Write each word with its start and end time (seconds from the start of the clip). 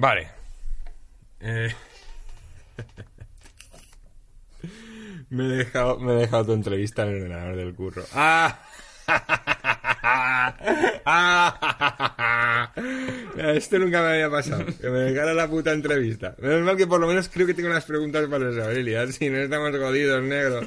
Vale. 0.00 0.28
Eh, 1.40 1.74
me, 5.28 5.44
he 5.44 5.48
dejado, 5.58 5.98
me 5.98 6.14
he 6.14 6.20
dejado 6.20 6.46
tu 6.46 6.52
entrevista 6.54 7.02
en 7.02 7.08
el 7.10 7.16
ordenador 7.16 7.56
del 7.56 7.74
curro. 7.74 8.02
¡Ah! 8.14 8.60
¡Ah! 11.04 12.72
Esto 13.36 13.78
nunca 13.78 14.00
me 14.00 14.12
había 14.12 14.30
pasado. 14.30 14.64
Que 14.80 14.88
me 14.88 15.00
dejara 15.00 15.34
la 15.34 15.48
puta 15.48 15.72
entrevista. 15.72 16.34
Menos 16.38 16.62
mal 16.62 16.78
que 16.78 16.86
por 16.86 16.98
lo 16.98 17.06
menos 17.06 17.28
creo 17.28 17.46
que 17.46 17.52
tengo 17.52 17.68
unas 17.68 17.84
preguntas 17.84 18.26
para 18.28 18.46
Abelia. 18.46 19.06
Si 19.08 19.28
no 19.28 19.36
estamos 19.36 19.72
jodidos, 19.72 20.22
negro. 20.22 20.60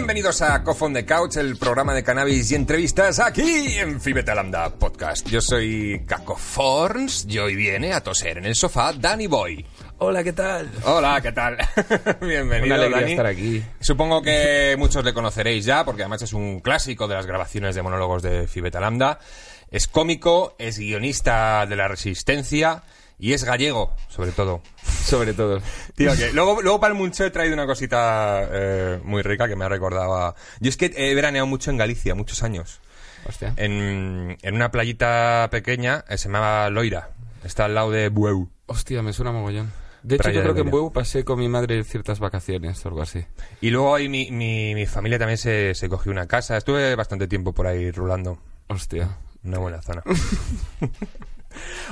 Bienvenidos 0.00 0.40
a 0.40 0.64
Cough 0.64 0.82
on 0.84 0.94
the 0.94 1.04
Couch, 1.04 1.36
el 1.36 1.58
programa 1.58 1.92
de 1.92 2.02
cannabis 2.02 2.50
y 2.50 2.54
entrevistas 2.54 3.18
aquí 3.18 3.74
en 3.76 4.00
Fibetalanda 4.00 4.70
Podcast. 4.70 5.28
Yo 5.28 5.42
soy 5.42 6.02
Caco 6.06 6.36
Forns 6.36 7.26
y 7.28 7.38
hoy 7.38 7.54
viene 7.54 7.92
a 7.92 8.02
toser 8.02 8.38
en 8.38 8.46
el 8.46 8.54
sofá 8.54 8.94
Danny 8.94 9.26
Boy. 9.26 9.62
Hola, 9.98 10.24
¿qué 10.24 10.32
tal? 10.32 10.70
Hola, 10.84 11.20
¿qué 11.20 11.32
tal? 11.32 11.58
Bienvenido, 12.22 12.64
Una 12.64 12.74
alegría 12.76 13.00
Dani. 13.02 13.10
estar 13.12 13.26
aquí. 13.26 13.62
Supongo 13.78 14.22
que 14.22 14.74
muchos 14.78 15.04
le 15.04 15.12
conoceréis 15.12 15.66
ya, 15.66 15.84
porque 15.84 16.00
además 16.00 16.22
es 16.22 16.32
un 16.32 16.60
clásico 16.60 17.06
de 17.06 17.16
las 17.16 17.26
grabaciones 17.26 17.74
de 17.74 17.82
monólogos 17.82 18.22
de 18.22 18.48
Fibeta 18.48 18.80
Lambda. 18.80 19.18
Es 19.70 19.86
cómico, 19.86 20.56
es 20.58 20.78
guionista 20.78 21.66
de 21.66 21.76
la 21.76 21.88
Resistencia 21.88 22.82
y 23.20 23.34
es 23.34 23.44
gallego, 23.44 23.94
sobre 24.08 24.32
todo. 24.32 24.62
Sobre 24.82 25.34
todo. 25.34 25.60
Tío, 25.94 26.16
que 26.16 26.32
luego, 26.32 26.62
luego 26.62 26.80
para 26.80 26.94
el 26.94 26.98
Muncho 26.98 27.24
he 27.24 27.30
traído 27.30 27.54
una 27.54 27.66
cosita 27.66 28.48
eh, 28.50 29.00
muy 29.04 29.22
rica 29.22 29.46
que 29.46 29.56
me 29.56 29.64
ha 29.64 29.68
recordado 29.68 30.14
a... 30.16 30.34
Yo 30.60 30.68
es 30.68 30.76
que 30.76 30.92
he 30.96 31.14
veraneado 31.14 31.46
mucho 31.46 31.70
en 31.70 31.76
Galicia, 31.76 32.14
muchos 32.14 32.42
años. 32.42 32.80
Hostia. 33.26 33.52
En, 33.56 34.38
en 34.40 34.54
una 34.54 34.70
playita 34.70 35.48
pequeña, 35.50 36.04
eh, 36.08 36.16
se 36.16 36.28
llamaba 36.28 36.70
Loira. 36.70 37.10
Está 37.44 37.66
al 37.66 37.74
lado 37.74 37.90
de 37.90 38.08
Bueu. 38.08 38.48
Hostia, 38.66 39.02
me 39.02 39.12
suena 39.12 39.32
mogollón. 39.32 39.70
De 40.02 40.14
hecho, 40.14 40.24
Playa 40.24 40.38
yo 40.38 40.42
creo 40.42 40.54
que 40.54 40.60
en. 40.62 40.70
Bueu 40.70 40.92
pasé 40.92 41.24
con 41.24 41.38
mi 41.38 41.48
madre 41.48 41.84
ciertas 41.84 42.20
vacaciones 42.20 42.84
o 42.84 42.88
algo 42.88 43.02
así. 43.02 43.24
Y 43.60 43.70
luego 43.70 43.94
ahí 43.94 44.08
mi, 44.08 44.30
mi, 44.30 44.74
mi 44.74 44.86
familia 44.86 45.18
también 45.18 45.38
se, 45.38 45.74
se 45.74 45.88
cogió 45.88 46.10
una 46.10 46.26
casa. 46.26 46.56
Estuve 46.56 46.94
bastante 46.94 47.28
tiempo 47.28 47.52
por 47.52 47.66
ahí 47.66 47.90
rulando. 47.90 48.38
Hostia. 48.68 49.18
Una 49.42 49.58
buena 49.58 49.82
zona. 49.82 50.02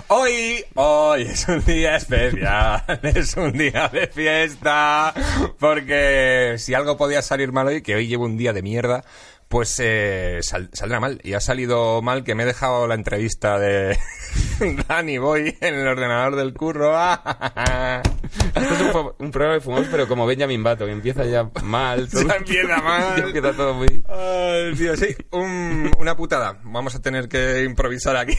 Hoy, 0.09 0.65
hoy 0.75 1.23
es 1.23 1.47
un 1.49 1.65
día 1.65 1.97
especial, 1.97 2.83
es 3.03 3.37
un 3.37 3.53
día 3.53 3.89
de 3.89 4.07
fiesta, 4.07 5.13
porque 5.59 6.55
si 6.59 6.75
algo 6.75 6.97
podía 6.97 7.21
salir 7.21 7.53
mal 7.53 7.67
hoy, 7.67 7.83
que 7.83 7.95
hoy 7.95 8.07
llevo 8.07 8.25
un 8.25 8.37
día 8.37 8.53
de 8.53 8.63
mierda, 8.63 9.05
pues 9.49 9.77
eh, 9.81 10.39
sal- 10.43 10.71
saldrá 10.73 11.01
mal. 11.01 11.21
Y 11.25 11.33
ha 11.35 11.41
salido 11.41 12.03
mal 12.03 12.23
que 12.25 12.35
me 12.35 12.43
he 12.43 12.47
dejado 12.47 12.87
la 12.87 12.95
entrevista 12.95 13.59
de 13.59 13.99
Danny 14.89 15.19
Boy 15.19 15.57
en 15.61 15.75
el 15.75 15.87
ordenador 15.89 16.37
del 16.37 16.53
curro. 16.55 16.95
Esto 18.55 18.75
es 18.75 18.81
un, 18.95 19.13
un 19.19 19.31
programa 19.31 19.55
de 19.55 19.61
fumamos, 19.61 19.89
pero 19.91 20.07
como 20.09 20.27
Benjamin 20.27 20.63
Button, 20.63 20.91
empieza 20.91 21.25
ya 21.25 21.49
mal. 21.63 22.09
Todo. 22.11 22.27
Ya 22.27 22.35
empieza 22.37 22.77
mal. 22.83 23.17
Ya 23.17 23.25
empieza 23.25 23.53
todo 23.53 23.75
muy... 23.75 24.03
Ay, 24.09 24.75
tío, 24.77 24.97
sí, 24.97 25.17
un- 25.33 25.91
una 25.99 26.17
putada. 26.17 26.59
Vamos 26.65 26.95
a 26.95 27.01
tener 27.01 27.29
que 27.29 27.65
improvisar 27.65 28.17
aquí 28.17 28.37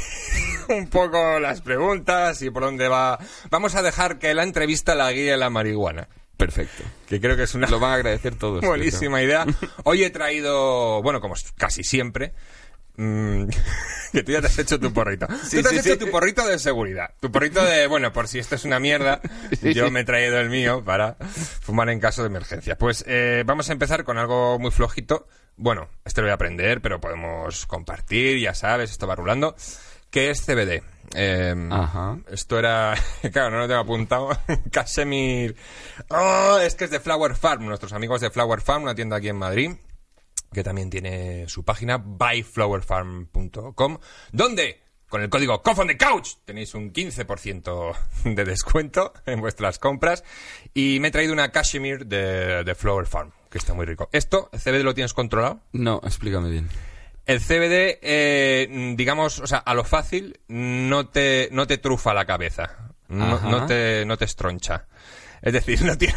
un 0.69 0.87
poco 0.87 1.39
las 1.39 1.61
preguntas 1.61 2.41
y 2.41 2.49
por 2.51 2.63
dónde 2.63 2.87
va. 2.87 3.17
Vamos 3.49 3.75
a 3.75 3.81
dejar 3.81 4.19
que 4.19 4.33
la 4.33 4.43
entrevista 4.43 4.93
la 4.95 5.11
guíe 5.11 5.35
la 5.37 5.49
marihuana, 5.49 6.07
Perfecto. 6.39 6.83
que 7.07 7.19
creo 7.19 7.35
que 7.35 7.43
es 7.43 7.53
una 7.53 7.67
Lo 7.67 7.79
van 7.81 7.91
a 7.91 7.95
agradecer 7.95 8.35
todos. 8.35 8.63
buenísima 8.65 9.21
idea. 9.21 9.45
Hoy 9.83 10.03
he 10.05 10.09
traído, 10.09 11.01
bueno, 11.03 11.19
como 11.19 11.35
casi 11.57 11.83
siempre, 11.83 12.31
mm, 12.95 13.43
que 14.13 14.23
tú 14.23 14.31
ya 14.31 14.39
te 14.39 14.47
has 14.47 14.57
hecho 14.57 14.79
tu 14.79 14.93
porrito. 14.93 15.27
Sí, 15.43 15.57
tú 15.57 15.63
te 15.69 15.75
has 15.75 15.83
sí, 15.83 15.91
hecho 15.91 15.99
tu 16.05 16.09
porrito 16.09 16.47
de 16.47 16.57
seguridad. 16.57 17.09
Tu 17.19 17.29
porrito 17.29 17.61
de, 17.63 17.87
bueno, 17.87 18.13
por 18.13 18.29
si 18.29 18.39
esto 18.39 18.55
es 18.55 18.63
una 18.63 18.79
mierda, 18.79 19.19
yo 19.61 19.91
me 19.91 19.99
he 19.99 20.03
traído 20.05 20.39
el 20.39 20.49
mío 20.49 20.81
para 20.81 21.17
fumar 21.61 21.89
en 21.89 21.99
caso 21.99 22.21
de 22.23 22.27
emergencia. 22.29 22.77
Pues 22.77 23.03
eh, 23.05 23.43
vamos 23.45 23.69
a 23.69 23.73
empezar 23.73 24.05
con 24.05 24.17
algo 24.17 24.57
muy 24.59 24.71
flojito. 24.71 25.27
Bueno, 25.57 25.89
este 26.05 26.21
lo 26.21 26.27
voy 26.27 26.31
a 26.31 26.35
aprender, 26.35 26.79
pero 26.79 27.01
podemos 27.01 27.65
compartir, 27.65 28.39
ya 28.39 28.53
sabes, 28.55 28.91
esto 28.91 29.07
va 29.07 29.15
rulando. 29.15 29.57
¿Qué 30.09 30.29
es 30.29 30.41
CBD? 30.45 30.81
Eh, 31.15 31.55
Ajá. 31.71 32.19
Esto 32.29 32.59
era, 32.59 32.95
claro, 33.31 33.51
no 33.51 33.59
lo 33.59 33.67
tengo 33.67 33.81
apuntado. 33.81 34.29
Casemir. 34.71 35.55
Oh, 36.09 36.57
es 36.61 36.75
que 36.75 36.85
es 36.85 36.91
de 36.91 36.99
Flower 36.99 37.35
Farm, 37.35 37.65
nuestros 37.65 37.93
amigos 37.93 38.21
de 38.21 38.29
Flower 38.29 38.61
Farm, 38.61 38.83
una 38.83 38.95
tienda 38.95 39.17
aquí 39.17 39.29
en 39.29 39.37
Madrid, 39.37 39.71
que 40.53 40.63
también 40.63 40.89
tiene 40.89 41.47
su 41.47 41.63
página 41.63 41.97
buyflowerfarm.com, 41.97 43.97
donde 44.31 44.81
con 45.09 45.21
el 45.21 45.29
código 45.29 45.61
Cough 45.63 45.79
on 45.79 45.87
the 45.87 45.97
Couch 45.97 46.35
tenéis 46.45 46.75
un 46.75 46.93
15% 46.93 47.95
de 48.35 48.45
descuento 48.45 49.13
en 49.25 49.41
vuestras 49.41 49.79
compras. 49.79 50.23
Y 50.73 50.99
me 50.99 51.07
he 51.07 51.11
traído 51.11 51.33
una 51.33 51.51
Cashmere 51.51 52.05
de, 52.05 52.63
de 52.63 52.75
Flower 52.75 53.07
Farm, 53.07 53.31
que 53.49 53.57
está 53.57 53.73
muy 53.73 53.85
rico. 53.85 54.09
¿Esto, 54.11 54.49
el 54.53 54.59
CBD 54.59 54.83
lo 54.83 54.93
tienes 54.93 55.13
controlado? 55.13 55.61
No, 55.71 55.99
explícame 56.03 56.49
bien. 56.49 56.69
El 57.29 57.39
CBD, 57.41 57.99
eh, 58.01 58.93
digamos, 58.95 59.39
o 59.39 59.47
sea, 59.47 59.59
a 59.59 59.73
lo 59.75 59.83
fácil, 59.83 60.39
no 60.47 61.07
te, 61.07 61.49
no 61.51 61.67
te 61.67 61.77
trufa 61.77 62.13
la 62.13 62.25
cabeza. 62.25 62.89
No, 63.07 63.65
te, 63.65 64.03
no 64.05 64.17
te 64.17 64.25
estroncha. 64.25 64.87
Es 65.41 65.53
decir, 65.53 65.83
no 65.83 65.97
tiene... 65.97 66.15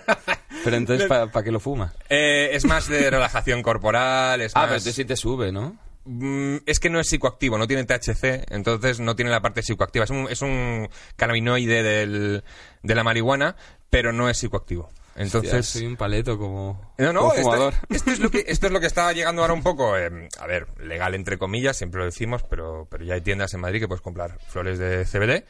Pero 0.64 0.76
entonces, 0.76 1.08
¿para 1.08 1.30
qué 1.42 1.50
lo 1.50 1.60
fuma? 1.60 1.94
Eh, 2.08 2.50
es 2.52 2.64
más 2.64 2.88
de 2.88 3.08
relajación 3.10 3.62
corporal, 3.62 4.40
es 4.42 4.52
Ah, 4.54 4.60
más... 4.60 4.66
pero 4.66 4.76
entonces 4.76 4.94
sí 4.96 5.04
te 5.04 5.16
sube, 5.16 5.50
¿no? 5.52 5.76
Mm, 6.04 6.56
es 6.66 6.80
que 6.80 6.90
no 6.90 7.00
es 7.00 7.08
psicoactivo, 7.08 7.56
no 7.56 7.66
tiene 7.66 7.84
THC, 7.84 8.50
entonces 8.50 9.00
no 9.00 9.16
tiene 9.16 9.30
la 9.30 9.40
parte 9.40 9.62
psicoactiva. 9.62 10.04
Es 10.04 10.10
un, 10.10 10.26
es 10.28 10.42
un 10.42 10.88
cannabinoide 11.16 11.82
del, 11.82 12.44
de 12.82 12.94
la 12.94 13.04
marihuana, 13.04 13.56
pero 13.88 14.12
no 14.12 14.28
es 14.28 14.36
psicoactivo. 14.38 14.90
Entonces... 15.16 15.52
Hostia, 15.52 15.62
soy 15.80 15.86
un 15.86 15.96
paleto 15.96 16.38
como, 16.38 16.94
No, 16.98 17.12
no, 17.12 17.20
como 17.30 17.34
esto, 17.34 17.72
esto 17.90 18.10
es 18.12 18.18
lo 18.20 18.30
que, 18.30 18.44
esto 18.46 18.66
es 18.66 18.72
lo 18.72 18.80
que 18.80 18.86
está 18.86 19.12
llegando 19.12 19.42
ahora 19.42 19.54
un 19.54 19.62
poco, 19.62 19.96
eh, 19.98 20.28
a 20.38 20.46
ver, 20.46 20.66
legal 20.80 21.14
entre 21.14 21.36
comillas, 21.38 21.76
siempre 21.76 21.98
lo 21.98 22.04
decimos, 22.06 22.42
pero, 22.48 22.86
pero 22.90 23.04
ya 23.04 23.14
hay 23.14 23.20
tiendas 23.20 23.52
en 23.54 23.60
Madrid 23.60 23.80
que 23.80 23.88
puedes 23.88 24.02
comprar 24.02 24.38
flores 24.48 24.78
de 24.78 25.04
CBD. 25.04 25.44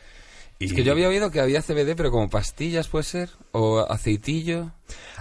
Y 0.59 0.67
Es 0.67 0.73
que 0.75 0.83
yo 0.85 0.93
había 0.93 1.09
oído 1.09 1.31
que 1.31 1.41
había 1.41 1.63
CBD, 1.63 1.95
pero 1.97 2.11
como 2.11 2.29
pastillas, 2.29 2.89
¿puede 2.89 3.05
ser? 3.05 3.31
O 3.53 3.79
aceitillo. 3.81 4.73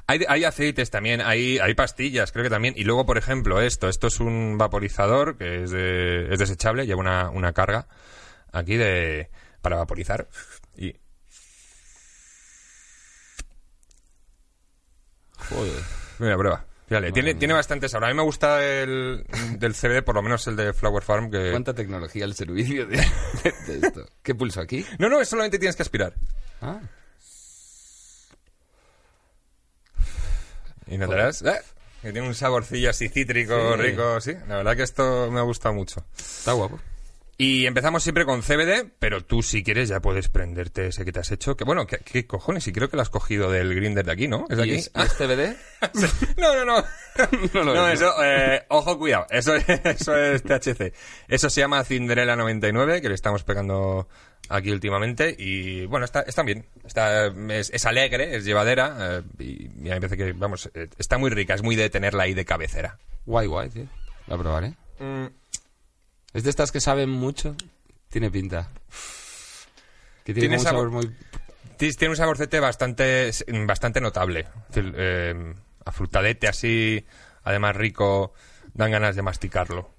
hay, 0.06 0.26
hay 0.28 0.44
aceites 0.44 0.90
también, 0.90 1.22
hay, 1.22 1.60
hay 1.60 1.74
pastillas, 1.76 2.34
creo 2.34 2.44
que 2.44 2.50
también. 2.50 2.74
Y 2.76 2.84
luego, 2.84 3.06
por 3.06 3.18
ejemplo, 3.18 3.62
esto, 3.62 3.88
esto 3.88 4.08
es 4.08 4.20
un 4.20 4.58
vaporizador 4.58 5.38
que 5.38 5.64
es, 5.64 5.72
de- 5.72 6.28
es 6.34 6.40
desechable, 6.40 6.86
lleva 6.86 7.00
una, 7.00 7.30
una 7.30 7.54
carga 7.54 7.88
aquí 8.52 8.76
de 8.76 9.30
para 9.62 9.78
vaporizar. 9.78 10.28
Y 10.76 10.96
Joder. 15.50 15.84
Mira, 16.20 16.38
prueba. 16.38 16.66
Fíjale, 16.88 17.12
tiene, 17.12 17.36
tiene 17.36 17.54
bastante 17.54 17.88
sabor. 17.88 18.06
A 18.06 18.08
mí 18.10 18.16
me 18.16 18.24
gusta 18.24 18.64
el 18.64 19.24
del 19.58 19.74
CBD, 19.76 20.02
por 20.04 20.16
lo 20.16 20.24
menos 20.24 20.46
el 20.48 20.56
de 20.56 20.74
Flower 20.74 21.04
Farm, 21.04 21.30
que... 21.30 21.52
¿Cuánta 21.52 21.74
tecnología 21.76 22.26
al 22.26 22.34
servicio 22.34 22.88
de, 22.88 22.98
de- 22.98 23.54
de 23.80 23.88
esto? 23.88 24.06
¿Qué 24.24 24.34
pulso 24.34 24.60
aquí? 24.60 24.84
No, 24.98 25.08
no, 25.08 25.24
solamente 25.24 25.60
tienes 25.60 25.76
que 25.76 25.84
aspirar. 25.84 26.14
Ah, 26.62 26.80
Y 30.88 30.98
notarás 30.98 31.44
¿eh? 31.44 31.60
que 32.02 32.12
tiene 32.12 32.28
un 32.28 32.34
saborcillo 32.34 32.90
así 32.90 33.10
cítrico, 33.10 33.76
Sí. 33.76 33.82
rico, 33.84 34.20
sí. 34.22 34.34
La 34.48 34.58
verdad 34.58 34.76
que 34.76 34.84
esto 34.84 35.30
me 35.32 35.40
ha 35.40 35.44
gustado 35.44 35.76
mucho. 35.76 36.04
está 36.18 36.54
guapo. 36.54 36.80
Y 37.42 37.66
empezamos 37.68 38.04
siempre 38.04 38.26
con 38.26 38.42
CBD, 38.42 38.92
pero 39.00 39.24
tú 39.24 39.42
si 39.42 39.64
quieres 39.64 39.88
ya 39.88 40.02
puedes 40.02 40.28
prenderte 40.28 40.88
ese 40.88 41.06
que 41.06 41.14
te 41.14 41.22
has 41.22 41.32
hecho. 41.32 41.56
Que 41.56 41.64
bueno, 41.64 41.88
¿qué, 41.88 42.00
qué 42.00 42.28
cojones? 42.28 42.68
Y 42.68 42.74
creo 42.74 42.90
que 42.90 42.98
lo 42.98 43.02
has 43.02 43.10
cogido 43.10 43.50
del 43.50 43.74
grinder 43.74 44.06
de 44.06 44.12
aquí, 44.12 44.28
¿no? 44.28 44.46
¿Es 44.50 44.58
de 44.58 44.68
¿Y 44.68 44.72
aquí? 44.72 44.80
es, 44.80 44.92
es 44.94 45.14
CBD? 45.14 45.56
no, 46.38 46.54
no, 46.54 46.66
no. 46.66 46.84
No 47.54 47.64
lo 47.64 47.74
no, 47.74 47.88
es, 47.88 48.02
eso, 48.02 48.14
eh, 48.24 48.66
ojo, 48.68 48.98
cuidado. 49.00 49.26
Eso, 49.30 49.56
eso 49.84 50.18
es 50.18 50.44
THC. 50.44 50.94
Eso 51.30 51.50
se 51.50 51.62
llama 51.62 51.82
Cinderella 51.86 52.36
99, 52.36 53.02
que 53.02 53.08
le 53.08 53.16
estamos 53.16 53.44
pegando 53.46 54.10
aquí 54.50 54.72
últimamente. 54.72 55.34
Y 55.40 55.86
bueno, 55.86 56.04
está, 56.06 56.22
está 56.22 56.44
bien. 56.44 56.66
Está, 56.86 57.28
es, 57.28 57.70
es 57.74 57.86
alegre, 57.86 58.36
es 58.36 58.44
llevadera. 58.44 58.98
eh, 59.00 59.22
y, 59.40 59.64
y 59.64 59.92
a 59.92 59.96
mí 59.96 60.00
me 60.02 60.02
parece 60.02 60.18
que, 60.18 60.34
vamos, 60.34 60.70
eh, 60.74 60.90
está 60.98 61.18
muy 61.18 61.30
rica. 61.30 61.54
Es 61.56 61.64
muy 61.64 61.78
de 61.78 61.90
tenerla 61.90 62.24
ahí 62.24 62.34
de 62.34 62.44
cabecera. 62.44 63.00
Guay, 63.26 63.48
guay, 63.48 63.70
tío. 63.70 63.86
La 64.28 64.38
probaré. 64.38 64.74
Mm, 65.00 65.26
Es 66.34 66.44
de 66.44 66.50
estas 66.50 66.72
que 66.72 66.80
saben 66.80 67.10
mucho. 67.10 67.56
Tiene 68.10 68.30
pinta. 68.32 68.70
Que 70.24 70.34
tiene, 70.34 70.58
un 70.58 70.64
sabor- 70.64 70.90
sabor 70.90 70.92
muy... 70.92 71.16
Ti- 71.78 71.94
Tiene 71.94 72.12
un 72.12 72.18
saborcete 72.18 72.60
bastante, 72.60 73.32
bastante 73.66 74.02
notable. 74.02 74.48
Eh, 74.76 75.54
afrutadete 75.86 76.48
así, 76.48 77.06
además 77.44 77.76
rico, 77.76 78.34
dan 78.74 78.92
ganas 78.92 79.16
de 79.16 79.22
masticarlo. 79.22 79.90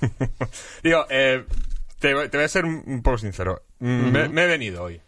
Digo, 0.82 1.04
eh, 1.10 1.44
te, 1.98 2.14
voy- 2.14 2.28
te 2.28 2.36
voy 2.36 2.44
a 2.44 2.48
ser 2.48 2.64
un, 2.64 3.02
poco 3.02 3.18
sincero. 3.18 3.62
Mm, 3.80 4.10
me, 4.10 4.28
me 4.28 4.44
he 4.44 4.46
venido 4.46 4.84
hoy. 4.84 5.00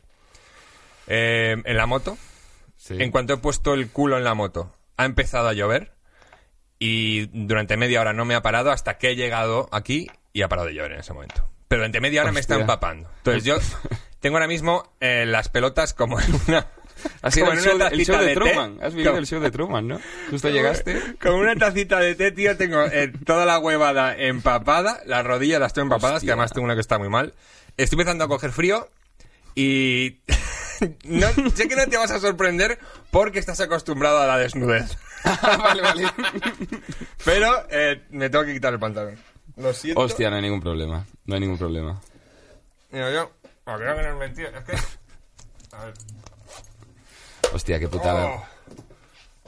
Eh, 1.06 1.56
en 1.64 1.76
la 1.76 1.86
moto, 1.86 2.18
Sí. 2.76 2.96
en 2.98 3.10
cuanto 3.10 3.34
he 3.34 3.36
puesto 3.36 3.74
el 3.74 3.90
culo 3.90 4.16
en 4.18 4.24
la 4.24 4.34
moto, 4.34 4.74
ha 4.96 5.04
empezado 5.04 5.48
a 5.48 5.52
llover 5.52 5.92
y 6.80 7.26
durante 7.26 7.76
media 7.76 8.00
hora 8.00 8.12
no 8.12 8.24
me 8.24 8.34
ha 8.34 8.42
parado 8.42 8.72
hasta 8.72 8.98
que 8.98 9.10
he 9.10 9.14
llegado 9.16 9.68
aquí 9.70 10.08
y 10.32 10.42
ha 10.42 10.48
parado 10.48 10.66
de 10.66 10.74
llover 10.74 10.92
en 10.92 11.00
ese 11.00 11.12
momento. 11.12 11.48
Pero 11.68 11.82
durante 11.82 12.00
media 12.00 12.22
hora 12.22 12.32
me 12.32 12.40
está 12.40 12.54
Hostia. 12.54 12.62
empapando. 12.62 13.08
Entonces 13.18 13.44
yo 13.44 13.58
tengo 14.20 14.36
ahora 14.38 14.48
mismo 14.48 14.94
eh, 14.98 15.24
las 15.26 15.48
pelotas 15.50 15.94
como 15.94 16.18
en 16.18 16.26
una... 16.48 16.66
Sido 17.30 17.46
como 17.46 17.52
el 17.52 17.58
en 17.58 17.64
show, 17.64 17.76
una 17.76 17.88
de- 17.90 17.94
el 17.96 18.04
show 18.06 18.18
de, 18.18 18.26
té. 18.26 18.34
Truman. 18.34 18.78
Has 18.82 18.94
vivido 18.94 19.16
el 19.16 19.26
show 19.26 19.40
de 19.40 19.50
Truman, 19.50 19.88
¿no? 19.88 20.00
Justo 20.30 20.48
llegaste. 20.50 21.00
Con 21.22 21.34
una 21.34 21.54
tacita 21.54 21.98
de 22.00 22.14
té, 22.14 22.32
tío, 22.32 22.56
tengo 22.56 22.82
eh, 22.84 23.12
toda 23.24 23.46
la 23.46 23.58
huevada 23.58 24.16
empapada, 24.16 25.00
las 25.06 25.24
rodillas 25.24 25.60
las 25.60 25.72
tengo 25.72 25.86
empapadas, 25.86 26.16
Hostia. 26.16 26.28
que 26.28 26.32
además 26.32 26.52
tengo 26.52 26.64
una 26.64 26.74
que 26.74 26.80
está 26.82 26.98
muy 26.98 27.08
mal. 27.08 27.34
Estoy 27.76 27.96
empezando 27.96 28.24
a 28.24 28.28
coger 28.28 28.52
frío 28.52 28.88
y... 29.54 30.18
no, 31.04 31.28
sé 31.54 31.68
que 31.68 31.76
no 31.76 31.86
te 31.86 31.96
vas 31.96 32.10
a 32.10 32.20
sorprender 32.20 32.78
porque 33.10 33.38
estás 33.38 33.60
acostumbrado 33.60 34.20
a 34.20 34.26
la 34.26 34.38
desnudez. 34.38 34.96
vale, 35.58 35.82
vale. 35.82 36.04
Pero 37.24 37.66
eh, 37.70 38.02
me 38.10 38.30
tengo 38.30 38.44
que 38.44 38.54
quitar 38.54 38.72
el 38.72 38.78
pantalón. 38.80 39.18
Lo 39.56 39.72
siento. 39.72 40.00
Hostia, 40.00 40.30
no 40.30 40.36
hay 40.36 40.42
ningún 40.42 40.60
problema. 40.60 41.06
No 41.26 41.34
hay 41.34 41.40
ningún 41.40 41.58
problema. 41.58 42.00
Mira, 42.90 43.12
yo... 43.12 43.30
oh, 43.66 43.76
creo 43.76 43.96
que 43.96 44.02
no 44.02 44.08
es 44.12 44.18
mentira. 44.18 44.50
Es 44.58 44.64
que... 44.64 45.76
A 45.76 45.84
ver. 45.84 45.94
Hostia, 47.52 47.78
qué 47.78 47.88
putada. 47.88 48.26
Oh. 48.26 48.44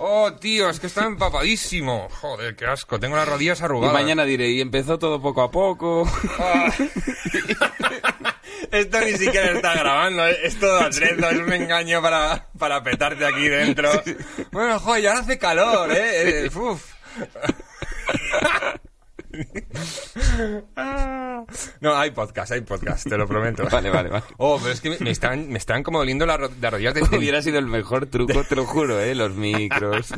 Oh, 0.04 0.32
tío, 0.32 0.68
es 0.68 0.80
que 0.80 0.88
está 0.88 1.04
empapadísimo. 1.04 2.08
Joder, 2.20 2.56
qué 2.56 2.66
asco. 2.66 2.98
Tengo 2.98 3.14
las 3.16 3.28
rodillas 3.28 3.60
Y 3.60 3.64
arrugadas. 3.64 3.92
mañana 3.92 4.24
diré, 4.24 4.50
y 4.50 4.60
empezó 4.60 4.98
todo 4.98 5.20
poco 5.22 5.42
a 5.42 5.50
poco. 5.50 6.10
Ah. 6.38 6.72
Esto 8.72 9.00
ni 9.00 9.12
siquiera 9.12 9.52
está 9.52 9.74
grabando, 9.74 10.26
¿eh? 10.26 10.36
es 10.44 10.58
todo 10.58 10.80
atrezo, 10.80 11.28
es 11.28 11.38
un 11.38 11.52
engaño 11.52 12.00
para, 12.00 12.46
para 12.58 12.82
petarte 12.82 13.26
aquí 13.26 13.46
dentro. 13.46 13.90
Bueno, 14.50 14.78
joder, 14.80 15.02
ya 15.02 15.18
hace 15.18 15.38
calor, 15.38 15.92
¿eh? 15.92 16.46
Eh, 16.46 16.50
uf. 16.54 16.82
No, 21.80 21.96
hay 21.96 22.10
podcast, 22.12 22.52
hay 22.52 22.62
podcast, 22.62 23.08
te 23.08 23.16
lo 23.18 23.28
prometo. 23.28 23.64
Vale, 23.70 23.90
vale, 23.90 24.08
vale. 24.08 24.24
Oh, 24.38 24.58
pero 24.58 24.72
es 24.72 24.80
que 24.80 24.96
me, 25.00 25.10
están, 25.10 25.50
me 25.50 25.58
están 25.58 25.82
como 25.82 25.98
doliendo 25.98 26.24
las, 26.24 26.38
las 26.60 26.72
rodillas 26.72 26.94
de 26.94 27.02
Hubiera 27.02 27.42
sido 27.42 27.58
el 27.58 27.66
mejor 27.66 28.06
truco, 28.06 28.42
te 28.44 28.56
lo 28.56 28.64
juro, 28.64 29.00
¿eh? 29.00 29.14
Los 29.14 29.34
micros. 29.34 30.14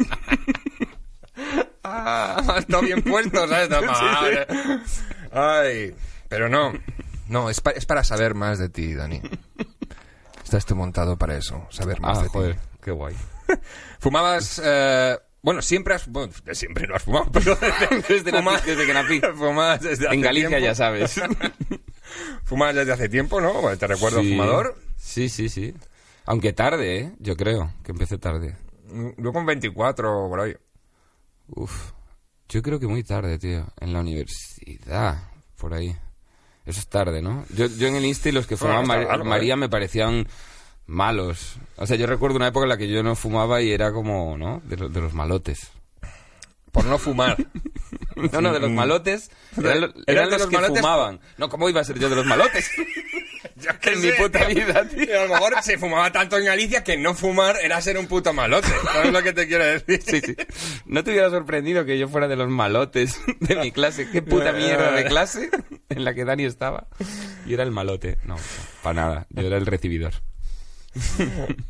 Ah, 1.83 2.57
está 2.59 2.81
bien 2.81 3.03
puesto, 3.03 3.49
¿sabes? 3.49 3.69
Mal. 3.69 4.47
Ay, 5.33 5.95
pero 6.29 6.49
no. 6.49 6.73
No, 7.29 7.51
es, 7.51 7.61
pa- 7.61 7.71
es 7.73 7.87
para 7.87 8.05
saber 8.05 8.35
más 8.35 8.59
de 8.59 8.69
ti, 8.69 8.95
Dani. 8.95 9.21
Está 10.43 10.59
esto 10.59 10.75
montado 10.77 11.17
para 11.17 11.37
eso, 11.37 11.67
saber 11.71 12.01
más 12.01 12.19
Ah, 12.19 12.23
de 12.23 12.29
joder, 12.29 12.55
ti. 12.57 12.61
qué 12.83 12.91
guay. 12.91 13.15
Fumabas... 13.99 14.61
eh, 14.65 15.19
bueno, 15.43 15.61
siempre 15.61 15.95
has... 15.95 16.07
Bueno, 16.09 16.33
siempre 16.53 16.87
no 16.87 16.95
has 16.97 17.03
fumado, 17.03 17.31
pero... 17.33 17.57
Desde, 18.09 18.33
fuma- 18.33 18.63
desde 18.63 18.87
que 18.87 18.95
nací. 18.95 19.21
Fumabas 19.37 19.81
desde 19.83 20.07
hace 20.07 20.15
En 20.15 20.21
Galicia 20.23 20.49
tiempo. 20.49 20.65
ya 20.67 20.75
sabes. 20.75 21.21
Fumabas 22.45 22.75
desde 22.75 22.93
hace 22.93 23.09
tiempo, 23.09 23.41
¿no? 23.41 23.53
Bueno, 23.61 23.77
Te 23.77 23.87
recuerdo 23.87 24.21
Sí. 24.23 24.31
fumador. 24.31 24.79
Sí, 24.97 25.29
sí, 25.29 25.49
sí. 25.49 25.75
Aunque 26.27 26.53
tarde, 26.55 26.99
¿eh? 26.99 27.13
Yo 27.19 27.37
creo 27.37 27.71
que 27.83 27.93
empecé 27.93 28.17
tarde. 28.17 28.57
Yo 29.19 29.33
con 29.33 29.45
24 29.45 30.29
por 30.31 30.41
ahí. 30.41 30.57
Uf. 31.49 31.93
Yo 32.49 32.63
creo 32.63 32.79
que 32.81 32.87
muy 32.87 33.03
tarde, 33.03 33.39
tío. 33.39 33.67
En 33.81 33.93
la 33.93 34.01
universidad, 34.01 35.31
por 35.59 35.75
ahí. 35.75 35.95
Eso 36.67 36.81
es 36.81 36.87
tarde, 36.89 37.21
¿no? 37.23 37.45
Yo, 37.55 37.67
yo 37.67 37.89
en 37.89 37.97
el 37.97 38.05
Insta 38.07 38.29
y 38.29 38.33
los 38.33 38.47
que 38.47 38.57
fumaban 38.57 38.87
largo, 39.09 39.25
¿eh? 39.25 39.29
María 39.29 39.57
me 39.57 39.69
parecían 39.69 40.27
malos. 40.87 41.57
O 41.77 41.87
sea, 41.87 41.97
yo 41.97 42.07
recuerdo 42.07 42.37
una 42.37 42.49
época 42.49 42.65
en 42.65 42.69
la 42.71 42.77
que 42.79 42.89
yo 42.89 43.03
no 43.03 43.15
fumaba 43.17 43.61
y 43.63 43.71
era 43.71 43.93
como, 43.93 44.37
¿no? 44.39 44.63
De, 44.65 44.77
lo- 44.77 44.89
de 44.89 45.01
los 45.01 45.13
malotes. 45.15 45.71
Por 46.75 46.85
no 46.85 46.99
fumar. 46.99 47.39
No, 48.33 48.41
no, 48.41 48.53
de 48.53 48.61
los 48.61 48.71
malotes. 48.71 49.29
Eran, 49.59 49.81
lo- 49.81 49.87
¿Eras 49.89 50.05
eran 50.07 50.25
de 50.27 50.31
los, 50.31 50.41
los 50.43 50.49
que 50.49 50.55
malotes? 50.57 50.81
fumaban. 50.81 51.21
No, 51.37 51.49
¿cómo 51.49 51.69
iba 51.69 51.81
a 51.81 51.85
ser 51.85 51.99
yo 51.99 52.09
de 52.09 52.15
los 52.15 52.25
malotes? 52.27 52.71
Yo 53.57 53.71
En 53.91 54.01
mi 54.01 54.11
puta 54.13 54.45
vida, 54.47 54.89
tío. 54.89 55.21
A 55.21 55.25
lo 55.27 55.35
mejor 55.35 55.55
se 55.63 55.79
fumaba 55.79 56.11
tanto 56.13 56.37
en 56.39 56.45
Galicia 56.45 56.85
que 56.85 56.97
no 56.97 57.15
fumar 57.15 57.57
era 57.63 57.81
ser 57.81 57.99
un 57.99 58.07
puto 58.07 58.33
malote. 58.33 58.69
¿Sabes 58.93 59.13
lo 59.13 59.21
que 59.23 59.33
te 59.33 59.47
quiero 59.49 59.65
decir? 59.65 60.01
Sí, 60.03 60.21
sí. 60.25 60.37
No 60.87 61.03
te 61.05 61.11
hubiera 61.11 61.29
sorprendido 61.31 61.85
que 61.85 61.99
yo 61.99 62.09
fuera 62.09 62.29
de 62.29 62.37
los 62.37 62.49
malotes 62.49 63.19
de 63.41 63.57
mi 63.57 63.73
clase. 63.73 64.09
Qué 64.11 64.23
puta 64.23 64.53
mierda 64.53 64.93
de 64.93 65.05
clase 65.07 65.51
en 65.89 66.05
la 66.05 66.15
que 66.15 66.25
Dani 66.25 66.45
estaba. 66.45 66.87
Y 67.47 67.55
era 67.55 67.65
el 67.65 67.71
malote. 67.73 68.19
No, 68.25 68.37
para 68.83 68.95
nada. 68.95 69.27
Yo 69.31 69.43
era 69.47 69.57
el 69.57 69.67
recibidor. 69.67 70.13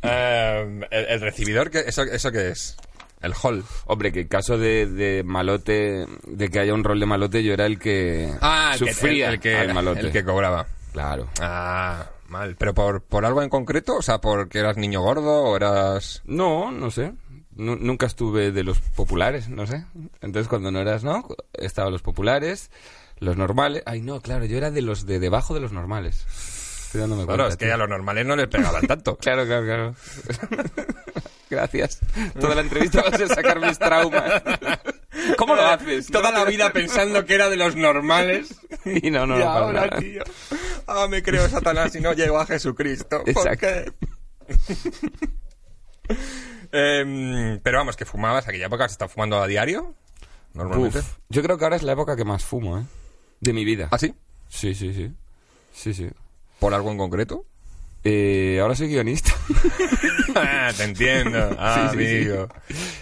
Eh, 0.03 0.81
el, 0.91 1.05
el 1.05 1.21
recibidor, 1.21 1.71
¿qué- 1.71 1.83
eso, 1.87 2.03
¿eso 2.03 2.31
qué 2.31 2.49
es? 2.49 2.77
El 3.25 3.33
hall. 3.41 3.63
Hombre, 3.85 4.11
que 4.11 4.21
en 4.21 4.27
caso 4.27 4.57
de, 4.57 4.85
de 4.85 5.23
malote, 5.23 6.05
de 6.27 6.49
que 6.49 6.59
haya 6.59 6.73
un 6.73 6.83
rol 6.83 6.99
de 6.99 7.05
malote, 7.05 7.43
yo 7.43 7.53
era 7.53 7.65
el 7.65 7.79
que 7.79 8.31
que- 8.39 8.77
sufría 8.77 9.27
el, 9.27 9.33
el 9.35 9.39
que, 9.39 9.55
al 9.57 9.73
malote. 9.73 9.99
el 10.01 10.11
que 10.11 10.23
cobraba. 10.23 10.67
Claro. 10.93 11.27
Ah, 11.41 12.05
mal. 12.29 12.55
¿Pero 12.57 12.73
por, 12.73 13.01
por 13.01 13.25
algo 13.25 13.41
en 13.41 13.49
concreto? 13.49 13.95
O 13.97 14.01
sea, 14.01 14.19
¿porque 14.19 14.59
eras 14.59 14.77
niño 14.77 15.01
gordo 15.01 15.43
o 15.43 15.55
eras...? 15.55 16.21
No, 16.25 16.71
no 16.71 16.89
sé. 16.91 17.13
Nu- 17.55 17.75
nunca 17.77 18.05
estuve 18.05 18.51
de 18.51 18.63
los 18.63 18.79
populares, 18.79 19.49
no 19.49 19.65
sé. 19.65 19.85
Entonces 20.21 20.47
cuando 20.47 20.71
no 20.71 20.79
eras, 20.79 21.03
¿no? 21.03 21.27
Estaban 21.53 21.91
los 21.93 22.01
populares, 22.01 22.69
los 23.19 23.37
normales. 23.37 23.81
Ay, 23.85 24.01
no, 24.01 24.21
claro, 24.21 24.45
yo 24.45 24.57
era 24.57 24.71
de 24.71 24.81
los 24.81 25.05
de 25.05 25.19
debajo 25.19 25.53
de 25.53 25.61
los 25.61 25.71
normales. 25.71 26.25
Estoy 26.85 27.01
dándome 27.01 27.23
Claro, 27.25 27.43
cuenta, 27.43 27.53
es 27.53 27.57
que 27.57 27.65
tío. 27.65 27.73
a 27.73 27.77
los 27.77 27.89
normales 27.89 28.25
no 28.25 28.35
les 28.35 28.47
pegaban 28.47 28.85
tanto. 28.87 29.17
Claro, 29.21 29.45
claro, 29.45 29.65
claro. 29.65 29.95
Gracias. 31.49 31.99
Toda 32.39 32.55
la 32.55 32.61
entrevista 32.61 33.01
va 33.03 33.09
a 33.09 33.17
ser 33.17 33.27
sacar 33.27 33.59
mis 33.59 33.77
traumas. 33.77 34.41
¿Cómo 35.37 35.55
lo 35.55 35.65
haces? 35.65 36.07
Toda 36.07 36.31
la 36.31 36.43
vida 36.45 36.71
pensando 36.73 37.25
que 37.25 37.35
era 37.35 37.49
de 37.49 37.57
los 37.57 37.75
normales. 37.75 38.55
Y 38.85 39.11
no, 39.11 39.25
no, 39.25 39.37
y 39.37 39.39
no, 39.39 39.49
ahora, 39.49 39.85
nada. 39.87 39.99
tío. 39.99 40.23
Ah, 40.87 41.07
me 41.09 41.23
creo 41.23 41.47
Satanás 41.49 41.95
y 41.95 42.01
no 42.01 42.13
llego 42.13 42.39
a 42.39 42.45
Jesucristo. 42.45 43.23
¿Por 43.33 43.57
qué? 43.57 43.91
Em, 46.71 47.59
pero 47.61 47.77
vamos, 47.77 47.95
que 47.95 48.03
fumabas, 48.05 48.47
aquella 48.47 48.65
época 48.65 48.85
has 48.85 48.91
estado 48.91 49.07
fumando 49.07 49.41
a 49.41 49.47
diario. 49.47 49.95
Normalmente. 50.53 50.99
Uf, 50.99 51.17
yo 51.29 51.41
creo 51.41 51.57
que 51.57 51.63
ahora 51.63 51.77
es 51.77 51.83
la 51.83 51.93
época 51.93 52.17
que 52.17 52.25
más 52.25 52.43
fumo, 52.43 52.77
¿eh? 52.77 52.83
De 53.39 53.53
mi 53.53 53.63
vida. 53.63 53.87
¿Ah, 53.91 53.97
sí? 53.97 54.13
Sí, 54.49 54.75
sí, 54.75 54.93
sí. 54.93 55.11
Sí, 55.73 55.93
sí. 55.93 56.09
¿Por 56.59 56.73
algo 56.73 56.91
en 56.91 56.97
concreto? 56.97 57.45
Eh, 58.07 58.59
ahora 58.61 58.75
soy 58.75 58.89
guionista. 58.89 59.33
Ah, 60.37 60.69
te 60.75 60.83
entiendo. 60.83 61.55
Ah, 61.57 61.89
Sí, 61.93 61.97
sí, 61.97 62.05
sí. 62.05 62.15
amigo. 62.17 62.49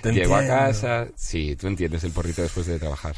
Te 0.02 0.12
Llego 0.12 0.36
a 0.36 0.46
casa. 0.46 1.08
Sí, 1.16 1.56
tú 1.56 1.66
entiendes 1.66 2.04
el 2.04 2.12
porrito 2.12 2.44
después 2.44 2.68
de 2.68 2.78
trabajar. 2.78 3.16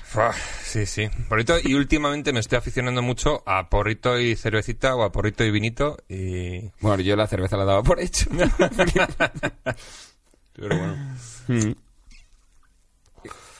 Sí, 0.63 0.85
sí. 0.85 1.09
Porrito, 1.27 1.57
y 1.61 1.73
últimamente 1.73 2.31
me 2.31 2.39
estoy 2.39 2.57
aficionando 2.57 3.01
mucho 3.01 3.43
a 3.45 3.69
porrito 3.69 4.17
y 4.17 4.37
cervecita 4.37 4.95
o 4.95 5.03
a 5.03 5.11
porrito 5.11 5.43
y 5.43 5.51
vinito 5.51 5.97
y... 6.07 6.61
Bueno, 6.79 7.03
yo 7.03 7.17
la 7.17 7.27
cerveza 7.27 7.57
la 7.57 7.65
daba 7.65 7.83
por 7.83 7.99
hecho. 7.99 8.29
Pero 10.55 10.77
bueno. 10.77 10.95
Mm. 11.49 11.71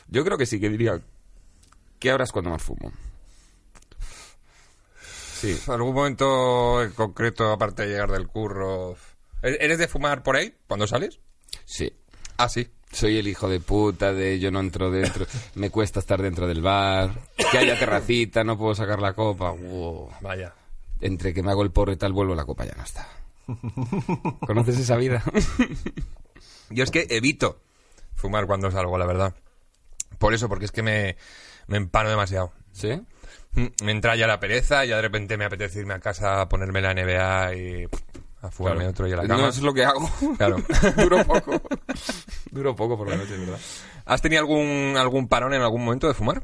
Yo 0.07 0.23
creo 0.23 0.37
que 0.37 0.45
sí, 0.45 0.61
que 0.61 0.69
diría... 0.69 1.01
¿Qué 1.99 2.13
horas 2.13 2.31
cuando 2.31 2.51
más 2.51 2.63
fumo? 2.63 2.93
Sí. 5.39 5.57
¿Algún 5.67 5.93
momento 5.93 6.81
en 6.81 6.91
concreto, 6.91 7.51
aparte 7.51 7.83
de 7.83 7.89
llegar 7.89 8.11
del 8.11 8.27
curro? 8.27 8.93
¿E- 9.41 9.57
¿Eres 9.59 9.77
de 9.77 9.87
fumar 9.87 10.23
por 10.23 10.35
ahí 10.35 10.55
cuando 10.67 10.87
sales? 10.87 11.19
Sí. 11.65 11.91
Ah, 12.37 12.49
sí. 12.49 12.69
Soy 12.91 13.17
el 13.17 13.27
hijo 13.27 13.49
de 13.49 13.59
puta 13.59 14.13
de 14.13 14.39
yo 14.39 14.51
no 14.51 14.59
entro 14.61 14.89
dentro, 14.89 15.25
me 15.55 15.69
cuesta 15.69 15.99
estar 15.99 16.21
dentro 16.21 16.47
del 16.47 16.61
bar, 16.61 17.11
que 17.51 17.57
haya 17.57 17.77
terracita, 17.77 18.43
no 18.45 18.57
puedo 18.57 18.73
sacar 18.75 19.01
la 19.01 19.13
copa. 19.13 19.51
Wow. 19.51 20.09
Vaya. 20.21 20.53
Entre 21.01 21.33
que 21.33 21.43
me 21.43 21.51
hago 21.51 21.63
el 21.63 21.71
porro 21.71 21.91
y 21.91 21.97
tal, 21.97 22.13
vuelvo, 22.13 22.35
la 22.35 22.45
copa 22.45 22.63
ya 22.65 22.73
no 22.77 22.83
está. 22.83 23.07
¿Conoces 24.47 24.79
esa 24.79 24.95
vida? 24.95 25.21
Yo 26.69 26.83
es 26.83 26.91
que 26.91 27.05
evito 27.09 27.59
fumar 28.15 28.47
cuando 28.47 28.71
salgo, 28.71 28.97
la 28.97 29.05
verdad. 29.05 29.35
Por 30.17 30.33
eso, 30.33 30.47
porque 30.47 30.65
es 30.65 30.71
que 30.71 30.81
me, 30.83 31.17
me 31.67 31.77
empano 31.77 32.09
demasiado. 32.09 32.53
¿Sí? 32.71 33.01
Mm, 33.55 33.65
Me 33.83 33.91
entra 33.91 34.15
ya 34.15 34.27
la 34.27 34.39
pereza 34.39 34.85
y 34.85 34.89
ya 34.89 34.97
de 34.97 35.01
repente 35.03 35.37
me 35.37 35.45
apetece 35.45 35.79
irme 35.79 35.93
a 35.93 35.99
casa 35.99 36.41
a 36.41 36.49
ponerme 36.49 36.81
la 36.81 36.93
NBA 36.93 37.55
y 37.55 37.87
a 38.41 38.51
fumarme 38.51 38.79
Claro. 38.79 38.89
otro 38.91 39.07
y 39.07 39.13
a 39.13 39.15
la 39.17 39.23
No, 39.23 39.29
cama. 39.29 39.47
eso 39.49 39.57
es 39.59 39.63
lo 39.63 39.73
que 39.73 39.85
hago. 39.85 40.09
Claro. 40.37 40.57
Duro 40.97 41.23
poco. 41.25 41.61
Duro 42.51 42.75
poco 42.75 42.97
por 42.97 43.09
la 43.09 43.15
noche, 43.17 43.37
¿verdad? 43.37 43.59
¿Has 44.05 44.21
tenido 44.21 44.41
algún, 44.41 44.95
algún 44.97 45.27
parón 45.27 45.53
en 45.53 45.61
algún 45.61 45.83
momento 45.83 46.07
de 46.07 46.13
fumar? 46.13 46.43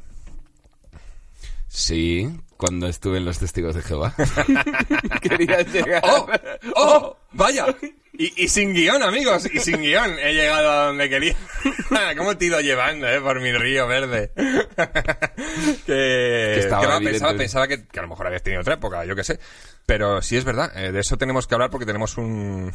Sí, 1.73 2.29
cuando 2.57 2.87
estuve 2.87 3.17
en 3.19 3.23
los 3.25 3.39
testigos 3.39 3.73
de 3.75 3.81
Jehová. 3.81 4.13
Quería 5.21 5.61
llegar. 5.61 6.01
¡Oh! 6.05 6.27
¡Oh! 6.75 7.17
¡Vaya! 7.31 7.65
Y, 8.11 8.43
y 8.43 8.49
sin 8.49 8.73
guion, 8.73 9.01
amigos, 9.01 9.47
y 9.51 9.59
sin 9.61 9.81
guion. 9.81 10.19
He 10.19 10.33
llegado 10.33 10.69
a 10.69 10.85
donde 10.87 11.09
quería. 11.09 11.33
¿Cómo 12.17 12.35
te 12.35 12.43
he 12.43 12.47
ido 12.49 12.59
llevando, 12.59 13.07
eh? 13.07 13.21
Por 13.21 13.39
mi 13.39 13.53
río 13.53 13.87
verde. 13.87 14.33
que, 15.85 16.59
estaba 16.59 16.81
que 16.81 16.87
va, 16.87 16.95
evidente. 16.97 17.11
pensaba, 17.11 17.37
pensaba 17.37 17.67
que, 17.69 17.87
que 17.87 17.99
a 17.99 18.01
lo 18.01 18.09
mejor 18.09 18.27
habías 18.27 18.43
tenido 18.43 18.61
otra 18.61 18.73
época, 18.73 19.05
yo 19.05 19.15
qué 19.15 19.23
sé. 19.23 19.39
Pero 19.85 20.21
sí 20.21 20.35
es 20.35 20.43
verdad, 20.43 20.71
eh, 20.75 20.91
de 20.91 20.99
eso 20.99 21.17
tenemos 21.17 21.47
que 21.47 21.55
hablar 21.55 21.69
porque 21.69 21.85
tenemos 21.85 22.17
un... 22.17 22.69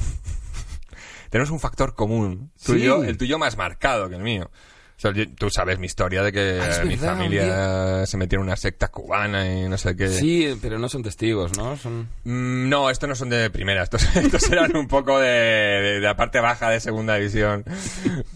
tenemos 1.29 1.51
un 1.51 1.61
factor 1.61 1.95
común. 1.95 2.51
Tú 2.65 2.75
y 2.75 2.79
Sí. 2.81 2.85
yo, 2.87 3.05
el 3.05 3.19
tuyo 3.19 3.39
más 3.39 3.59
marcado 3.59 4.09
que 4.09 4.17
el 4.17 4.23
mío. 4.23 4.51
O 4.97 4.99
sea, 4.99 5.13
yo- 5.13 5.29
tú 5.35 5.51
sabes 5.51 5.79
mi 5.79 5.85
historia 5.87 6.23
de 6.23 6.33
que 6.33 6.59
Ah, 6.61 6.69
es 6.71 6.83
mi 6.85 6.97
verdad, 6.97 7.17
familia 7.17 8.07
se 8.07 8.17
metió 8.17 8.39
en 8.39 8.45
una 8.45 8.57
secta 8.57 8.89
cubana 8.89 9.47
y 9.47 9.69
no 9.69 9.77
sé 9.77 9.95
qué. 9.95 10.09
Sí, 10.09 10.59
pero 10.63 10.79
no 10.79 10.89
son 10.89 11.03
testigos, 11.03 11.55
¿no? 11.57 11.77
Son... 11.77 12.09
Mm, 12.25 12.69
No, 12.71 12.89
estos 12.89 13.07
no 13.07 13.15
son 13.15 13.29
de 13.29 13.51
primera, 13.51 13.83
estos, 13.83 14.03
estos 14.17 14.51
eran 14.51 14.75
un 14.75 14.89
poco 14.89 15.19
de, 15.19 15.29
de- 15.29 16.01
la 16.01 16.17
parte 16.17 16.41
baja 16.41 16.71
de 16.71 16.81
segunda 16.81 17.17
división. 17.17 17.63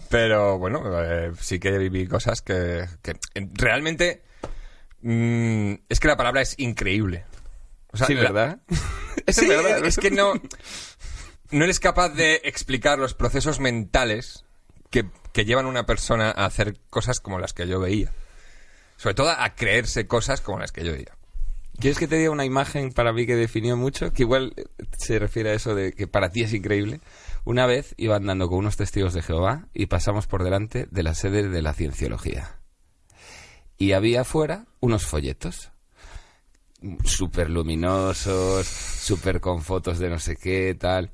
Pero 0.09 0.59
bueno, 0.59 0.83
eh, 1.03 1.31
sí 1.39 1.59
que 1.59 1.77
viví 1.79 2.05
cosas 2.05 2.41
que, 2.43 2.85
que, 3.01 3.15
realmente 3.53 4.21
mm, 5.01 5.73
es 5.89 5.99
que 5.99 6.07
la 6.07 6.17
palabra 6.17 6.41
es 6.41 6.53
increíble. 6.59 7.25
O 7.91 7.97
sea, 7.97 8.05
sí, 8.07 8.13
la- 8.13 8.21
¿verdad? 8.21 8.59
Sí, 9.27 9.47
verdad. 9.47 9.85
es 9.85 9.97
que 9.97 10.11
no, 10.11 10.33
no 11.51 11.63
eres 11.63 11.79
capaz 11.79 12.09
de 12.09 12.41
explicar 12.43 12.97
los 12.99 13.13
procesos 13.13 13.59
mentales 13.59 14.45
que, 14.89 15.05
que 15.33 15.45
llevan 15.45 15.65
a 15.65 15.69
una 15.69 15.85
persona 15.85 16.29
a 16.29 16.45
hacer 16.45 16.77
cosas 16.89 17.19
como 17.19 17.39
las 17.39 17.53
que 17.53 17.67
yo 17.67 17.79
veía. 17.79 18.11
Sobre 18.97 19.15
todo 19.15 19.29
a 19.31 19.55
creerse 19.55 20.07
cosas 20.07 20.41
como 20.41 20.59
las 20.59 20.71
que 20.71 20.83
yo 20.83 20.91
veía. 20.91 21.17
¿Quieres 21.79 21.97
que 21.97 22.07
te 22.07 22.17
diga 22.17 22.29
una 22.29 22.45
imagen 22.45 22.91
para 22.91 23.13
mí 23.13 23.25
que 23.25 23.35
definió 23.35 23.75
mucho? 23.75 24.13
Que 24.13 24.23
igual 24.23 24.53
se 24.97 25.17
refiere 25.17 25.49
a 25.49 25.53
eso 25.53 25.73
de 25.73 25.93
que 25.93 26.05
para 26.05 26.29
ti 26.29 26.43
es 26.43 26.53
increíble. 26.53 27.01
Una 27.43 27.65
vez 27.65 27.95
iba 27.97 28.17
andando 28.17 28.47
con 28.47 28.59
unos 28.59 28.77
testigos 28.77 29.13
de 29.13 29.23
Jehová 29.23 29.65
y 29.73 29.87
pasamos 29.87 30.27
por 30.27 30.43
delante 30.43 30.87
de 30.91 31.03
la 31.03 31.15
sede 31.15 31.49
de 31.49 31.61
la 31.61 31.73
cienciología. 31.73 32.59
Y 33.77 33.93
había 33.93 34.21
afuera 34.21 34.67
unos 34.79 35.07
folletos. 35.07 35.71
Súper 37.03 37.49
luminosos, 37.49 38.67
súper 38.67 39.39
con 39.39 39.63
fotos 39.63 39.97
de 39.97 40.09
no 40.09 40.19
sé 40.19 40.35
qué, 40.35 40.75
tal. 40.79 41.09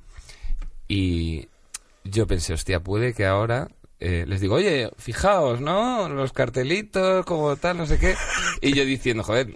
Y 0.89 1.47
yo 2.03 2.27
pensé, 2.27 2.53
hostia, 2.53 2.81
puede 2.81 3.13
que 3.13 3.25
ahora 3.25 3.69
eh, 3.99 4.25
les 4.27 4.41
digo, 4.41 4.55
oye, 4.55 4.91
fijaos, 4.97 5.59
¿no? 5.61 6.07
Los 6.09 6.33
cartelitos, 6.33 7.25
como 7.25 7.55
tal, 7.55 7.77
no 7.77 7.85
sé 7.85 7.97
qué. 7.99 8.15
Y 8.61 8.73
yo 8.73 8.85
diciendo, 8.85 9.23
joder, 9.23 9.55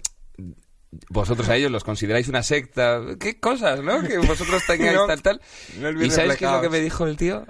vosotros 1.08 1.48
a 1.48 1.56
ellos 1.56 1.70
los 1.70 1.84
consideráis 1.84 2.28
una 2.28 2.42
secta. 2.42 3.00
¿Qué 3.18 3.38
cosas, 3.40 3.80
no? 3.80 4.02
Que 4.02 4.18
vosotros 4.18 4.62
tengáis 4.66 4.94
No, 4.94 5.06
tal, 5.06 5.22
tal. 5.22 5.40
no 5.78 5.90
¿Y 6.02 6.10
sabes 6.10 6.36
qué 6.36 6.44
es 6.44 6.50
lo 6.50 6.60
que 6.60 6.68
me 6.70 6.80
dijo 6.80 7.06
el 7.06 7.16
tío? 7.16 7.46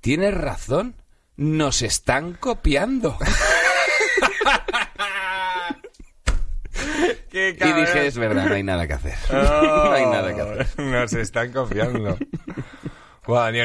Tienes 0.00 0.34
razón. 0.34 0.94
Nos 1.36 1.82
están 1.82 2.32
copiando. 2.34 3.18
¡Qué 7.30 7.56
y 7.60 7.72
dije, 7.72 8.06
es 8.06 8.16
verdad, 8.16 8.46
no 8.46 8.54
hay 8.54 8.62
nada 8.62 8.86
que 8.86 8.94
hacer. 8.94 9.14
Oh, 9.30 9.34
no 9.84 9.92
hay 9.92 10.06
nada 10.06 10.34
que 10.34 10.40
hacer. 10.40 10.80
Nos 10.80 11.12
están 11.12 11.52
confiando. 11.52 12.16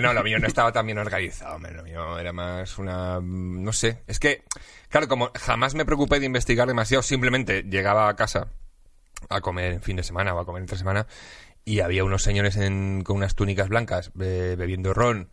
No, 0.01 0.13
lo 0.13 0.23
mío 0.23 0.39
no 0.39 0.47
estaba 0.47 0.71
tan 0.71 0.85
bien 0.85 0.97
organizado, 0.97 1.59
lo 1.59 1.83
mío 1.83 2.17
era 2.19 2.33
más 2.33 2.77
una... 2.77 3.19
mm, 3.19 3.63
no 3.63 3.73
sé, 3.73 4.03
es 4.07 4.19
que, 4.19 4.43
claro, 4.89 5.07
como 5.07 5.31
jamás 5.39 5.75
me 5.75 5.85
preocupé 5.85 6.19
de 6.19 6.25
investigar 6.25 6.67
demasiado, 6.67 7.03
simplemente 7.03 7.63
llegaba 7.63 8.09
a 8.09 8.15
casa 8.15 8.47
a 9.29 9.39
comer 9.41 9.73
en 9.73 9.81
fin 9.81 9.95
de 9.97 10.03
semana 10.03 10.33
o 10.33 10.39
a 10.39 10.45
comer 10.45 10.61
entre 10.61 10.77
semana 10.77 11.05
y 11.63 11.81
había 11.81 12.03
unos 12.03 12.23
señores 12.23 12.57
en- 12.57 13.03
con 13.03 13.17
unas 13.17 13.35
túnicas 13.35 13.69
blancas 13.69 14.11
be- 14.15 14.55
bebiendo 14.55 14.93
ron, 14.95 15.29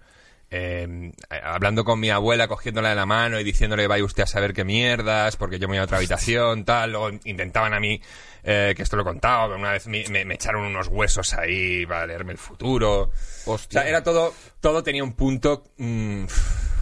eh, 0.51 1.13
hablando 1.43 1.85
con 1.85 2.01
mi 2.01 2.11
abuela, 2.11 2.49
cogiéndola 2.49 2.91
de 2.91 2.95
la 2.95 3.07
mano 3.07 3.39
y 3.39 3.45
diciéndole 3.45 3.87
vaya 3.87 4.05
usted 4.05 4.23
a 4.23 4.27
saber 4.27 4.53
qué 4.55 4.65
mierdas, 4.65 5.37
porque 5.37 5.59
yo 5.59 5.69
me 5.69 5.73
voy 5.73 5.79
a 5.79 5.85
otra 5.85 5.99
habitación, 5.99 6.65
tal, 6.65 6.93
luego 6.93 7.11
intentaban 7.25 7.75
a 7.75 7.81
mí, 7.81 8.01
eh, 8.45 8.73
que 8.77 8.83
esto 8.83 8.97
lo 8.97 9.03
he 9.03 9.05
contado, 9.05 9.57
una 9.57 9.73
vez 9.73 9.87
me, 9.87 10.05
me- 10.09 10.25
me 10.25 10.35
echaron 10.35 10.63
unos 10.65 10.89
huesos 10.89 11.35
ahí 11.35 11.85
para 11.87 12.07
leerme 12.07 12.33
el 12.33 12.39
futuro. 12.39 13.11
Hostia. 13.47 13.81
O 13.81 13.83
sea, 13.83 13.89
era 13.89 14.03
todo, 14.03 14.33
todo 14.61 14.83
tenía 14.83 15.05
un 15.05 15.13
punto, 15.13 15.65
mm, 15.77 16.25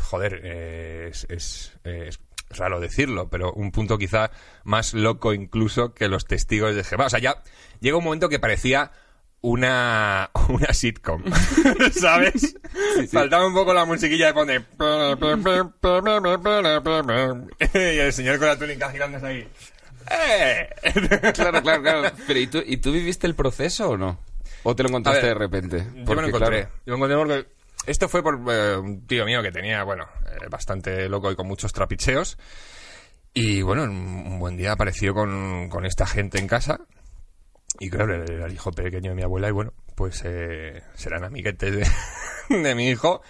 joder, 0.02 0.40
eh, 0.44 1.08
es, 1.10 1.26
es, 1.28 1.72
es 1.84 2.18
raro 2.50 2.78
decirlo, 2.78 3.28
pero 3.28 3.52
un 3.52 3.72
punto 3.72 3.98
quizá 3.98 4.30
más 4.62 4.94
loco 4.94 5.34
incluso 5.34 5.92
que 5.94 6.06
los 6.08 6.26
testigos 6.26 6.76
de 6.76 6.84
Jehová. 6.84 7.06
O 7.06 7.10
sea, 7.10 7.18
ya 7.18 7.42
llega 7.80 7.96
un 7.96 8.04
momento 8.04 8.28
que 8.28 8.38
parecía 8.38 8.92
una, 9.40 10.30
una 10.48 10.72
sitcom, 10.72 11.22
¿sabes? 11.92 12.56
Faltaba 13.10 13.46
un 13.46 13.54
poco 13.54 13.72
la 13.72 13.84
musiquilla 13.84 14.32
de 14.32 14.34
pone... 14.34 14.64
y 17.74 17.98
el 17.98 18.12
señor 18.12 18.38
con 18.38 18.48
la 18.48 18.58
túnica 18.58 18.90
girándose 18.90 19.26
ahí. 19.26 19.48
¡Eh! 20.10 20.68
Claro, 21.34 21.62
claro, 21.62 21.82
claro. 21.82 22.10
Pero 22.26 22.38
¿y 22.38 22.46
tú, 22.46 22.62
¿y 22.64 22.76
tú 22.76 22.92
viviste 22.92 23.26
el 23.26 23.34
proceso 23.34 23.90
o 23.90 23.96
no? 23.96 24.20
¿O 24.62 24.74
te 24.74 24.82
lo 24.82 24.88
encontraste 24.88 25.26
ver, 25.26 25.34
de 25.34 25.38
repente? 25.38 25.86
Yo 25.94 26.14
me 26.14 26.22
lo 26.22 26.28
encontré. 26.28 26.62
claro, 26.62 26.70
Yo 26.86 26.96
me 26.96 27.06
encontré 27.06 27.16
porque 27.16 27.56
esto 27.86 28.08
fue 28.08 28.22
por 28.22 28.40
eh, 28.52 28.76
un 28.76 29.06
tío 29.06 29.24
mío 29.24 29.42
que 29.42 29.52
tenía, 29.52 29.82
bueno, 29.84 30.06
eh, 30.26 30.46
bastante 30.48 31.08
loco 31.08 31.30
y 31.30 31.36
con 31.36 31.46
muchos 31.46 31.72
trapicheos. 31.72 32.36
Y 33.32 33.62
bueno, 33.62 33.84
un, 33.84 33.90
un 33.90 34.38
buen 34.38 34.56
día 34.56 34.72
apareció 34.72 35.12
con, 35.14 35.68
con 35.68 35.86
esta 35.86 36.06
gente 36.06 36.38
en 36.38 36.46
casa. 36.48 36.80
Y 37.78 37.90
claro, 37.90 38.22
era 38.24 38.46
el 38.46 38.52
hijo 38.52 38.72
pequeño 38.72 39.10
de 39.10 39.16
mi 39.16 39.22
abuela. 39.22 39.48
Y 39.48 39.52
bueno, 39.52 39.72
pues 39.94 40.22
eh, 40.24 40.82
serán 40.94 41.24
amiguetes 41.24 41.72
de, 42.48 42.56
de 42.62 42.74
mi 42.74 42.88
hijo. 42.90 43.22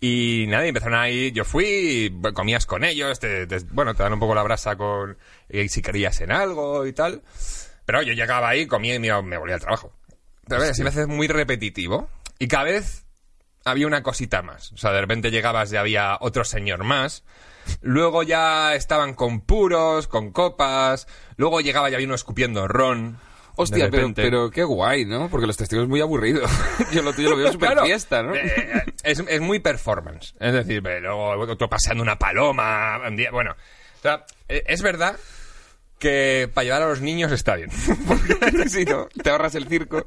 Y 0.00 0.46
nada, 0.48 0.64
empezaron 0.66 0.98
ahí, 0.98 1.30
yo 1.32 1.44
fui, 1.44 2.18
comías 2.34 2.64
con 2.64 2.84
ellos, 2.84 3.18
te, 3.20 3.46
te- 3.46 3.58
bueno, 3.70 3.94
te 3.94 4.02
dan 4.02 4.14
un 4.14 4.18
poco 4.20 4.34
la 4.34 4.42
brasa 4.42 4.74
con 4.76 5.18
y 5.48 5.68
si 5.68 5.82
querías 5.82 6.18
en 6.22 6.32
algo 6.32 6.86
y 6.86 6.92
tal. 6.94 7.22
Pero 7.84 8.00
yo 8.02 8.14
llegaba 8.14 8.48
ahí, 8.48 8.66
comía 8.66 8.94
y 8.94 8.98
me, 8.98 9.22
me 9.22 9.36
volvía 9.36 9.56
al 9.56 9.60
trabajo. 9.60 9.92
Pero 10.48 10.62
a 10.62 10.64
ver, 10.64 10.74
se 10.74 10.82
me 10.84 10.88
hace 10.88 11.06
muy 11.06 11.28
repetitivo. 11.28 12.08
Y 12.38 12.48
cada 12.48 12.64
vez 12.64 13.04
había 13.64 13.86
una 13.86 14.02
cosita 14.02 14.40
más. 14.40 14.72
O 14.72 14.78
sea, 14.78 14.92
de 14.92 15.02
repente 15.02 15.30
llegabas 15.30 15.70
y 15.72 15.76
había 15.76 16.16
otro 16.20 16.44
señor 16.44 16.82
más. 16.82 17.24
Luego 17.82 18.22
ya 18.22 18.74
estaban 18.74 19.12
con 19.12 19.42
puros, 19.42 20.06
con 20.08 20.32
copas. 20.32 21.08
Luego 21.36 21.60
llegaba 21.60 21.90
y 21.90 21.94
había 21.94 22.06
uno 22.06 22.14
escupiendo 22.14 22.66
ron. 22.68 23.18
Hostia, 23.62 23.90
pero, 24.14 24.50
qué 24.50 24.62
guay, 24.64 25.04
¿no? 25.04 25.28
Porque 25.28 25.46
los 25.46 25.56
testigos 25.56 25.84
es 25.84 25.88
muy 25.88 26.00
aburrido. 26.00 26.42
Yo 26.92 27.02
lo 27.02 27.12
tuyo 27.12 27.30
lo 27.30 27.36
veo 27.36 27.52
súper 27.52 27.70
Claro, 27.72 27.86
fiesta, 27.86 28.22
¿no? 28.22 28.34
eh, 28.34 28.84
es, 29.02 29.22
es 29.26 29.40
muy 29.40 29.58
performance. 29.58 30.34
Es 30.40 30.52
decir, 30.52 30.82
luego 30.82 31.30
otro 31.52 31.68
paseando 31.68 32.02
una 32.02 32.18
paloma. 32.18 33.00
un 33.06 33.16
día- 33.16 33.30
Bueno, 33.30 33.52
o 33.52 34.02
sea, 34.02 34.24
eh, 34.48 34.64
es 34.66 34.82
verdad 34.82 35.16
que 35.98 36.48
para 36.54 36.64
llevar 36.64 36.82
a 36.82 36.88
los 36.88 37.00
niños 37.02 37.30
está 37.32 37.56
bien. 37.56 37.70
Sí, 38.68 38.84
¿no? 38.88 39.06
Te 39.22 39.30
ahorras 39.30 39.54
el 39.54 39.66
circo. 39.68 40.06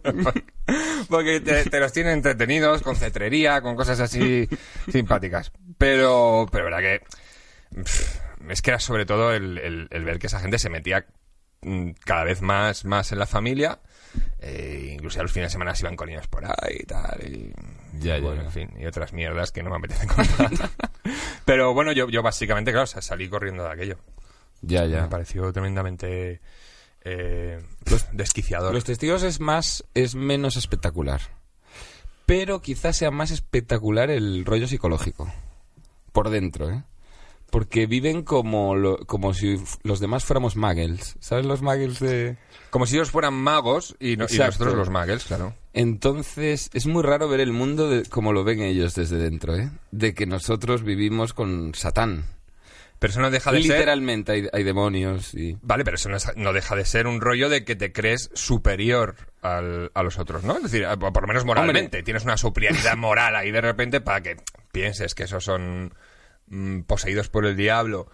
Porque 1.09 1.39
te, 1.39 1.65
te 1.65 1.79
los 1.79 1.91
tienen 1.93 2.13
entretenidos, 2.13 2.81
con 2.81 2.95
cetrería, 2.95 3.61
con 3.61 3.75
cosas 3.75 3.99
así 3.99 4.47
simpáticas. 4.91 5.51
Pero, 5.77 6.47
pero 6.51 6.63
verdad 6.65 6.79
que 6.79 7.01
pff, 7.83 8.17
es 8.49 8.61
que 8.61 8.71
era 8.71 8.79
sobre 8.79 9.05
todo 9.05 9.33
el, 9.33 9.57
el- 9.59 9.87
el 9.91 10.03
ver 10.05 10.17
que 10.19 10.27
esa 10.27 10.39
gente 10.39 10.57
se 10.59 10.69
metía 10.69 11.05
cada 12.05 12.23
vez 12.23 12.41
más, 12.41 12.85
más 12.85 13.11
en 13.11 13.19
la 13.19 13.25
familia. 13.25 13.79
Eh, 14.39 14.91
incluso 14.93 15.19
a 15.19 15.23
los 15.23 15.31
fines 15.31 15.47
de 15.49 15.53
semana 15.53 15.73
se 15.73 15.83
iban 15.83 15.95
con 15.95 16.09
ellos 16.09 16.27
por 16.27 16.45
ahí 16.45 16.77
y 16.81 16.83
tal. 16.85 17.19
Y, 17.25 17.51
Ya, 17.99 18.17
y 18.17 18.21
ya, 18.21 18.25
bueno, 18.27 18.41
ya. 18.41 18.47
en 18.47 18.51
fin, 18.51 18.69
y 18.79 18.85
otras 18.85 19.13
mierdas 19.13 19.51
que 19.51 19.63
no 19.63 19.69
me 19.71 19.77
apetece 19.77 20.05
contar. 20.37 20.69
pero 21.45 21.73
bueno, 21.73 21.91
yo, 21.93 22.09
yo 22.09 22.21
básicamente, 22.21 22.71
claro, 22.71 22.83
o 22.83 22.87
sea, 22.87 23.01
salí 23.01 23.27
corriendo 23.29 23.63
de 23.63 23.71
aquello. 23.71 23.97
Ya, 24.61 24.85
ya. 24.85 25.01
Me 25.03 25.07
pareció 25.07 25.51
tremendamente 25.51 26.41
eh, 27.03 27.61
desquiciador. 28.13 28.73
Los 28.73 28.83
testigos 28.83 29.23
es 29.23 29.39
más, 29.39 29.83
es 29.93 30.15
menos 30.15 30.55
espectacular. 30.55 31.21
Pero 32.25 32.61
quizás 32.61 32.95
sea 32.95 33.11
más 33.11 33.31
espectacular 33.31 34.09
el 34.09 34.45
rollo 34.45 34.67
psicológico. 34.67 35.31
Por 36.13 36.29
dentro, 36.29 36.69
¿eh? 36.69 36.83
Porque 37.53 37.85
viven 37.85 38.23
como, 38.23 38.75
lo- 38.75 38.97
como 39.05 39.35
si 39.35 39.61
los 39.83 39.99
demás 39.99 40.25
fuéramos 40.25 40.55
muggles. 40.55 41.15
¿Sabes 41.19 41.45
los 41.45 41.61
muggles 41.61 41.99
de...? 41.99 42.35
Como 42.71 42.87
si 42.87 42.95
ellos 42.95 43.11
fueran 43.11 43.35
magos 43.35 43.95
y, 43.99 44.17
no- 44.17 44.23
y 44.23 44.33
Exacto. 44.33 44.65
nosotros 44.65 44.75
los 44.75 44.89
muggles, 44.89 45.23
claro. 45.25 45.53
Entonces, 45.71 46.71
es 46.73 46.87
muy 46.87 47.03
raro 47.03 47.29
ver 47.29 47.39
el 47.41 47.53
mundo 47.53 47.89
de, 47.91 48.09
como 48.09 48.33
lo 48.33 48.43
ven 48.43 48.61
ellos 48.61 48.95
desde 48.95 49.17
dentro, 49.17 49.55
¿eh? 49.55 49.69
De 49.91 50.15
que 50.15 50.25
nosotros 50.25 50.81
vivimos 50.83 51.33
con 51.33 51.75
Satán. 51.75 52.25
Pero 52.97 53.11
eso 53.11 53.21
no 53.21 53.29
deja 53.29 53.51
de 53.51 53.61
ser... 53.61 53.71
Literalmente 53.73 54.31
hay, 54.31 54.47
hay 54.51 54.63
demonios 54.63 55.35
y... 55.35 55.55
Vale, 55.61 55.83
pero 55.83 55.95
eso 55.95 56.09
no, 56.09 56.17
es- 56.17 56.35
no 56.35 56.53
deja 56.53 56.75
de 56.75 56.85
ser 56.85 57.05
un 57.05 57.21
rollo 57.21 57.49
de 57.49 57.63
que 57.65 57.75
te 57.75 57.91
crees 57.91 58.31
superior 58.33 59.15
al- 59.43 59.91
a 59.93 60.01
los 60.01 60.17
otros, 60.17 60.43
¿no? 60.43 60.57
Es 60.57 60.63
decir, 60.63 60.85
a- 60.87 60.97
por 60.97 61.21
lo 61.21 61.27
menos 61.27 61.45
moralmente. 61.45 62.01
Tienes 62.01 62.23
una 62.23 62.37
superioridad 62.37 62.97
moral 62.97 63.35
ahí 63.35 63.51
de 63.51 63.61
repente 63.61 64.01
para 64.01 64.21
que 64.21 64.37
pienses 64.71 65.13
que 65.13 65.23
esos 65.25 65.43
son 65.43 65.93
mm, 66.47 66.81
poseídos 66.81 67.29
por 67.29 67.45
el 67.45 67.55
diablo. 67.55 68.07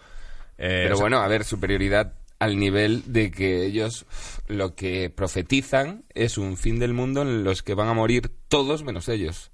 Eh, 0.58 0.82
Pero 0.84 0.94
o 0.94 0.96
sea, 0.98 1.04
bueno, 1.04 1.18
a 1.18 1.28
ver, 1.28 1.44
superioridad 1.44 2.14
al 2.38 2.58
nivel 2.58 3.02
de 3.12 3.30
que 3.30 3.66
ellos 3.66 4.06
lo 4.48 4.74
que 4.74 5.10
profetizan 5.10 6.04
es 6.14 6.38
un 6.38 6.56
fin 6.56 6.78
del 6.78 6.94
mundo 6.94 7.22
en 7.22 7.44
los 7.44 7.62
que 7.62 7.74
van 7.74 7.88
a 7.88 7.94
morir 7.94 8.32
todos 8.48 8.82
menos 8.82 9.08
ellos. 9.08 9.52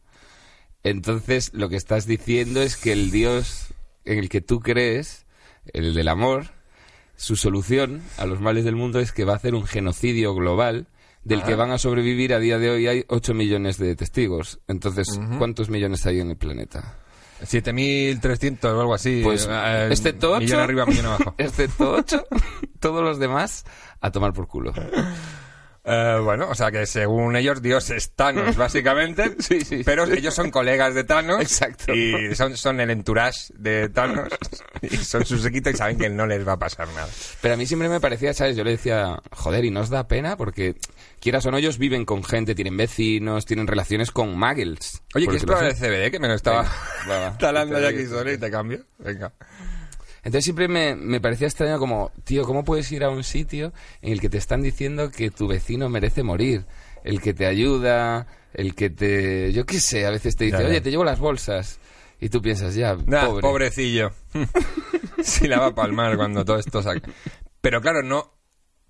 Entonces, 0.85 1.52
lo 1.52 1.68
que 1.68 1.76
estás 1.76 2.06
diciendo 2.06 2.62
es 2.62 2.76
que 2.76 2.92
el 2.92 3.11
Dios 3.11 3.75
en 4.04 4.18
el 4.18 4.28
que 4.28 4.40
tú 4.40 4.61
crees, 4.61 5.26
el 5.73 5.95
del 5.95 6.06
amor, 6.06 6.52
su 7.16 7.35
solución 7.35 8.02
a 8.18 8.26
los 8.26 8.40
males 8.40 8.64
del 8.64 8.76
mundo 8.76 9.00
es 9.00 9.11
que 9.11 9.25
va 9.25 9.33
a 9.33 9.37
hacer 9.37 9.54
un 9.54 9.66
genocidio 9.66 10.35
global 10.35 10.87
del 11.25 11.42
que 11.42 11.56
van 11.56 11.73
a 11.73 11.78
sobrevivir 11.78 12.33
a 12.33 12.38
día 12.38 12.59
de 12.59 12.71
hoy 12.71 12.87
hay 12.87 13.04
8 13.09 13.35
millones 13.35 13.78
de 13.78 13.97
testigos. 13.97 14.61
Entonces, 14.68 15.09
¿cuántos 15.38 15.68
millones 15.71 16.06
hay 16.06 16.21
en 16.21 16.30
el 16.30 16.37
planeta? 16.37 17.00
7.300 17.43 18.64
o 18.64 18.81
algo 18.81 18.95
así. 18.95 19.21
Pues, 19.23 19.49
eh, 19.50 19.88
excepto 19.90 20.33
8, 20.33 20.40
Millón 20.40 20.61
arriba, 20.61 20.87
millón 20.87 21.07
abajo. 21.07 21.35
excepto 21.38 21.93
8, 21.93 22.26
todos 22.81 23.02
los 23.02 23.19
demás 23.19 23.64
a 24.00 24.11
tomar 24.11 24.33
por 24.33 24.47
culo. 24.49 24.73
Eh, 25.88 26.19
bueno, 26.21 26.49
o 26.50 26.55
sea 26.57 26.73
que 26.73 26.85
según 26.85 27.37
ellos, 27.37 27.62
Dios 27.62 27.90
es 27.90 28.11
Thanos, 28.11 28.57
básicamente. 28.57 29.37
Sí, 29.38 29.61
sí. 29.61 29.83
Pero 29.85 30.05
ellos 30.05 30.35
son 30.35 30.50
colegas 30.50 30.95
de 30.95 31.05
Thanos. 31.05 31.40
Exacto. 31.40 31.95
Y 31.95 32.35
son, 32.35 32.57
son 32.57 32.81
el 32.81 32.90
entourage 32.90 33.52
de 33.57 33.88
Thanos. 33.88 34.28
Y 34.83 34.97
son 34.97 35.25
su 35.25 35.38
sequito 35.38 35.71
y 35.71 35.75
saben 35.75 35.97
que 35.97 36.09
no 36.09 36.26
les 36.26 36.47
va 36.47 36.55
a 36.55 36.59
pasar 36.59 36.88
nada. 36.88 37.09
Pero 37.40 37.55
a 37.55 37.57
mí 37.57 37.66
siempre 37.66 37.88
me 37.88 38.00
parecía, 38.00 38.35
¿sabes? 38.35 38.57
Yo 38.57 38.64
le 38.64 38.73
decía, 38.73 39.16
joder, 39.31 39.64
¿y 39.64 39.71
nos 39.71 39.88
da 39.88 40.09
pena? 40.09 40.37
Porque, 40.37 40.75
quieras 41.21 41.47
o 41.47 41.52
no, 41.52 41.59
ellos 41.59 41.78
viven 41.78 42.05
con 42.05 42.25
gente, 42.25 42.57
tienen 42.57 42.76
vecinos, 42.76 43.47
tienen 43.47 43.69
relaciones 43.69 44.11
con 44.11 44.37
muggles. 44.37 45.02
Oye, 45.14 45.26
¿quieres 45.26 45.43
decirlo 45.43 45.55
probar 45.57 45.71
el. 45.71 45.76
CBD? 45.76 46.11
Que 46.11 46.19
me 46.19 46.26
lo 46.26 46.35
estaba 46.35 46.62
Venga, 46.62 46.75
va, 47.09 47.31
va. 47.31 47.38
talando 47.38 47.81
ya 47.81 47.88
aquí 47.88 48.07
solo 48.07 48.33
y 48.33 48.38
te 48.38 48.50
cambio. 48.50 48.85
Venga. 48.99 49.33
Entonces 50.26 50.42
siempre 50.42 50.66
me, 50.66 50.97
me 50.97 51.21
parecía 51.21 51.47
extraño 51.47 51.78
como, 51.78 52.11
tío, 52.25 52.42
¿cómo 52.42 52.64
puedes 52.64 52.90
ir 52.90 53.04
a 53.04 53.11
un 53.11 53.23
sitio 53.23 53.73
en 54.02 54.12
el 54.12 54.21
que 54.21 54.28
te 54.28 54.38
están 54.38 54.61
diciendo 54.61 55.09
que 55.12 55.30
tu 55.30 55.47
vecino 55.47 55.88
merece 55.88 56.25
morir? 56.25 56.64
El 57.04 57.21
que 57.21 57.33
te 57.33 57.47
ayuda, 57.47 58.26
el 58.52 58.75
que 58.75 58.90
te... 58.90 59.52
Yo 59.52 59.64
qué 59.66 59.78
sé, 59.78 60.04
a 60.04 60.11
veces 60.11 60.35
te 60.35 60.47
dice, 60.47 60.64
oye, 60.64 60.80
te 60.80 60.90
llevo 60.90 61.04
las 61.04 61.21
bolsas. 61.21 61.78
Y 62.21 62.28
tú 62.28 62.42
piensas, 62.42 62.75
ya, 62.75 62.97
Nah, 63.06 63.26
pobre. 63.26 63.42
pobrecillo. 63.42 64.11
si 65.23 65.47
la 65.47 65.61
va 65.61 65.66
a 65.66 65.75
palmar 65.76 66.16
cuando 66.16 66.45
todo 66.45 66.59
esto 66.59 66.83
se 66.83 66.90
acabe. 66.90 67.14
Pero 67.61 67.80
claro, 67.80 68.02
no. 68.02 68.33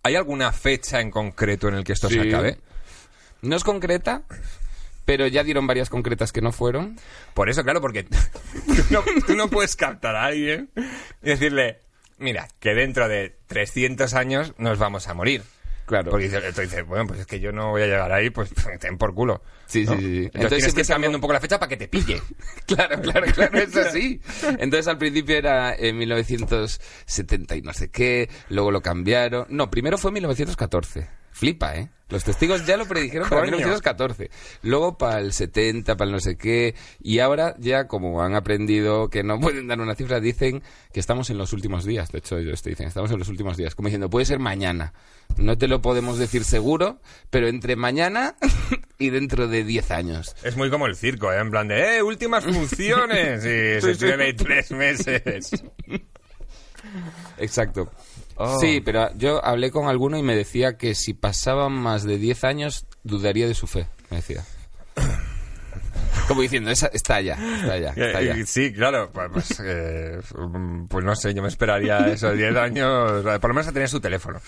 ¿Hay 0.05 0.15
alguna 0.17 0.53
fecha 0.53 1.03
en 1.03 1.11
concreto 1.11 1.69
en 1.69 1.75
el 1.75 1.85
que 1.85 1.93
esto 1.93 2.09
se 2.09 2.19
acabe? 2.19 2.61
No 3.43 3.57
es 3.57 3.63
concreta, 3.63 4.23
pero 5.07 5.27
ya 5.29 5.43
dieron 5.45 5.67
varias 5.67 5.89
concretas 5.89 6.33
que 6.33 6.43
no 6.43 6.53
fueron. 6.53 6.99
Por 7.33 7.49
eso, 7.49 7.65
claro, 7.65 7.81
porque 7.81 8.03
tú 8.67 8.85
no, 8.91 9.03
tú 9.27 9.35
no 9.35 9.49
puedes 9.49 9.77
captar 9.77 10.17
a 10.17 10.27
alguien 10.27 10.69
y 11.23 11.31
decirle, 11.31 11.79
mira, 12.19 12.49
que 12.61 12.75
dentro 12.75 13.09
de 13.09 13.39
300 13.47 14.13
años 14.13 14.53
nos 14.59 14.79
vamos 14.79 15.09
a 15.09 15.15
morir. 15.15 15.43
Claro. 15.87 16.11
Porque 16.11 16.29
tú 16.29 16.61
dices, 16.61 16.85
bueno, 16.85 17.07
pues 17.07 17.21
es 17.21 17.27
que 17.27 17.39
yo 17.39 17.53
no 17.53 17.71
voy 17.71 17.83
a 17.83 17.87
llegar 17.87 18.11
ahí, 18.11 18.31
pues 18.31 18.51
ten 18.81 18.99
por 18.99 19.15
culo. 19.15 19.43
Sí, 19.67 19.85
¿no? 19.85 19.93
sí, 19.93 19.99
sí, 19.99 20.03
sí. 20.03 20.17
Entonces, 20.17 20.35
Entonces 20.35 20.59
tienes 20.59 20.75
que 20.75 20.81
ir 20.81 20.87
cambiando 20.87 21.19
un 21.19 21.23
poco 21.23 21.33
la 21.33 21.41
fecha 21.41 21.59
para 21.61 21.69
que 21.69 21.77
te 21.77 21.89
pille. 21.89 22.21
Claro, 22.67 23.01
claro, 23.01 23.27
claro, 23.33 23.59
es 23.59 23.77
así. 23.77 24.21
Entonces 24.59 24.89
al 24.89 24.99
principio 24.99 25.37
era 25.37 25.73
en 25.77 25.97
1970 25.99 27.55
y 27.55 27.63
no 27.63 27.73
sé 27.73 27.91
qué, 27.91 28.29
luego 28.49 28.73
lo 28.73 28.83
cambiaron. 28.83 29.47
No, 29.51 29.71
primero 29.71 29.99
fue 29.99 30.11
1914. 30.11 31.07
Flipa, 31.37 31.77
¿eh? 31.77 31.91
Los 32.09 32.25
testigos 32.25 32.65
ya 32.65 32.79
lo 32.79 32.87
predijeron 32.87 33.29
para 33.29 33.43
Coño. 33.43 33.59
1914. 33.59 34.31
Luego 34.63 34.97
para 34.97 35.19
el 35.19 35.35
70, 35.35 35.95
para 35.97 36.07
el 36.07 36.13
no 36.13 36.21
sé 36.21 36.39
qué. 36.39 36.75
Y 36.99 37.19
ahora 37.19 37.55
ya 37.59 37.89
como 37.89 38.23
han 38.23 38.35
aprendido 38.35 39.11
que 39.11 39.23
no 39.23 39.39
pueden 39.39 39.67
dar 39.67 39.79
una 39.79 39.95
cifra, 39.95 40.19
dicen 40.19 40.63
que 40.95 41.01
estamos 41.01 41.29
en 41.29 41.37
los 41.37 41.53
últimos 41.53 41.85
días. 41.85 42.11
De 42.11 42.19
hecho 42.19 42.39
ellos 42.39 42.63
te 42.63 42.71
dicen, 42.71 42.89
estamos 42.89 43.11
en 43.11 43.19
los 43.19 43.29
últimos 43.29 43.59
días. 43.59 43.75
Como 43.75 43.89
diciendo, 43.89 44.09
puede 44.09 44.25
ser 44.25 44.39
mañana. 44.39 44.95
No 45.37 45.59
te 45.59 45.69
lo 45.69 45.83
podemos 45.83 46.17
decir 46.17 46.45
seguro, 46.45 47.01
pero 47.29 47.49
entre 47.49 47.77
mañana 47.77 48.37
y 48.99 49.11
dentro 49.11 49.47
de 49.47 49.63
10 49.63 49.91
años. 49.91 50.37
Es 50.43 50.57
muy 50.57 50.71
como 50.71 50.87
el 50.87 50.97
circo, 50.97 51.31
¿eh? 51.31 51.39
En 51.39 51.51
plan 51.51 51.69
de, 51.69 51.99
¡eh, 51.99 52.03
últimas 52.03 52.45
funciones! 52.47 53.45
Y 53.45 53.83
se 53.83 53.95
tiene 53.95 54.25
ahí 54.25 54.33
tres 54.33 54.71
meses. 54.71 55.51
Exacto. 57.37 57.91
Oh. 58.37 58.59
Sí, 58.61 58.81
pero 58.85 59.11
yo 59.17 59.43
hablé 59.45 59.71
con 59.71 59.89
alguno 59.89 60.19
y 60.19 60.23
me 60.23 60.37
decía 60.37 60.77
que 60.77 60.95
si 60.95 61.15
pasaban 61.15 61.73
más 61.73 62.05
de 62.05 62.19
10 62.19 62.45
años 62.45 62.87
dudaría 63.03 63.47
de 63.49 63.55
su 63.55 63.67
fe, 63.67 63.87
me 64.11 64.19
decía. 64.19 64.45
Como 66.29 66.43
diciendo, 66.43 66.71
esa, 66.71 66.89
está 66.89 67.21
ya, 67.21 67.35
está 67.35 67.79
ya, 67.79 67.91
está 67.91 68.21
ya. 68.21 68.35
Eh, 68.35 68.47
Sí, 68.47 68.73
claro, 68.73 69.11
pues, 69.13 69.29
pues, 69.33 69.63
eh, 69.65 70.19
mm, 70.37 70.87
pues 70.87 71.05
no 71.05 71.15
sé, 71.15 71.33
yo 71.35 71.41
me 71.43 71.49
esperaría 71.49 71.99
esos 72.09 72.37
10 72.37 72.57
años, 72.57 73.25
eh, 73.27 73.39
por 73.39 73.51
lo 73.51 73.55
menos 73.55 73.69
a 73.69 73.73
tener 73.73 73.89
su 73.89 74.01
teléfono. 74.01 74.41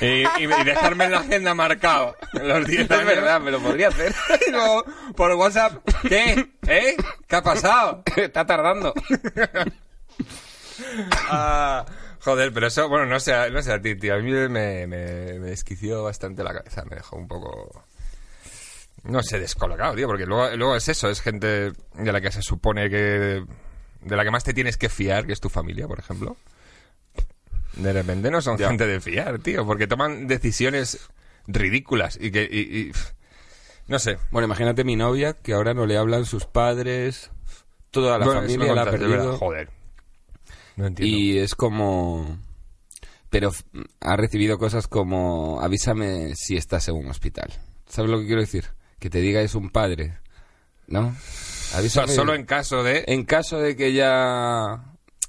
Y, 0.00 0.06
y- 0.06 0.26
y 0.40 0.64
dejarme 0.64 1.04
en 1.04 1.12
la 1.12 1.18
agenda 1.20 1.54
marcado 1.54 2.16
los 2.32 2.66
10 2.66 2.80
Es 2.84 2.90
años. 2.90 3.06
verdad, 3.06 3.40
me 3.40 3.50
lo 3.52 3.60
podría 3.60 3.88
hacer. 3.88 4.12
Y 4.48 4.50
luego, 4.50 4.84
por 5.16 5.32
WhatsApp, 5.34 5.86
¿qué? 6.08 6.50
¿Eh? 6.66 6.96
¿Qué 7.28 7.36
ha 7.36 7.42
pasado? 7.42 8.02
está 8.16 8.44
tardando. 8.44 8.92
Ah, 11.30 11.84
joder, 12.24 12.52
pero 12.52 12.66
eso, 12.68 12.88
bueno, 12.88 13.06
no 13.06 13.20
sé, 13.20 13.50
no 13.50 13.62
sé 13.62 13.72
a 13.72 13.80
ti, 13.80 13.94
tío. 13.96 14.14
A 14.14 14.18
mí 14.18 14.30
me, 14.30 14.48
me, 14.48 14.86
me 14.86 15.38
desquició 15.50 16.02
bastante 16.02 16.42
la 16.42 16.52
cabeza, 16.54 16.84
me 16.84 16.96
dejó 16.96 17.16
un 17.16 17.28
poco... 17.28 17.84
No 19.04 19.22
sé, 19.22 19.38
descolocado, 19.38 19.94
tío, 19.94 20.06
porque 20.06 20.24
luego, 20.24 20.56
luego 20.56 20.76
es 20.76 20.88
eso, 20.88 21.10
es 21.10 21.20
gente 21.20 21.72
de 21.94 22.12
la 22.12 22.20
que 22.20 22.32
se 22.32 22.40
supone 22.42 22.88
que... 22.88 23.44
De 24.00 24.16
la 24.16 24.24
que 24.24 24.30
más 24.30 24.44
te 24.44 24.54
tienes 24.54 24.76
que 24.76 24.88
fiar, 24.88 25.26
que 25.26 25.32
es 25.34 25.40
tu 25.40 25.48
familia, 25.50 25.86
por 25.86 25.98
ejemplo. 25.98 26.36
De 27.74 27.92
repente 27.92 28.30
no 28.30 28.40
son 28.40 28.56
Ya. 28.56 28.68
gente 28.68 28.86
de 28.86 29.00
fiar, 29.00 29.38
tío, 29.40 29.66
porque 29.66 29.86
toman 29.86 30.26
decisiones 30.26 31.08
ridículas 31.46 32.18
y 32.20 32.30
que... 32.30 32.48
y- 32.50 32.78
y- 32.88 32.92
no 33.88 33.98
sé. 33.98 34.16
Bueno, 34.30 34.46
imagínate 34.46 34.84
mi 34.84 34.96
novia, 34.96 35.34
que 35.34 35.52
ahora 35.52 35.74
no 35.74 35.84
le 35.84 35.98
hablan 35.98 36.24
sus 36.24 36.46
padres, 36.46 37.30
toda 37.90 38.18
la 38.18 38.24
Bueno, 38.24 38.40
familia 38.42 38.72
la 38.74 38.80
ha 38.82 38.84
verdad. 38.86 38.98
perdido. 38.98 39.36
Joder. 39.38 39.68
No 40.76 40.86
entiendo. 40.86 41.16
Y 41.16 41.38
es 41.38 41.54
como... 41.54 42.38
Pero 43.30 43.50
ha 44.00 44.16
recibido 44.16 44.58
cosas 44.58 44.86
como 44.86 45.60
avísame 45.60 46.34
si 46.36 46.56
estás 46.56 46.88
en 46.88 46.94
un 46.94 47.08
hospital. 47.08 47.52
¿Sabes 47.88 48.10
lo 48.10 48.20
que 48.20 48.26
quiero 48.26 48.40
decir? 48.40 48.66
Que 48.98 49.10
te 49.10 49.20
diga 49.20 49.40
es 49.40 49.56
un 49.56 49.70
padre, 49.70 50.18
¿no? 50.86 51.16
Avísame. 51.74 52.12
solo 52.12 52.34
en 52.34 52.44
caso 52.44 52.82
de... 52.84 53.04
En 53.08 53.24
caso 53.24 53.58
de 53.58 53.74
que 53.74 53.92
ya 53.92 54.84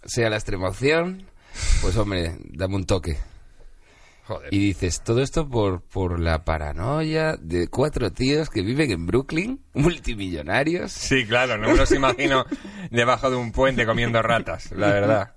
sea 0.06 0.30
la 0.30 0.36
extrema 0.36 0.70
opción, 0.70 1.26
pues 1.82 1.98
hombre, 1.98 2.38
dame 2.44 2.76
un 2.76 2.86
toque. 2.86 3.18
Joder. 4.26 4.52
Y 4.54 4.60
dices, 4.60 5.02
todo 5.02 5.22
esto 5.22 5.48
por, 5.48 5.82
por 5.82 6.20
la 6.20 6.44
paranoia 6.44 7.38
de 7.40 7.68
cuatro 7.68 8.12
tíos 8.12 8.50
que 8.50 8.64
viven 8.64 8.90
en 8.90 9.06
Brooklyn, 9.06 9.64
multimillonarios. 9.74 10.92
Sí, 10.92 11.26
claro, 11.26 11.58
no 11.58 11.70
me 11.70 11.76
los 11.76 11.92
imagino 11.92 12.46
debajo 12.90 13.30
de 13.30 13.36
un 13.36 13.52
puente 13.52 13.86
comiendo 13.86 14.22
ratas, 14.22 14.72
la 14.72 14.88
verdad. 14.88 15.36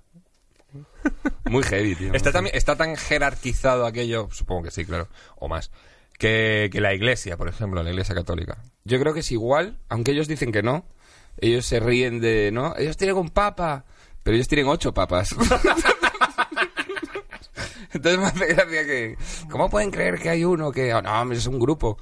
Muy 1.45 1.63
heavy, 1.63 1.95
tío. 1.95 2.13
Está, 2.13 2.31
también, 2.31 2.55
está 2.55 2.75
tan 2.75 2.95
jerarquizado 2.95 3.85
aquello, 3.85 4.27
supongo 4.31 4.63
que 4.63 4.71
sí, 4.71 4.85
claro, 4.85 5.07
o 5.37 5.47
más, 5.47 5.71
que, 6.17 6.69
que 6.71 6.81
la 6.81 6.93
iglesia, 6.93 7.37
por 7.37 7.47
ejemplo, 7.47 7.83
la 7.83 7.91
iglesia 7.91 8.15
católica. 8.15 8.57
Yo 8.85 8.99
creo 8.99 9.13
que 9.13 9.19
es 9.19 9.31
igual, 9.31 9.77
aunque 9.87 10.11
ellos 10.11 10.27
dicen 10.27 10.51
que 10.51 10.63
no. 10.63 10.85
Ellos 11.37 11.65
se 11.65 11.79
ríen 11.79 12.19
de, 12.19 12.51
¿no? 12.51 12.75
Ellos 12.77 12.97
tienen 12.97 13.15
un 13.15 13.29
papa, 13.29 13.85
pero 14.23 14.35
ellos 14.35 14.47
tienen 14.47 14.67
ocho 14.67 14.93
papas. 14.93 15.29
Entonces 17.93 18.19
me 18.19 18.25
hace 18.27 18.45
gracia 18.53 18.85
que... 18.85 19.17
¿Cómo 19.49 19.69
pueden 19.69 19.91
creer 19.91 20.19
que 20.19 20.29
hay 20.29 20.43
uno 20.45 20.71
que... 20.71 20.93
oh, 20.93 21.01
no, 21.01 21.31
es 21.33 21.47
un 21.47 21.59
grupo. 21.59 21.97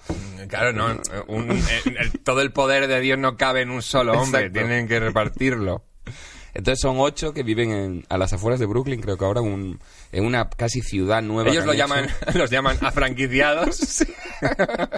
Claro, 0.50 0.74
no, 0.74 0.88
un- 1.28 1.52
eh, 1.52 1.82
el- 2.00 2.20
todo 2.24 2.42
el 2.42 2.52
poder 2.52 2.88
de 2.88 3.00
Dios 3.00 3.18
no 3.18 3.38
cabe 3.38 3.62
en 3.62 3.70
un 3.72 3.82
solo 3.82 4.14
hombre, 4.14 4.42
Exacto. 4.48 4.60
tienen 4.60 4.88
que 4.88 5.00
repartirlo. 5.00 5.84
Entonces 6.54 6.82
son 6.82 6.96
ocho 7.00 7.34
que 7.34 7.44
viven 7.44 7.72
en- 7.72 8.06
a 8.10 8.18
las 8.18 8.34
afueras 8.34 8.60
de 8.60 8.66
Brooklyn, 8.66 9.00
creo 9.02 9.18
que 9.18 9.26
ahora 9.26 9.42
un- 9.42 9.80
en 10.12 10.26
una 10.26 10.50
casi 10.50 10.82
ciudad 10.82 11.22
nueva. 11.22 11.50
Ellos 11.52 11.66
lo 11.66 11.74
llaman, 11.74 12.08
los 12.34 12.50
llaman 12.50 12.78
afranquiciados. 12.82 14.04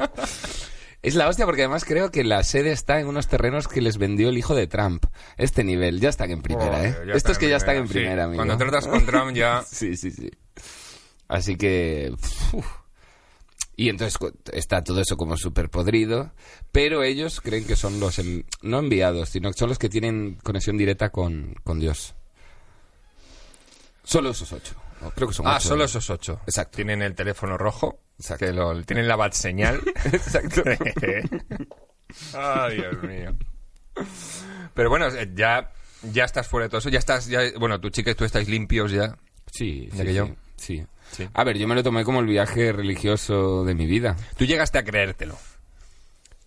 Es 1.01 1.15
la 1.15 1.29
hostia 1.29 1.45
porque 1.45 1.61
además 1.61 1.85
creo 1.85 2.11
que 2.11 2.25
la 2.25 2.43
sede 2.43 2.73
está 2.73 2.99
en 2.99 3.07
unos 3.07 3.29
terrenos 3.29 3.69
que 3.69 3.79
les 3.79 3.97
vendió 3.97 4.27
el 4.27 4.37
hijo 4.37 4.53
de 4.53 4.67
Trump. 4.67 5.05
Este 5.37 5.63
nivel, 5.63 6.01
ya 6.01 6.09
están 6.09 6.29
en 6.29 6.41
primera, 6.41 6.83
¿eh? 6.85 6.91
Joder, 6.91 7.07
ya 7.07 7.13
Estos 7.13 7.37
que 7.37 7.47
ya 7.47 7.55
están 7.55 7.77
en 7.77 7.87
sí. 7.87 7.93
primera, 7.93 8.25
amigo. 8.25 8.35
Cuando 8.43 8.57
tratas 8.57 8.85
con 8.85 9.05
Trump 9.05 9.31
ya... 9.33 9.63
Sí, 9.65 9.95
sí, 9.95 10.11
sí. 10.11 10.29
Así 11.29 11.55
que... 11.55 12.11
uf. 12.51 12.65
Y 13.77 13.87
entonces 13.87 14.19
está 14.51 14.83
todo 14.83 14.99
eso 14.99 15.15
como 15.15 15.37
súper 15.37 15.69
podrido, 15.69 16.33
pero 16.73 17.01
ellos 17.01 17.39
creen 17.39 17.65
que 17.65 17.77
son 17.77 18.01
los, 18.01 18.19
en- 18.19 18.45
no 18.61 18.79
enviados, 18.79 19.29
sino 19.29 19.49
que 19.51 19.57
son 19.57 19.69
los 19.69 19.79
que 19.79 19.87
tienen 19.87 20.35
conexión 20.43 20.75
directa 20.77 21.11
con, 21.11 21.55
con 21.63 21.79
Dios. 21.79 22.13
Solo 24.03 24.31
esos 24.31 24.51
ocho. 24.51 24.75
No, 25.01 25.11
creo 25.11 25.29
que 25.29 25.33
son 25.33 25.47
Ah, 25.47 25.55
ocho. 25.57 25.69
solo 25.69 25.85
esos 25.85 26.09
ocho. 26.09 26.41
Exacto. 26.45 26.75
Tienen 26.75 27.01
el 27.01 27.15
teléfono 27.15 27.57
rojo, 27.57 27.99
Exacto. 28.17 28.45
que 28.47 28.51
lo, 28.51 28.83
tienen 28.83 29.07
la 29.07 29.15
bat 29.15 29.31
señal. 29.31 29.79
Exacto. 30.11 30.61
Ay, 32.33 32.75
Dios 32.75 33.03
mío. 33.03 33.35
Pero 34.73 34.89
bueno, 34.89 35.07
eh, 35.07 35.31
ya, 35.35 35.71
ya 36.11 36.25
estás 36.25 36.47
fuera 36.47 36.65
de 36.65 36.69
todo 36.69 36.79
eso. 36.79 36.89
Ya 36.89 36.99
estás, 36.99 37.27
ya, 37.27 37.41
bueno, 37.59 37.79
tu 37.79 37.89
chica 37.91 38.11
y 38.11 38.15
tú 38.15 38.25
estáis 38.25 38.49
limpios 38.49 38.91
ya. 38.91 39.17
Sí, 39.51 39.87
Ya 39.93 39.97
sí, 39.99 40.03
que 40.03 40.13
yo. 40.13 40.25
sí, 40.25 40.35
sí. 40.57 40.85
Sí. 41.11 41.27
A 41.33 41.43
ver, 41.43 41.57
yo 41.57 41.67
me 41.67 41.75
lo 41.75 41.83
tomé 41.83 42.03
como 42.03 42.19
el 42.19 42.27
viaje 42.27 42.71
religioso 42.71 43.63
de 43.63 43.75
mi 43.75 43.85
vida. 43.85 44.15
Tú 44.37 44.45
llegaste 44.45 44.77
a 44.77 44.83
creértelo. 44.83 45.37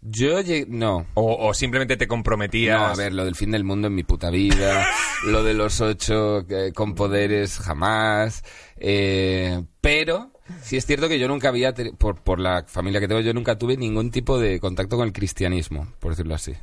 Yo 0.02 0.40
llegué... 0.40 0.66
No. 0.68 1.06
O, 1.14 1.48
o 1.48 1.54
simplemente 1.54 1.96
te 1.96 2.08
comprometías. 2.08 2.78
No, 2.78 2.86
a 2.86 2.94
ver, 2.94 3.12
lo 3.12 3.24
del 3.24 3.36
fin 3.36 3.52
del 3.52 3.62
mundo 3.62 3.86
en 3.86 3.94
mi 3.94 4.02
puta 4.02 4.30
vida, 4.30 4.86
lo 5.26 5.44
de 5.44 5.54
los 5.54 5.80
ocho 5.80 6.44
eh, 6.48 6.72
con 6.74 6.94
poderes 6.94 7.58
jamás, 7.58 8.42
eh, 8.76 9.62
pero 9.80 10.32
sí 10.60 10.76
es 10.76 10.86
cierto 10.86 11.08
que 11.08 11.20
yo 11.20 11.28
nunca 11.28 11.48
había, 11.48 11.72
por, 11.98 12.20
por 12.20 12.40
la 12.40 12.64
familia 12.66 13.00
que 13.00 13.06
tengo, 13.06 13.20
yo 13.20 13.32
nunca 13.32 13.56
tuve 13.56 13.76
ningún 13.76 14.10
tipo 14.10 14.38
de 14.38 14.58
contacto 14.58 14.96
con 14.96 15.06
el 15.06 15.12
cristianismo, 15.12 15.86
por 16.00 16.12
decirlo 16.12 16.34
así. 16.34 16.54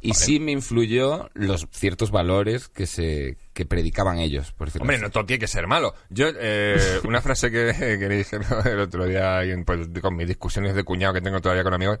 Y 0.00 0.14
sí 0.14 0.38
me 0.38 0.52
influyó 0.52 1.28
los 1.34 1.66
ciertos 1.72 2.10
valores 2.12 2.68
que 2.68 2.86
se 2.86 3.36
que 3.52 3.66
predicaban 3.66 4.18
ellos, 4.18 4.52
por 4.52 4.68
Hombre, 4.80 4.96
así. 4.96 5.02
no 5.04 5.10
todo 5.10 5.26
tiene 5.26 5.40
que 5.40 5.48
ser 5.48 5.66
malo. 5.66 5.92
Yo, 6.08 6.26
eh, 6.38 7.00
una 7.04 7.20
frase 7.20 7.50
que, 7.50 7.74
que 7.98 8.08
le 8.08 8.16
dije 8.18 8.38
¿no? 8.38 8.60
el 8.70 8.78
otro 8.78 9.06
día 9.06 9.40
pues, 9.66 9.88
con 10.00 10.14
mis 10.14 10.28
discusiones 10.28 10.74
de 10.76 10.84
cuñado 10.84 11.14
que 11.14 11.20
tengo 11.20 11.40
todavía 11.40 11.64
con 11.64 11.74
amigos, 11.74 11.98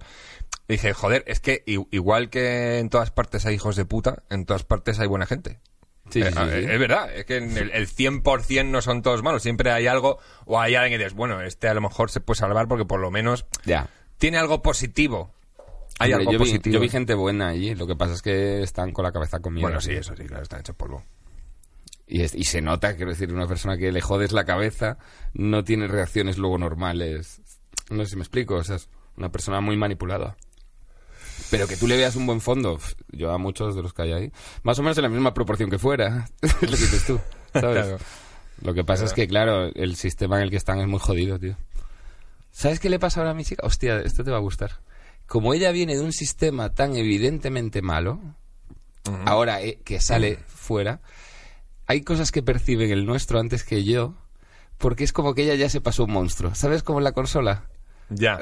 dije, 0.68 0.92
joder, 0.92 1.24
es 1.26 1.40
que 1.40 1.64
igual 1.66 2.30
que 2.30 2.78
en 2.78 2.88
todas 2.88 3.10
partes 3.10 3.44
hay 3.46 3.56
hijos 3.56 3.74
de 3.74 3.84
puta, 3.84 4.22
en 4.30 4.44
todas 4.46 4.62
partes 4.62 5.00
hay 5.00 5.08
buena 5.08 5.26
gente. 5.26 5.58
Sí, 6.10 6.22
Eh, 6.22 6.30
sí, 6.32 6.38
sí, 6.38 6.50
sí. 6.62 6.70
Es 6.70 6.78
verdad, 6.78 7.12
es 7.14 7.24
que 7.26 7.36
en 7.38 7.56
el, 7.58 7.70
el 7.72 7.88
100% 7.88 8.64
no 8.66 8.80
son 8.80 9.02
todos 9.02 9.22
malos, 9.24 9.42
siempre 9.42 9.72
hay 9.72 9.88
algo, 9.88 10.18
o 10.46 10.60
hay 10.60 10.74
alguien 10.76 10.98
que 10.98 11.04
dices, 11.04 11.14
bueno, 11.14 11.42
este 11.42 11.68
a 11.68 11.74
lo 11.74 11.80
mejor 11.80 12.10
se 12.10 12.20
puede 12.20 12.38
salvar 12.38 12.68
porque 12.68 12.84
por 12.86 13.00
lo 13.00 13.10
menos 13.10 13.44
Ya. 13.64 13.88
tiene 14.18 14.38
algo 14.38 14.62
positivo. 14.62 15.34
Hay 15.98 16.12
Hombre, 16.12 16.28
algo 16.28 16.32
yo, 16.32 16.38
vi, 16.38 16.44
positivo. 16.50 16.74
yo 16.74 16.80
vi 16.80 16.88
gente 16.88 17.14
buena 17.14 17.48
allí, 17.48 17.74
lo 17.74 17.86
que 17.86 17.96
pasa 17.96 18.14
es 18.14 18.22
que 18.22 18.62
están 18.62 18.92
con 18.92 19.04
la 19.04 19.12
cabeza 19.12 19.40
conmigo. 19.40 19.66
Bueno, 19.66 19.80
sí, 19.80 19.92
eso 19.92 20.14
sí, 20.16 20.24
claro, 20.24 20.42
están 20.42 20.60
hechos 20.60 20.76
polvo. 20.76 21.02
Y, 22.06 22.22
es- 22.22 22.34
y 22.34 22.44
se 22.44 22.62
nota, 22.62 22.94
quiero 22.96 23.10
decir, 23.10 23.32
una 23.32 23.46
persona 23.46 23.76
que 23.76 23.90
le 23.92 24.00
jodes 24.00 24.32
la 24.32 24.44
cabeza 24.44 24.98
no 25.34 25.64
tiene 25.64 25.88
reacciones 25.88 26.38
luego 26.38 26.56
normales. 26.58 27.40
No 27.90 28.04
sé 28.04 28.10
si 28.10 28.16
me 28.16 28.22
explico, 28.22 28.54
o 28.56 28.64
sea, 28.64 28.76
es 28.76 28.88
una 29.16 29.30
persona 29.30 29.60
muy 29.60 29.76
manipulada. 29.76 30.36
Pero 31.50 31.66
que 31.66 31.76
tú 31.76 31.86
le 31.86 31.96
veas 31.96 32.14
un 32.16 32.26
buen 32.26 32.40
fondo, 32.40 32.78
yo 33.10 33.32
a 33.32 33.38
muchos 33.38 33.74
de 33.74 33.82
los 33.82 33.92
que 33.94 34.02
hay 34.02 34.12
ahí, 34.12 34.32
más 34.62 34.78
o 34.78 34.82
menos 34.82 34.98
en 34.98 35.02
la 35.04 35.08
misma 35.08 35.32
proporción 35.34 35.70
que 35.70 35.78
fuera, 35.78 36.28
lo 36.42 36.58
que 36.60 36.66
dices 36.76 37.04
tú, 37.06 37.18
¿sabes? 37.52 37.86
Claro. 37.86 37.98
Lo 38.62 38.74
que 38.74 38.84
pasa 38.84 39.04
es 39.04 39.12
que, 39.12 39.26
claro, 39.28 39.66
el 39.74 39.96
sistema 39.96 40.36
en 40.38 40.42
el 40.44 40.50
que 40.50 40.56
están 40.56 40.78
es 40.80 40.86
muy 40.88 40.98
jodido, 40.98 41.38
tío. 41.38 41.56
¿Sabes 42.50 42.80
qué 42.80 42.90
le 42.90 42.98
pasa 42.98 43.20
ahora 43.20 43.30
a 43.30 43.34
mi 43.34 43.44
chica? 43.44 43.64
Hostia, 43.64 44.00
esto 44.00 44.24
te 44.24 44.30
va 44.30 44.38
a 44.38 44.40
gustar. 44.40 44.80
Como 45.28 45.52
ella 45.52 45.70
viene 45.72 45.94
de 45.94 46.00
un 46.00 46.14
sistema 46.14 46.70
tan 46.70 46.96
evidentemente 46.96 47.82
malo, 47.82 48.18
ahora 49.26 49.60
eh, 49.60 49.78
que 49.84 50.00
sale 50.00 50.38
fuera, 50.46 51.02
hay 51.86 52.00
cosas 52.00 52.32
que 52.32 52.42
perciben 52.42 52.90
el 52.90 53.04
nuestro 53.04 53.38
antes 53.38 53.62
que 53.62 53.84
yo, 53.84 54.14
porque 54.78 55.04
es 55.04 55.12
como 55.12 55.34
que 55.34 55.42
ella 55.42 55.54
ya 55.54 55.68
se 55.68 55.82
pasó 55.82 56.04
un 56.04 56.12
monstruo. 56.12 56.54
¿Sabes? 56.54 56.82
Como 56.82 56.98
en 56.98 57.04
la 57.04 57.12
consola. 57.12 57.66
Ya. 58.08 58.38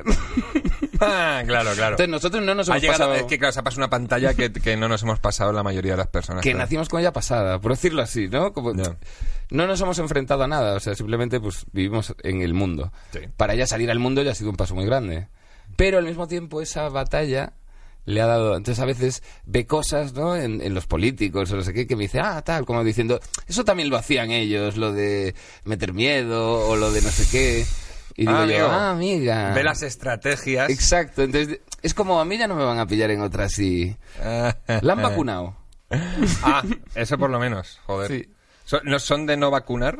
ah, 1.00 1.42
claro, 1.44 1.72
claro. 1.74 1.94
Entonces 1.94 2.08
nosotros 2.08 2.44
no 2.44 2.54
nos 2.54 2.68
Ha 2.68 2.74
hemos 2.74 2.82
llegado, 2.82 2.98
pasado... 2.98 3.14
es 3.16 3.24
que 3.24 3.36
claro, 3.36 3.52
se 3.52 3.58
ha 3.58 3.64
pasado 3.64 3.80
una 3.80 3.90
pantalla 3.90 4.34
que, 4.34 4.52
que 4.52 4.76
no 4.76 4.86
nos 4.86 5.02
hemos 5.02 5.18
pasado 5.18 5.52
la 5.52 5.64
mayoría 5.64 5.92
de 5.92 5.98
las 5.98 6.06
personas. 6.06 6.44
que 6.44 6.50
claro. 6.50 6.64
nacimos 6.66 6.88
con 6.88 7.00
ella 7.00 7.12
pasada, 7.12 7.60
por 7.60 7.72
decirlo 7.72 8.00
así, 8.00 8.28
¿no? 8.28 8.52
Como 8.52 8.74
no 8.74 9.66
nos 9.66 9.80
hemos 9.80 9.98
enfrentado 9.98 10.44
a 10.44 10.46
nada, 10.46 10.76
o 10.76 10.80
sea, 10.80 10.94
simplemente 10.94 11.40
pues 11.40 11.66
vivimos 11.72 12.14
en 12.22 12.42
el 12.42 12.54
mundo. 12.54 12.92
Sí. 13.12 13.20
Para 13.36 13.54
ella 13.54 13.66
salir 13.66 13.90
al 13.90 13.98
mundo 13.98 14.22
ya 14.22 14.30
ha 14.30 14.34
sido 14.36 14.50
un 14.50 14.56
paso 14.56 14.76
muy 14.76 14.86
grande. 14.86 15.26
Pero 15.76 15.98
al 15.98 16.04
mismo 16.04 16.26
tiempo 16.26 16.60
esa 16.62 16.88
batalla 16.88 17.52
le 18.04 18.20
ha 18.22 18.26
dado, 18.26 18.56
entonces 18.56 18.80
a 18.82 18.86
veces 18.86 19.22
ve 19.46 19.66
cosas, 19.66 20.12
¿no? 20.14 20.36
En, 20.36 20.60
en 20.62 20.74
los 20.74 20.86
políticos 20.86 21.50
o 21.52 21.56
no 21.56 21.62
sé 21.62 21.72
qué, 21.74 21.86
que 21.86 21.96
me 21.96 22.04
dice, 22.04 22.20
ah, 22.20 22.40
tal, 22.42 22.64
como 22.64 22.84
diciendo, 22.84 23.20
eso 23.48 23.64
también 23.64 23.90
lo 23.90 23.96
hacían 23.96 24.30
ellos, 24.30 24.76
lo 24.76 24.92
de 24.92 25.34
meter 25.64 25.92
miedo 25.92 26.68
o 26.68 26.76
lo 26.76 26.92
de 26.92 27.02
no 27.02 27.10
sé 27.10 27.26
qué. 27.30 27.66
Y 28.18 28.22
digo 28.22 28.32
Ah, 28.32 28.46
yo, 28.46 28.54
amigo. 28.54 28.68
ah, 28.70 28.90
amiga. 28.92 29.52
Ve 29.54 29.62
las 29.64 29.82
estrategias. 29.82 30.70
Exacto, 30.70 31.22
entonces 31.24 31.58
es 31.82 31.92
como 31.94 32.20
a 32.20 32.24
mí 32.24 32.38
ya 32.38 32.46
no 32.46 32.54
me 32.54 32.64
van 32.64 32.78
a 32.78 32.86
pillar 32.86 33.10
en 33.10 33.20
otra 33.22 33.44
así. 33.46 33.96
¿La 34.22 34.92
han 34.92 35.02
vacunado? 35.02 35.56
ah, 36.42 36.62
eso 36.94 37.18
por 37.18 37.28
lo 37.30 37.38
menos, 37.38 37.80
joder. 37.86 38.10
Sí. 38.10 38.30
¿Son, 38.64 38.80
¿No 38.84 38.98
son 38.98 39.26
de 39.26 39.36
no 39.36 39.50
vacunar? 39.50 39.98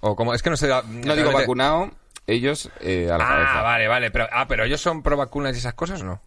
¿O 0.00 0.16
cómo? 0.16 0.34
Es 0.34 0.42
que 0.42 0.50
no 0.50 0.56
sé. 0.56 0.68
No 0.68 1.14
digo 1.14 1.30
vacunado, 1.32 1.90
ellos 2.26 2.70
eh, 2.80 3.08
a 3.10 3.18
la 3.18 3.24
Ah, 3.24 3.28
cabeza. 3.28 3.62
vale, 3.62 3.88
vale. 3.88 4.10
Pero, 4.10 4.26
ah, 4.32 4.46
pero 4.48 4.64
ellos 4.64 4.80
son 4.80 5.02
pro 5.02 5.16
vacunas 5.16 5.54
y 5.54 5.58
esas 5.58 5.74
cosas, 5.74 6.02
¿o 6.02 6.04
¿no? 6.04 6.20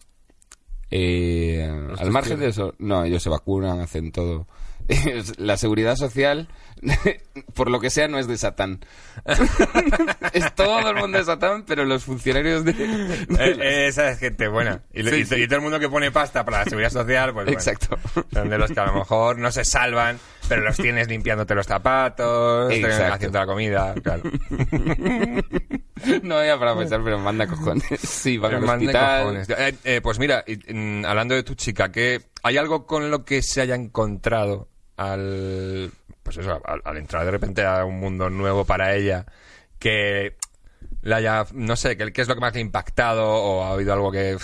Eh, 0.89 1.69
al 1.97 2.11
margen 2.11 2.39
de 2.39 2.47
eso, 2.47 2.73
no, 2.79 3.03
ellos 3.03 3.21
se 3.21 3.29
vacunan, 3.29 3.79
hacen 3.79 4.11
todo. 4.11 4.47
La 5.37 5.57
seguridad 5.57 5.95
social, 5.95 6.47
por 7.55 7.69
lo 7.69 7.79
que 7.79 7.89
sea, 7.89 8.07
no 8.07 8.19
es 8.19 8.27
de 8.27 8.37
Satán. 8.37 8.79
es 10.33 10.53
todo 10.55 10.89
el 10.89 10.95
mundo 10.95 11.17
de 11.17 11.23
Satán, 11.25 11.63
pero 11.65 11.85
los 11.85 12.03
funcionarios 12.05 12.63
de... 12.65 12.73
de 12.73 13.51
Eh, 13.61 13.87
esa 13.87 14.09
es 14.09 14.19
gente 14.19 14.47
buena. 14.47 14.81
Y, 14.93 15.03
lo- 15.03 15.11
Sí, 15.11 15.17
y- 15.17 15.25
sí. 15.25 15.35
y 15.35 15.45
todo 15.47 15.57
el 15.57 15.61
mundo 15.63 15.79
que 15.79 15.89
pone 15.89 16.11
pasta 16.11 16.43
para 16.45 16.59
la 16.59 16.63
seguridad 16.65 16.91
social, 16.91 17.33
pues 17.33 17.45
bueno, 17.45 17.51
Exacto. 17.51 17.97
Son 18.33 18.49
de 18.49 18.57
los 18.57 18.71
que 18.71 18.79
a 18.79 18.85
lo 18.85 18.93
mejor 18.93 19.37
no 19.37 19.51
se 19.51 19.65
salvan, 19.65 20.19
pero 20.47 20.61
los 20.61 20.77
tienes 20.77 21.07
limpiándote 21.07 21.55
los 21.55 21.65
zapatos, 21.67 22.71
haciendo 22.73 23.39
la 23.39 23.45
comida, 23.45 23.93
claro. 24.03 24.23
no 26.23 26.37
había 26.37 26.57
para 26.59 26.75
pensar, 26.77 27.01
pero 27.03 27.19
manda 27.19 27.47
cojones. 27.47 27.83
Sí, 27.99 28.37
van 28.37 28.55
al 28.55 28.61
Mande 28.61 28.85
hospital. 28.87 29.21
cojones. 29.23 29.49
Eh, 29.49 29.75
eh, 29.83 30.01
pues 30.01 30.19
mira, 30.19 30.43
mm, 30.71 31.05
hablando 31.05 31.35
de 31.35 31.43
tu 31.43 31.55
chica, 31.55 31.91
que 31.91 32.21
¿hay 32.43 32.57
algo 32.57 32.85
con 32.85 33.09
lo 33.11 33.25
que 33.25 33.41
se 33.41 33.61
haya 33.61 33.75
encontrado 33.75 34.69
al, 34.95 35.91
pues 36.27 36.39
eso, 36.39 36.61
al, 36.65 36.81
al 36.83 36.97
entrar 36.97 37.23
de 37.23 37.31
repente 37.31 37.65
a 37.65 37.85
un 37.85 38.01
mundo 38.01 38.29
nuevo 38.29 38.65
para 38.65 38.93
ella 38.93 39.25
que 39.79 40.35
le 41.01 41.15
haya, 41.15 41.45
no 41.53 41.77
sé, 41.77 41.95
¿qué, 41.95 42.11
qué 42.11 42.21
es 42.21 42.27
lo 42.27 42.35
que 42.35 42.41
más 42.41 42.53
le 42.53 42.59
ha 42.59 42.61
impactado 42.61 43.25
o 43.25 43.63
ha 43.63 43.71
habido 43.71 43.93
algo 43.93 44.11
que... 44.11 44.37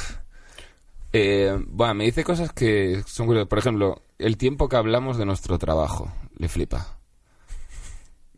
Eh, 1.11 1.59
bueno, 1.67 1.93
me 1.95 2.05
dice 2.05 2.23
cosas 2.23 2.53
que 2.53 3.03
son 3.05 3.27
curiosas. 3.27 3.49
Por 3.49 3.59
ejemplo, 3.59 4.01
el 4.17 4.37
tiempo 4.37 4.69
que 4.69 4.77
hablamos 4.77 5.17
de 5.17 5.25
nuestro 5.25 5.59
trabajo. 5.59 6.09
Le 6.37 6.47
flipa. 6.47 6.99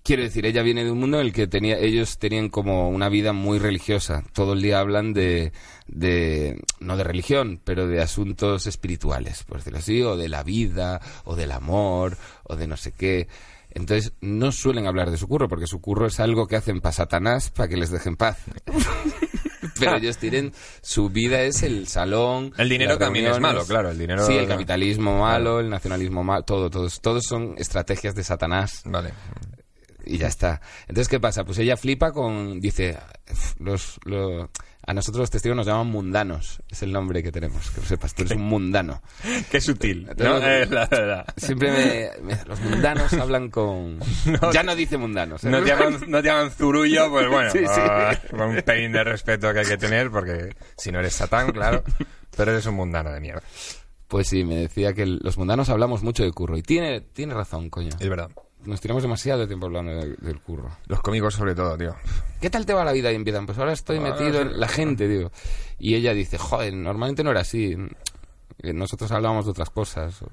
Quiero 0.06 0.22
decir, 0.22 0.46
ella 0.46 0.62
viene 0.62 0.84
de 0.84 0.92
un 0.92 1.00
mundo 1.00 1.20
en 1.20 1.26
el 1.26 1.34
que 1.34 1.48
tenía, 1.48 1.80
ellos 1.80 2.20
tenían 2.20 2.50
como 2.50 2.90
una 2.92 3.10
vida 3.10 3.34
muy 3.34 3.58
religiosa. 3.58 4.24
Todo 4.34 4.54
el 4.54 4.62
día 4.62 4.80
hablan 4.80 5.14
de, 5.14 5.52
de, 5.88 6.62
no 6.80 6.96
de 6.96 7.04
religión, 7.04 7.60
pero 7.64 7.88
de 7.88 8.00
asuntos 8.04 8.68
espirituales, 8.68 9.44
por 9.46 9.58
decirlo 9.58 9.80
así, 9.80 10.04
o 10.04 10.16
de 10.16 10.30
la 10.30 10.44
vida, 10.44 11.02
o 11.24 11.36
del 11.36 11.52
amor, 11.52 12.18
o 12.44 12.56
de 12.56 12.68
no 12.68 12.78
sé 12.78 12.92
qué. 12.92 13.28
Entonces, 13.72 14.14
no 14.22 14.52
suelen 14.52 14.86
hablar 14.86 15.10
de 15.10 15.18
su 15.18 15.28
curro, 15.28 15.50
porque 15.50 15.66
su 15.66 15.82
curro 15.82 16.06
es 16.06 16.20
algo 16.20 16.46
que 16.46 16.56
hacen 16.56 16.82
para 16.82 16.94
Satanás, 16.94 17.50
para 17.50 17.68
que 17.68 17.76
les 17.76 17.90
dejen 17.90 18.16
paz. 18.16 18.38
pero 19.80 19.98
ellos 19.98 20.18
tienen, 20.20 20.54
su 20.84 21.10
vida 21.10 21.42
es 21.42 21.64
el 21.64 21.88
salón. 21.88 22.54
El 22.60 22.70
dinero 22.70 22.98
también 23.00 23.26
es 23.26 23.40
malo, 23.40 23.66
claro, 23.66 23.90
el 23.90 23.98
dinero- 23.98 24.26
Sí, 24.26 24.34
el 24.34 24.48
capitalismo 24.48 25.20
malo, 25.20 25.60
el 25.60 25.70
nacionalismo 25.70 26.24
malo, 26.24 26.44
todo, 26.44 26.70
todos, 26.70 27.02
todos 27.02 27.24
son 27.28 27.56
estrategias 27.58 28.14
de 28.14 28.24
Satanás 28.24 28.84
Vale. 28.86 29.12
Y 30.06 30.18
ya 30.18 30.28
está. 30.28 30.62
Entonces, 30.88 31.08
¿qué 31.10 31.20
pasa? 31.20 31.44
Pues 31.46 31.58
ella 31.60 31.78
flipa 31.78 32.12
con, 32.12 32.60
dice, 32.60 32.98
"Uf, 33.32 33.54
los, 33.60 34.00
lo- 34.06 34.50
a 34.88 34.94
nosotros 34.94 35.22
los 35.22 35.32
testigos 35.32 35.56
nos 35.58 35.66
llaman 35.66 35.88
mundanos, 35.88 36.62
es 36.70 36.84
el 36.84 36.92
nombre 36.92 37.24
que 37.24 37.32
tenemos, 37.32 37.72
que 37.72 37.82
lo 37.82 37.88
sepas, 37.88 38.14
tú 38.14 38.22
eres 38.22 38.38
un 38.38 38.44
mundano. 38.44 39.02
Qué 39.52 39.60
sutil, 39.60 40.06
¿no? 40.06 40.12
Entonces, 40.12 40.68
Eh, 40.70 40.74
la 40.74 40.86
verdad. 40.86 41.26
Siempre 41.38 41.72
me, 41.72 42.24
me- 42.36 42.46
los 42.46 42.60
mundanos 42.62 43.12
hablan 43.14 43.50
con... 43.50 44.00
ya 44.54 44.62
no 44.62 44.76
dice 44.76 44.98
mundanos. 44.98 45.44
¿eh? 45.44 45.50
No 45.50 45.62
te 45.64 45.70
llaman, 45.70 45.98
no 46.08 46.22
te 46.22 46.28
llaman 46.28 46.52
zurullo, 46.52 47.10
pues 47.10 47.28
bueno, 47.30 47.50
Sí, 47.52 47.60
sí. 47.60 47.66
ah, 47.82 48.16
un 48.34 48.62
pelín 48.62 48.92
de 48.92 49.04
respeto 49.04 49.52
que 49.54 49.60
hay 49.62 49.66
que 49.66 49.78
tener, 49.78 50.12
porque 50.12 50.56
si 50.78 50.92
no 50.92 51.00
eres 51.00 51.14
satán, 51.14 51.52
claro, 51.52 51.84
pero 52.38 52.52
eres 52.52 52.66
un 52.68 52.76
mundano 52.76 53.12
de 53.12 53.20
mierda. 53.22 53.42
Pues 54.08 54.28
sí, 54.28 54.44
me 54.44 54.56
decía 54.56 54.94
que 54.94 55.08
los 55.08 55.36
mundanos 55.40 55.70
hablamos 55.70 56.04
mucho 56.04 56.22
de 56.24 56.32
curro 56.32 56.58
y 56.58 56.62
tiene, 56.62 57.02
tiene 57.02 57.34
razón, 57.34 57.72
coño. 57.72 57.90
Es 58.00 58.08
verdad. 58.08 58.30
Nos 58.66 58.82
tiramos 58.82 59.04
demasiado 59.04 59.48
tiempo 59.48 59.68
hablando 59.68 59.92
de- 59.94 60.16
del 60.16 60.40
curro. 60.40 60.70
Los 60.88 61.02
cómicos 61.02 61.34
sobre 61.36 61.54
todo, 61.56 61.78
tío. 61.78 61.96
¿Qué 62.42 62.50
tal 62.50 62.66
te 62.66 62.74
va 62.74 62.84
la 62.84 62.92
vida 62.92 63.10
ahí 63.10 63.16
empiezan? 63.16 63.46
Pues 63.46 63.58
ahora 63.58 63.74
estoy 63.74 64.00
metido 64.00 64.42
en 64.42 64.60
la 64.60 64.68
gente, 64.68 65.08
digo. 65.08 65.32
Y 65.80 65.96
ella 65.96 66.14
dice, 66.14 66.38
joder, 66.38 66.74
normalmente 66.74 67.24
no 67.24 67.32
era 67.32 67.42
así. 67.42 67.76
Nosotros 68.64 69.12
hablábamos 69.12 69.46
de 69.46 69.52
otras 69.52 69.70
cosas. 69.70 70.22
o 70.22 70.30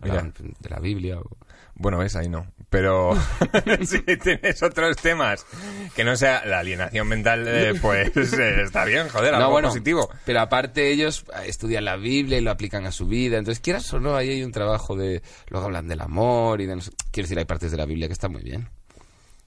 hablaban 0.00 0.34
de 0.60 0.68
la 0.70 0.80
Biblia. 0.80 1.18
o- 1.18 1.36
Bueno, 1.76 1.98
ves, 1.98 2.14
ahí 2.16 2.28
no. 2.28 2.46
Pero 2.74 3.16
si 3.86 4.00
tienes 4.02 4.60
otros 4.64 4.96
temas 4.96 5.46
que 5.94 6.02
no 6.02 6.16
sea 6.16 6.44
la 6.44 6.58
alienación 6.58 7.06
mental, 7.06 7.46
eh, 7.46 7.74
pues 7.80 8.10
eh, 8.32 8.62
está 8.62 8.84
bien, 8.84 9.08
joder, 9.08 9.32
algo 9.32 9.52
positivo. 9.68 10.10
Pero 10.26 10.40
aparte 10.40 10.88
ellos 10.90 11.24
eh, 11.36 11.44
estudian 11.46 11.84
la 11.84 11.94
Biblia 11.94 12.36
y 12.38 12.40
lo 12.40 12.50
aplican 12.50 12.84
a 12.84 12.90
su 12.90 13.06
vida. 13.06 13.38
Entonces, 13.38 13.60
quieras 13.62 13.92
o 13.94 14.00
no, 14.00 14.16
ahí 14.16 14.30
hay 14.30 14.42
un 14.42 14.50
trabajo 14.50 14.96
de... 14.96 15.22
Luego 15.50 15.66
hablan 15.66 15.86
del 15.86 16.00
amor 16.00 16.60
y 16.60 16.66
de... 16.66 16.74
no 16.74 16.82
sé- 16.82 16.90
Quiero 17.12 17.26
decir, 17.28 17.38
hay 17.38 17.44
partes 17.44 17.70
de 17.70 17.76
la 17.76 17.86
Biblia 17.86 18.08
que 18.08 18.12
están 18.14 18.32
muy 18.32 18.42
bien. 18.42 18.68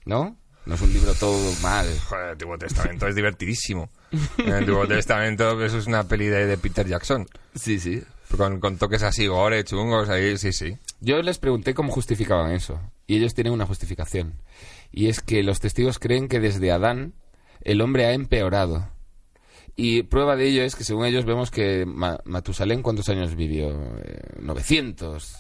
¿No? 0.06 0.38
No 0.66 0.76
es 0.76 0.82
un 0.82 0.94
libro 0.94 1.14
todo 1.16 1.38
mal. 1.62 1.86
Joder, 2.08 2.26
el 2.28 2.32
Antiguo 2.32 2.58
Testamento 2.58 3.08
es 3.08 3.16
divertidísimo. 3.16 3.90
El 4.38 4.54
Antiguo 4.54 4.88
Testamento 4.88 5.62
eso 5.66 5.78
es 5.80 5.88
una 5.88 6.06
peli 6.08 6.28
de, 6.28 6.46
de 6.46 6.58
Peter 6.58 6.88
Jackson. 6.88 7.28
Sí, 7.56 7.78
sí. 7.78 8.02
Con, 8.38 8.62
con 8.62 8.78
toques 8.78 9.04
así 9.04 9.28
gore, 9.28 9.66
chungos, 9.66 10.08
ahí, 10.08 10.38
sí, 10.38 10.54
sí. 10.54 10.78
Yo 11.02 11.22
les 11.22 11.38
pregunté 11.40 11.74
cómo 11.74 11.92
justificaban 11.92 12.52
eso. 12.54 12.80
Y 13.08 13.16
ellos 13.18 13.34
tienen 13.34 13.54
una 13.54 13.66
justificación. 13.66 14.42
Y 14.92 15.08
es 15.08 15.22
que 15.22 15.42
los 15.44 15.60
testigos 15.60 15.98
creen 16.00 16.28
que 16.28 16.40
desde 16.40 16.72
Adán 16.72 17.14
el 17.62 17.82
hombre 17.82 18.06
ha 18.06 18.12
empeorado. 18.14 18.90
Y 19.76 20.04
prueba 20.04 20.36
de 20.36 20.48
ello 20.48 20.64
es 20.64 20.76
que 20.76 20.84
según 20.84 21.06
ellos 21.06 21.26
vemos 21.26 21.52
que 21.52 21.86
Ma- 21.86 22.20
Matusalén, 22.26 22.82
¿cuántos 22.82 23.10
años 23.10 23.36
vivió? 23.36 23.70
Eh, 24.04 24.20
900. 24.40 25.36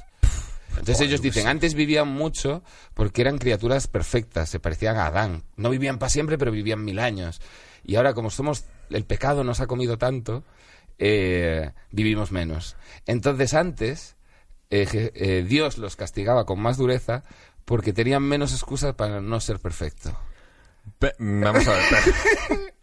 Entonces 0.71 1.01
ellos 1.01 1.21
dicen, 1.23 1.47
antes 1.47 1.73
vivían 1.73 2.08
mucho 2.08 2.62
porque 2.93 3.21
eran 3.21 3.39
criaturas 3.39 3.88
perfectas, 3.88 4.47
se 4.49 4.60
parecían 4.60 4.97
a 4.97 5.08
Adán. 5.08 5.43
No 5.56 5.69
vivían 5.71 5.97
para 5.97 6.10
siempre, 6.12 6.38
pero 6.38 6.51
vivían 6.51 6.86
mil 6.86 6.99
años. 6.99 7.41
Y 7.84 7.95
ahora 7.95 8.13
como 8.13 8.30
somos, 8.30 8.65
el 8.91 9.03
pecado 9.06 9.43
nos 9.43 9.60
ha 9.60 9.65
comido 9.67 9.97
tanto, 9.97 10.43
eh, 10.99 11.71
vivimos 11.91 12.32
menos. 12.32 12.75
Entonces 13.08 13.53
antes 13.56 14.15
eh, 14.69 15.12
eh, 15.15 15.45
Dios 15.47 15.80
los 15.80 15.95
castigaba 15.95 16.45
con 16.45 16.60
más 16.62 16.77
dureza 16.77 17.23
porque 17.67 17.91
tenían 17.91 18.23
menos 18.23 18.53
excusas 18.53 18.95
para 18.95 19.19
no 19.19 19.41
ser 19.41 19.60
perfecto. 19.60 20.17
Pe- 20.99 21.15
vamos 21.19 21.67
a 21.67 21.73
ver. 21.73 21.84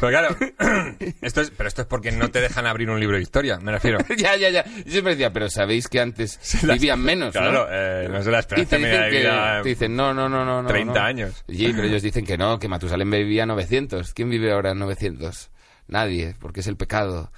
Pero, 0.00 0.10
claro, 0.10 0.36
esto 1.22 1.40
es, 1.40 1.50
pero 1.52 1.68
esto 1.68 1.82
es 1.82 1.86
porque 1.88 2.10
no 2.10 2.28
te 2.28 2.40
dejan 2.40 2.66
abrir 2.66 2.90
un 2.90 2.98
libro 2.98 3.16
de 3.16 3.22
historia, 3.22 3.58
me 3.58 3.70
refiero. 3.70 3.98
ya, 4.18 4.34
ya, 4.36 4.50
ya. 4.50 4.64
Yo 4.64 4.90
siempre 4.90 5.12
decía, 5.12 5.32
pero 5.32 5.48
sabéis 5.48 5.86
que 5.88 6.00
antes 6.00 6.40
vivían 6.64 7.00
menos, 7.00 7.30
Claro, 7.32 7.52
¿no? 7.52 7.66
eh, 7.70 8.08
no 8.10 8.20
sé 8.24 8.30
la 8.32 8.38
Y 8.38 8.40
esperanza 8.40 8.70
te 8.70 8.78
media 8.82 9.04
dicen, 9.04 9.22
que, 9.22 9.62
te 9.62 9.68
dicen, 9.68 9.96
no, 9.96 10.12
no, 10.12 10.28
no, 10.28 10.44
no, 10.44 10.62
no. 10.62 10.68
30 10.68 10.92
no. 10.92 11.00
años. 11.00 11.44
Sí, 11.48 11.72
pero 11.72 11.84
ellos 11.86 12.02
dicen 12.02 12.26
que 12.26 12.36
no, 12.36 12.58
que 12.58 12.66
Matusalén 12.66 13.08
vivía 13.08 13.46
900. 13.46 14.12
¿Quién 14.12 14.28
vive 14.30 14.52
ahora 14.52 14.72
en 14.72 14.80
900? 14.80 15.50
Nadie, 15.86 16.34
porque 16.40 16.60
es 16.60 16.66
el 16.66 16.76
pecado. 16.76 17.30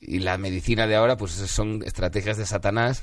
Y 0.00 0.20
la 0.20 0.38
medicina 0.38 0.86
de 0.86 0.94
ahora, 0.94 1.16
pues 1.16 1.32
son 1.32 1.82
estrategias 1.84 2.36
de 2.36 2.46
Satanás 2.46 3.02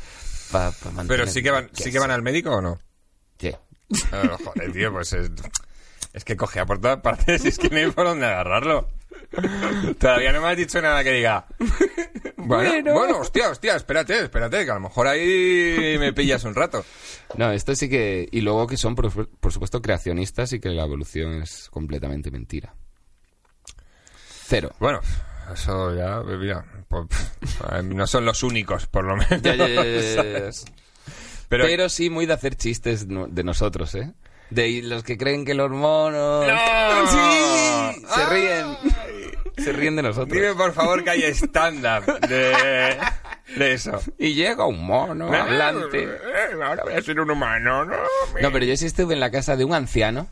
para 0.53 0.69
mantener... 0.93 1.07
Pero 1.07 1.27
sí 1.27 1.43
que 1.43 1.51
van, 1.51 1.69
sí 1.73 1.91
que 1.91 1.99
van 1.99 2.11
al 2.11 2.21
médico 2.21 2.51
o 2.51 2.61
no. 2.61 2.79
Sí. 3.39 3.51
Ah, 4.11 4.37
joder, 4.43 4.71
tío, 4.71 4.91
pues 4.91 5.13
es, 5.13 5.29
es 6.13 6.23
que 6.25 6.35
cogea 6.35 6.65
por 6.65 6.79
todas 6.81 6.99
partes 7.01 7.45
y 7.45 7.49
es 7.49 7.57
que 7.57 7.69
no 7.69 7.77
hay 7.77 7.91
por 7.91 8.05
dónde 8.05 8.25
agarrarlo. 8.25 8.89
Todavía 9.99 10.31
no 10.31 10.41
me 10.41 10.49
has 10.49 10.57
dicho 10.57 10.81
nada 10.81 11.03
que 11.03 11.11
diga. 11.11 11.45
Bueno, 12.37 12.69
Bueno. 12.69 12.93
bueno, 12.93 13.17
hostia, 13.19 13.49
hostia, 13.49 13.75
espérate, 13.75 14.23
espérate, 14.23 14.63
que 14.65 14.71
a 14.71 14.75
lo 14.75 14.79
mejor 14.81 15.07
ahí 15.07 15.95
me 15.99 16.13
pillas 16.13 16.43
un 16.43 16.53
rato. 16.53 16.85
No, 17.37 17.51
esto 17.51 17.75
sí 17.75 17.89
que... 17.89 18.27
Y 18.31 18.41
luego 18.41 18.67
que 18.67 18.77
son, 18.77 18.93
por, 18.95 19.27
por 19.27 19.51
supuesto, 19.51 19.81
creacionistas 19.81 20.53
y 20.53 20.59
que 20.59 20.69
la 20.69 20.83
evolución 20.83 21.41
es 21.41 21.69
completamente 21.71 22.29
mentira. 22.31 22.75
Cero. 24.47 24.71
Bueno, 24.79 25.01
eso 25.53 25.95
ya, 25.95 26.21
mira, 26.21 26.63
pues, 26.87 27.05
eh, 27.71 27.81
no 27.83 28.05
son 28.05 28.25
los 28.25 28.43
únicos, 28.43 28.85
por 28.87 29.05
lo 29.05 29.15
menos. 29.15 29.41
Ya, 29.41 29.55
ya, 29.55 29.67
ya. 29.67 30.49
Pero, 31.49 31.65
Pero 31.65 31.89
sí 31.89 32.09
muy 32.09 32.25
de 32.25 32.33
hacer 32.33 32.55
chistes 32.55 33.07
de 33.07 33.43
nosotros, 33.43 33.93
¿eh? 33.95 34.13
De 34.49 34.81
los 34.83 35.03
que 35.03 35.17
creen 35.17 35.43
que 35.45 35.53
los 35.55 35.69
monos... 35.71 36.45
¡No! 36.47 37.07
¡Sí! 37.07 38.01
Se 38.13 38.21
¡Ay! 38.21 38.25
ríen. 38.29 38.77
Se 39.57 39.71
ríen 39.71 39.95
de 39.95 40.03
nosotros. 40.03 40.29
dime 40.29 40.53
por 40.53 40.73
favor 40.73 41.03
que 41.03 41.09
hay 41.11 41.23
stand-up 41.33 42.19
de, 42.27 42.97
de 43.55 43.73
eso. 43.73 43.99
Y 44.19 44.33
llega 44.33 44.65
un 44.65 44.85
mono 44.85 45.33
hablante. 45.33 46.03
Eh, 46.03 46.09
Ahora 46.63 46.83
voy 46.83 46.93
a 46.93 47.01
ser 47.01 47.19
un 47.19 47.31
humano, 47.31 47.85
¿no? 47.85 47.95
No, 48.41 48.51
pero 48.51 48.65
yo 48.65 48.75
sí 48.77 48.85
estuve 48.85 49.13
en 49.13 49.19
la 49.19 49.31
casa 49.31 49.55
de 49.55 49.63
un 49.65 49.73
anciano, 49.73 50.27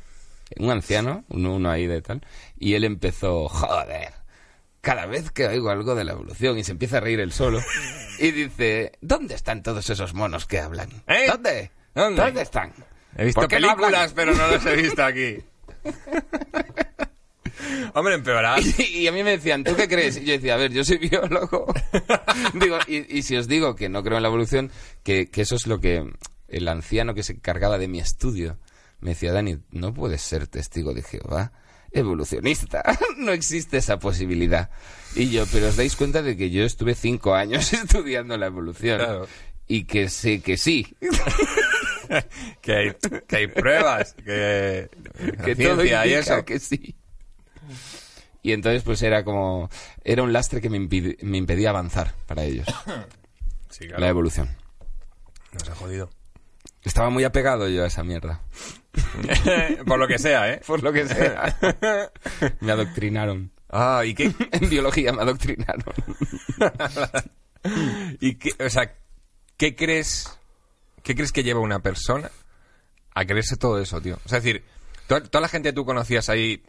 un 0.57 0.69
anciano, 0.71 1.23
uno, 1.29 1.55
uno 1.55 1.71
ahí 1.71 1.87
de 1.87 2.01
tal, 2.01 2.21
y 2.59 2.73
él 2.75 2.83
empezó, 2.83 3.47
joder, 3.47 4.11
cada 4.83 5.05
vez 5.05 5.31
que 5.31 5.47
oigo 5.47 5.69
algo 5.69 5.95
de 5.95 6.03
la 6.03 6.11
evolución 6.11 6.57
y 6.57 6.65
se 6.65 6.73
empieza 6.73 6.97
a 6.97 6.99
reír 6.99 7.21
él 7.21 7.31
solo, 7.31 7.61
y 8.19 8.31
dice, 8.31 8.91
¿dónde 8.99 9.33
están 9.33 9.63
todos 9.63 9.89
esos 9.89 10.13
monos 10.13 10.45
que 10.45 10.59
hablan? 10.59 10.89
¿Eh? 11.07 11.25
¿Dónde? 11.25 11.71
¿Dónde? 11.95 12.41
están? 12.41 12.73
He 13.15 13.23
visto 13.23 13.39
¿Por 13.39 13.49
qué 13.49 13.61
no 13.61 13.77
películas, 13.77 14.11
pero 14.13 14.35
no 14.35 14.45
las 14.45 14.65
he 14.65 14.75
visto 14.75 15.01
aquí. 15.01 15.37
Hombre, 17.93 18.15
empeorar. 18.15 18.59
Y, 18.77 18.83
y 18.83 19.07
a 19.07 19.13
mí 19.13 19.23
me 19.23 19.31
decían, 19.31 19.63
¿tú 19.63 19.73
qué 19.73 19.87
crees? 19.87 20.17
Y 20.17 20.25
yo 20.25 20.33
decía, 20.33 20.55
a 20.55 20.57
ver, 20.57 20.73
yo 20.73 20.83
soy 20.83 20.97
biólogo. 20.97 21.73
digo, 22.53 22.77
y, 22.85 23.17
y 23.17 23.21
si 23.21 23.37
os 23.37 23.47
digo 23.47 23.77
que 23.77 23.87
no 23.87 24.03
creo 24.03 24.17
en 24.17 24.23
la 24.23 24.29
evolución, 24.29 24.69
que, 25.03 25.29
que 25.29 25.43
eso 25.43 25.55
es 25.55 25.65
lo 25.65 25.79
que 25.79 26.11
el 26.49 26.67
anciano 26.67 27.13
que 27.13 27.23
se 27.23 27.31
encargaba 27.33 27.77
de 27.77 27.87
mi 27.87 27.99
estudio 27.99 28.57
me 28.99 29.11
decía, 29.11 29.31
Dani, 29.31 29.59
no 29.71 29.93
puedes 29.93 30.21
ser 30.21 30.47
testigo 30.47 30.93
de 30.93 31.03
Jehová. 31.03 31.53
Evolucionista, 31.93 32.83
no 33.17 33.31
existe 33.31 33.77
esa 33.77 33.99
posibilidad. 33.99 34.69
Y 35.15 35.29
yo, 35.29 35.45
pero 35.51 35.67
os 35.67 35.75
dais 35.75 35.95
cuenta 35.95 36.21
de 36.23 36.35
que 36.35 36.49
yo 36.49 36.63
estuve 36.63 36.95
cinco 36.95 37.35
años 37.35 37.71
estudiando 37.73 38.35
la 38.37 38.47
evolución 38.47 38.97
Claro. 38.97 39.27
y 39.67 39.83
que 39.85 40.09
sé 40.09 40.41
que 40.41 40.57
sí, 40.57 40.95
que, 42.61 42.73
hay, 42.75 42.91
que 43.27 43.35
hay 43.35 43.47
pruebas, 43.47 44.13
que, 44.13 44.89
que 45.45 45.55
todo 45.55 45.81
ciencia 45.83 46.05
y 46.05 46.09
indica 46.13 46.35
eso. 46.35 46.45
que 46.45 46.59
sí. 46.59 46.95
Y 48.41 48.51
entonces 48.51 48.83
pues 48.83 49.01
era 49.03 49.23
como, 49.23 49.69
era 50.03 50.21
un 50.23 50.33
lastre 50.33 50.59
que 50.61 50.69
me, 50.69 50.77
impide- 50.77 51.17
me 51.21 51.37
impedía 51.37 51.69
avanzar 51.69 52.13
para 52.27 52.43
ellos. 52.43 52.67
Sí, 53.69 53.87
La 53.87 54.07
evolución. 54.07 54.55
nos 55.51 55.67
ha 55.67 55.73
jodido. 55.73 56.07
Estaba 56.83 57.09
muy 57.09 57.23
apegado 57.23 57.67
yo 57.69 57.83
a 57.83 57.87
esa 57.87 58.03
mierda. 58.03 58.41
Por 59.87 59.99
lo 59.99 60.07
que 60.07 60.19
sea, 60.19 60.51
¿eh? 60.51 60.61
Por 60.67 60.83
lo 60.83 60.91
que 60.91 61.07
sea. 61.07 61.57
me 62.59 62.71
adoctrinaron. 62.71 63.51
Ah, 63.69 64.03
¿y 64.05 64.13
qué, 64.13 64.31
En 64.51 64.69
biología 64.69 65.11
me 65.13 65.21
adoctrinaron. 65.21 65.83
y 68.19 68.35
qué, 68.35 68.51
o 68.63 68.69
sea, 68.69 68.93
qué 69.57 69.75
crees, 69.75 70.37
qué 71.01 71.15
crees 71.15 71.31
que 71.31 71.43
lleva 71.43 71.59
una 71.59 71.79
persona 71.79 72.29
a 73.15 73.25
creerse 73.25 73.55
todo 73.57 73.79
eso, 73.79 74.01
tío? 74.01 74.19
O 74.25 74.29
sea, 74.29 74.39
es 74.39 74.43
decir, 74.43 74.63
toda, 75.07 75.23
toda 75.23 75.41
la 75.41 75.47
gente 75.47 75.69
que 75.69 75.73
tú 75.73 75.85
conocías 75.85 76.29
ahí, 76.29 76.63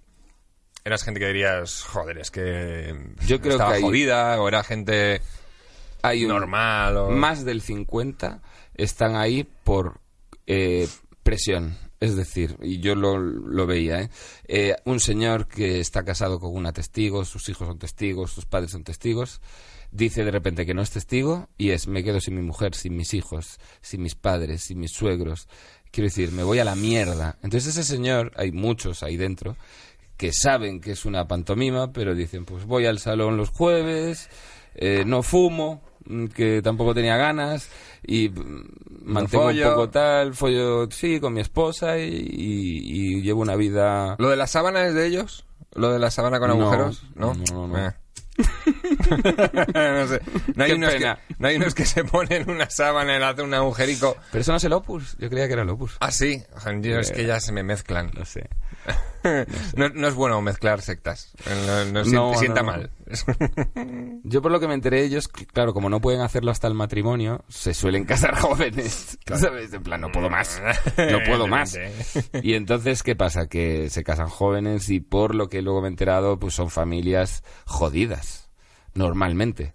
eras 0.84 1.02
gente 1.02 1.20
que 1.20 1.26
dirías, 1.26 1.82
joder, 1.82 2.18
es 2.18 2.30
que 2.30 2.94
Yo 3.26 3.40
creo 3.40 3.52
estaba 3.52 3.70
que 3.72 3.76
hay- 3.78 3.82
jodida, 3.82 4.40
o 4.40 4.48
era 4.48 4.62
gente 4.62 5.20
Hay 6.02 6.24
un- 6.24 6.30
normal, 6.30 6.96
o... 6.96 7.10
Más 7.10 7.44
del 7.44 7.60
50 7.62 8.40
están 8.76 9.16
ahí 9.16 9.44
por 9.64 10.00
eh, 10.46 10.88
presión. 11.22 11.76
Es 12.00 12.16
decir, 12.16 12.58
y 12.60 12.80
yo 12.80 12.94
lo, 12.94 13.16
lo 13.16 13.66
veía, 13.66 14.02
¿eh? 14.02 14.10
Eh, 14.46 14.76
un 14.84 15.00
señor 15.00 15.48
que 15.48 15.80
está 15.80 16.04
casado 16.04 16.38
con 16.38 16.54
una 16.54 16.72
testigo, 16.72 17.24
sus 17.24 17.48
hijos 17.48 17.66
son 17.66 17.78
testigos, 17.78 18.30
sus 18.30 18.44
padres 18.44 18.72
son 18.72 18.84
testigos, 18.84 19.40
dice 19.90 20.24
de 20.24 20.30
repente 20.30 20.66
que 20.66 20.74
no 20.74 20.82
es 20.82 20.90
testigo 20.90 21.48
y 21.56 21.70
es 21.70 21.86
me 21.86 22.04
quedo 22.04 22.20
sin 22.20 22.34
mi 22.34 22.42
mujer, 22.42 22.74
sin 22.74 22.94
mis 22.96 23.14
hijos, 23.14 23.58
sin 23.80 24.02
mis 24.02 24.16
padres, 24.16 24.64
sin 24.64 24.80
mis 24.80 24.92
suegros. 24.92 25.48
Quiero 25.90 26.08
decir, 26.08 26.32
me 26.32 26.42
voy 26.42 26.58
a 26.58 26.64
la 26.64 26.74
mierda. 26.74 27.38
Entonces 27.42 27.76
ese 27.76 27.84
señor, 27.84 28.32
hay 28.36 28.52
muchos 28.52 29.02
ahí 29.02 29.16
dentro, 29.16 29.56
que 30.16 30.32
saben 30.32 30.80
que 30.80 30.92
es 30.92 31.04
una 31.04 31.26
pantomima, 31.26 31.92
pero 31.92 32.14
dicen, 32.14 32.44
pues 32.44 32.66
voy 32.66 32.86
al 32.86 32.98
salón 32.98 33.36
los 33.36 33.50
jueves, 33.50 34.28
eh, 34.74 35.04
no 35.06 35.22
fumo, 35.22 35.82
que 36.34 36.60
tampoco 36.62 36.94
tenía 36.94 37.16
ganas, 37.16 37.68
y 38.06 38.28
mm, 38.28 38.68
mantengo 39.04 39.46
un 39.48 39.62
poco 39.62 39.88
tal, 39.90 40.34
follo, 40.34 40.88
sí, 40.90 41.20
con 41.20 41.32
mi 41.34 41.40
esposa, 41.40 41.98
y, 41.98 42.08
y- 42.08 43.16
y 43.18 43.22
llevo 43.22 43.40
una 43.42 43.56
vida... 43.56 44.16
¿Lo 44.18 44.28
de 44.30 44.36
la 44.36 44.46
sábana 44.46 44.86
es 44.86 44.94
de 44.94 45.06
ellos? 45.06 45.44
¿Lo 45.74 45.92
de 45.92 45.98
la 45.98 46.10
sábana 46.10 46.38
con 46.38 46.48
No, 46.50 46.62
agujeros? 46.62 47.02
No, 47.14 47.34
no, 47.52 47.66
no. 47.68 47.78
Eh. 47.78 47.92
no 49.74 50.06
sé. 50.08 50.20
No 50.56 50.64
hay, 50.64 50.72
unos 50.72 50.92
que, 50.92 50.98
pena. 50.98 51.18
no 51.38 51.48
hay 51.48 51.56
unos 51.56 51.74
que 51.74 51.84
se 51.86 52.04
ponen 52.04 52.50
una 52.50 52.68
sábana 52.68 53.16
y 53.16 53.18
le 53.20 53.24
hacen 53.26 53.44
un 53.46 53.54
agujerico. 53.54 54.16
Pero 54.32 54.42
eso 54.42 54.50
no 54.52 54.56
es 54.58 54.64
el 54.64 54.72
opus, 54.72 55.16
yo 55.18 55.28
creía 55.30 55.46
que 55.46 55.52
era 55.52 55.62
el 55.62 55.68
opus. 55.70 55.96
Ah, 56.00 56.10
sí. 56.10 56.42
Es 56.82 57.12
que 57.12 57.26
ya 57.26 57.38
se 57.40 57.52
me 57.52 57.62
mezclan. 57.62 58.10
No 58.14 58.24
sé. 58.24 58.48
No, 59.76 59.88
no 59.88 60.06
es 60.08 60.14
bueno 60.14 60.40
mezclar 60.42 60.82
sectas. 60.82 61.32
No, 61.66 61.84
no, 61.86 62.04
No, 62.04 62.30
sien- 62.34 62.38
sienta 62.38 62.62
mal. 62.62 62.90
Yo 64.24 64.42
por 64.42 64.52
lo 64.52 64.60
que 64.60 64.68
me 64.68 64.74
enteré 64.74 65.02
ellos, 65.02 65.28
claro, 65.28 65.72
como 65.72 65.88
no 65.88 66.00
pueden 66.00 66.20
hacerlo 66.20 66.50
hasta 66.50 66.68
el 66.68 66.74
matrimonio, 66.74 67.42
se 67.48 67.72
suelen 67.72 68.04
casar 68.04 68.36
jóvenes. 68.40 69.18
¿Sabes? 69.26 69.72
En 69.72 69.82
plan, 69.82 70.00
no 70.02 70.12
puedo 70.12 70.28
más. 70.28 70.60
No 71.10 71.18
puedo 71.26 71.46
más. 71.46 71.78
Y 72.42 72.54
entonces, 72.54 73.02
¿qué 73.02 73.16
pasa? 73.16 73.46
Que 73.46 73.88
se 73.88 74.04
casan 74.04 74.28
jóvenes 74.28 74.90
y 74.90 75.00
por 75.00 75.34
lo 75.34 75.48
que 75.48 75.62
luego 75.62 75.80
me 75.80 75.88
he 75.88 75.90
enterado, 75.90 76.38
pues 76.38 76.54
son 76.54 76.70
familias 76.70 77.42
jodidas. 77.64 78.50
Normalmente. 78.94 79.72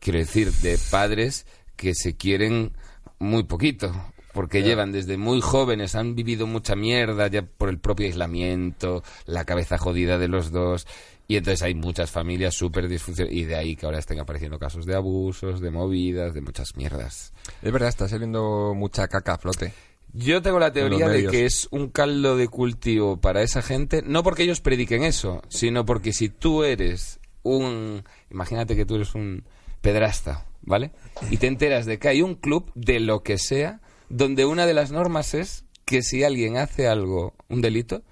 Quiero 0.00 0.18
decir, 0.18 0.52
de 0.52 0.78
padres 0.90 1.46
que 1.76 1.94
se 1.94 2.16
quieren 2.16 2.76
muy 3.20 3.44
poquito. 3.44 3.92
Porque 4.38 4.62
llevan 4.62 4.92
desde 4.92 5.16
muy 5.16 5.40
jóvenes, 5.40 5.96
han 5.96 6.14
vivido 6.14 6.46
mucha 6.46 6.76
mierda 6.76 7.26
ya 7.26 7.42
por 7.42 7.70
el 7.70 7.80
propio 7.80 8.06
aislamiento, 8.06 9.02
la 9.26 9.44
cabeza 9.44 9.78
jodida 9.78 10.16
de 10.16 10.28
los 10.28 10.52
dos. 10.52 10.86
Y 11.26 11.38
entonces 11.38 11.60
hay 11.62 11.74
muchas 11.74 12.12
familias 12.12 12.54
súper 12.54 12.86
disfuncionales. 12.86 13.36
Y 13.36 13.42
de 13.46 13.56
ahí 13.56 13.74
que 13.74 13.86
ahora 13.86 13.98
estén 13.98 14.20
apareciendo 14.20 14.60
casos 14.60 14.86
de 14.86 14.94
abusos, 14.94 15.60
de 15.60 15.72
movidas, 15.72 16.34
de 16.34 16.40
muchas 16.40 16.76
mierdas. 16.76 17.32
Es 17.62 17.72
verdad, 17.72 17.88
está 17.88 18.06
saliendo 18.06 18.74
mucha 18.76 19.08
caca 19.08 19.34
a 19.34 19.38
flote. 19.38 19.72
Yo 20.12 20.40
tengo 20.40 20.60
la 20.60 20.72
teoría 20.72 21.08
de 21.08 21.26
que 21.26 21.44
es 21.44 21.66
un 21.72 21.88
caldo 21.88 22.36
de 22.36 22.46
cultivo 22.46 23.16
para 23.16 23.42
esa 23.42 23.60
gente, 23.60 24.02
no 24.06 24.22
porque 24.22 24.44
ellos 24.44 24.60
prediquen 24.60 25.02
eso, 25.02 25.42
sino 25.48 25.84
porque 25.84 26.12
si 26.12 26.28
tú 26.28 26.62
eres 26.62 27.18
un... 27.42 28.04
Imagínate 28.30 28.76
que 28.76 28.86
tú 28.86 28.94
eres 28.94 29.16
un 29.16 29.42
pedrasta, 29.80 30.46
¿vale? 30.62 30.92
Y 31.28 31.38
te 31.38 31.48
enteras 31.48 31.86
de 31.86 31.98
que 31.98 32.06
hay 32.06 32.22
un 32.22 32.36
club 32.36 32.70
de 32.76 33.00
lo 33.00 33.24
que 33.24 33.36
sea, 33.36 33.80
donde 34.08 34.46
una 34.46 34.66
de 34.66 34.74
las 34.74 34.90
normas 34.90 35.34
es 35.34 35.64
que 35.84 36.02
si 36.02 36.24
alguien 36.24 36.56
hace 36.56 36.86
algo, 36.86 37.34
un 37.48 37.60
delito, 37.60 38.02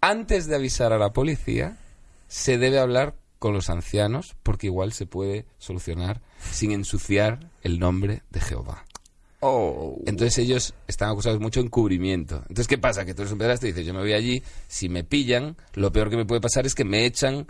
antes 0.00 0.46
de 0.46 0.56
avisar 0.56 0.92
a 0.92 0.98
la 0.98 1.12
policía, 1.12 1.76
se 2.28 2.58
debe 2.58 2.78
hablar 2.78 3.14
con 3.38 3.54
los 3.54 3.70
ancianos, 3.70 4.36
porque 4.42 4.68
igual 4.68 4.92
se 4.92 5.06
puede 5.06 5.46
solucionar 5.58 6.20
sin 6.52 6.72
ensuciar 6.72 7.50
el 7.62 7.78
nombre 7.78 8.22
de 8.30 8.40
Jehová. 8.40 8.84
Oh. 9.40 9.98
Entonces 10.06 10.38
ellos 10.38 10.74
están 10.86 11.10
acusados 11.10 11.40
mucho 11.40 11.58
de 11.58 11.66
encubrimiento. 11.66 12.36
Entonces, 12.42 12.68
¿qué 12.68 12.78
pasa? 12.78 13.04
Que 13.04 13.14
tú 13.14 13.22
eres 13.22 13.32
un 13.32 13.38
pederasta 13.38 13.66
y 13.66 13.72
dices, 13.72 13.84
yo 13.84 13.92
me 13.92 14.00
voy 14.00 14.12
allí, 14.12 14.42
si 14.68 14.88
me 14.88 15.02
pillan, 15.02 15.56
lo 15.74 15.90
peor 15.90 16.10
que 16.10 16.16
me 16.16 16.24
puede 16.24 16.40
pasar 16.40 16.64
es 16.66 16.76
que 16.76 16.84
me 16.84 17.04
echan, 17.04 17.48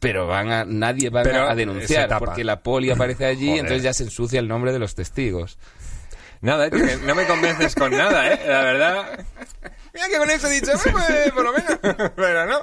pero 0.00 0.26
van 0.26 0.50
a, 0.50 0.64
nadie 0.64 1.10
va 1.10 1.20
a 1.20 1.54
denunciar, 1.54 2.18
porque 2.18 2.42
la 2.42 2.64
poli 2.64 2.90
aparece 2.90 3.26
allí, 3.26 3.50
entonces 3.58 3.84
ya 3.84 3.92
se 3.92 4.04
ensucia 4.04 4.40
el 4.40 4.48
nombre 4.48 4.72
de 4.72 4.80
los 4.80 4.96
testigos. 4.96 5.58
Nada, 6.42 6.70
tío, 6.70 6.84
que 6.84 6.96
no 6.98 7.14
me 7.14 7.26
convences 7.26 7.74
con 7.74 7.90
nada, 7.92 8.32
¿eh? 8.32 8.40
La 8.46 8.62
verdad. 8.62 9.26
Mira 9.92 10.08
que 10.08 10.16
con 10.18 10.30
eso 10.30 10.46
he 10.46 10.52
dicho, 10.60 10.72
pues, 10.92 11.32
por 11.32 11.44
lo 11.44 11.52
menos. 11.52 11.78
Pero 12.16 12.46
no. 12.46 12.58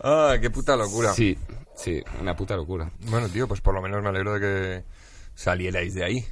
Ah, 0.00 0.36
qué 0.40 0.50
puta 0.50 0.76
locura. 0.76 1.12
Sí, 1.14 1.36
sí, 1.76 2.02
una 2.20 2.34
puta 2.36 2.56
locura. 2.56 2.90
Bueno, 3.00 3.28
tío, 3.28 3.46
pues 3.46 3.60
por 3.60 3.74
lo 3.74 3.82
menos 3.82 4.02
me 4.02 4.08
alegro 4.08 4.34
de 4.34 4.40
que 4.40 4.84
salierais 5.34 5.94
de 5.94 6.04
ahí. 6.04 6.24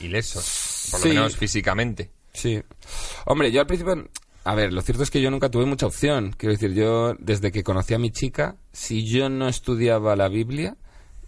Ilesos. 0.00 0.88
Por 0.90 1.00
lo 1.00 1.04
Sí. 1.04 1.08
menos 1.10 1.36
físicamente. 1.36 2.10
Sí. 2.32 2.62
Hombre, 3.26 3.50
yo 3.52 3.60
al 3.60 3.66
principio... 3.66 4.08
A 4.44 4.54
ver, 4.54 4.72
lo 4.72 4.80
cierto 4.80 5.02
es 5.02 5.10
que 5.10 5.20
yo 5.20 5.30
nunca 5.30 5.50
tuve 5.50 5.66
mucha 5.66 5.86
opción. 5.86 6.34
Quiero 6.36 6.54
decir, 6.54 6.72
yo 6.72 7.14
desde 7.18 7.52
que 7.52 7.62
conocí 7.62 7.92
a 7.92 7.98
mi 7.98 8.10
chica, 8.10 8.56
si 8.72 9.06
yo 9.06 9.28
no 9.28 9.48
estudiaba 9.48 10.16
la 10.16 10.28
Biblia, 10.28 10.76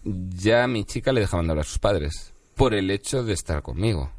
ya 0.02 0.64
a 0.64 0.66
mi 0.68 0.84
chica 0.86 1.12
le 1.12 1.20
dejaban 1.20 1.46
de 1.46 1.52
hablar 1.52 1.66
a 1.66 1.68
sus 1.68 1.78
padres. 1.78 2.31
Por 2.62 2.74
el 2.74 2.90
hecho 2.90 3.24
de 3.24 3.32
estar 3.32 3.62
conmigo. 3.62 4.10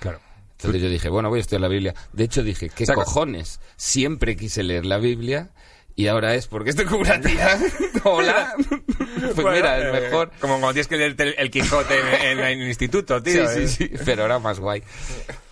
Claro. 0.00 0.20
Entonces 0.58 0.82
yo 0.82 0.88
dije, 0.88 1.08
bueno, 1.08 1.28
voy 1.28 1.38
a 1.38 1.42
estudiar 1.42 1.60
la 1.60 1.68
Biblia. 1.68 1.94
De 2.12 2.24
hecho 2.24 2.42
dije, 2.42 2.70
¿qué 2.70 2.84
O 2.84 2.86
sea, 2.86 2.94
cojones? 2.94 3.60
Siempre 3.76 4.34
quise 4.36 4.62
leer 4.62 4.86
la 4.86 4.98
Biblia 4.98 5.50
y 5.96 6.06
ahora 6.08 6.34
es 6.34 6.46
porque 6.48 6.70
estoy 6.70 6.86
con 6.86 7.00
una 7.00 7.20
tía. 7.20 7.58
Hola. 8.04 8.54
pues 8.56 9.34
Bueno, 9.36 9.50
mira, 9.52 9.78
es 9.78 9.84
eh, 9.84 10.00
mejor. 10.06 10.30
Como 10.40 10.54
cuando 10.54 10.72
tienes 10.72 10.88
que 10.88 10.96
leerte 10.96 11.22
el, 11.24 11.34
el 11.38 11.50
Quijote 11.50 11.94
en, 12.32 12.38
en 12.40 12.44
el 12.62 12.68
instituto, 12.68 13.18
Sí, 13.18 13.24
tío. 13.24 13.48
sí, 13.48 13.60
¿eh? 13.60 13.68
sí, 13.68 13.90
pero 14.04 14.22
ahora 14.22 14.38
más 14.38 14.58
guay. 14.58 14.82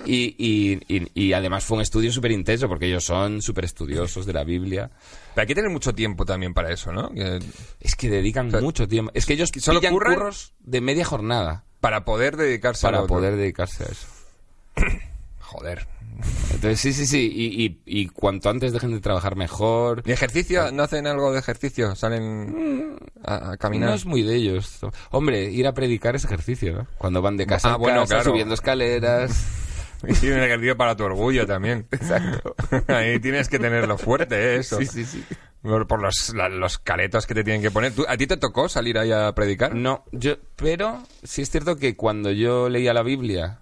Y, 0.04 0.34
y, 0.38 0.80
y, 0.88 1.08
y 1.14 1.32
además 1.32 1.64
fue 1.64 1.76
un 1.76 1.82
estudio 1.82 2.10
súper 2.10 2.32
intenso 2.32 2.68
porque 2.68 2.86
ellos 2.86 3.04
son 3.04 3.40
súper 3.42 3.66
estudiosos 3.66 4.26
de 4.26 4.32
la 4.32 4.44
Biblia. 4.44 4.90
Pero 5.34 5.42
hay 5.42 5.46
que 5.46 5.54
tener 5.54 5.70
mucho 5.70 5.92
tiempo 5.94 6.24
también 6.24 6.54
para 6.54 6.72
eso, 6.72 6.90
¿no? 6.92 7.10
Que- 7.10 7.38
Es 7.80 7.94
que 7.96 8.08
dedican 8.08 8.50
sea, 8.50 8.60
mucho 8.60 8.88
tiempo. 8.88 9.12
Es 9.14 9.26
que 9.26 9.34
ellos 9.34 9.50
¿solo 9.58 9.80
curran? 9.80 10.14
curros 10.14 10.54
de 10.60 10.80
media 10.80 11.04
jornada 11.04 11.64
para 11.82 12.06
poder 12.06 12.38
dedicarse 12.38 12.86
a 12.86 12.90
para 12.90 13.02
otro. 13.02 13.16
poder 13.16 13.36
dedicarse 13.36 13.84
a 13.84 13.86
eso. 13.88 14.06
Joder. 15.40 15.86
Entonces, 16.54 16.80
sí, 16.80 16.92
sí, 16.92 17.06
sí. 17.06 17.30
Y, 17.34 17.64
y, 17.64 17.80
y 18.02 18.06
cuanto 18.08 18.48
antes 18.48 18.72
dejen 18.72 18.92
de 18.92 19.00
trabajar 19.00 19.34
mejor. 19.36 20.02
¿Y 20.06 20.12
ejercicio? 20.12 20.70
¿No 20.70 20.84
hacen 20.84 21.06
algo 21.06 21.32
de 21.32 21.40
ejercicio? 21.40 21.94
¿Salen 21.96 22.96
a, 23.24 23.52
a 23.52 23.56
caminar? 23.56 23.90
No 23.90 23.94
es 23.96 24.06
muy 24.06 24.22
de 24.22 24.36
ellos. 24.36 24.78
Hombre, 25.10 25.50
ir 25.50 25.66
a 25.66 25.72
predicar 25.72 26.14
es 26.14 26.24
ejercicio, 26.24 26.72
¿no? 26.74 26.86
Cuando 26.98 27.20
van 27.20 27.36
de 27.36 27.46
casa 27.46 27.72
Ah, 27.74 27.76
bueno, 27.76 28.00
casa, 28.02 28.14
claro. 28.16 28.30
subiendo 28.30 28.54
escaleras. 28.54 29.44
Y 30.22 30.26
un 30.28 30.38
ejercicio 30.38 30.76
para 30.76 30.96
tu 30.96 31.04
orgullo 31.04 31.46
también. 31.46 31.86
Exacto. 31.90 32.54
Ahí 32.88 33.18
tienes 33.20 33.48
que 33.48 33.58
tenerlo 33.58 33.96
fuerte, 33.98 34.36
¿eh? 34.36 34.56
eso. 34.58 34.78
Sí, 34.78 34.86
sí, 34.86 35.04
sí. 35.04 35.24
Por, 35.62 35.86
por 35.86 36.00
los, 36.02 36.32
la- 36.34 36.48
los 36.48 36.78
caretos 36.78 37.26
que 37.26 37.34
te 37.34 37.44
tienen 37.44 37.62
que 37.62 37.70
poner. 37.70 37.92
¿Tú- 37.94 38.04
¿A 38.08 38.16
ti 38.16 38.26
te 38.26 38.36
tocó 38.36 38.68
salir 38.68 38.98
ahí 38.98 39.12
a 39.12 39.32
predicar? 39.32 39.74
No, 39.74 40.04
yo, 40.12 40.36
pero 40.56 41.02
sí 41.22 41.42
es 41.42 41.50
cierto 41.50 41.76
que 41.76 41.96
cuando 41.96 42.30
yo 42.32 42.68
leía 42.68 42.92
la 42.92 43.02
Biblia 43.04 43.60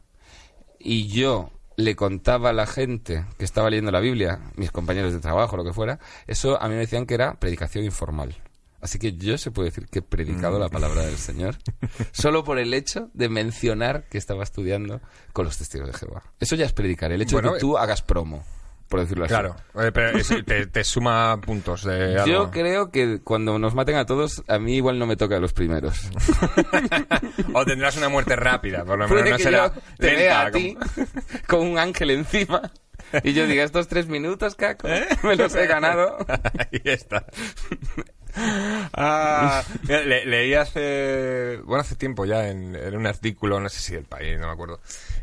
y 0.78 1.08
yo 1.08 1.50
le 1.76 1.96
contaba 1.96 2.50
a 2.50 2.52
la 2.54 2.66
gente 2.66 3.24
que 3.38 3.44
estaba 3.44 3.68
leyendo 3.70 3.90
la 3.90 4.00
Biblia, 4.00 4.40
mis 4.56 4.70
compañeros 4.70 5.12
de 5.12 5.20
trabajo, 5.20 5.56
lo 5.56 5.64
que 5.64 5.72
fuera, 5.72 5.98
eso 6.26 6.60
a 6.60 6.68
mí 6.68 6.74
me 6.74 6.80
decían 6.80 7.06
que 7.06 7.14
era 7.14 7.34
predicación 7.38 7.84
informal. 7.84 8.34
Así 8.82 8.98
que 8.98 9.12
yo 9.12 9.36
se 9.38 9.50
puede 9.50 9.68
decir 9.70 9.86
que 9.88 9.98
he 9.98 10.02
predicado 10.02 10.56
Mm. 10.58 10.60
la 10.62 10.68
palabra 10.70 11.02
del 11.04 11.16
Señor 11.18 11.56
solo 12.12 12.44
por 12.44 12.58
el 12.58 12.72
hecho 12.74 13.10
de 13.14 13.28
mencionar 13.28 14.04
que 14.08 14.16
estaba 14.18 14.42
estudiando 14.42 15.00
con 15.32 15.44
los 15.44 15.58
testigos 15.58 15.88
de 15.92 15.98
Jehová. 15.98 16.22
Eso 16.40 16.56
ya 16.56 16.64
es 16.66 16.72
predicar, 16.72 17.12
el 17.12 17.20
hecho 17.22 17.36
Bueno, 17.36 17.50
de 17.50 17.54
que 17.56 17.60
tú 17.60 17.76
hagas 17.76 18.00
promo, 18.02 18.42
por 18.88 19.00
decirlo 19.00 19.24
así. 19.26 19.34
Claro, 19.34 19.54
eh, 19.78 19.90
pero 19.92 20.16
eso 20.18 20.34
te, 20.44 20.66
te 20.66 20.82
suma 20.82 21.38
puntos 21.40 21.84
de 21.84 22.18
algo. 22.20 22.26
Yo 22.26 22.50
creo 22.50 22.90
que 22.90 23.20
cuando 23.22 23.58
nos 23.58 23.74
maten 23.74 23.96
a 23.96 24.06
todos, 24.06 24.42
a 24.48 24.58
mí 24.58 24.74
igual 24.76 24.98
no 24.98 25.06
me 25.06 25.16
toca 25.16 25.38
los 25.38 25.52
primeros. 25.52 26.00
O 27.52 27.64
tendrás 27.64 27.96
una 27.96 28.08
muerte 28.08 28.36
rápida, 28.36 28.84
por 28.84 28.98
lo 28.98 29.08
menos 29.08 29.30
no 29.30 29.38
será 29.38 29.72
te 29.98 30.14
vea 30.16 30.46
a 30.46 30.50
como- 30.50 30.64
ti 30.64 30.76
con 31.46 31.60
un 31.66 31.78
ángel 31.78 32.10
encima 32.10 32.70
y 33.24 33.32
yo 33.32 33.46
diga, 33.46 33.64
estos 33.64 33.88
tres 33.88 34.06
minutos, 34.06 34.54
caco, 34.54 34.86
¿Eh? 34.88 35.06
me 35.24 35.34
los 35.36 35.54
he 35.54 35.66
ganado. 35.66 36.16
Ahí 36.58 36.80
está. 36.84 37.24
Ah, 38.92 39.62
le- 39.88 40.26
leí 40.26 40.54
hace, 40.54 41.58
bueno, 41.64 41.80
hace 41.82 41.96
tiempo 41.96 42.24
ya 42.24 42.48
en, 42.48 42.74
en 42.76 42.96
un 42.96 43.06
artículo, 43.06 43.60
no 43.60 43.68
sé 43.68 43.80
si 43.80 43.94
del 43.94 44.04
país, 44.04 44.38
no 44.38 44.46
me 44.46 44.52
acuerdo, 44.52 44.80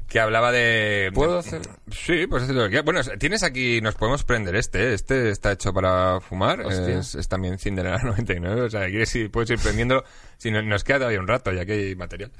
que 0.07 0.19
hablaba 0.19 0.51
de... 0.51 1.11
¿Puedo 1.13 1.33
de- 1.33 1.39
hacer? 1.39 1.61
Sí, 1.91 2.27
pues 2.27 2.47
lo 2.49 2.69
que. 2.69 2.81
Bueno, 2.81 3.01
tienes 3.19 3.43
aquí, 3.43 3.81
nos 3.81 3.95
podemos 3.95 4.23
prender 4.23 4.55
este, 4.55 4.89
¿eh? 4.89 4.93
este 4.93 5.29
está 5.29 5.51
hecho 5.51 5.73
para 5.73 6.19
fumar, 6.21 6.61
Hostia. 6.61 6.99
es, 6.99 7.15
es 7.15 7.27
también 7.27 7.59
Cinderella 7.59 7.97
99, 8.03 8.61
o 8.63 8.69
sea, 8.69 8.85
quieres 8.87 9.13
ir, 9.15 9.29
puedes 9.31 9.49
ir 9.49 9.59
prendiéndolo, 9.59 10.03
si 10.37 10.49
no- 10.51 10.61
nos 10.61 10.83
queda 10.83 10.97
todavía 10.99 11.19
un 11.19 11.27
rato, 11.27 11.51
ya 11.51 11.65
que 11.65 11.73
hay 11.73 11.95
material. 11.95 12.31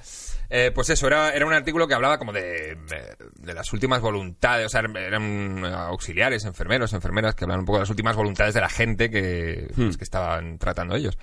Eh, 0.50 0.72
pues 0.74 0.90
eso, 0.90 1.08
era, 1.08 1.32
era 1.32 1.46
un 1.46 1.52
artículo 1.52 1.90
que 1.90 1.94
hablaba 1.94 2.18
como 2.18 2.32
de, 2.32 2.78
de, 2.88 3.18
de 3.38 3.54
las 3.54 3.74
últimas 3.74 4.00
voluntades, 4.00 4.68
o 4.68 4.70
sea, 4.70 4.80
eran 4.96 5.66
auxiliares, 5.66 6.46
enfermeros, 6.46 6.94
enfermeras 6.94 7.36
que 7.36 7.44
hablaban 7.44 7.60
un 7.62 7.66
poco 7.66 7.80
de 7.80 7.82
las 7.82 7.90
últimas 7.90 8.16
voluntades 8.16 8.54
de 8.54 8.62
la 8.62 8.70
gente 8.70 9.10
que, 9.10 9.68
pues, 9.76 9.98
que 9.98 10.06
estaban 10.06 10.58
tratando 10.58 10.96
ellos. 10.96 11.18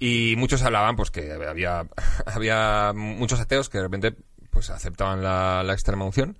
Y 0.00 0.34
muchos 0.36 0.62
hablaban, 0.62 0.96
pues, 0.96 1.12
que 1.12 1.32
había, 1.32 1.86
había 2.26 2.92
muchos 2.96 3.38
ateos 3.38 3.68
que 3.68 3.78
de 3.78 3.84
repente, 3.84 4.14
pues, 4.50 4.70
aceptaban 4.70 5.22
la, 5.22 5.62
la 5.62 5.72
extrema 5.72 6.04
unción. 6.04 6.36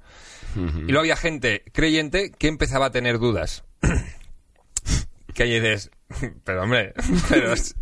Y 0.56 0.82
luego 0.90 1.00
había 1.00 1.16
gente 1.16 1.62
creyente 1.72 2.30
que 2.30 2.48
empezaba 2.48 2.86
a 2.86 2.90
tener 2.90 3.18
dudas. 3.18 3.64
que 5.34 5.42
ahí 5.44 5.60
dices, 5.60 5.90
pero 6.44 6.62
hombre, 6.64 6.94
pero 7.28 7.54
si 7.56 7.74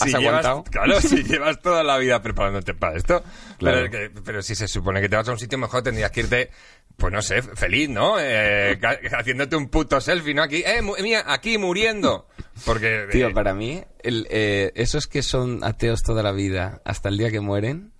¿Has 0.00 0.06
llevas, 0.06 0.44
aguantado? 0.44 0.64
claro, 0.70 1.00
si 1.00 1.22
llevas 1.22 1.60
toda 1.60 1.84
la 1.84 1.98
vida 1.98 2.20
preparándote 2.22 2.74
para 2.74 2.96
esto, 2.96 3.22
Claro. 3.58 3.88
pero, 3.88 3.90
que- 3.90 4.20
pero 4.22 4.42
si 4.42 4.54
se 4.54 4.66
supone 4.66 5.00
que 5.00 5.08
te 5.08 5.16
vas 5.16 5.28
a 5.28 5.32
un 5.32 5.38
sitio 5.38 5.58
mejor 5.58 5.82
tendrías 5.82 6.10
que 6.10 6.20
irte, 6.20 6.50
pues 6.96 7.12
no 7.12 7.22
sé, 7.22 7.42
feliz, 7.42 7.88
¿no? 7.90 8.16
Eh, 8.18 8.78
ca- 8.80 8.98
haciéndote 9.18 9.54
un 9.56 9.68
puto 9.68 10.00
selfie, 10.00 10.34
¿no? 10.34 10.42
Aquí, 10.42 10.62
eh, 10.66 10.82
mu- 10.82 10.96
mira, 11.00 11.24
aquí 11.32 11.58
muriendo. 11.58 12.26
Porque, 12.64 13.06
Tío, 13.12 13.28
eh, 13.28 13.34
para 13.34 13.54
mí, 13.54 13.84
el, 14.02 14.26
eh, 14.30 14.72
esos 14.74 15.06
que 15.06 15.22
son 15.22 15.62
ateos 15.62 16.02
toda 16.02 16.22
la 16.22 16.32
vida 16.32 16.80
hasta 16.84 17.08
el 17.10 17.18
día 17.18 17.30
que 17.30 17.40
mueren, 17.40 17.92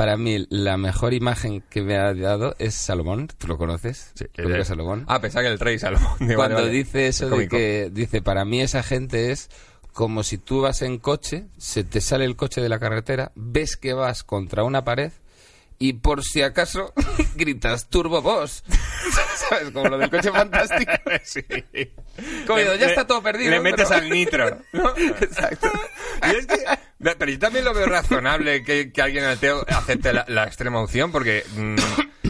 para 0.00 0.16
mí 0.16 0.46
la 0.48 0.78
mejor 0.78 1.12
imagen 1.12 1.60
que 1.68 1.82
me 1.82 1.98
ha 1.98 2.14
dado 2.14 2.56
es 2.58 2.74
Salomón. 2.74 3.28
¿Tú 3.36 3.48
lo 3.48 3.58
conoces? 3.58 4.12
sí, 4.14 4.24
¿Lo 4.36 4.46
ubicas 4.46 4.62
eh, 4.62 4.70
Salomón? 4.70 5.04
Ah, 5.06 5.20
pensaba 5.20 5.42
que 5.42 5.50
el 5.52 5.58
rey 5.58 5.78
Salomón. 5.78 6.08
Cuando 6.16 6.38
vale, 6.38 6.54
vale. 6.54 6.70
dice 6.70 7.06
eso 7.06 7.26
Es 7.26 7.38
de 7.38 7.48
que, 7.48 7.90
dice, 7.92 8.22
para 8.22 8.46
mí 8.46 8.62
esa 8.62 8.82
gente 8.82 9.30
es 9.30 9.50
como 9.92 10.22
si 10.22 10.38
tú 10.38 10.62
vas 10.62 10.80
en 10.80 10.96
coche, 10.96 11.48
se 11.58 11.84
te 11.84 12.00
sale 12.00 12.24
el 12.24 12.34
coche 12.34 12.62
de 12.62 12.70
la 12.70 12.78
carretera, 12.78 13.30
ves 13.34 13.76
que 13.76 13.92
vas 13.92 14.24
contra 14.24 14.64
una 14.64 14.84
pared 14.84 15.12
y 15.80 15.94
por 15.94 16.22
si 16.22 16.42
acaso 16.42 16.92
gritas 17.34 17.88
Turbo 17.88 18.22
Boss. 18.22 18.62
¿Sabes? 19.48 19.70
Como 19.72 19.88
lo 19.88 19.98
del 19.98 20.10
coche 20.10 20.30
fantástico. 20.30 20.92
sí. 21.24 21.42
Como 22.46 22.58
Le- 22.58 22.78
ya 22.78 22.86
está 22.86 23.06
todo 23.06 23.22
perdido. 23.22 23.50
Le 23.50 23.60
metes 23.60 23.88
pero- 23.88 24.00
al 24.00 24.08
nitro. 24.10 24.58
¿no? 24.72 24.94
Exacto. 24.96 25.72
Y 26.30 26.36
es 26.36 26.46
que, 26.46 26.56
pero 27.18 27.30
yo 27.32 27.38
también 27.38 27.64
lo 27.64 27.72
veo 27.74 27.86
razonable 27.86 28.62
que, 28.62 28.92
que 28.92 29.02
alguien 29.02 29.24
ateo 29.24 29.64
acepte 29.68 30.12
la, 30.12 30.24
la 30.28 30.44
extrema 30.44 30.80
unción, 30.82 31.10
porque, 31.10 31.44
mm, 31.56 31.76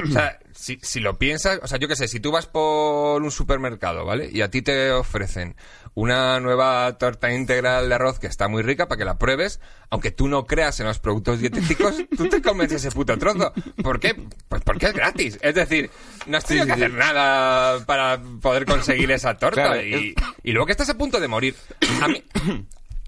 o 0.03 0.07
sea, 0.13 0.39
si, 0.55 0.79
si 0.83 1.01
lo 1.01 1.19
piensas, 1.19 1.61
o 1.63 1.67
sea, 1.67 1.79
yo 1.79 1.89
qué 1.89 1.97
sé, 1.97 2.09
si 2.09 2.21
tú 2.21 2.31
vas 2.33 2.47
por 2.47 3.23
un 3.23 3.31
supermercado, 3.31 4.05
¿vale? 4.05 4.29
Y 4.33 4.41
a 4.43 4.51
ti 4.51 4.63
te 4.63 4.91
ofrecen 4.93 5.57
una 5.95 6.39
nueva 6.41 6.97
torta 6.99 7.33
integral 7.33 7.89
de 7.89 7.95
arroz 7.95 8.19
que 8.19 8.27
está 8.29 8.47
muy 8.49 8.63
rica 8.63 8.87
para 8.89 8.99
que 8.99 9.05
la 9.05 9.19
pruebes, 9.19 9.61
aunque 9.91 10.11
tú 10.13 10.29
no 10.29 10.47
creas 10.47 10.79
en 10.81 10.87
los 10.87 10.99
productos 11.01 11.41
dietéticos, 11.41 11.97
tú 12.17 12.29
te 12.29 12.41
comes 12.41 12.71
ese 12.73 12.91
puto 12.91 13.19
trozo. 13.19 13.53
¿Por 13.83 13.99
qué? 14.01 14.15
Pues 14.49 14.63
porque 14.63 14.87
es 14.87 14.93
gratis. 14.93 15.39
Es 15.43 15.55
decir, 15.55 15.91
no 16.27 16.37
has 16.39 16.45
tenido 16.45 16.67
Sí, 16.67 16.71
que 16.73 16.77
sí, 16.79 16.85
hacer 16.85 16.97
nada 16.97 17.85
para 17.87 18.21
poder 18.41 18.67
conseguir 18.67 19.11
esa 19.11 19.37
torta. 19.37 19.63
Claro, 19.65 19.83
y, 19.83 20.15
y 20.45 20.53
luego 20.53 20.67
que 20.67 20.73
estás 20.73 20.91
a 20.91 20.97
punto 20.99 21.19
de 21.21 21.29
morir. 21.29 21.57
A 22.01 22.09
mí, 22.09 22.23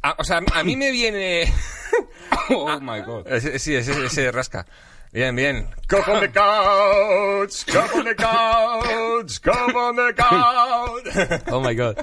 a- 0.03 0.17
o 0.19 0.25
sea, 0.25 0.41
a 0.53 0.63
mí 0.65 0.77
me 0.77 0.91
viene... 0.91 1.53
Oh 2.49 2.81
my 2.81 3.01
god. 3.03 3.27
Sí, 3.59 3.75
ese, 3.75 4.07
ese 4.07 4.33
rasca. 4.33 4.67
Bien, 5.13 5.37
bien. 5.37 5.69
Cup 5.89 6.09
on 6.09 6.21
the 6.21 6.31
couch, 6.33 7.67
cup 7.67 7.95
on 7.95 8.05
the 8.05 8.15
couch, 8.17 9.41
cup 9.43 9.75
on 9.75 9.97
the 9.97 10.15
couch. 10.15 11.43
Oh 11.53 11.61
my 11.61 11.75
god. 11.75 11.99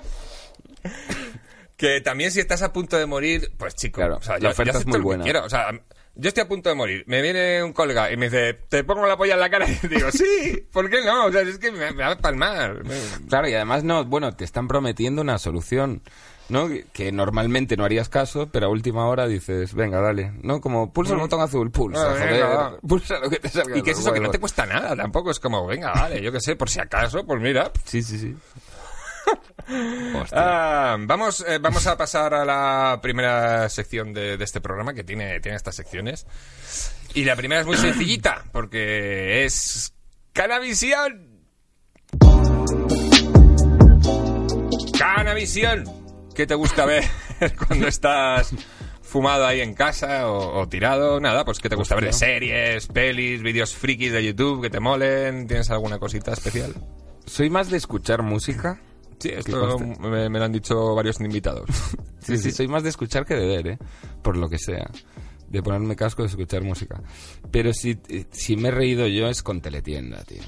que 1.76 2.01
también 2.01 2.32
si 2.32 2.39
estás 2.39 2.62
a 2.62 2.72
punto 2.74 2.97
de 2.97 3.05
morir, 3.05 3.51
pues 3.57 3.74
chico, 3.76 3.95
Claro, 4.01 4.18
o 4.18 4.22
sea, 4.22 4.36
la 4.36 4.39
yo, 4.41 4.49
oferta 4.49 4.74
yo 4.74 4.80
es 4.80 4.86
muy 4.86 4.99
buena. 4.99 5.24
quiero. 5.24 5.43
O 5.43 5.49
sea, 5.49 5.72
yo 6.16 6.28
estoy 6.28 6.43
a 6.43 6.47
punto 6.47 6.70
de 6.70 6.76
morir. 6.76 7.03
Me 7.07 7.22
viene 7.22 7.64
un 7.64 7.74
colega 7.74 8.12
y 8.12 8.18
me 8.18 8.26
dice, 8.30 8.53
te 8.70 8.84
pongo 8.84 9.07
la 9.07 9.18
polla 9.18 9.34
en 9.36 9.39
la 9.39 9.49
cara 9.49 9.66
y 9.68 9.76
digo, 9.88 10.12
sí, 10.12 10.68
¿por 10.72 10.89
qué 10.89 11.03
no? 11.03 11.26
O 11.26 11.32
sea, 11.32 11.41
es 11.41 11.57
que 11.57 11.72
me, 11.72 11.91
me 11.91 12.03
va 12.03 12.12
a 12.12 12.18
palmar. 12.18 12.84
Claro, 13.28 13.47
y 13.49 13.53
además 13.55 13.84
no, 13.84 14.05
bueno, 14.05 14.36
te 14.36 14.43
están 14.43 14.68
prometiendo 14.68 15.22
una 15.22 15.38
solución. 15.39 16.03
¿No? 16.50 16.68
Que- 16.93 17.12
normalmente 17.12 17.78
no 17.78 17.86
harías 17.86 18.10
caso, 18.10 18.50
pero 18.52 18.66
a 18.68 18.70
última 18.70 19.08
hora 19.08 19.28
dices, 19.28 19.74
venga, 19.74 20.02
dale. 20.02 20.34
¿No? 20.41 20.60
Como 20.62 20.91
pulsa 20.91 21.14
el 21.14 21.20
botón 21.20 21.41
azul, 21.41 21.72
pulsa, 21.72 22.02
Ah, 22.02 22.10
joder. 22.12 22.32
venga, 22.34 22.47
va. 22.47 22.78
Pulsa 22.80 23.20
lo 23.20 23.30
que 23.30 23.38
te 23.39 23.50
salga. 23.50 23.78
Y 23.78 23.82
que 23.82 23.91
es 23.91 24.00
eso, 24.00 24.12
que 24.14 24.20
no 24.20 24.30
te 24.32 24.39
cuesta 24.39 24.66
nada 24.66 24.95
tampoco. 24.95 25.32
Es 25.32 25.39
como, 25.39 25.66
venga, 25.66 25.91
vale, 25.93 26.22
yo 26.22 26.32
qué 26.32 26.39
sé, 26.41 26.56
por 26.56 26.70
si 26.70 26.80
acaso, 26.80 27.26
pues 27.26 27.39
mira. 27.41 27.72
Sí, 27.86 28.02
sí, 28.04 28.18
sí. 28.18 28.36
Ah, 30.32 30.97
vamos, 31.00 31.45
eh, 31.47 31.60
vamos 31.62 31.86
a 31.86 31.95
pasar 31.95 32.34
a 32.34 32.43
la 32.43 32.97
primera 33.04 33.70
sección 33.70 34.12
de, 34.14 34.36
de 34.38 34.43
este 34.43 34.62
programa 34.62 34.95
que 34.95 35.04
tiene, 35.04 35.39
tiene 35.41 35.56
estas 35.58 35.76
secciones. 35.76 36.26
Y 37.14 37.24
la 37.26 37.36
primera 37.36 37.62
es 37.62 37.68
muy 37.68 37.78
sencillita, 37.78 38.43
porque 38.52 39.45
es 39.45 39.93
Canavisión. 40.34 41.28
Canavisión. 44.97 45.84
¿Qué 46.36 46.48
te 46.48 46.56
gusta 46.56 46.86
ver 46.86 47.04
cuando 47.68 47.88
estás 47.88 48.52
fumado 49.02 49.46
ahí 49.46 49.62
en 49.62 49.74
casa 49.74 50.30
o, 50.30 50.60
o 50.62 50.68
tirado? 50.70 51.20
Nada, 51.20 51.44
pues 51.46 51.60
¿qué 51.60 51.70
te 51.70 51.76
gusta 51.76 51.96
ver 51.96 52.06
de 52.06 52.14
series, 52.14 52.88
pelis, 52.88 53.42
vídeos 53.42 53.76
frikis 53.76 54.12
de 54.14 54.24
YouTube 54.24 54.62
que 54.62 54.70
te 54.70 54.80
molen? 54.80 55.48
¿Tienes 55.48 55.70
alguna 55.70 56.00
cosita 56.00 56.32
especial? 56.34 56.74
Soy 57.26 57.50
más 57.50 57.70
de 57.70 57.78
escuchar 57.78 58.22
música. 58.24 58.80
Sí, 59.20 59.30
esto 59.30 59.78
me, 60.00 60.30
me 60.30 60.40
lo 60.40 60.46
han 60.46 60.52
dicho 60.54 60.96
varios 60.96 61.20
invitados. 61.22 61.70
Sí, 62.22 62.38
sí, 62.38 62.52
soy 62.52 62.68
más 62.68 62.84
de 62.84 62.90
escuchar 62.90 63.26
que 63.26 63.34
de 63.34 63.48
ver, 63.48 63.68
¿eh? 63.68 63.78
Por 64.22 64.38
lo 64.38 64.50
que 64.50 64.60
sea. 64.60 64.88
De 65.48 65.64
ponerme 65.64 65.96
casco 65.96 66.22
de 66.22 66.28
escuchar 66.28 66.62
música. 66.62 67.02
Pero 67.50 67.74
si, 67.74 67.98
eh, 68.08 68.26
si 68.30 68.56
me 68.56 68.68
he 68.68 68.72
reído 68.72 69.08
yo 69.08 69.30
es 69.30 69.42
con 69.42 69.62
Teletienda, 69.62 70.24
tío. 70.26 70.44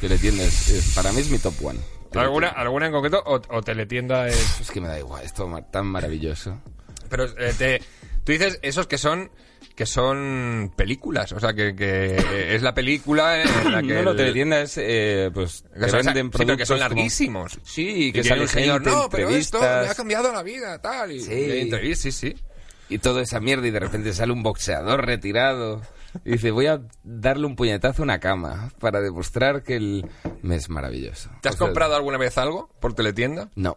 Teletienda 0.00 0.42
es, 0.44 0.68
es- 0.68 0.94
para 0.94 1.12
mí 1.12 1.20
es 1.20 1.30
mi 1.30 1.38
top 1.38 1.54
one. 1.64 1.78
¿Alguna, 2.14 2.48
¿Alguna 2.48 2.86
en 2.86 2.92
concreto 2.92 3.22
o, 3.24 3.40
o 3.48 3.62
teletienda 3.62 4.26
es...? 4.28 4.60
Es 4.60 4.70
que 4.70 4.80
me 4.80 4.88
da 4.88 4.98
igual, 4.98 5.24
es 5.24 5.32
todo 5.34 5.48
ma- 5.48 5.62
tan 5.62 5.86
maravilloso. 5.86 6.60
Pero 7.08 7.24
eh, 7.38 7.54
te, 7.56 7.82
tú 8.24 8.32
dices 8.32 8.58
esos 8.62 8.86
que 8.86 8.98
son 8.98 9.30
que 9.76 9.86
son 9.86 10.72
películas, 10.76 11.32
o 11.32 11.40
sea, 11.40 11.54
que, 11.54 11.74
que 11.74 12.16
eh, 12.16 12.54
es 12.54 12.60
la 12.62 12.74
película 12.74 13.40
en 13.42 13.72
la 13.72 13.80
que... 13.82 13.94
no, 13.94 14.02
no, 14.02 14.10
el- 14.10 14.16
Teletienda 14.16 14.60
es, 14.60 14.74
eh, 14.76 15.30
pues, 15.32 15.64
que 15.74 15.88
son- 15.88 16.04
venden 16.04 16.26
sí, 16.32 16.38
pero 16.38 16.56
que 16.56 16.66
son 16.66 16.76
como- 16.78 16.88
larguísimos. 16.88 17.58
Sí, 17.64 18.06
Y 18.08 18.12
que 18.12 18.22
sale 18.22 18.42
el 18.42 18.48
señor, 18.48 18.82
gente, 18.82 18.90
no, 18.90 19.08
pero 19.08 19.30
esto 19.30 19.58
me 19.60 19.64
ha 19.66 19.68
entrevistas, 19.70 19.96
cambiado 19.96 20.32
la 20.32 20.42
vida, 20.42 20.78
tal. 20.82 21.12
Y, 21.12 21.20
Sí. 21.22 21.32
y 21.32 21.60
entrevistas, 21.60 22.14
sí, 22.14 22.28
sí. 22.34 22.36
y 22.90 22.98
toda 22.98 23.22
esa 23.22 23.40
mierda 23.40 23.66
y 23.66 23.70
de 23.70 23.80
repente 23.80 24.12
sale 24.12 24.32
un 24.32 24.42
boxeador 24.42 25.06
retirado 25.06 25.80
y 26.24 26.32
dice, 26.32 26.50
voy 26.50 26.66
a 26.66 26.80
darle 27.04 27.46
un 27.46 27.56
puñetazo 27.56 28.02
a 28.02 28.04
una 28.04 28.20
cama 28.20 28.70
para 28.80 29.00
demostrar 29.00 29.62
que 29.62 29.76
el... 29.76 30.06
Me 30.42 30.56
es 30.56 30.68
maravilloso. 30.68 31.30
¿Te 31.40 31.48
has 31.48 31.54
O 31.54 31.58
sea, 31.58 31.66
comprado 31.68 31.94
alguna 31.96 32.18
vez 32.18 32.36
algo 32.38 32.70
por 32.80 32.94
teletienda? 32.94 33.48
No. 33.54 33.76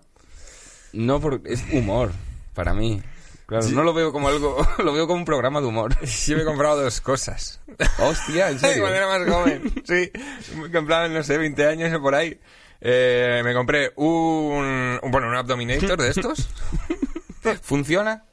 No, 0.93 1.19
porque 1.19 1.53
es 1.53 1.63
humor 1.71 2.11
para 2.53 2.73
mí. 2.73 3.01
Claro, 3.45 3.67
no 3.69 3.83
lo 3.83 3.93
veo 3.93 4.11
como 4.13 4.29
algo, 4.29 4.65
lo 4.83 4.93
veo 4.93 5.05
como 5.07 5.19
un 5.19 5.25
programa 5.25 5.59
de 5.59 5.67
humor. 5.67 5.95
Yo 6.27 6.35
me 6.37 6.43
he 6.43 6.45
comprado 6.45 6.81
dos 6.81 7.01
cosas. 7.01 7.59
Hostia, 7.99 8.49
en 8.49 8.59
serio. 8.59 8.81
Cuando 8.83 8.97
era 8.97 9.07
más 9.07 9.29
joven, 9.29 9.73
sí. 9.85 10.11
Me 10.55 10.71
compraba, 10.71 11.07
no 11.09 11.21
sé, 11.23 11.37
20 11.37 11.67
años 11.67 11.93
o 11.93 12.01
por 12.01 12.15
ahí. 12.15 12.39
Eh, 12.79 13.41
me 13.43 13.53
compré 13.53 13.91
un, 13.95 14.99
un- 15.01 15.11
bueno, 15.11 15.27
un 15.27 15.35
Abdominator 15.35 16.01
de 16.01 16.09
estos. 16.09 16.49
¿Funciona? 17.61 18.25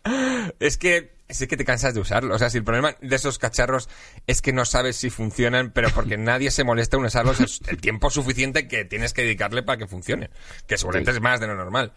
es 0.58 0.76
que 0.78 1.18
es 1.28 1.46
que 1.46 1.56
te 1.56 1.64
cansas 1.64 1.94
de 1.94 2.00
usarlo. 2.00 2.34
O 2.34 2.38
sea, 2.40 2.50
si 2.50 2.58
el 2.58 2.64
problema 2.64 2.96
de 3.00 3.14
esos 3.14 3.38
cacharros 3.38 3.88
es 4.26 4.42
que 4.42 4.52
no 4.52 4.64
sabes 4.64 4.96
si 4.96 5.10
funcionan, 5.10 5.70
pero 5.70 5.88
porque 5.90 6.16
nadie 6.18 6.50
se 6.50 6.64
molesta 6.64 6.96
en 6.96 7.04
usarlos 7.04 7.38
el, 7.38 7.48
el 7.68 7.80
tiempo 7.80 8.10
suficiente 8.10 8.66
que 8.66 8.84
tienes 8.84 9.12
que 9.12 9.22
dedicarle 9.22 9.62
para 9.62 9.78
que 9.78 9.86
funcione. 9.86 10.30
Que 10.66 10.76
seguramente 10.76 11.12
es 11.12 11.20
más 11.20 11.38
de 11.38 11.46
lo 11.46 11.54
normal. 11.54 11.92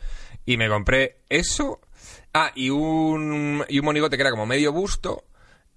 Y 0.45 0.57
me 0.57 0.69
compré 0.69 1.21
eso. 1.29 1.81
Ah, 2.33 2.51
y 2.53 2.69
un, 2.69 3.65
y 3.69 3.79
un 3.79 3.85
monigote 3.85 4.17
que 4.17 4.21
era 4.21 4.29
como 4.31 4.45
medio 4.45 4.71
busto. 4.71 5.25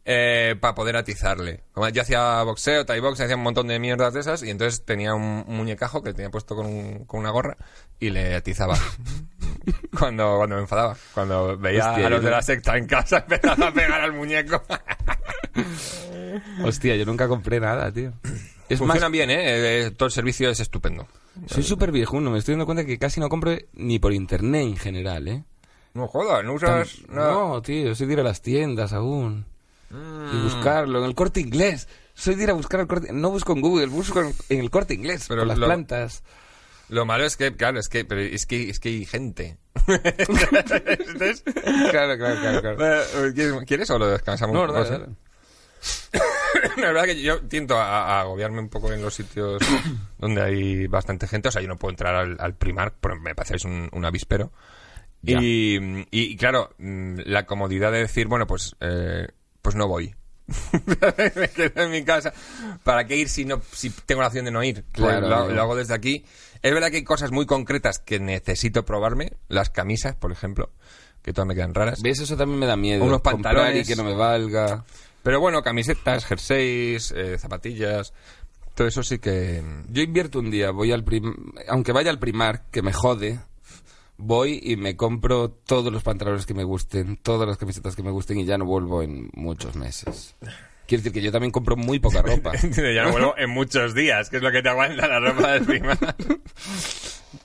para 0.04 0.74
poder 0.74 0.96
atizarle. 0.96 1.64
Como 1.72 1.88
yo 1.88 2.02
hacía 2.02 2.42
boxeo, 2.42 2.84
thai 2.84 3.00
box, 3.00 3.20
hacía 3.20 3.36
un 3.36 3.42
montón 3.42 3.68
de 3.68 3.78
mierdas 3.78 4.12
de 4.12 4.20
esas 4.20 4.42
y 4.42 4.50
entonces 4.50 4.84
tenía 4.84 5.14
un, 5.14 5.44
muñecajo 5.48 6.02
que 6.02 6.12
tenía 6.12 6.30
puesto 6.30 6.54
con, 6.56 6.66
un- 6.66 7.04
con 7.06 7.20
una 7.20 7.30
gorra 7.30 7.56
y 7.98 8.10
le 8.10 8.34
atizaba. 8.34 8.76
cuando, 9.98 10.36
cuando 10.36 10.56
me 10.56 10.62
enfadaba. 10.62 10.96
Cuando 11.14 11.56
veía 11.58 11.90
Hostia, 11.90 12.06
a 12.06 12.10
los 12.10 12.18
yo 12.20 12.24
de 12.24 12.30
no- 12.30 12.36
la 12.36 12.42
secta 12.42 12.76
en 12.76 12.86
casa 12.86 13.18
empezaba 13.28 13.68
a 13.68 13.72
pegar 13.72 14.00
al 14.00 14.12
muñeco. 14.12 14.62
Hostia, 16.64 16.96
yo 16.96 17.04
nunca 17.06 17.28
compré 17.28 17.60
nada, 17.60 17.90
tío. 17.92 18.12
Es 18.68 18.80
más, 18.80 18.88
Funcionan 18.88 19.12
bien, 19.12 19.30
¿eh? 19.30 19.86
Eh, 19.86 19.90
Todo 19.92 20.06
el 20.06 20.12
servicio 20.12 20.50
es 20.50 20.60
estupendo. 20.60 21.06
soy 21.46 21.62
súper 21.62 21.92
viejuno. 21.92 22.30
Me 22.30 22.38
estoy 22.38 22.52
dando 22.54 22.66
cuenta 22.66 22.84
que 22.84 22.98
casi 22.98 23.20
no 23.20 23.28
compro 23.28 23.56
ni 23.74 23.98
por 23.98 24.12
internet 24.12 24.62
en 24.62 24.76
general, 24.76 25.28
¿eh? 25.28 25.44
No 25.94 26.08
jodas, 26.08 26.44
no 26.44 26.54
usas 26.54 26.98
nada. 27.08 27.32
No, 27.32 27.62
tío, 27.62 27.94
soy 27.94 28.06
de 28.06 28.12
ir 28.14 28.20
a 28.20 28.24
las 28.24 28.42
tiendas 28.42 28.92
aún. 28.92 29.46
Mm. 29.90 30.36
Y 30.36 30.42
buscarlo 30.42 30.98
en 30.98 31.04
el 31.06 31.14
corte 31.14 31.40
inglés. 31.40 31.88
Soy 32.14 32.34
de 32.34 32.42
ir 32.44 32.50
a 32.50 32.54
buscar 32.54 32.80
el 32.80 32.86
corte... 32.86 33.12
No 33.12 33.30
busco 33.30 33.52
en 33.52 33.60
Google, 33.60 33.86
busco 33.86 34.20
en, 34.20 34.34
en 34.48 34.60
el 34.60 34.70
corte 34.70 34.94
inglés. 34.94 35.26
Pero 35.28 35.42
Pero 35.42 35.46
las 35.48 35.58
lo- 35.58 35.66
plantas. 35.66 36.22
Lo 36.88 37.04
malo 37.04 37.24
es 37.24 37.36
que, 37.36 37.52
claro, 37.54 37.78
es 37.80 37.88
que, 37.88 38.04
pero 38.04 38.20
es 38.20 38.46
que, 38.46 38.70
es 38.70 38.78
que 38.80 38.88
hay 38.90 39.04
gente. 39.06 39.58
Entonces, 39.86 41.42
Claro, 41.90 42.16
claro, 42.16 42.40
claro. 42.40 42.60
claro. 42.60 42.82
eh, 42.82 43.32
¿quieres- 43.34 43.64
¿Quieres 43.66 43.90
o 43.90 43.98
lo 43.98 44.08
descansamos? 44.08 44.54
No, 44.54 44.72
dale, 44.72 44.90
dale. 44.90 45.06
La 46.76 46.86
verdad 46.88 47.04
que 47.04 47.20
yo 47.20 47.40
tiento 47.42 47.76
a, 47.76 48.18
a 48.18 48.20
agobiarme 48.22 48.60
un 48.60 48.68
poco 48.68 48.92
en 48.92 49.02
los 49.02 49.14
sitios 49.14 49.62
donde 50.18 50.42
hay 50.42 50.86
bastante 50.86 51.26
gente. 51.28 51.48
O 51.48 51.50
sea, 51.50 51.60
yo 51.62 51.68
no 51.68 51.76
puedo 51.76 51.90
entrar 51.90 52.14
al, 52.14 52.36
al 52.40 52.54
Primark, 52.54 52.94
porque 53.00 53.20
me 53.20 53.34
parecéis 53.34 53.64
un, 53.64 53.88
un 53.92 54.04
avispero. 54.04 54.52
Y, 55.22 55.76
y, 55.76 56.06
y, 56.10 56.36
claro, 56.36 56.70
mm, 56.78 57.20
la 57.24 57.46
comodidad 57.46 57.90
de 57.90 57.98
decir, 57.98 58.28
bueno, 58.28 58.46
pues, 58.46 58.76
eh, 58.80 59.26
pues 59.60 59.74
no 59.74 59.88
voy. 59.88 60.14
me 61.34 61.48
quedo 61.48 61.82
en 61.82 61.90
mi 61.90 62.04
casa. 62.04 62.32
¿Para 62.84 63.04
qué 63.06 63.16
ir 63.16 63.28
si 63.28 63.44
no 63.44 63.60
si 63.72 63.90
tengo 63.90 64.20
la 64.20 64.28
opción 64.28 64.44
de 64.44 64.52
no 64.52 64.62
ir? 64.62 64.84
Pues 64.92 65.18
Claro, 65.18 65.48
lo 65.50 65.60
hago 65.60 65.74
desde 65.74 65.94
aquí. 65.94 66.24
Es 66.62 66.72
verdad 66.72 66.90
que 66.90 66.98
hay 66.98 67.04
cosas 67.04 67.32
muy 67.32 67.46
concretas 67.46 67.98
que 67.98 68.20
necesito 68.20 68.84
probarme. 68.84 69.32
Las 69.48 69.70
camisas, 69.70 70.14
por 70.14 70.32
ejemplo, 70.32 70.70
que 71.22 71.32
todas 71.32 71.48
me 71.48 71.54
quedan 71.54 71.74
raras. 71.74 72.00
¿Ves? 72.02 72.20
Eso 72.20 72.36
también 72.36 72.58
me 72.58 72.66
da 72.66 72.76
miedo. 72.76 73.04
Unos 73.04 73.20
pantalones. 73.20 73.86
y 73.86 73.90
que 73.90 73.96
no 73.96 74.04
me 74.04 74.14
valga. 74.14 74.84
Pero 75.22 75.40
bueno, 75.40 75.62
camisetas, 75.62 76.24
jerseys, 76.24 77.12
eh, 77.16 77.36
zapatillas, 77.36 78.12
todo 78.76 78.86
eso 78.86 79.02
sí 79.02 79.18
que... 79.18 79.62
Yo 79.88 80.02
invierto 80.02 80.38
un 80.38 80.50
día, 80.50 80.70
voy 80.70 80.92
al 80.92 81.02
prim... 81.02 81.34
aunque 81.66 81.92
vaya 81.92 82.10
al 82.10 82.18
primar, 82.18 82.66
que 82.70 82.82
me 82.82 82.92
jode, 82.92 83.40
voy 84.18 84.60
y 84.62 84.76
me 84.76 84.96
compro 84.96 85.50
todos 85.50 85.90
los 85.92 86.02
pantalones 86.02 86.46
que 86.46 86.54
me 86.54 86.62
gusten, 86.62 87.16
todas 87.16 87.48
las 87.48 87.56
camisetas 87.56 87.96
que 87.96 88.02
me 88.02 88.10
gusten 88.10 88.38
y 88.38 88.44
ya 88.44 88.58
no 88.58 88.66
vuelvo 88.66 89.02
en 89.02 89.30
muchos 89.32 89.76
meses. 89.76 90.36
Quiero 90.86 91.02
decir 91.02 91.12
que 91.12 91.22
yo 91.22 91.32
también 91.32 91.50
compro 91.50 91.76
muy 91.76 91.98
poca 91.98 92.22
ropa. 92.22 92.52
ya 92.94 93.02
no 93.04 93.12
vuelvo 93.12 93.34
en 93.36 93.50
muchos 93.50 93.94
días, 93.94 94.30
que 94.30 94.36
es 94.38 94.42
lo 94.42 94.52
que 94.52 94.62
te 94.62 94.68
aguanta 94.68 95.06
la 95.08 95.20
ropa 95.20 95.52
de 95.52 95.56
encima. 95.58 95.98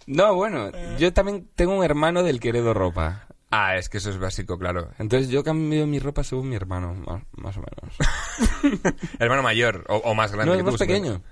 No, 0.07 0.33
bueno, 0.35 0.71
yo 0.97 1.13
también 1.13 1.47
tengo 1.55 1.75
un 1.75 1.83
hermano 1.83 2.23
del 2.23 2.39
que 2.39 2.49
heredo 2.49 2.73
ropa. 2.73 3.27
ah, 3.49 3.77
es 3.77 3.87
que 3.89 3.97
eso 3.97 4.09
es 4.09 4.17
básico, 4.17 4.57
claro. 4.57 4.89
Entonces 4.99 5.29
yo 5.29 5.43
cambio 5.43 5.85
mi 5.87 5.99
ropa 5.99 6.23
según 6.23 6.49
mi 6.49 6.55
hermano, 6.55 6.93
más, 6.95 7.23
más 7.37 7.57
o 7.57 7.61
menos. 7.61 8.93
Hermano 9.19 9.41
mayor 9.43 9.85
o, 9.89 9.97
o 9.97 10.13
más 10.13 10.31
grande 10.31 10.47
No, 10.47 10.53
que 10.53 10.59
es 10.59 10.65
tú, 10.65 10.71
más 10.71 10.79
supongo. 10.79 10.93
pequeño. 11.01 11.23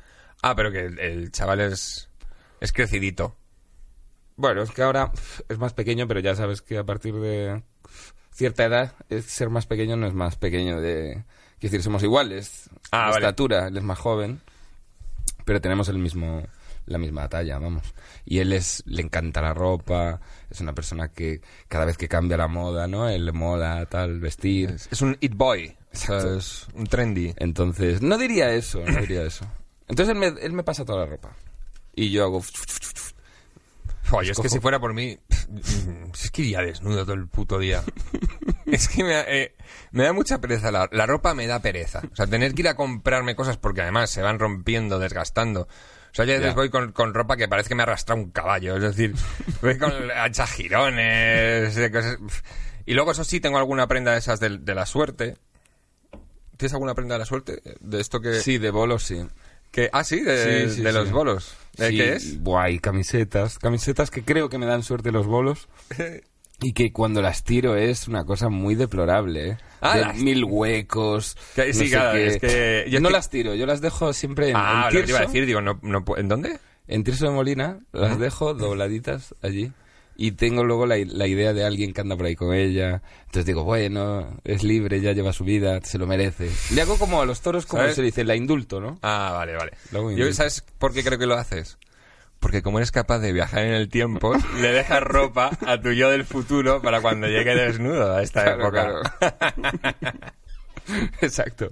Ah, 0.41 0.55
pero 0.55 0.71
que 0.71 0.85
el, 0.85 0.99
el 0.99 1.31
chaval 1.31 1.59
es, 1.61 2.09
es 2.61 2.71
crecidito. 2.71 3.35
Bueno, 4.35 4.61
es 4.61 4.71
que 4.71 4.81
ahora 4.83 5.11
es 5.49 5.57
más 5.57 5.73
pequeño, 5.73 6.07
pero 6.07 6.19
ya 6.21 6.35
sabes 6.35 6.61
que 6.61 6.77
a 6.77 6.85
partir 6.85 7.15
de 7.15 7.63
cierta 8.31 8.65
edad, 8.65 8.93
ser 9.25 9.49
más 9.49 9.65
pequeño 9.65 9.97
no 9.97 10.07
es 10.07 10.13
más 10.13 10.37
pequeño 10.37 10.79
de... 10.79 11.23
Quiero 11.59 11.71
decir, 11.71 11.83
somos 11.83 12.03
iguales. 12.03 12.69
Ah, 12.91 13.05
de 13.05 13.11
vale. 13.11 13.25
estatura, 13.25 13.67
él 13.67 13.77
es 13.77 13.83
más 13.83 13.99
joven, 13.99 14.41
pero 15.45 15.59
tenemos 15.61 15.89
el 15.89 15.97
mismo 15.97 16.43
la 16.89 16.97
misma 16.97 17.29
talla, 17.29 17.59
vamos. 17.59 17.83
Y 18.25 18.39
él 18.39 18.51
es 18.51 18.83
le 18.85 19.01
encanta 19.01 19.41
la 19.41 19.53
ropa, 19.53 20.19
es 20.49 20.59
una 20.59 20.73
persona 20.73 21.09
que 21.09 21.41
cada 21.67 21.85
vez 21.85 21.97
que 21.97 22.07
cambia 22.07 22.37
la 22.37 22.47
moda, 22.47 22.87
¿no? 22.87 23.07
Él 23.07 23.25
le 23.25 23.31
mola 23.31 23.85
tal 23.85 24.19
vestir. 24.19 24.71
Es, 24.71 24.89
es 24.91 25.01
un 25.01 25.17
it 25.21 25.35
boy. 25.35 25.75
Exacto. 25.91 26.37
es 26.37 26.67
un 26.73 26.85
trendy. 26.85 27.33
Entonces, 27.37 28.01
no 28.01 28.17
diría 28.17 28.53
eso, 28.53 28.83
no 28.85 28.99
diría 28.99 29.23
eso. 29.23 29.45
Entonces 29.87 30.13
él 30.13 30.19
me, 30.19 30.27
él 30.27 30.53
me 30.53 30.63
pasa 30.63 30.85
toda 30.85 30.99
la 30.99 31.05
ropa. 31.05 31.31
Y 31.95 32.11
yo 32.11 32.23
hago... 32.23 32.43
Oye, 34.11 34.31
es 34.31 34.39
que 34.39 34.49
si 34.49 34.59
fuera 34.59 34.79
por 34.79 34.93
mí, 34.93 35.17
mm, 35.49 36.11
es 36.13 36.31
que 36.31 36.41
iría 36.41 36.61
desnudo 36.61 37.03
todo 37.03 37.13
el 37.13 37.27
puto 37.27 37.59
día. 37.59 37.83
es 38.71 38.87
que 38.89 39.03
me, 39.03 39.13
da- 39.13 39.25
eh, 39.27 39.55
me 39.91 40.03
da 40.03 40.13
mucha 40.13 40.39
pereza. 40.39 40.71
La, 40.71 40.87
la 40.91 41.05
ropa 41.05 41.33
me 41.33 41.47
da 41.47 41.59
pereza. 41.61 42.01
O 42.11 42.15
sea, 42.15 42.27
tener 42.27 42.53
que 42.53 42.61
ir 42.61 42.67
a 42.67 42.75
comprarme 42.75 43.35
cosas 43.35 43.57
porque 43.57 43.81
además 43.81 44.09
se 44.09 44.21
van 44.21 44.39
rompiendo, 44.39 44.99
desgastando. 44.99 45.61
O 46.11 46.13
sea, 46.15 46.25
yo 46.25 46.33
a 46.33 46.37
veces 46.37 46.51
Ya. 46.51 46.55
voy 46.55 46.69
con, 46.69 46.91
con 46.91 47.13
ropa 47.13 47.37
que 47.37 47.47
parece 47.47 47.69
que 47.69 47.75
me 47.75 47.83
arrastra 47.83 48.15
un 48.15 48.31
caballo. 48.31 48.75
Es 48.77 48.81
decir, 48.81 49.13
voy 49.61 49.77
con 49.77 49.91
hachas 50.11 50.55
eh, 50.59 51.89
cosas. 51.93 52.17
Y 52.85 52.93
luego, 52.95 53.11
eso 53.11 53.23
sí, 53.23 53.39
tengo 53.39 53.57
alguna 53.59 53.87
prenda 53.87 54.13
de 54.13 54.17
esas 54.19 54.39
de, 54.39 54.57
de 54.57 54.75
la 54.75 54.85
suerte. 54.85 55.37
¿Tienes 56.57 56.73
alguna 56.73 56.95
prenda 56.95 57.15
de 57.15 57.19
la 57.19 57.25
suerte? 57.25 57.61
De 57.79 58.01
esto 58.01 58.19
que... 58.19 58.33
Sí, 58.41 58.57
de 58.57 58.71
bolos 58.71 59.03
sí. 59.03 59.25
que 59.71 59.89
ah, 59.93 60.03
sí, 60.03 60.19
de, 60.21 60.67
Sí, 60.69 60.75
sí, 60.77 60.81
de 60.81 60.91
los 60.91 61.11
bolos. 61.11 61.55
¿De 61.77 61.89
Sí, 61.89 61.97
qué 61.97 62.13
es? 62.15 62.39
Buah, 62.41 62.69
y 62.71 62.79
camisetas. 62.79 63.59
Camisetas 63.59 64.09
que 64.11 64.23
creo 64.23 64.49
que 64.49 64.57
me 64.57 64.65
dan 64.65 64.83
suerte 64.83 65.11
los 65.11 65.25
bolos. 65.27 65.69
Y 66.61 66.73
que 66.73 66.91
cuando 66.91 67.21
las 67.21 67.43
tiro 67.43 67.75
es 67.75 68.07
una 68.07 68.25
cosa 68.25 68.49
muy 68.49 68.75
deplorable, 68.75 69.49
¿eh? 69.51 69.57
Ah, 69.81 69.95
de 69.97 70.01
las- 70.01 70.17
mil 70.17 70.43
huecos. 70.43 71.37
Que- 71.55 71.67
no 71.67 71.73
sí, 71.73 71.79
sé 71.85 71.89
claro, 71.89 72.17
es 72.17 72.37
que 72.37 72.85
yo 72.89 72.99
no 72.99 73.07
que- 73.09 73.13
las 73.13 73.29
tiro, 73.29 73.55
yo 73.55 73.65
las 73.65 73.79
dejo 73.81 74.11
siempre 74.13 74.49
en, 74.49 74.55
ah, 74.57 74.87
en 74.91 74.95
lo 74.99 75.05
que 75.05 75.09
iba 75.09 75.19
a 75.19 75.25
decir, 75.25 75.45
digo, 75.45 75.61
no, 75.61 75.79
no, 75.81 76.03
¿en 76.17 76.27
dónde? 76.27 76.59
En 76.87 77.03
Tirso 77.03 77.25
de 77.25 77.31
Molina 77.31 77.79
las 77.93 78.19
dejo 78.19 78.53
dobladitas 78.53 79.35
allí. 79.41 79.71
Y 80.21 80.31
tengo 80.33 80.65
luego 80.65 80.85
la, 80.85 80.97
la 80.97 81.27
idea 81.27 81.53
de 81.53 81.63
alguien 81.63 81.93
que 81.93 82.01
anda 82.01 82.17
por 82.17 82.25
ahí 82.25 82.35
con 82.35 82.53
ella. 82.53 83.01
Entonces 83.21 83.45
digo, 83.45 83.63
bueno, 83.63 84.37
es 84.43 84.63
libre, 84.63 84.99
ya 84.99 85.13
lleva 85.13 85.31
su 85.31 85.45
vida, 85.45 85.79
se 85.81 85.97
lo 85.97 86.07
merece. 86.07 86.49
Le 86.73 86.81
hago 86.81 86.97
como 86.97 87.21
a 87.21 87.25
los 87.25 87.39
toros, 87.39 87.65
como 87.65 87.83
¿Sabes? 87.83 87.95
se 87.95 88.01
dice, 88.01 88.25
la 88.25 88.35
indulto, 88.35 88.81
¿no? 88.81 88.99
Ah, 89.01 89.31
vale, 89.33 89.53
vale. 89.55 89.71
Yo. 90.17 90.33
¿Sabes 90.33 90.61
por 90.77 90.91
qué 90.93 91.05
creo 91.05 91.17
que 91.17 91.25
lo 91.25 91.35
haces? 91.35 91.77
Porque 92.39 92.61
como 92.61 92.79
eres 92.79 92.91
capaz 92.91 93.19
de 93.19 93.33
viajar 93.33 93.59
en 93.65 93.73
el 93.73 93.89
tiempo, 93.89 94.33
le 94.61 94.71
dejas 94.71 95.03
ropa 95.03 95.51
a 95.65 95.79
tu 95.81 95.91
yo 95.91 96.09
del 96.09 96.25
futuro 96.25 96.81
para 96.81 97.01
cuando 97.01 97.27
llegue 97.27 97.53
desnudo 97.53 98.15
a 98.15 98.23
esta 98.23 98.55
Claro, 98.55 99.01
época. 99.01 100.33
Exacto. 101.21 101.71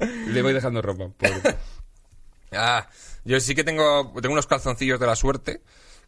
Le 0.00 0.42
voy 0.42 0.52
dejando 0.52 0.82
ropa. 0.82 1.08
pobre. 1.16 1.56
Ah, 2.52 2.88
yo 3.24 3.40
sí 3.40 3.54
que 3.54 3.64
tengo, 3.64 4.12
tengo 4.20 4.32
unos 4.32 4.46
calzoncillos 4.46 5.00
de 5.00 5.06
la 5.06 5.16
suerte, 5.16 5.62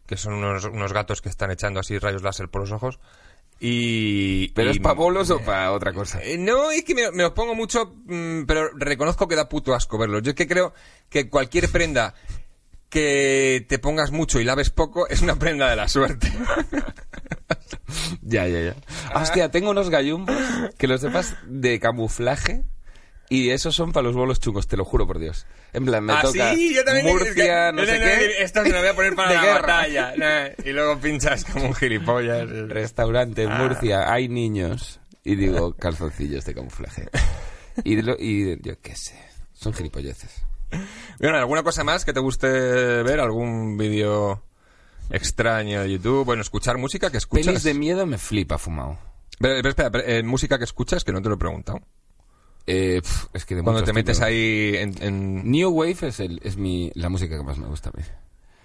que 0.05 0.17
son 0.17 0.33
unos, 0.33 0.65
unos 0.65 0.93
gatos 0.93 1.21
que 1.21 1.29
están 1.29 1.51
echando 1.51 1.79
así 1.79 1.97
rayos 1.97 2.21
láser 2.23 2.49
por 2.49 2.61
los 2.61 2.71
ojos. 2.71 2.99
Y. 3.59 4.49
¿Pero 4.49 4.69
y- 4.69 4.73
es 4.73 4.79
para 4.79 4.93
bolos 4.93 5.31
o 5.31 5.39
para 5.39 5.71
otra 5.71 5.93
cosa? 5.93 6.21
Eh, 6.23 6.37
No, 6.37 6.69
es 6.69 6.83
que 6.83 6.93
me, 6.93 7.09
me 7.11 7.23
los 7.23 7.31
pongo 7.31 7.55
mucho, 7.55 7.95
mm, 8.05 8.43
pero 8.45 8.69
reconozco 8.75 9.27
que 9.27 9.35
da 9.35 9.49
puto 9.49 9.73
asco 9.73 9.97
verlos. 9.97 10.21
Yo 10.21 10.29
es 10.31 10.35
que 10.35 10.47
creo 10.47 10.73
que 11.09 11.27
cualquier 11.29 11.69
prenda 11.71 12.13
que 12.89 13.65
te 13.67 13.79
pongas 13.79 14.11
mucho 14.11 14.39
y 14.39 14.43
laves 14.43 14.69
poco 14.69 15.07
es 15.07 15.21
una 15.21 15.35
prenda 15.37 15.69
de 15.69 15.75
la 15.75 15.87
suerte. 15.87 16.31
Ya, 18.21 18.45
ya, 18.47 18.59
ya. 18.61 18.75
Hostia, 19.15 19.49
tengo 19.49 19.71
unos 19.71 19.89
gallumbos 19.89 20.35
que 20.77 20.87
lo 20.87 20.97
sepas 20.97 21.35
de 21.45 21.79
camuflaje 21.79 22.63
y 23.29 23.49
esos 23.51 23.73
son 23.75 23.93
para 23.93 24.03
los 24.05 24.15
bolos 24.15 24.39
chungos, 24.41 24.67
te 24.67 24.75
lo 24.75 24.83
juro 24.83 25.07
por 25.07 25.19
Dios. 25.19 25.45
En 25.73 25.85
plan, 25.85 26.03
me 26.03 26.13
ah, 26.13 26.21
toca 26.21 26.53
sí, 26.53 26.73
yo 26.75 26.83
también. 26.83 27.05
Murcia, 27.07 27.71
no 27.71 27.85
sé 27.85 27.99
no, 27.99 28.05
qué. 28.05 28.41
Esto 28.43 28.63
se 28.63 28.69
lo 28.69 28.79
voy 28.79 28.87
a 28.89 28.93
poner 28.95 29.15
para 29.15 29.33
la 29.33 29.41
guerra. 29.41 29.61
batalla. 29.61 30.53
y 30.65 30.69
luego 30.71 30.99
pinchas 30.99 31.45
como 31.45 31.65
un 31.67 31.73
gilipollas. 31.73 32.49
Restaurante 32.69 33.43
en 33.43 33.51
Ah. 33.51 33.57
Murcia, 33.59 34.11
hay 34.11 34.27
niños. 34.27 34.99
Y 35.23 35.35
digo, 35.35 35.73
calzoncillos 35.73 36.43
de 36.45 36.53
camuflaje. 36.53 37.07
Y, 37.83 38.01
lo- 38.01 38.17
y 38.19 38.61
yo 38.61 38.79
qué 38.81 38.95
sé, 38.95 39.17
son 39.53 39.73
gilipolleces. 39.73 40.31
Bueno, 41.19 41.37
¿alguna 41.37 41.63
cosa 41.63 41.83
más 41.83 42.05
que 42.05 42.13
te 42.13 42.19
guste 42.19 42.47
ver? 42.47 43.19
¿Algún 43.19 43.75
vídeo 43.75 44.43
extraño 45.09 45.81
de 45.81 45.93
YouTube? 45.93 46.25
Bueno, 46.25 46.43
escuchar 46.43 46.77
música 46.77 47.09
que 47.09 47.17
escuchas. 47.17 47.47
Pelis 47.47 47.63
de 47.63 47.73
miedo 47.73 48.05
me 48.05 48.19
flipa 48.19 48.59
fumado. 48.59 48.99
Pero, 49.39 49.55
pero 49.55 49.69
espera, 49.69 49.89
pero, 49.89 50.03
eh, 50.07 50.21
música 50.21 50.57
que 50.59 50.65
escuchas 50.65 51.03
que 51.03 51.11
no 51.11 51.21
te 51.21 51.29
lo 51.29 51.35
he 51.35 51.37
preguntado. 51.39 51.81
Eh, 52.67 53.01
es 53.33 53.45
que 53.45 53.55
de 53.55 53.63
Cuando 53.63 53.83
te 53.83 53.93
metes 53.93 54.17
tipos. 54.17 54.27
ahí 54.27 54.73
en, 54.75 55.01
en 55.01 55.49
New 55.49 55.69
Wave 55.71 55.97
es, 56.01 56.19
el, 56.19 56.39
es 56.43 56.57
mi, 56.57 56.91
la 56.95 57.09
música 57.09 57.37
que 57.37 57.43
más 57.43 57.57
me 57.57 57.67
gusta 57.67 57.89
a 57.89 57.93
mí. 57.97 58.03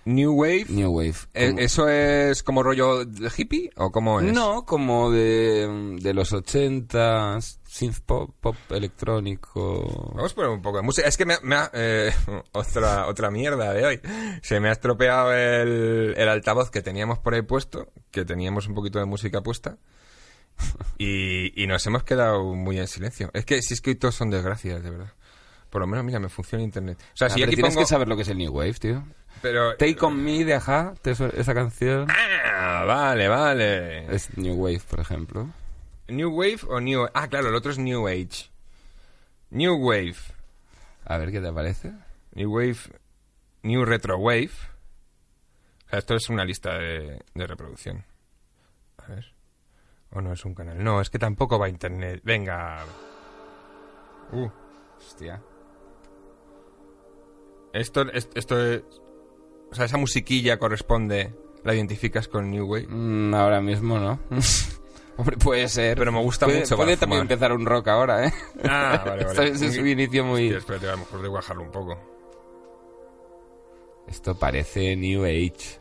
New 0.04 0.32
Wave, 0.32 0.66
New 0.68 0.90
Wave. 0.90 1.14
eh, 1.34 1.54
¿eso 1.58 1.88
es 1.88 2.42
como 2.42 2.62
rollo 2.62 3.04
de 3.04 3.30
hippie 3.36 3.70
o 3.76 3.92
cómo 3.92 4.20
es? 4.20 4.32
No, 4.32 4.64
como 4.64 5.10
de, 5.12 5.96
de 6.00 6.12
los 6.14 6.32
80, 6.32 7.38
synth 7.40 8.00
pop, 8.00 8.30
pop 8.40 8.56
electrónico. 8.70 10.12
Vamos 10.14 10.32
a 10.32 10.34
poner 10.34 10.50
un 10.50 10.62
poco 10.62 10.78
de 10.78 10.82
música. 10.82 11.06
Es 11.06 11.16
que 11.16 11.24
me, 11.26 11.34
ha- 11.34 11.40
me 11.42 11.54
ha, 11.56 11.70
eh, 11.72 12.12
otra, 12.52 13.06
otra 13.06 13.30
mierda 13.30 13.72
de 13.72 13.84
hoy. 13.84 14.00
Se 14.42 14.58
me 14.60 14.68
ha 14.68 14.72
estropeado 14.72 15.32
el, 15.32 16.14
el 16.16 16.28
altavoz 16.28 16.70
que 16.70 16.82
teníamos 16.82 17.18
por 17.18 17.34
ahí 17.34 17.42
puesto, 17.42 17.88
que 18.10 18.24
teníamos 18.24 18.66
un 18.66 18.74
poquito 18.74 18.98
de 18.98 19.04
música 19.04 19.40
puesta. 19.42 19.78
Y, 20.98 21.60
y 21.62 21.66
nos 21.66 21.86
hemos 21.86 22.04
quedado 22.04 22.42
muy 22.54 22.78
en 22.78 22.86
silencio. 22.86 23.30
Es 23.34 23.44
que 23.44 23.62
si 23.62 23.74
es 23.74 23.80
que 23.80 23.90
hoy 23.90 23.96
todos 23.96 24.14
son 24.14 24.30
desgracias, 24.30 24.82
de 24.82 24.90
verdad. 24.90 25.12
Por 25.72 25.80
lo 25.80 25.86
menos, 25.86 26.04
mira, 26.04 26.20
me 26.20 26.28
funciona 26.28 26.62
internet. 26.62 26.98
O 27.00 27.16
sea, 27.16 27.28
Ah, 27.28 27.30
si 27.30 27.36
pero 27.40 27.46
aquí 27.46 27.54
tienes 27.56 27.72
pongo... 27.74 27.82
que 27.86 27.88
saber 27.88 28.06
lo 28.06 28.14
que 28.14 28.22
es 28.22 28.28
el 28.28 28.36
New 28.36 28.52
Wave, 28.52 28.74
tío. 28.74 29.02
Pero... 29.40 29.74
Take 29.78 29.96
On 30.02 30.14
Me 30.22 30.44
de 30.44 30.52
Aja, 30.54 30.92
¿te 31.00 31.14
suena 31.14 31.32
esa 31.34 31.54
canción. 31.54 32.06
Ah, 32.10 32.84
vale, 32.86 33.26
vale. 33.26 34.14
Es 34.14 34.36
New 34.36 34.54
Wave, 34.54 34.82
por 34.88 35.00
ejemplo. 35.00 35.48
¿New 36.08 36.30
Wave 36.30 36.58
o 36.68 36.78
New... 36.78 37.06
Ah, 37.14 37.26
claro, 37.28 37.48
el 37.48 37.54
otro 37.54 37.72
es 37.72 37.78
New 37.78 38.06
Age. 38.06 38.50
New 39.48 39.74
Wave. 39.76 40.16
A 41.06 41.16
ver 41.16 41.32
qué 41.32 41.40
te 41.40 41.50
parece. 41.52 41.92
New 42.34 42.52
Wave, 42.54 42.76
New 43.62 43.84
Retro 43.86 44.18
Wave. 44.18 44.50
O 45.86 45.90
sea, 45.90 45.98
esto 46.00 46.14
es 46.16 46.28
una 46.28 46.44
lista 46.44 46.76
de, 46.76 47.18
de 47.34 47.46
reproducción. 47.46 48.04
A 48.98 49.06
ver. 49.06 49.32
O 50.10 50.20
no 50.20 50.34
es 50.34 50.44
un 50.44 50.54
canal. 50.54 50.84
No, 50.84 51.00
es 51.00 51.08
que 51.08 51.18
tampoco 51.18 51.58
va 51.58 51.64
a 51.66 51.70
internet. 51.70 52.20
Venga. 52.22 52.84
Uh, 54.32 54.48
Hostia. 54.98 55.40
Esto, 57.72 58.02
es- 58.12 58.28
esto 58.34 58.60
es... 58.60 58.82
O 59.70 59.74
sea, 59.74 59.84
esa 59.86 59.96
musiquilla 59.96 60.58
corresponde... 60.58 61.34
La 61.64 61.74
identificas 61.76 62.26
con 62.26 62.50
New 62.50 62.66
Wave. 62.66 62.88
Mm, 62.88 63.34
ahora 63.34 63.60
mismo 63.60 63.96
no. 63.96 64.18
Hombre, 65.16 65.36
puede 65.36 65.68
ser. 65.68 65.96
Pero 65.96 66.10
me 66.10 66.20
gusta 66.20 66.46
puede, 66.46 66.60
mucho 66.60 66.74
Puede 66.76 66.96
también 66.96 67.20
fumar. 67.20 67.32
empezar 67.32 67.52
un 67.52 67.64
rock 67.66 67.86
ahora, 67.86 68.26
¿eh? 68.26 68.32
Ah, 68.64 69.00
vale, 69.06 69.22
Esto 69.26 69.36
vale. 69.36 69.50
es 69.50 69.62
es 69.62 69.78
un 69.78 69.86
inicio 69.86 70.24
muy... 70.24 70.46
Hostia, 70.46 70.58
espérate, 70.58 70.88
a 70.88 70.92
lo 70.92 70.98
mejor 70.98 71.22
debo 71.22 71.34
bajarlo 71.34 71.62
un 71.62 71.70
poco. 71.70 71.98
Esto 74.08 74.34
parece 74.36 74.96
New 74.96 75.24
Age. 75.24 75.80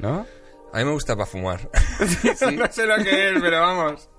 ¿No? 0.00 0.26
A 0.72 0.78
mí 0.78 0.84
me 0.84 0.90
gusta 0.90 1.14
para 1.14 1.26
fumar. 1.26 1.70
no 2.56 2.72
sé 2.72 2.84
lo 2.86 2.96
que 2.96 3.30
es, 3.30 3.40
pero 3.40 3.60
vamos. 3.60 4.10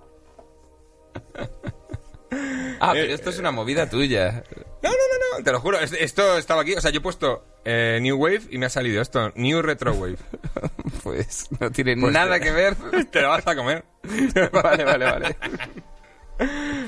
Ah, 2.80 2.92
pero 2.94 3.14
esto 3.14 3.30
es 3.30 3.40
una 3.40 3.52
movida 3.52 3.90
tuya. 3.90 4.44
No, 4.84 4.90
no, 4.90 4.96
no, 4.96 5.38
no, 5.38 5.44
te 5.44 5.52
lo 5.52 5.60
juro. 5.60 5.80
es- 5.80 5.94
Esto 5.94 6.38
estaba 6.38 6.62
aquí. 6.62 6.74
O 6.76 6.82
sea, 6.82 6.92
yo 6.92 7.00
he 7.00 7.02
puesto 7.02 7.44
eh, 7.64 8.00
New 8.02 8.18
Wave 8.18 8.42
y 8.52 8.58
me 8.58 8.66
ha 8.68 8.70
salido 8.70 9.02
esto, 9.02 9.32
New 9.36 9.62
Retro 9.62 9.94
Wave. 9.94 10.18
Pues 11.04 11.48
no 11.60 11.72
tiene 11.72 11.96
Pues 11.98 12.12
nada 12.14 12.36
te- 12.40 12.42
que 12.46 12.52
ver. 12.52 12.76
Te 13.12 13.22
lo 13.22 13.30
vas 13.30 13.46
a 13.46 13.56
comer. 13.56 13.84
vale, 14.52 14.84
vale, 14.84 15.06
vale. 15.06 15.36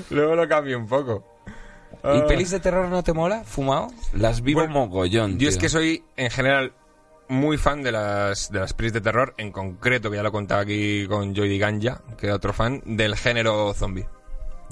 Luego 0.09 0.35
lo 0.35 0.47
cambio 0.47 0.77
un 0.77 0.87
poco. 0.87 1.23
¿Y 2.03 2.19
Ah. 2.19 2.25
pelis 2.27 2.51
de 2.51 2.59
terror 2.59 2.87
no 2.89 3.03
te 3.03 3.13
mola? 3.13 3.43
¿Fumado? 3.43 3.87
Las 4.13 4.41
vivo 4.41 4.61
Bueno, 4.61 4.73
mogollón, 4.73 5.33
Yo 5.33 5.37
tío. 5.39 5.49
es 5.49 5.57
que 5.57 5.69
soy, 5.69 6.03
en 6.15 6.29
general, 6.31 6.73
muy 7.27 7.57
fan 7.57 7.81
de 7.83 7.91
las, 7.91 8.51
de 8.51 8.59
las 8.59 8.73
pelis 8.73 8.93
de 8.93 9.01
terror. 9.01 9.33
En 9.37 9.51
concreto, 9.51 10.09
que 10.09 10.17
ya 10.17 10.23
lo 10.23 10.31
contaba 10.31 10.61
aquí 10.61 11.05
con 11.07 11.35
Joy 11.35 11.57
Ganja, 11.57 12.01
que 12.17 12.27
era 12.27 12.35
otro 12.35 12.53
fan, 12.53 12.81
del 12.85 13.15
género 13.15 13.73
zombie. 13.73 14.05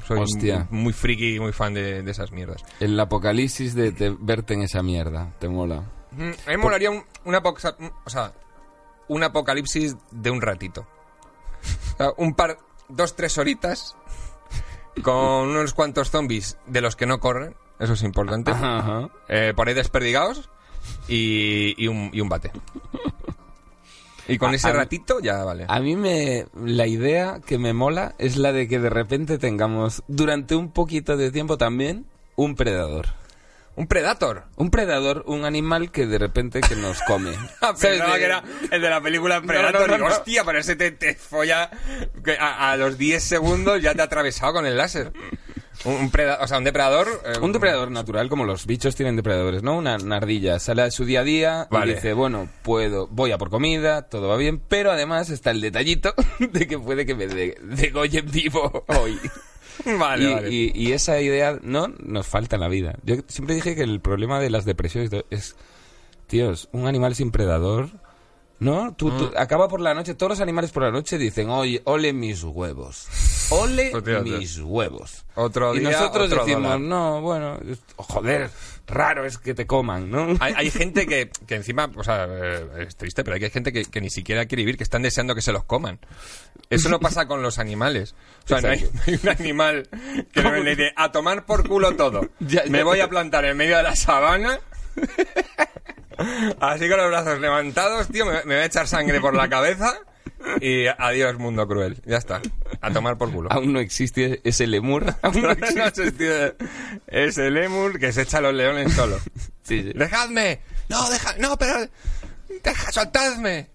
Soy 0.08 0.20
Hostia. 0.20 0.68
muy 0.70 0.94
friki 0.94 1.36
y 1.36 1.40
muy 1.40 1.52
fan 1.52 1.74
de, 1.74 2.02
de 2.04 2.12
esas 2.12 2.32
mierdas. 2.32 2.64
El 2.80 3.00
apocalipsis 3.00 3.74
de, 3.76 3.92
te- 3.92 4.16
verte 4.20 4.54
en 4.54 4.62
esa 4.62 4.84
mierda. 4.84 5.34
Te 5.40 5.48
mola. 5.50 5.84
Mm, 6.12 6.22
A 6.24 6.26
mí 6.28 6.34
me 6.48 6.58
molaría 6.58 6.92
un, 6.92 7.04
un 7.26 7.34
apoxa- 7.36 7.76
un- 7.80 7.92
o 8.06 8.10
sea, 8.10 8.34
un 9.08 9.24
apocalipsis 9.24 9.96
de 10.12 10.30
un 10.32 10.42
ratito. 10.42 10.86
O 11.94 11.98
sea, 11.98 12.10
un 12.18 12.34
par, 12.36 12.60
dos, 12.90 13.16
tres 13.16 13.38
horitas 13.38 13.96
con 15.02 15.50
unos 15.50 15.74
cuantos 15.74 16.10
zombies 16.12 16.58
de 16.68 16.82
los 16.82 16.96
que 16.96 17.06
no 17.06 17.20
corren, 17.20 17.56
eso 17.80 17.94
es 17.94 18.04
importante, 18.04 18.52
Ajá, 18.52 18.78
ajá. 18.80 19.10
eh, 19.28 19.54
por 19.56 19.68
ahí 19.68 19.74
desperdigados 19.74 20.50
y, 21.08 21.74
y 21.84 21.88
un, 21.88 22.10
y 22.14 22.22
un 22.22 22.30
bate. 22.30 22.52
Y 24.28 24.38
con 24.38 24.52
A- 24.52 24.56
ese 24.56 24.72
ratito 24.74 25.20
ya 25.20 25.44
vale. 25.44 25.66
A 25.68 25.80
mí 25.80 25.96
me 25.96 26.46
la 26.64 26.88
idea 26.88 27.40
que 27.46 27.58
me 27.60 27.74
mola 27.74 28.16
es 28.18 28.38
la 28.38 28.52
de 28.54 28.68
que 28.68 28.80
de 28.80 28.90
repente 28.90 29.38
tengamos 29.38 30.04
durante 30.08 30.56
un 30.56 30.72
poquito 30.72 31.16
de 31.18 31.32
tiempo 31.32 31.58
también 31.58 32.06
un 32.36 32.56
predador. 32.56 33.08
Un 33.78 33.88
Predator. 33.88 34.46
Un 34.56 34.72
predador, 34.72 35.24
un 35.28 35.44
animal 35.44 35.92
que 35.92 36.08
de 36.08 36.18
repente 36.18 36.62
que 36.62 36.78
nos 36.78 37.02
come. 37.02 37.34
¿Sabes? 37.60 37.82
Pensaba 37.82 38.14
De- 38.14 38.20
que 38.20 38.26
era 38.26 38.42
el 38.72 38.82
de 38.82 38.90
la 38.90 39.02
película 39.02 39.42
no, 39.42 39.48
Predator. 39.48 39.90
no, 39.90 39.98
no. 39.98 40.06
hostia, 40.08 40.46
pero 40.46 40.60
ese 40.60 40.78
te, 40.78 40.92
te 40.92 41.14
folla 41.16 41.70
que 42.24 42.38
a, 42.40 42.72
a 42.72 42.78
los 42.78 42.98
10 42.98 43.22
segundos 43.22 43.82
ya 43.82 43.94
te 43.94 44.00
ha 44.02 44.06
atravesado 44.06 44.54
con 44.54 44.66
el 44.66 44.78
láser. 44.78 45.12
Un, 45.86 46.10
preda- 46.12 46.40
o 46.42 46.48
sea, 46.48 46.58
un 46.58 46.64
depredador. 46.64 47.08
eh, 47.26 47.40
Un 47.42 47.52
depredador 47.52 47.92
natural, 47.92 48.28
como 48.30 48.44
los 48.46 48.66
bichos 48.66 48.96
tienen 48.96 49.16
depredadores, 49.16 49.62
¿no? 49.64 49.78
Una, 49.78 49.98
una 49.98 50.18
ardilla 50.18 50.60
sale 50.60 50.82
a 50.82 50.92
su 50.92 51.06
día 51.06 51.22
a 51.22 51.24
día 51.24 51.68
Vale. 51.70 51.92
y 51.92 51.96
dice, 51.96 52.14
bueno, 52.14 52.50
puedo, 52.64 53.08
voy 53.08 53.32
a 53.32 53.38
por 53.38 53.50
comida, 53.50 54.04
todo 54.10 54.28
va 54.28 54.38
bien, 54.38 54.60
pero 54.68 54.92
además 54.92 55.30
está 55.30 55.52
el 55.52 55.62
detallito 55.62 56.14
de 56.40 56.68
que 56.68 56.80
puede 56.80 57.06
que 57.06 57.14
me 57.16 57.28
de- 57.28 57.58
degollen 57.62 58.26
vivo 58.32 58.84
hoy. 59.00 59.20
Vale, 60.00 60.24
y, 60.24 60.34
vale. 60.34 60.50
y- 60.52 60.72
y 60.74 60.92
esa 60.94 61.20
idea 61.20 61.60
no 61.62 61.88
nos 62.00 62.26
falta 62.26 62.56
en 62.56 62.62
la 62.62 62.70
vida. 62.70 62.96
Yo 63.04 63.16
siempre 63.28 63.56
dije 63.56 63.76
que 63.76 63.84
el 63.84 64.00
problema 64.00 64.40
de 64.40 64.50
las 64.50 64.64
depresiones 64.66 65.12
es, 65.30 65.56
tíos, 66.28 66.70
un 66.72 66.88
animal 66.88 67.14
sin 67.14 67.30
predador 67.30 67.90
¿No? 68.58 68.94
Tú, 68.96 69.12
tú- 69.12 69.26
Mm. 69.26 69.38
acaba 69.38 69.68
por 69.68 69.82
la 69.82 69.94
noche, 69.94 70.14
todos 70.16 70.30
los 70.32 70.40
animales 70.40 70.72
por 70.72 70.84
la 70.84 70.92
noche 70.92 71.18
dicen, 71.18 71.50
oye, 71.50 71.82
ole 71.84 72.14
mis 72.14 72.42
huevos. 72.44 73.08
Ole 73.50 73.92
Hostia, 73.96 74.22
mis 74.22 74.60
huevos. 74.60 75.26
Otro 75.36 75.76
y 75.76 75.80
día, 75.80 75.92
nosotros 75.92 76.28
otro 76.28 76.46
decimos, 76.46 76.64
dólar. 76.64 76.80
no, 76.80 77.20
bueno, 77.22 77.60
joder, 77.98 78.50
raro 78.88 79.26
es 79.26 79.38
que 79.38 79.54
te 79.54 79.68
coman, 79.68 80.10
¿no? 80.10 80.38
Hay, 80.40 80.54
hay 80.56 80.72
gente 80.72 81.06
que, 81.06 81.30
que 81.46 81.56
encima, 81.56 81.92
o 81.98 82.04
sea, 82.04 82.28
eh, 82.30 82.86
es 82.88 82.96
triste, 82.96 83.26
pero 83.26 83.36
hay 83.36 83.50
gente 83.50 83.74
que, 83.74 83.84
que 83.84 84.00
ni 84.00 84.10
siquiera 84.10 84.46
quiere 84.46 84.62
vivir, 84.62 84.78
que 84.78 84.84
están 84.84 85.02
deseando 85.02 85.36
que 85.36 85.42
se 85.42 85.52
los 85.52 85.66
coman. 85.66 86.00
Eso 86.70 86.88
no 86.88 87.00
pasa 87.02 87.28
con 87.28 87.42
los 87.42 87.60
animales. 87.60 88.16
O 88.46 88.48
sea, 88.48 88.62
no 88.62 88.70
hay, 88.70 88.80
Exacto. 88.80 88.98
no 89.06 89.12
hay 89.12 89.20
un 89.22 89.30
animal 89.30 89.90
que 90.32 90.42
no 90.42 90.52
le 90.56 90.70
dice 90.76 90.94
a 90.96 91.12
tomar 91.12 91.46
por 91.46 91.68
culo 91.68 91.94
todo. 91.98 92.30
Ya, 92.40 92.64
ya. 92.64 92.72
Me 92.72 92.84
voy 92.84 93.02
a 93.02 93.10
plantar 93.10 93.44
en 93.44 93.58
medio 93.58 93.76
de 93.76 93.84
la 93.84 93.96
sabana. 93.98 94.60
Así 96.60 96.88
con 96.90 96.98
los 96.98 97.08
brazos 97.10 97.40
levantados, 97.40 98.08
tío, 98.10 98.26
me, 98.26 98.34
me 98.46 98.56
voy 98.56 98.64
a 98.64 98.66
echar 98.66 98.88
sangre 98.88 99.20
por 99.22 99.36
la 99.36 99.48
cabeza. 99.50 99.94
Y 100.62 100.86
adiós, 100.88 101.38
mundo 101.40 101.68
cruel. 101.68 101.98
Ya 102.06 102.18
está. 102.18 102.42
A 102.82 102.92
tomar 102.92 103.18
por 103.18 103.32
culo. 103.32 103.52
Aún 103.52 103.74
no 103.74 103.80
existe 103.80 104.42
ese 104.44 104.68
lemur. 104.68 105.06
Aún 105.24 105.42
no 105.42 105.52
existe. 105.52 106.56
ese 107.08 107.50
lemur 107.50 108.00
que 108.00 108.12
se 108.14 108.24
echa 108.24 108.38
a 108.38 108.42
los 108.42 108.54
leones 108.54 108.94
solo. 108.94 109.18
Sí, 109.64 109.82
sí. 109.82 109.92
¡Dejadme! 109.96 110.60
¡No, 110.90 111.10
deja! 111.10 111.36
¡No, 111.40 111.58
pero! 111.58 111.88
¡Deja, 112.64 112.92
soltadme! 112.92 113.70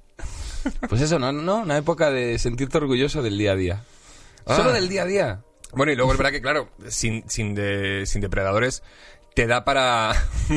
Pues 0.88 1.00
eso, 1.00 1.18
¿no? 1.18 1.32
¿no? 1.32 1.56
Una 1.62 1.76
época 1.78 2.10
de 2.10 2.38
sentirte 2.38 2.76
orgulloso 2.78 3.22
del 3.22 3.36
día 3.38 3.52
a 3.52 3.56
día. 3.56 3.84
Ah. 4.46 4.56
Solo 4.56 4.72
del 4.72 4.88
día 4.88 5.02
a 5.02 5.06
día. 5.06 5.40
Bueno, 5.72 5.90
y 5.92 5.96
luego 5.96 6.12
es 6.12 6.18
verdad 6.18 6.32
que, 6.32 6.42
claro, 6.42 6.68
sin, 6.88 7.28
sin, 7.28 7.54
de- 7.54 8.04
sin 8.06 8.20
depredadores 8.20 8.82
te 9.34 9.46
da 9.46 9.64
para, 9.64 10.12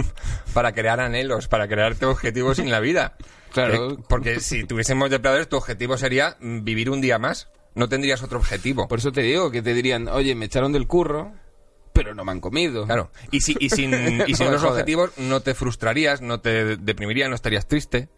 para 0.53 0.73
crear 0.73 0.99
anhelos, 0.99 1.47
para 1.47 1.67
crearte 1.67 2.05
objetivos 2.05 2.59
en 2.59 2.71
la 2.71 2.79
vida. 2.79 3.15
Claro. 3.51 3.91
Eh, 3.91 3.97
porque 4.09 4.39
si 4.39 4.63
tuviésemos 4.65 5.09
depredadores, 5.09 5.47
tu 5.47 5.57
objetivo 5.57 5.97
sería 5.97 6.37
vivir 6.39 6.89
un 6.89 7.01
día 7.01 7.19
más. 7.19 7.49
No 7.75 7.89
tendrías 7.89 8.21
otro 8.23 8.37
objetivo. 8.37 8.87
Por 8.87 8.99
eso 8.99 9.11
te 9.11 9.21
digo 9.21 9.51
que 9.51 9.61
te 9.61 9.73
dirían, 9.73 10.07
oye, 10.07 10.35
me 10.35 10.45
echaron 10.45 10.73
del 10.73 10.87
curro, 10.87 11.33
pero 11.91 12.13
no 12.13 12.23
me 12.23 12.31
han 12.31 12.39
comido. 12.39 12.85
Claro. 12.85 13.11
Y, 13.31 13.41
si, 13.41 13.55
y 13.59 13.69
sin, 13.69 13.93
y 14.27 14.35
sin 14.35 14.47
No 14.51 14.57
jodas. 14.57 14.71
objetivos 14.71 15.11
no 15.17 15.41
te 15.41 15.53
frustrarías, 15.53 16.21
no 16.21 16.39
te 16.39 16.77
deprimirías, 16.77 17.29
no 17.29 17.35
estarías 17.35 17.67
triste. 17.67 18.09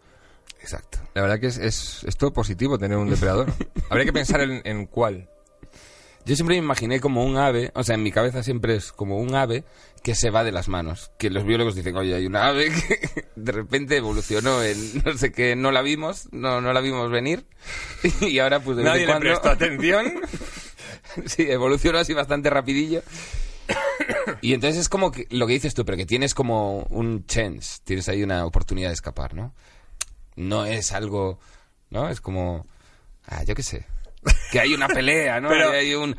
Exacto. 0.60 0.98
La 1.14 1.22
verdad 1.22 1.38
que 1.38 1.46
es, 1.46 1.58
es, 1.58 2.02
es 2.04 2.16
todo 2.16 2.32
positivo 2.32 2.78
tener 2.78 2.98
un 2.98 3.08
depredador. 3.08 3.52
Habría 3.90 4.04
que 4.06 4.12
pensar 4.12 4.40
en, 4.40 4.62
en 4.64 4.86
cuál. 4.86 5.28
Yo 6.24 6.34
siempre 6.34 6.56
me 6.58 6.64
imaginé 6.64 6.98
como 6.98 7.24
un 7.24 7.36
ave, 7.36 7.70
o 7.74 7.84
sea, 7.84 7.94
en 7.94 8.02
mi 8.02 8.10
cabeza 8.10 8.42
siempre 8.42 8.74
es 8.74 8.90
como 8.90 9.18
un 9.18 9.34
ave 9.36 9.62
que 10.02 10.14
se 10.14 10.30
va 10.30 10.44
de 10.44 10.52
las 10.52 10.68
manos. 10.68 11.10
Que 11.18 11.30
los 11.30 11.44
biólogos 11.44 11.74
dicen, 11.74 11.96
oye, 11.96 12.14
hay 12.14 12.26
una 12.26 12.46
ave 12.48 12.70
que 12.70 13.24
de 13.36 13.52
repente 13.52 13.96
evolucionó 13.96 14.62
en 14.62 15.02
no 15.04 15.16
sé 15.18 15.32
qué, 15.32 15.56
no 15.56 15.72
la 15.72 15.82
vimos, 15.82 16.28
no, 16.32 16.60
no 16.60 16.72
la 16.72 16.80
vimos 16.80 17.10
venir. 17.10 17.44
Y 18.20 18.38
ahora, 18.38 18.60
pues 18.60 18.76
de 18.76 18.82
vez 18.84 18.92
Nadie 18.92 19.02
en 19.02 19.06
le 19.08 19.12
cuando. 19.14 19.28
prestó 19.30 19.48
atención. 19.50 20.20
sí, 21.26 21.42
evolucionó 21.50 21.98
así 21.98 22.14
bastante 22.14 22.50
rapidillo. 22.50 23.02
Y 24.40 24.54
entonces 24.54 24.80
es 24.82 24.88
como 24.88 25.10
que, 25.10 25.26
lo 25.30 25.46
que 25.46 25.54
dices 25.54 25.74
tú, 25.74 25.84
pero 25.84 25.96
que 25.98 26.06
tienes 26.06 26.34
como 26.34 26.80
un 26.90 27.26
chance, 27.26 27.80
tienes 27.84 28.08
ahí 28.08 28.22
una 28.22 28.44
oportunidad 28.44 28.90
de 28.90 28.94
escapar, 28.94 29.34
¿no? 29.34 29.54
No 30.36 30.66
es 30.66 30.92
algo, 30.92 31.40
¿no? 31.90 32.08
Es 32.08 32.20
como, 32.20 32.66
ah, 33.26 33.42
yo 33.44 33.54
qué 33.54 33.62
sé. 33.62 33.84
Que 34.52 34.60
hay 34.60 34.74
una 34.74 34.86
pelea, 34.88 35.40
¿no? 35.40 35.48
Pero- 35.48 35.70
Que 35.70 35.76
hay 35.78 35.94
un, 35.94 36.16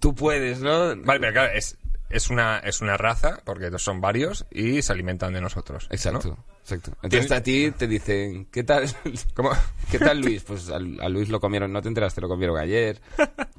tú 0.00 0.14
puedes, 0.14 0.60
¿no? 0.60 0.88
Vale, 0.96 1.20
pero 1.20 1.32
claro, 1.32 1.52
es, 1.54 1.78
es, 2.10 2.30
una, 2.30 2.58
es 2.58 2.80
una 2.80 2.96
raza, 2.96 3.40
porque 3.44 3.70
son 3.78 4.00
varios, 4.00 4.46
y 4.50 4.82
se 4.82 4.92
alimentan 4.92 5.32
de 5.32 5.40
nosotros. 5.40 5.86
Exacto, 5.90 6.28
¿no? 6.28 6.44
exacto. 6.60 6.92
Entonces 7.02 7.32
a 7.32 7.42
ti 7.42 7.70
te 7.72 7.86
dicen, 7.86 8.46
¿qué 8.46 8.64
tal? 8.64 8.84
¿Cómo? 9.34 9.50
¿Qué 9.90 9.98
tal 9.98 10.20
Luis? 10.20 10.42
Pues 10.44 10.70
al- 10.70 11.00
a, 11.00 11.08
Luis 11.08 11.28
lo 11.28 11.40
comieron, 11.40 11.72
no 11.72 11.82
te 11.82 11.88
enteraste, 11.88 12.20
lo 12.20 12.28
comieron 12.28 12.58
ayer. 12.58 13.00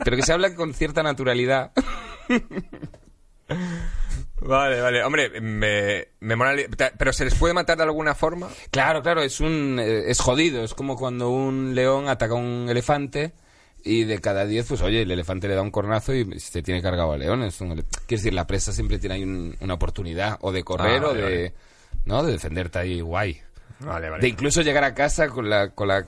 Pero 0.04 0.16
que 0.18 0.24
se 0.24 0.34
habla 0.34 0.54
con 0.56 0.74
cierta 0.74 1.04
naturalidad. 1.04 1.72
Vale, 4.42 4.82
vale. 4.82 5.04
Hombre, 5.04 5.42
me, 5.42 6.10
me 6.20 6.36
mola 6.36 6.54
¿Pero 6.98 7.14
se 7.14 7.26
les 7.26 7.36
puede 7.36 7.54
matar 7.54 7.78
de 7.78 7.84
alguna 7.84 8.14
forma? 8.14 8.50
Claro, 8.70 9.02
claro, 9.02 9.22
es 9.22 9.40
un 9.40 9.80
eh, 9.80 10.04
es 10.12 10.20
jodido, 10.20 10.64
es 10.64 10.74
como 10.74 10.98
cuando 10.98 11.30
un 11.30 11.74
león 11.74 12.08
ataca 12.10 12.34
a 12.34 12.38
un 12.38 12.68
elefante 12.70 13.34
y 13.86 14.04
de 14.04 14.20
cada 14.20 14.46
10, 14.46 14.66
pues 14.68 14.82
oye, 14.82 15.04
el 15.04 15.12
elefante 15.12 15.48
le 15.48 15.56
da 15.56 15.62
un 15.62 15.72
cornazo 15.72 16.14
y 16.14 16.40
se 16.40 16.62
tiene 16.64 16.82
cargado 16.82 17.14
al 17.14 17.20
león. 17.20 17.44
Es 17.44 17.62
un 17.62 17.70
Quiero 17.76 17.86
decir, 18.10 18.34
la 18.34 18.48
presa 18.48 18.72
siempre 18.74 18.98
tiene 19.00 19.16
ahí 19.16 19.24
un- 19.24 19.56
una 19.62 19.76
oportunidad 19.76 20.38
o 20.42 20.52
de 20.52 20.64
correr 20.64 21.04
Ah, 21.04 21.08
o 21.10 21.14
de 21.14 21.22
vale. 21.24 21.54
no, 22.06 22.24
de 22.24 22.32
defenderte 22.34 22.80
ahí 22.80 23.00
guay. 23.02 23.42
Vale, 23.80 24.10
vale. 24.10 24.22
De 24.22 24.28
incluso 24.28 24.62
llegar 24.62 24.84
a 24.84 24.94
casa 24.96 25.28
con 25.30 25.50
la 25.50 25.70
con 25.70 25.88
la 25.90 26.06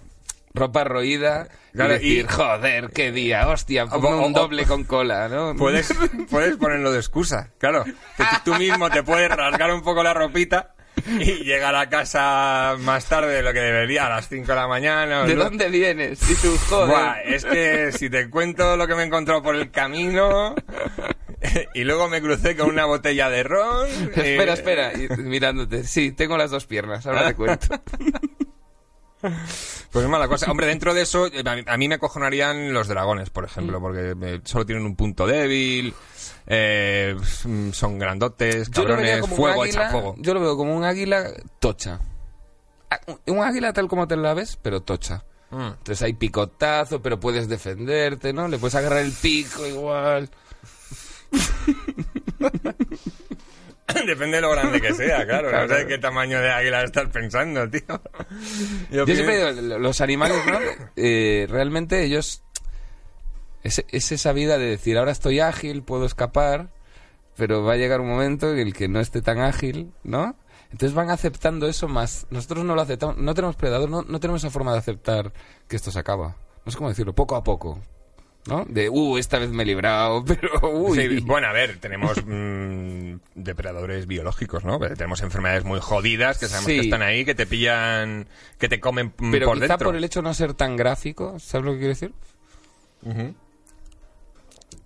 ropa 0.53 0.84
roída 0.86 1.47
Claro, 1.73 1.95
y 1.95 1.97
decir, 1.99 2.25
y- 2.30 2.34
joder, 2.34 2.89
qué 2.89 3.11
día, 3.11 3.47
hostia, 3.47 3.84
o- 3.86 3.97
un 4.25 4.36
o- 4.36 4.39
doble 4.39 4.65
con 4.65 4.84
cola, 4.86 5.28
¿no? 5.30 5.53
Puedes, 5.57 5.93
puedes 6.32 6.55
ponerlo 6.57 6.91
de 6.91 6.97
excusa, 6.97 7.51
claro. 7.59 7.84
Que 7.84 8.23
tú 8.43 8.55
mismo 8.55 8.89
te 8.89 9.03
puedes 9.03 9.30
rasgar 9.30 9.71
un 9.71 9.84
poco 9.84 10.01
la 10.01 10.15
ropita 10.15 10.73
y 11.20 11.43
llegar 11.43 11.76
a 11.76 11.89
casa 11.89 12.76
más 12.80 13.05
tarde 13.05 13.34
de 13.34 13.41
lo 13.43 13.53
que 13.53 13.60
debería, 13.60 14.08
a 14.08 14.10
las 14.10 14.28
5 14.30 14.45
de 14.47 14.55
la 14.55 14.68
mañana. 14.68 15.24
¿De 15.24 15.36
dónde 15.36 15.70
vienes? 15.70 16.20
Y 16.30 16.36
tú, 16.36 16.55
joder. 16.70 16.88
Buah, 16.89 17.22
es 17.22 17.45
que 17.45 17.91
si 17.93 18.10
te 18.10 18.30
cuento 18.30 18.76
lo 18.78 18.88
que 18.88 18.95
me 18.95 19.03
he 19.03 19.05
encontrado 19.05 19.41
por 19.41 19.55
el 19.55 19.72
camino 19.72 20.55
y 21.74 21.84
luego 21.84 22.10
me 22.10 22.22
crucé 22.22 22.55
con 22.58 22.70
una 22.70 22.86
botella 22.86 23.30
de 23.30 23.43
ron. 23.43 23.88
eh, 24.16 24.36
Espera, 24.36 24.53
espera, 24.53 24.91
y 24.93 25.08
mirándote. 25.22 25.84
Sí, 25.84 26.12
tengo 26.12 26.38
las 26.38 26.51
dos 26.51 26.66
piernas, 26.66 27.05
ahora 27.08 27.28
te 27.28 27.36
cuento. 27.36 27.68
Pues 29.91 30.05
es 30.05 30.12
mala 30.12 30.28
cosa. 30.28 30.49
Hombre, 30.51 30.68
dentro 30.68 30.93
de 30.93 31.01
eso, 31.01 31.26
eh, 31.28 31.41
a 31.43 31.55
mí, 31.55 31.64
a 31.66 31.78
mí 31.78 31.88
me 31.89 31.95
acojonarían 31.95 32.72
los 32.72 32.88
dragones, 32.88 33.32
por 33.32 33.45
Mm. 33.45 33.47
ejemplo, 33.47 33.82
porque 33.82 34.14
eh, 34.22 34.41
solo 34.43 34.66
tienen 34.66 34.86
un 34.86 34.95
punto 34.95 35.26
débil, 35.26 35.93
eh, 36.47 37.15
mm, 37.45 37.71
son 37.71 37.99
grandotes, 37.99 38.69
Yo 38.71 38.85
lo 38.85 38.95
vería 38.95 39.15
cabrones, 39.19 39.35
fuego, 39.37 39.63
águila- 39.63 39.81
echa 39.83 39.89
fuego. 39.91 40.15
Yo 40.19 40.33
lo 40.33 40.39
veo 40.41 40.57
como 40.57 40.75
un 40.75 40.83
águila 40.83 41.25
tocha. 41.59 41.99
Ah, 42.89 42.99
Un 43.25 43.43
águila 43.43 43.73
tal 43.73 43.87
como 43.87 44.07
te 44.07 44.15
la 44.15 44.33
ves, 44.33 44.57
pero 44.61 44.81
tocha. 44.81 45.25
Mm. 45.49 45.67
Entonces 45.67 46.01
hay 46.01 46.13
picotazo, 46.13 47.01
pero 47.01 47.19
puedes 47.19 47.47
defenderte, 47.49 48.31
¿no? 48.33 48.47
Le 48.47 48.57
puedes 48.57 48.75
agarrar 48.75 48.99
el 48.99 49.11
pico 49.11 49.65
igual. 49.67 50.29
Depende 54.05 54.37
de 54.37 54.41
lo 54.41 54.51
grande 54.51 54.79
que 54.81 54.93
sea, 54.93 55.25
claro. 55.25 55.49
Claro. 55.49 55.67
No 55.67 55.75
sé 55.75 55.87
qué 55.87 55.97
tamaño 55.97 56.39
de 56.41 56.51
águila 56.51 56.83
estás 56.83 57.09
pensando, 57.09 57.69
tío. 57.69 57.81
Yo, 57.87 57.97
Yo 58.91 59.05
pienso- 59.05 59.23
siempre 59.23 59.37
digo, 59.53 59.61
lo- 59.61 59.79
los 59.79 60.01
animales, 60.01 60.37
¿no? 60.45 60.59
Eh, 60.95 61.47
realmente 61.49 62.03
ellos... 62.03 62.43
Es, 63.68 63.84
es 63.89 64.11
esa 64.13 64.32
vida 64.32 64.57
de 64.57 64.65
decir, 64.65 64.97
ahora 64.97 65.11
estoy 65.11 65.39
ágil, 65.41 65.84
puedo 65.84 66.05
escapar, 66.05 66.70
pero 67.36 67.63
va 67.63 67.74
a 67.74 67.76
llegar 67.76 67.99
un 67.99 68.07
momento 68.07 68.51
en 68.51 68.59
el 68.59 68.74
que 68.74 68.88
no 68.88 68.99
esté 69.01 69.22
tan 69.22 69.39
ágil, 69.39 69.91
¿no? 70.03 70.36
Entonces 70.72 70.93
van 70.93 71.09
aceptando 71.09 71.68
eso 71.68 71.88
más. 71.89 72.28
Nosotros 72.30 72.63
no 72.63 72.76
lo 72.76 72.82
aceptamos, 72.82 73.18
no 73.18 73.34
tenemos 73.34 73.55
predador, 73.57 73.89
no, 73.89 74.03
no 74.03 74.20
tenemos 74.22 74.41
esa 74.41 74.51
forma 74.51 74.72
de 74.72 74.80
aceptar 74.80 75.34
que 75.68 75.76
esto 75.76 75.91
se 75.91 75.99
acaba. 75.99 76.38
No 76.65 76.72
sé 76.72 76.78
cómo 76.78 76.89
decirlo, 76.89 77.13
poco 77.13 77.36
a 77.36 77.43
poco. 77.43 77.80
¿No? 78.47 78.63
De, 78.70 78.88
uh, 78.89 79.18
esta 79.18 79.39
vez 79.39 79.49
me 79.49 79.63
he 79.63 79.65
librado, 79.65 80.24
pero, 80.28 80.49
uy. 80.72 80.97
Sí, 80.97 81.20
bueno, 81.26 81.47
a 81.47 81.51
ver, 81.51 81.80
tenemos 81.82 82.18
mm, 82.26 83.15
depredadores 83.36 84.07
biológicos, 84.07 84.63
¿no? 84.63 84.80
Tenemos 84.80 85.22
enfermedades 85.22 85.65
muy 85.65 85.82
jodidas 85.82 86.38
que 86.38 86.47
sabemos 86.47 86.68
Sí. 86.72 86.76
que 86.76 86.86
están 86.86 87.01
ahí, 87.01 87.26
que 87.26 87.36
te 87.36 87.45
pillan, 87.45 88.30
que 88.57 88.70
te 88.70 88.80
comen 88.80 89.13
mm, 89.18 89.32
pero 89.32 89.47
por 89.47 89.55
quizá 89.57 89.68
dentro. 89.68 89.88
por 89.89 89.95
el 89.97 90.03
hecho 90.05 90.22
de 90.22 90.24
no 90.30 90.34
ser 90.34 90.53
tan 90.53 90.78
gráfico, 90.78 91.38
¿sabes 91.39 91.65
lo 91.65 91.74
que 91.74 91.78
quiero 91.80 91.93
decir? 91.93 92.13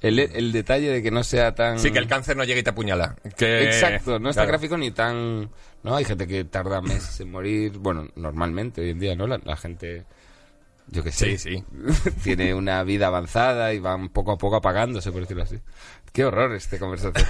El, 0.02 0.18
el 0.20 0.52
detalle 0.52 0.89
de 0.89 1.04
que 1.04 1.12
no 1.12 1.24
sea 1.24 1.54
tan... 1.54 1.78
Sí, 1.80 1.91
que 1.91 1.99
el 1.99 2.08
cáncer 2.08 2.36
no 2.36 2.43
llega 2.43 2.60
y 2.60 2.64
te 2.64 2.72
apuñala. 2.72 3.16
Que... 3.38 3.66
Exacto, 3.66 4.18
no 4.20 4.30
es 4.32 4.36
tan 4.36 4.45
Claro. 4.45 4.58
gráfico 4.58 4.78
ni 4.78 4.89
tan... 4.91 5.49
¿no? 5.84 5.95
Hay 5.95 6.06
gente 6.06 6.28
que 6.28 6.43
tarda 6.43 6.82
meses 6.82 7.20
en 7.20 7.32
morir, 7.32 7.78
bueno, 7.78 8.08
normalmente 8.16 8.82
hoy 8.82 8.89
en 8.91 8.99
día, 8.99 9.16
¿no? 9.16 9.28
La, 9.28 9.39
la 9.43 9.56
gente, 9.58 10.06
yo 10.88 11.04
que 11.04 11.12
sé, 11.12 11.38
Sí, 11.38 11.56
sí. 11.56 11.64
tiene 12.24 12.54
una 12.56 12.84
vida 12.84 13.08
avanzada 13.08 13.74
y 13.74 13.80
van 13.80 14.10
poco 14.10 14.32
a 14.32 14.38
poco 14.38 14.56
apagándose, 14.56 15.12
por 15.12 15.22
decirlo 15.22 15.43
así. 15.43 15.60
Qué 16.12 16.26
horror 16.26 16.54
este 16.56 16.78
conversación. 16.80 17.26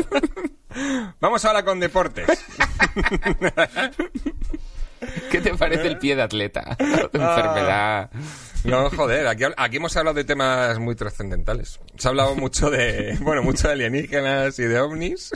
Vamos 1.20 1.44
ahora 1.44 1.64
con 1.64 1.80
deportes. 1.80 2.28
¿Qué 5.30 5.40
te 5.40 5.54
parece 5.54 5.86
el 5.86 5.98
pie 5.98 6.16
de 6.16 6.22
atleta? 6.22 6.76
Ah. 6.80 7.08
Enfermedad. 7.12 8.10
No, 8.64 8.90
joder, 8.90 9.26
aquí, 9.26 9.44
aquí 9.56 9.76
hemos 9.78 9.96
hablado 9.96 10.14
de 10.14 10.24
temas 10.24 10.78
muy 10.78 10.94
trascendentales. 10.94 11.80
Se 11.96 12.08
ha 12.08 12.10
hablado 12.10 12.34
mucho 12.36 12.70
de, 12.70 13.16
bueno, 13.22 13.42
mucho 13.42 13.68
de 13.68 13.74
alienígenas 13.74 14.58
y 14.58 14.64
de 14.64 14.78
ovnis. 14.80 15.30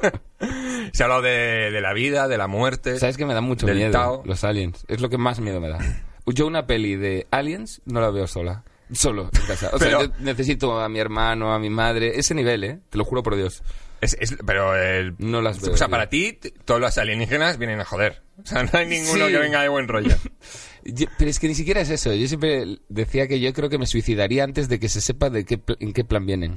Se 0.92 1.02
ha 1.02 1.06
hablado 1.06 1.22
de, 1.22 1.70
de 1.70 1.80
la 1.80 1.92
vida, 1.92 2.28
de 2.28 2.36
la 2.38 2.46
muerte. 2.48 2.98
¿Sabes 2.98 3.16
que 3.16 3.24
me 3.24 3.34
da 3.34 3.40
mucho 3.40 3.66
miedo? 3.66 3.92
Tao. 3.92 4.22
Los 4.24 4.44
aliens. 4.44 4.84
Es 4.88 5.00
lo 5.00 5.08
que 5.08 5.16
más 5.18 5.40
miedo 5.40 5.60
me 5.60 5.68
da. 5.68 5.78
Yo 6.26 6.46
una 6.46 6.66
peli 6.66 6.96
de 6.96 7.26
aliens 7.30 7.80
no 7.84 8.00
la 8.00 8.10
veo 8.10 8.26
sola. 8.26 8.64
Solo 8.92 9.30
en 9.32 9.46
casa. 9.46 9.70
O 9.72 9.78
Pero- 9.78 10.00
sea, 10.00 10.08
yo 10.08 10.12
necesito 10.20 10.80
a 10.80 10.88
mi 10.88 10.98
hermano, 10.98 11.52
a 11.52 11.58
mi 11.58 11.70
madre. 11.70 12.18
Ese 12.18 12.34
nivel, 12.34 12.64
¿eh? 12.64 12.78
Te 12.90 12.98
lo 12.98 13.04
juro 13.04 13.22
por 13.22 13.36
Dios. 13.36 13.62
Es- 14.06 14.16
es- 14.20 14.36
pero 14.46 14.74
el... 14.76 15.14
No 15.18 15.42
las 15.42 15.60
veo, 15.60 15.74
O 15.74 15.76
sea, 15.76 15.86
tío. 15.86 15.90
para 15.92 16.08
ti, 16.08 16.38
todos 16.64 16.80
los 16.80 16.96
alienígenas 16.98 17.58
vienen 17.58 17.80
a 17.80 17.84
joder. 17.84 18.22
O 18.42 18.46
sea, 18.46 18.62
no 18.62 18.70
hay 18.72 18.86
ninguno 18.86 19.26
Sí. 19.26 19.32
que 19.32 19.38
venga 19.38 19.62
de 19.62 19.68
buen 19.68 19.88
rollo. 19.88 20.14
Yo- 20.84 21.06
pero 21.18 21.30
es 21.30 21.38
que 21.40 21.48
ni 21.48 21.54
siquiera 21.54 21.80
es 21.80 21.90
eso. 21.90 22.14
Yo 22.14 22.28
siempre 22.28 22.78
decía 22.88 23.26
que 23.26 23.40
yo 23.40 23.52
creo 23.52 23.68
que 23.68 23.78
me 23.78 23.86
suicidaría 23.86 24.44
antes 24.44 24.68
de 24.68 24.78
que 24.78 24.88
se 24.88 25.00
sepa 25.00 25.30
de 25.30 25.44
qué, 25.44 25.60
en 25.80 25.92
qué 25.92 26.04
plan 26.04 26.24
vienen. 26.26 26.54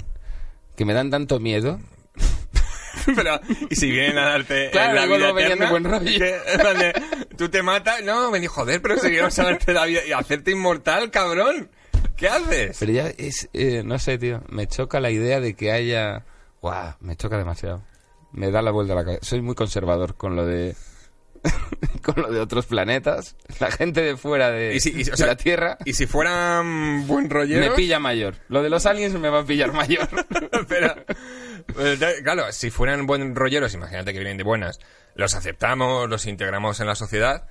Que 0.78 0.86
me 0.86 0.94
dan 0.94 1.10
tanto 1.10 1.40
miedo. 1.40 1.80
Pero, 3.16 3.40
y 3.70 3.76
si 3.76 3.90
vienen 3.90 4.18
a 4.18 4.26
darte 4.26 4.70
Claro, 4.72 4.94
la 4.94 5.06
vida 5.06 5.28
no 5.30 5.34
venían 5.34 5.60
de 5.60 5.66
eterna, 5.66 5.70
buen 5.72 5.84
rollo. 5.84 6.20
que- 6.20 6.94
tú 7.38 7.50
te 7.50 7.64
matas, 7.64 8.04
no, 8.04 8.30
vení, 8.30 8.48
joder, 8.48 8.82
pero 8.82 8.98
seguimos 8.98 9.38
a 9.40 9.44
darte 9.46 9.74
la 9.74 9.86
vida 9.86 10.02
y 10.08 10.12
hacerte 10.12 10.52
inmortal, 10.52 11.10
cabrón. 11.10 11.72
¿Qué 12.16 12.28
haces? 12.28 12.78
Pero 12.80 12.92
ya 12.92 13.08
es... 13.18 13.50
eh, 13.54 13.82
no 13.86 13.98
sé, 13.98 14.18
tío. 14.18 14.44
Me 14.50 14.68
choca 14.68 15.00
la 15.00 15.10
idea 15.12 15.40
de 15.40 15.54
que 15.56 15.72
haya... 15.72 16.26
Guau, 16.62 16.94
me 17.02 17.16
choca 17.16 17.38
demasiado. 17.38 17.84
Me 18.32 18.52
da 18.52 18.62
la 18.62 18.72
vuelta 18.72 18.94
a 18.94 18.96
la 18.98 19.04
cabeza. 19.06 19.24
Soy 19.26 19.42
muy 19.42 19.56
conservador 19.56 20.16
con 20.16 20.36
lo 20.36 20.46
de... 20.46 20.76
con 22.04 22.22
lo 22.22 22.30
de 22.32 22.40
otros 22.42 22.66
planetas. 22.66 23.36
La 23.60 23.72
gente 23.72 24.02
de 24.02 24.18
fuera 24.18 24.52
de, 24.52 24.76
Y 24.76 24.80
si- 24.82 24.90
y 24.92 25.06
si- 25.06 25.12
o 25.12 25.16
sea, 25.18 25.28
la 25.28 25.36
Tierra 25.38 25.78
Y 25.86 25.94
si 25.94 26.06
fueran 26.06 27.08
buen 27.08 27.30
rolleros... 27.30 27.70
me 27.70 27.76
pilla 27.76 28.00
mayor. 28.00 28.36
Lo 28.50 28.62
de 28.62 28.70
los 28.70 28.86
aliens 28.86 29.14
me 29.16 29.30
va 29.30 29.40
a 29.40 29.46
pillar 29.46 29.72
mayor. 29.72 30.08
pero, 30.68 30.94
pero, 31.76 32.12
claro, 32.24 32.52
si 32.52 32.70
fueran 32.72 33.06
buen 33.08 33.36
rolleros, 33.36 33.74
imagínate 33.74 34.12
que 34.12 34.20
vienen 34.20 34.38
de 34.38 34.44
buenas, 34.44 34.80
los 35.16 35.34
aceptamos, 35.34 36.10
los 36.10 36.26
integramos 36.26 36.80
en 36.82 36.88
la 36.88 36.96
sociedad. 36.96 37.48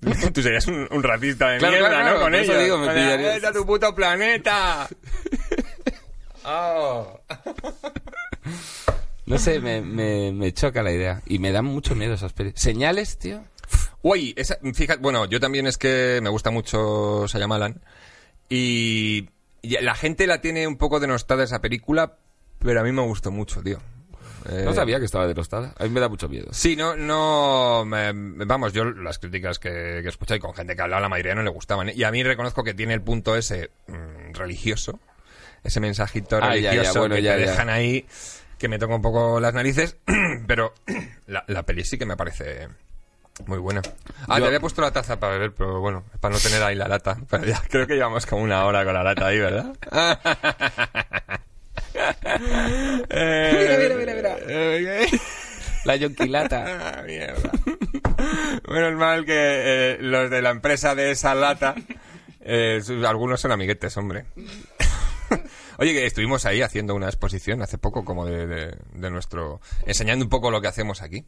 Tú 0.32 0.40
serías 0.42 0.66
un, 0.68 0.86
un 0.92 1.02
racista 1.02 1.48
de 1.50 1.58
Claro, 1.58 1.72
mierda, 1.72 1.88
claro, 1.88 2.04
¿no? 2.04 2.10
claro, 2.12 2.20
Con 2.24 2.34
ellos. 2.36 2.58
digo, 2.62 2.78
me 2.78 2.94
"Vete 2.94 3.46
a 3.48 3.52
tu 3.52 3.66
puto 3.66 3.92
planeta! 3.96 4.88
Oh. 6.50 7.20
No 9.26 9.38
sé, 9.38 9.60
me, 9.60 9.82
me, 9.82 10.32
me 10.32 10.52
choca 10.54 10.82
la 10.82 10.90
idea. 10.92 11.22
Y 11.26 11.38
me 11.38 11.52
dan 11.52 11.66
mucho 11.66 11.94
miedo 11.94 12.14
esas 12.14 12.32
películas. 12.32 12.62
¿Señales, 12.62 13.18
tío? 13.18 13.42
Uy, 14.00 14.32
esa, 14.36 14.56
fíjate, 14.74 15.00
bueno, 15.02 15.26
yo 15.26 15.40
también 15.40 15.66
es 15.66 15.76
que 15.76 16.20
me 16.22 16.30
gusta 16.30 16.50
mucho 16.50 17.26
Sayamalan 17.28 17.82
y, 18.48 19.28
y 19.60 19.70
la 19.82 19.94
gente 19.94 20.26
la 20.26 20.40
tiene 20.40 20.66
un 20.66 20.78
poco 20.78 21.00
denostada 21.00 21.44
esa 21.44 21.60
película, 21.60 22.16
pero 22.60 22.80
a 22.80 22.84
mí 22.84 22.92
me 22.92 23.02
gustó 23.02 23.30
mucho, 23.30 23.60
tío. 23.62 23.78
Eh, 24.48 24.62
No 24.64 24.72
sabía 24.72 24.98
que 25.00 25.04
estaba 25.04 25.26
derostada. 25.26 25.74
A 25.78 25.84
mí 25.84 25.90
me 25.90 26.00
da 26.00 26.08
mucho 26.08 26.28
miedo. 26.28 26.46
Sí, 26.52 26.76
no, 26.76 26.96
no, 26.96 27.84
me- 27.84 28.12
vamos, 28.46 28.72
yo 28.72 28.84
las 28.84 29.18
críticas 29.18 29.58
que, 29.58 29.68
que 29.68 30.06
he 30.06 30.08
escuchado 30.08 30.36
y 30.36 30.40
con 30.40 30.54
gente 30.54 30.74
que 30.74 30.80
hablaba, 30.80 31.02
la 31.02 31.08
mayoría 31.10 31.34
no 31.34 31.42
le 31.42 31.50
gustaban. 31.50 31.90
¿eh? 31.90 31.92
Y 31.94 32.04
a 32.04 32.10
mí 32.12 32.22
reconozco 32.22 32.64
que 32.64 32.72
tiene 32.72 32.94
el 32.94 33.02
punto 33.02 33.36
ese 33.36 33.70
mm, 33.88 34.32
religioso, 34.34 35.00
ese 35.68 35.80
mensajito 35.80 36.36
Ah, 36.42 36.54
ya, 36.56 36.60
ya, 36.60 36.70
religioso 36.72 37.00
bueno, 37.00 37.14
que 37.14 37.22
ya, 37.22 37.34
te 37.36 37.44
ya. 37.44 37.50
dejan 37.52 37.70
ahí, 37.70 38.06
que 38.58 38.68
me 38.68 38.78
toca 38.78 38.94
un 38.94 39.02
poco 39.02 39.38
las 39.40 39.54
narices, 39.54 39.96
pero 40.46 40.74
la, 41.26 41.44
la 41.46 41.62
peli 41.62 41.84
sí 41.84 41.96
que 41.98 42.06
me 42.06 42.16
parece 42.16 42.68
muy 43.46 43.58
buena. 43.58 43.80
Ah, 44.26 44.38
Yo- 44.38 44.42
te 44.42 44.46
había 44.48 44.60
puesto 44.60 44.82
la 44.82 44.90
taza 44.90 45.20
para 45.20 45.34
beber, 45.34 45.52
pero 45.54 45.80
bueno, 45.80 46.04
para 46.20 46.34
no 46.34 46.40
tener 46.40 46.60
ahí 46.62 46.74
la 46.74 46.88
lata. 46.88 47.16
Pero 47.30 47.44
ya 47.44 47.62
creo 47.70 47.86
que 47.86 47.94
llevamos 47.94 48.26
como 48.26 48.42
una 48.42 48.64
hora 48.66 48.84
con 48.84 48.92
la 48.94 49.04
lata 49.04 49.26
ahí, 49.28 49.38
¿verdad? 49.38 49.72
mira, 53.10 53.76
mira, 53.78 53.94
mira, 53.96 54.14
mira. 54.14 54.36
La 55.84 55.96
yonquilata. 55.96 56.64
Ah, 56.98 57.02
mierda. 57.02 57.50
Menos 58.68 58.94
mal 58.94 59.24
que 59.24 59.32
eh, 59.36 59.98
los 60.00 60.30
de 60.30 60.42
la 60.42 60.50
empresa 60.50 60.94
de 60.94 61.12
esa 61.12 61.34
lata, 61.34 61.74
eh, 62.40 62.80
sus- 62.82 63.04
algunos 63.06 63.40
son 63.40 63.52
amiguetes, 63.52 63.96
hombre. 63.96 64.24
Oye, 65.78 65.92
que 65.92 66.06
estuvimos 66.06 66.44
ahí 66.46 66.62
haciendo 66.62 66.94
una 66.94 67.06
exposición 67.06 67.62
hace 67.62 67.78
poco, 67.78 68.04
como 68.04 68.26
de, 68.26 68.46
de- 68.46 68.76
de 68.94 69.10
nuestro... 69.10 69.60
enseñando 69.86 70.24
un 70.24 70.28
poco 70.30 70.50
lo 70.50 70.60
que 70.60 70.68
hacemos 70.68 71.02
aquí. 71.02 71.24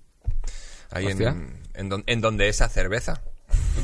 Ahí 0.91 1.07
en, 1.07 1.61
en, 1.75 1.89
don- 1.89 2.05
en 2.07 2.21
donde 2.21 2.49
esa 2.49 2.69
cerveza. 2.69 3.23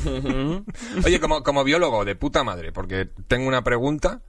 Oye, 1.05 1.19
como, 1.19 1.43
como 1.43 1.63
biólogo, 1.63 2.05
de 2.05 2.15
puta 2.15 2.43
madre, 2.43 2.71
porque 2.71 3.09
tengo 3.27 3.47
una 3.47 3.63
pregunta 3.63 4.21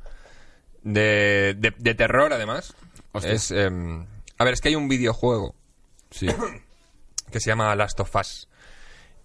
de, 0.83 1.55
de, 1.59 1.75
de 1.77 1.95
terror, 1.95 2.33
además. 2.33 2.75
Hostia. 3.13 3.33
Es, 3.33 3.51
em, 3.51 4.07
a 4.39 4.45
ver, 4.45 4.55
es 4.55 4.61
que 4.61 4.69
hay 4.69 4.77
un 4.77 4.89
videojuego 4.89 5.55
Sí. 6.11 6.27
que 7.31 7.41
se 7.41 7.51
llama 7.51 7.75
Last 7.77 8.01
of 8.01 8.15
Us. 8.17 8.49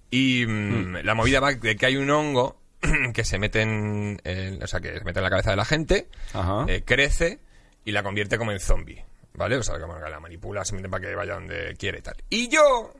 Y 0.09 0.45
mm, 0.47 0.97
la 1.03 1.13
movida 1.15 1.39
va 1.39 1.53
de 1.53 1.75
que 1.75 1.85
hay 1.85 1.97
un 1.97 2.09
hongo 2.09 2.59
que 3.13 3.23
se 3.23 3.39
mete 3.39 3.61
en, 3.61 4.19
o 4.61 4.67
sea, 4.67 4.79
que 4.79 4.97
se 4.99 5.03
mete 5.03 5.19
en 5.19 5.23
la 5.23 5.29
cabeza 5.29 5.51
de 5.51 5.55
la 5.57 5.65
gente, 5.65 6.07
Ajá. 6.33 6.65
eh, 6.67 6.83
crece 6.85 7.39
y 7.85 7.91
la 7.91 8.03
convierte 8.03 8.37
como 8.37 8.51
en 8.51 8.59
zombie, 8.59 9.03
¿vale? 9.33 9.57
O 9.57 9.63
sea, 9.63 9.79
como 9.79 9.95
que 10.01 10.09
la 10.09 10.19
manipula, 10.19 10.63
se 10.65 10.75
mete 10.75 10.89
para 10.89 11.05
que 11.07 11.15
vaya 11.15 11.33
donde 11.35 11.75
quiere 11.77 11.99
y 11.99 12.01
tal. 12.01 12.15
Y 12.29 12.47
yo, 12.49 12.93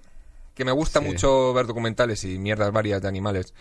que 0.56 0.66
me 0.66 0.72
gusta 0.72 1.00
Sí. 1.00 1.06
mucho 1.06 1.54
ver 1.54 1.66
documentales 1.66 2.24
y 2.24 2.38
mierdas 2.40 2.72
varias 2.72 3.02
de 3.02 3.08
animales, 3.08 3.54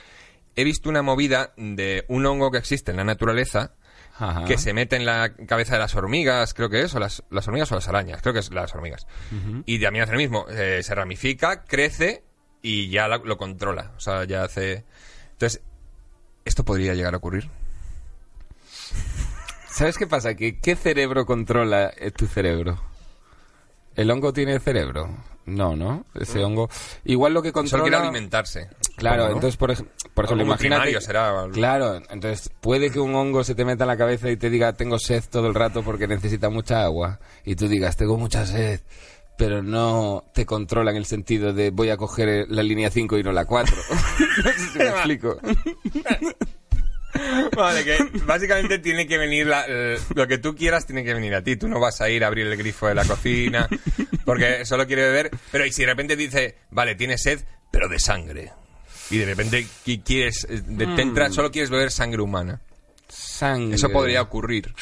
he 0.57 0.65
visto 0.65 0.89
una 0.89 1.03
movida 1.03 1.53
de 1.57 2.05
un 2.09 2.27
hongo 2.27 2.51
que 2.51 2.59
existe 2.59 2.91
en 2.91 2.99
la 2.99 3.05
naturaleza 3.05 3.73
Ajá. 4.19 4.45
que 4.45 4.59
se 4.59 4.75
mete 4.75 4.97
en 4.97 5.07
la 5.07 5.33
cabeza 5.47 5.73
de 5.75 5.79
las 5.81 5.95
hormigas, 5.95 6.53
creo 6.53 6.69
que 6.69 6.83
es, 6.83 6.95
o 6.95 6.99
las, 7.01 7.23
las 7.31 7.49
hormigas 7.49 7.73
o 7.73 7.75
las 7.77 7.89
arañas, 7.89 8.21
creo 8.21 8.35
que 8.35 8.41
es 8.41 8.53
las 8.53 8.75
hormigas. 8.75 9.07
Y 9.65 9.81
también 9.81 10.03
hace 10.05 10.13
lo 10.13 10.19
mismo, 10.19 10.47
eh, 10.51 10.83
se 10.83 10.95
ramifica, 10.95 11.65
crece 11.65 12.23
y 12.61 12.91
ya 12.91 13.09
la- 13.09 13.17
lo 13.25 13.39
controla. 13.39 13.93
O 13.97 14.01
sea, 14.01 14.25
ya 14.25 14.45
hace... 14.45 14.85
Entonces, 15.33 15.63
¿esto 16.45 16.65
podría 16.65 16.95
llegar 16.95 17.15
a 17.15 17.19
ocurrir? 17.19 17.49
¿Sabes 19.71 19.97
qué 19.97 20.07
pasa? 20.07 20.35
Que 20.35 20.59
¿Qué 20.59 20.77
cerebro 20.77 21.25
controla 21.25 21.93
eh, 21.97 22.11
tu 22.11 22.27
cerebro? 22.27 22.79
¿El 23.97 24.11
hongo 24.11 24.33
tiene 24.33 24.59
cerebro? 24.61 25.09
No, 25.45 25.75
¿no? 25.77 26.05
Ese 26.15 26.45
hongo... 26.45 26.71
Igual 27.05 27.35
lo 27.35 27.43
que 27.43 27.49
Solo 27.49 27.63
controla... 27.63 27.83
quiere 27.85 27.97
alimentarse. 27.97 28.69
Claro, 28.97 29.25
¿no? 29.29 29.35
entonces, 29.35 29.57
por, 29.57 29.71
ej- 29.73 29.85
por 30.15 30.27
ejemplo, 30.27 30.47
imagínate... 30.47 31.01
será. 31.01 31.47
Claro, 31.53 31.97
entonces 32.11 32.51
puede 32.61 32.91
que 32.91 33.01
un 33.01 33.15
hongo 33.15 33.43
se 33.43 33.55
te 33.55 33.65
meta 33.65 33.85
en 33.85 33.89
la 33.89 33.97
cabeza 33.97 34.31
y 34.31 34.37
te 34.37 34.51
diga 34.51 34.75
tengo 34.75 34.99
sed 34.99 35.25
todo 35.31 35.49
el 35.49 35.55
rato 35.55 35.83
porque 35.83 36.07
necesita 36.07 36.49
mucha 36.49 36.85
agua. 36.85 37.19
Y 37.45 37.57
tú 37.57 37.67
digas 37.67 37.97
tengo 37.97 38.17
mucha 38.17 38.47
sed, 38.47 38.81
pero 39.37 39.63
no 39.63 40.25
te 40.35 40.47
controla 40.47 40.91
en 40.91 40.97
el 40.99 41.07
sentido 41.07 41.53
de 41.53 41.71
voy 41.71 41.91
a 41.91 41.97
coger 41.97 42.29
eh, 42.29 42.47
la 42.49 42.63
línea 42.63 42.91
5 42.91 43.19
y 43.19 43.23
no 43.23 43.33
la 43.33 43.45
4. 43.45 43.77
no 44.45 44.53
sé 44.53 44.59
si 44.73 44.79
me 44.79 44.85
explico. 44.89 45.39
Vale, 47.55 47.85
que 47.85 47.99
básicamente 48.25 48.79
tiene 48.79 49.07
que 49.07 49.19
venir 49.19 49.47
la- 49.47 49.67
eh, 49.69 49.99
lo 50.15 50.27
que 50.27 50.39
tú 50.39 50.55
quieras 50.57 50.87
tiene 50.87 51.05
que 51.05 51.13
venir 51.13 51.35
a 51.35 51.43
ti. 51.45 51.57
Tú 51.57 51.69
no 51.69 51.79
vas 51.79 52.01
a 52.01 52.09
ir 52.09 52.25
a 52.25 52.29
abrir 52.29 52.47
el 52.47 52.57
grifo 52.57 52.87
de 52.89 52.95
la 52.95 53.05
cocina 53.05 53.69
porque 54.25 54.65
solo 54.65 54.87
quiere 54.87 55.03
beber. 55.03 55.31
Pero 55.51 55.67
y 55.67 55.73
si 55.73 55.83
de 55.83 55.87
repente 55.89 56.17
dice, 56.17 56.57
vale, 56.71 56.95
tiene 56.95 57.19
sed, 57.19 57.41
pero 57.71 57.89
de 57.89 57.99
sangre. 57.99 58.51
Y 59.11 59.19
de 59.19 59.27
repente 59.27 59.67
qui- 59.85 60.03
quieres, 60.03 60.47
eh, 60.49 60.63
de- 60.65 60.87
te 60.87 61.03
entra- 61.03 61.31
solo 61.31 61.51
quieres 61.51 61.69
beber 61.69 61.91
sangre 61.91 62.23
humana. 62.23 62.61
Sangre. 63.09 63.75
Eso 63.77 63.91
podría 63.91 64.23
ocurrir. 64.23 64.73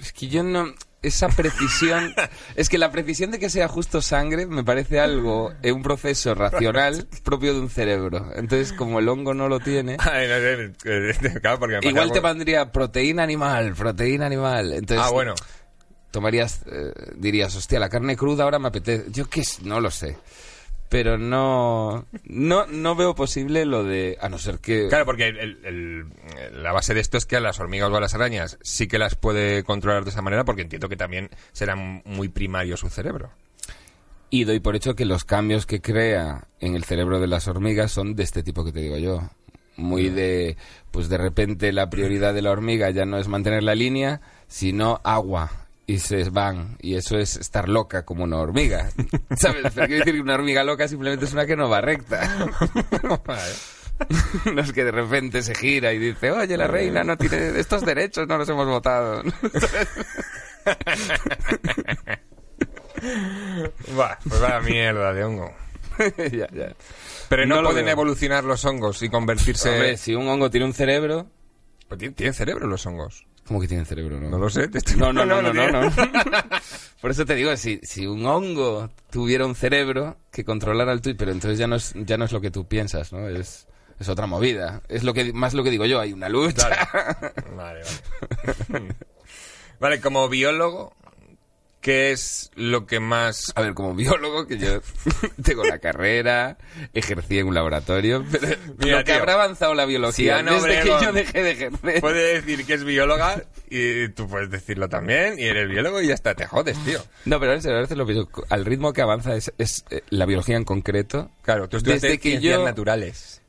Es 0.00 0.12
que 0.12 0.28
yo 0.28 0.42
no... 0.42 0.72
Esa 1.06 1.28
precisión... 1.28 2.14
es 2.56 2.68
que 2.68 2.78
la 2.78 2.90
precisión 2.90 3.30
de 3.30 3.38
que 3.38 3.50
sea 3.50 3.68
justo 3.68 4.00
sangre 4.02 4.46
me 4.46 4.64
parece 4.64 5.00
algo, 5.00 5.52
eh, 5.62 5.72
un 5.72 5.82
proceso 5.82 6.34
racional 6.34 7.06
propio 7.22 7.54
de 7.54 7.60
un 7.60 7.70
cerebro. 7.70 8.30
Entonces, 8.34 8.72
como 8.72 8.98
el 8.98 9.08
hongo 9.08 9.34
no 9.34 9.48
lo 9.48 9.60
tiene... 9.60 9.96
Ay, 10.00 10.28
no 10.28 10.34
sé, 10.34 10.72
eh, 10.84 11.38
claro, 11.40 11.58
porque 11.58 11.74
me 11.74 11.80
parece 11.80 11.88
Igual 11.88 12.12
te 12.12 12.20
pondría 12.20 12.72
proteína 12.72 13.22
animal, 13.22 13.74
proteína 13.74 14.26
animal. 14.26 14.72
Entonces, 14.72 15.06
Ah, 15.06 15.10
bueno. 15.10 15.34
tomarías, 16.10 16.62
eh, 16.66 16.92
dirías, 17.16 17.54
hostia, 17.54 17.78
la 17.78 17.88
carne 17.88 18.16
cruda 18.16 18.44
ahora 18.44 18.58
me 18.58 18.68
apetece. 18.68 19.10
Yo 19.10 19.28
qué 19.28 19.42
no 19.62 19.80
lo 19.80 19.90
sé. 19.90 20.16
Pero 20.88 21.18
no, 21.18 22.06
no, 22.24 22.66
no 22.66 22.94
veo 22.94 23.14
posible 23.14 23.64
lo 23.64 23.82
de, 23.84 24.16
a 24.20 24.28
no 24.28 24.38
ser 24.38 24.58
que... 24.58 24.86
Claro, 24.88 25.04
porque 25.06 25.28
el- 25.28 26.06
la 26.62 26.72
base 26.72 26.94
de 26.94 27.00
esto 27.00 27.16
es 27.16 27.26
que 27.26 27.36
a 27.36 27.40
las 27.40 27.58
hormigas 27.58 27.90
o 27.90 27.96
a 27.96 28.00
las 28.00 28.14
arañas 28.14 28.58
sí 28.62 28.86
que 28.86 28.98
las 28.98 29.16
puede 29.16 29.64
controlar 29.64 30.04
de 30.04 30.10
esa 30.10 30.22
manera 30.22 30.44
porque 30.44 30.62
entiendo 30.62 30.88
que 30.88 30.96
también 30.96 31.30
será 31.52 31.74
muy 31.74 32.28
primario 32.28 32.76
su 32.76 32.88
cerebro. 32.90 33.30
Y 34.30 34.44
doy 34.44 34.60
por 34.60 34.76
hecho 34.76 34.94
que 34.94 35.04
los 35.04 35.24
cambios 35.24 35.66
que 35.66 35.80
crea 35.80 36.48
en 36.60 36.74
el 36.76 36.84
cerebro 36.84 37.18
de 37.20 37.26
las 37.28 37.48
hormigas 37.48 37.90
son 37.92 38.14
de 38.14 38.22
este 38.22 38.42
tipo 38.42 38.64
que 38.64 38.72
te 38.72 38.80
digo 38.80 38.98
yo. 38.98 39.22
Muy 39.76 40.08
de, 40.08 40.56
pues 40.92 41.08
de 41.08 41.18
repente 41.18 41.72
la 41.72 41.90
prioridad 41.90 42.34
de 42.34 42.42
la 42.42 42.52
hormiga 42.52 42.90
ya 42.90 43.04
no 43.06 43.18
es 43.18 43.26
mantener 43.26 43.62
la 43.64 43.74
línea, 43.74 44.20
sino 44.46 45.00
agua. 45.02 45.63
Y 45.86 45.98
se 45.98 46.30
van. 46.30 46.76
Y 46.80 46.94
eso 46.94 47.18
es 47.18 47.36
estar 47.36 47.68
loca 47.68 48.04
como 48.04 48.24
una 48.24 48.38
hormiga. 48.38 48.90
¿Sabes? 49.36 49.72
Pero 49.74 49.86
quiero 49.86 50.04
decir 50.04 50.14
que 50.14 50.20
una 50.20 50.34
hormiga 50.34 50.64
loca 50.64 50.88
simplemente 50.88 51.26
es 51.26 51.32
una 51.32 51.46
que 51.46 51.56
no 51.56 51.68
va 51.68 51.80
recta. 51.80 52.48
no 54.52 54.60
es 54.62 54.72
que 54.72 54.84
de 54.84 54.90
repente 54.90 55.42
se 55.42 55.54
gira 55.54 55.92
y 55.92 55.98
dice, 55.98 56.30
oye, 56.30 56.56
la 56.56 56.66
reina 56.66 57.04
no 57.04 57.18
tiene 57.18 57.58
estos 57.58 57.84
derechos, 57.84 58.26
no 58.26 58.38
los 58.38 58.48
hemos 58.48 58.66
votado. 58.66 59.22
Buah, 63.94 64.16
pues 64.26 64.40
vaya 64.40 64.60
mierda 64.60 65.12
de 65.12 65.24
hongo. 65.24 65.54
ya, 66.16 66.48
ya. 66.50 66.74
Pero 67.28 67.46
no, 67.46 67.62
pueden 67.62 67.88
evolucionar 67.88 68.44
los 68.44 68.64
hongos 68.64 69.02
y 69.02 69.10
convertirse... 69.10 69.70
Hombre, 69.70 69.96
si 69.98 70.14
un 70.14 70.26
hongo 70.28 70.50
tiene 70.50 70.64
un 70.66 70.72
cerebro, 70.72 71.26
Pues 71.88 72.14
tienen 72.14 72.32
cerebro 72.34 72.66
los 72.66 72.86
hongos. 72.86 73.26
¿Cómo 73.46 73.60
que 73.60 73.68
tienen 73.68 73.84
cerebro? 73.86 74.18
No, 74.20 74.30
No 74.30 74.38
lo 74.38 74.48
sé. 74.50 74.68
te 74.68 74.78
estoy- 74.78 74.96
no, 74.96 75.12
no, 75.12 75.24
no, 75.26 75.40
no, 75.42 75.52
no. 75.52 75.90
Por 77.00 77.10
eso 77.10 77.26
te 77.26 77.34
digo, 77.34 77.54
si, 77.56 77.78
si 77.82 78.06
un 78.06 78.24
hongo 78.24 78.90
tuviera 79.10 79.44
un 79.44 79.54
cerebro 79.54 80.16
que 80.30 80.44
controlara 80.44 80.92
el 80.92 81.02
tuyo, 81.02 81.16
pero 81.18 81.30
entonces 81.32 81.58
ya 81.58 81.66
no 81.66 81.76
es, 81.76 81.92
ya 81.94 82.16
no 82.16 82.24
es 82.24 82.32
lo 82.32 82.40
que 82.40 82.50
tú 82.50 82.66
piensas, 82.66 83.12
¿no? 83.12 83.28
Es, 83.28 83.66
es 84.00 84.08
otra 84.08 84.26
movida. 84.26 84.80
Es 84.88 85.02
lo 85.04 85.12
que, 85.12 85.32
más 85.34 85.52
lo 85.52 85.62
que 85.62 85.70
digo 85.70 85.84
yo, 85.84 86.00
hay 86.00 86.12
una 86.14 86.30
lucha. 86.30 86.68
Vale, 87.54 87.82
vale. 88.70 88.94
vale, 89.80 90.00
como 90.00 90.28
biólogo, 90.30 90.94
¿qué 91.84 92.12
es 92.12 92.50
lo 92.54 92.86
que 92.86 92.98
más... 92.98 93.52
A 93.54 93.60
ver, 93.60 93.74
como 93.74 93.94
biólogo, 93.94 94.46
que 94.46 94.56
yo 94.56 94.80
tengo 95.44 95.64
la 95.64 95.78
carrera, 95.80 96.56
ejercí 96.94 97.38
en 97.38 97.48
un 97.48 97.54
laboratorio, 97.54 98.24
pero 98.32 98.48
Mira, 98.78 98.98
lo 99.00 99.04
que 99.04 99.12
tío, 99.12 99.16
habrá 99.20 99.34
avanzado 99.34 99.74
la 99.74 99.84
biología 99.84 100.42
desde 100.42 100.58
Obregón 100.58 100.98
que 100.98 101.04
yo 101.04 101.12
dejé 101.12 101.42
de 101.42 101.50
ejercer. 101.50 102.00
Puede 102.00 102.40
decir 102.40 102.64
que 102.64 102.72
es 102.72 102.84
bióloga 102.84 103.44
y 103.68 104.08
tú 104.08 104.26
puedes 104.26 104.48
decirlo 104.50 104.88
también 104.88 105.38
y 105.38 105.42
eres 105.44 105.68
biólogo 105.68 106.00
y 106.00 106.06
ya 106.06 106.14
está, 106.14 106.34
te 106.34 106.46
jodes, 106.46 106.82
tío. 106.86 107.00
No, 107.26 107.38
pero 107.38 107.52
a 107.52 107.56
veces 107.56 107.96
lo 107.98 108.06
pienso, 108.06 108.30
al 108.48 108.64
ritmo 108.64 108.94
que 108.94 109.02
avanza 109.02 109.36
es, 109.36 109.52
es, 109.58 109.84
eh, 109.90 110.00
la 110.08 110.24
biología 110.24 110.56
en 110.56 110.64
concreto. 110.64 111.30
Claro, 111.42 111.68
tú 111.68 111.76
estudiaste 111.76 112.06
Desde 112.06 112.18
que 112.18 112.30
ciencias 112.30 112.58
yo- 112.60 112.64
naturales. 112.64 113.42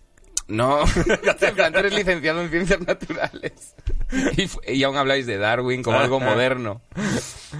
No, 0.48 0.82
en 1.42 1.56
plan, 1.56 1.74
tú 1.74 1.80
eres 1.80 1.94
licenciado 1.94 2.42
en 2.42 2.50
ciencias 2.52 2.80
naturales. 2.82 3.74
Y, 4.38 4.74
y 4.74 4.84
aún 4.84 4.96
habláis 4.96 5.26
de 5.26 5.38
Darwin 5.40 5.82
como 5.82 5.98
algo 6.00 6.20
moderno. 6.20 6.82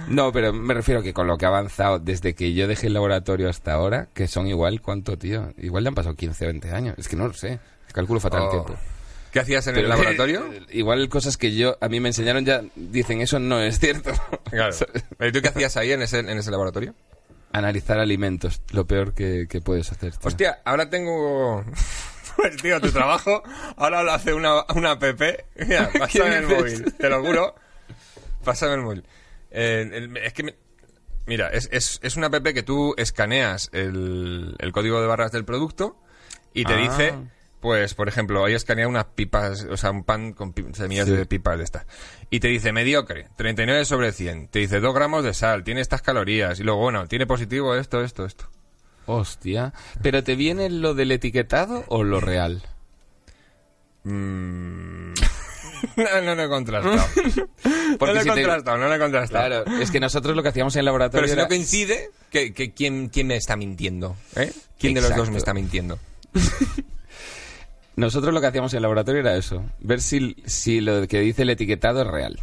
No, 0.08 0.30
pero 0.32 0.52
me 0.52 0.72
refiero 0.74 1.02
que 1.02 1.12
con 1.12 1.26
lo 1.26 1.36
que 1.36 1.46
ha 1.46 1.48
avanzado 1.48 1.98
desde 1.98 2.34
que 2.34 2.52
yo 2.54 2.68
dejé 2.68 2.86
el 2.86 2.92
laboratorio 2.94 3.48
hasta 3.50 3.72
ahora, 3.72 4.08
que 4.14 4.28
son 4.28 4.46
igual, 4.46 4.80
¿cuánto, 4.82 5.18
tío? 5.18 5.52
Igual 5.58 5.82
le 5.82 5.88
han 5.88 5.94
pasado 5.96 6.14
15 6.14 6.44
o 6.44 6.48
20 6.48 6.70
años. 6.70 6.94
Es 6.98 7.08
que 7.08 7.16
no 7.16 7.26
lo 7.26 7.34
sé. 7.34 7.58
Calculo 7.92 8.20
fatal 8.20 8.42
el 8.42 8.46
Oh. 8.46 8.50
tiempo. 8.50 8.76
¿Qué 9.32 9.40
hacías 9.40 9.66
en 9.66 9.74
Pero 9.74 9.86
el 9.86 9.90
laboratorio? 9.90 10.46
eh, 10.52 10.62
igual 10.70 11.08
cosas 11.08 11.36
que 11.36 11.54
yo, 11.54 11.76
a 11.80 11.88
mí 11.88 11.98
me 12.00 12.08
enseñaron 12.10 12.44
ya, 12.46 12.62
dicen, 12.76 13.20
eso 13.20 13.38
no 13.40 13.60
es 13.60 13.78
cierto. 13.80 14.12
Claro. 14.50 14.74
¿Y 15.20 15.32
tú 15.32 15.42
qué 15.42 15.48
hacías 15.48 15.76
ahí 15.76 15.90
en 15.92 16.02
ese, 16.02 16.20
en 16.20 16.28
ese 16.38 16.50
laboratorio? 16.52 16.94
Analizar 17.52 17.98
alimentos, 17.98 18.62
lo 18.72 18.86
peor 18.86 19.12
que, 19.12 19.46
que 19.48 19.60
puedes 19.60 19.90
hacer. 19.90 20.12
tío. 20.16 20.28
Hostia, 20.28 20.60
ahora 20.64 20.88
tengo... 20.88 21.64
Pues 22.36 22.56
tío, 22.58 22.80
tu 22.80 22.90
trabajo 22.92 23.42
ahora 23.76 24.02
lo 24.02 24.12
hace 24.12 24.34
una, 24.34 24.64
una 24.74 24.92
app. 24.92 25.02
Mira, 25.56 25.90
pásame 25.98 26.36
el 26.36 26.46
móvil, 26.46 26.94
te 26.94 27.08
lo 27.08 27.22
juro. 27.24 27.54
Pásame 28.44 28.74
el 28.74 28.80
móvil. 28.82 29.04
Eh, 29.50 29.88
el- 29.92 30.16
es 30.18 30.32
que... 30.32 30.42
me- 30.44 30.54
Mira, 31.26 31.48
es, 31.48 31.68
es, 31.72 31.98
es 32.02 32.16
una 32.16 32.28
app 32.28 32.42
que 32.44 32.62
tú 32.62 32.94
escaneas 32.96 33.68
el, 33.72 34.54
el 34.58 34.72
código 34.72 35.00
de 35.00 35.06
barras 35.08 35.32
del 35.32 35.44
producto 35.44 35.96
y 36.54 36.64
te 36.64 36.74
Ah. 36.74 36.76
dice... 36.76 37.14
Pues, 37.58 37.94
por 37.94 38.06
ejemplo, 38.06 38.42
hoy 38.42 38.52
escanea 38.54 38.86
unas 38.86 39.06
pipas, 39.06 39.64
o 39.68 39.76
sea, 39.76 39.90
un 39.90 40.04
pan 40.04 40.34
con 40.34 40.54
semillas 40.74 41.06
Sí. 41.08 41.16
de 41.16 41.26
pipas 41.26 41.58
de 41.58 41.64
estas. 41.64 41.86
Y 42.30 42.38
te 42.38 42.46
dice 42.48 42.70
mediocre, 42.70 43.28
39 43.36 43.84
sobre 43.86 44.12
100. 44.12 44.48
Te 44.48 44.60
dice 44.60 44.78
2 44.78 44.94
gramos 44.94 45.24
de 45.24 45.34
sal, 45.34 45.64
tiene 45.64 45.80
estas 45.80 46.00
calorías. 46.02 46.60
Y 46.60 46.62
luego, 46.62 46.80
bueno, 46.82 47.08
tiene 47.08 47.26
positivo 47.26 47.74
esto, 47.74 48.04
esto, 48.04 48.24
esto. 48.24 48.48
Hostia. 49.06 49.72
¿Pero 50.02 50.22
te 50.24 50.34
viene 50.34 50.68
lo 50.70 50.94
del 50.94 51.12
etiquetado 51.12 51.84
o 51.88 52.04
lo 52.04 52.20
real? 52.20 52.62
Mm. 54.04 55.12
no, 55.96 56.20
no 56.22 56.34
lo 56.34 56.42
he 56.44 56.48
contrastado. 56.48 56.96
Porque 57.98 58.14
no 58.14 58.14
lo 58.14 58.20
he 58.20 58.22
si 58.22 58.28
te- 58.30 58.34
contrastado, 58.34 58.78
no 58.78 58.88
lo 58.88 58.94
he 58.94 58.98
contrastado. 58.98 59.64
Claro, 59.64 59.80
es 59.82 59.90
que 59.90 60.00
nosotros 60.00 60.36
lo 60.36 60.42
que 60.42 60.48
hacíamos 60.50 60.74
en 60.76 60.80
el 60.80 60.84
laboratorio 60.86 61.26
Pero 61.26 61.34
si 61.34 61.40
no 61.42 61.48
coincide, 61.48 62.10
que, 62.30 62.52
que 62.52 62.72
¿quién, 62.72 63.08
¿quién 63.08 63.26
me 63.26 63.36
está 63.36 63.56
mintiendo? 63.56 64.16
¿Eh? 64.36 64.52
¿Quién 64.78 64.94
de 64.94 65.00
los 65.00 65.14
dos 65.14 65.30
me 65.30 65.38
está 65.38 65.54
mintiendo? 65.54 65.98
Nosotros 67.96 68.34
lo 68.34 68.40
que 68.42 68.46
hacíamos 68.46 68.72
en 68.74 68.78
el 68.78 68.82
laboratorio 68.82 69.22
era 69.22 69.36
eso, 69.36 69.64
ver 69.80 70.02
si, 70.02 70.36
si 70.44 70.80
lo 70.82 71.08
que 71.08 71.20
dice 71.20 71.42
el 71.42 71.50
etiquetado 71.50 72.02
es 72.02 72.06
real. 72.06 72.38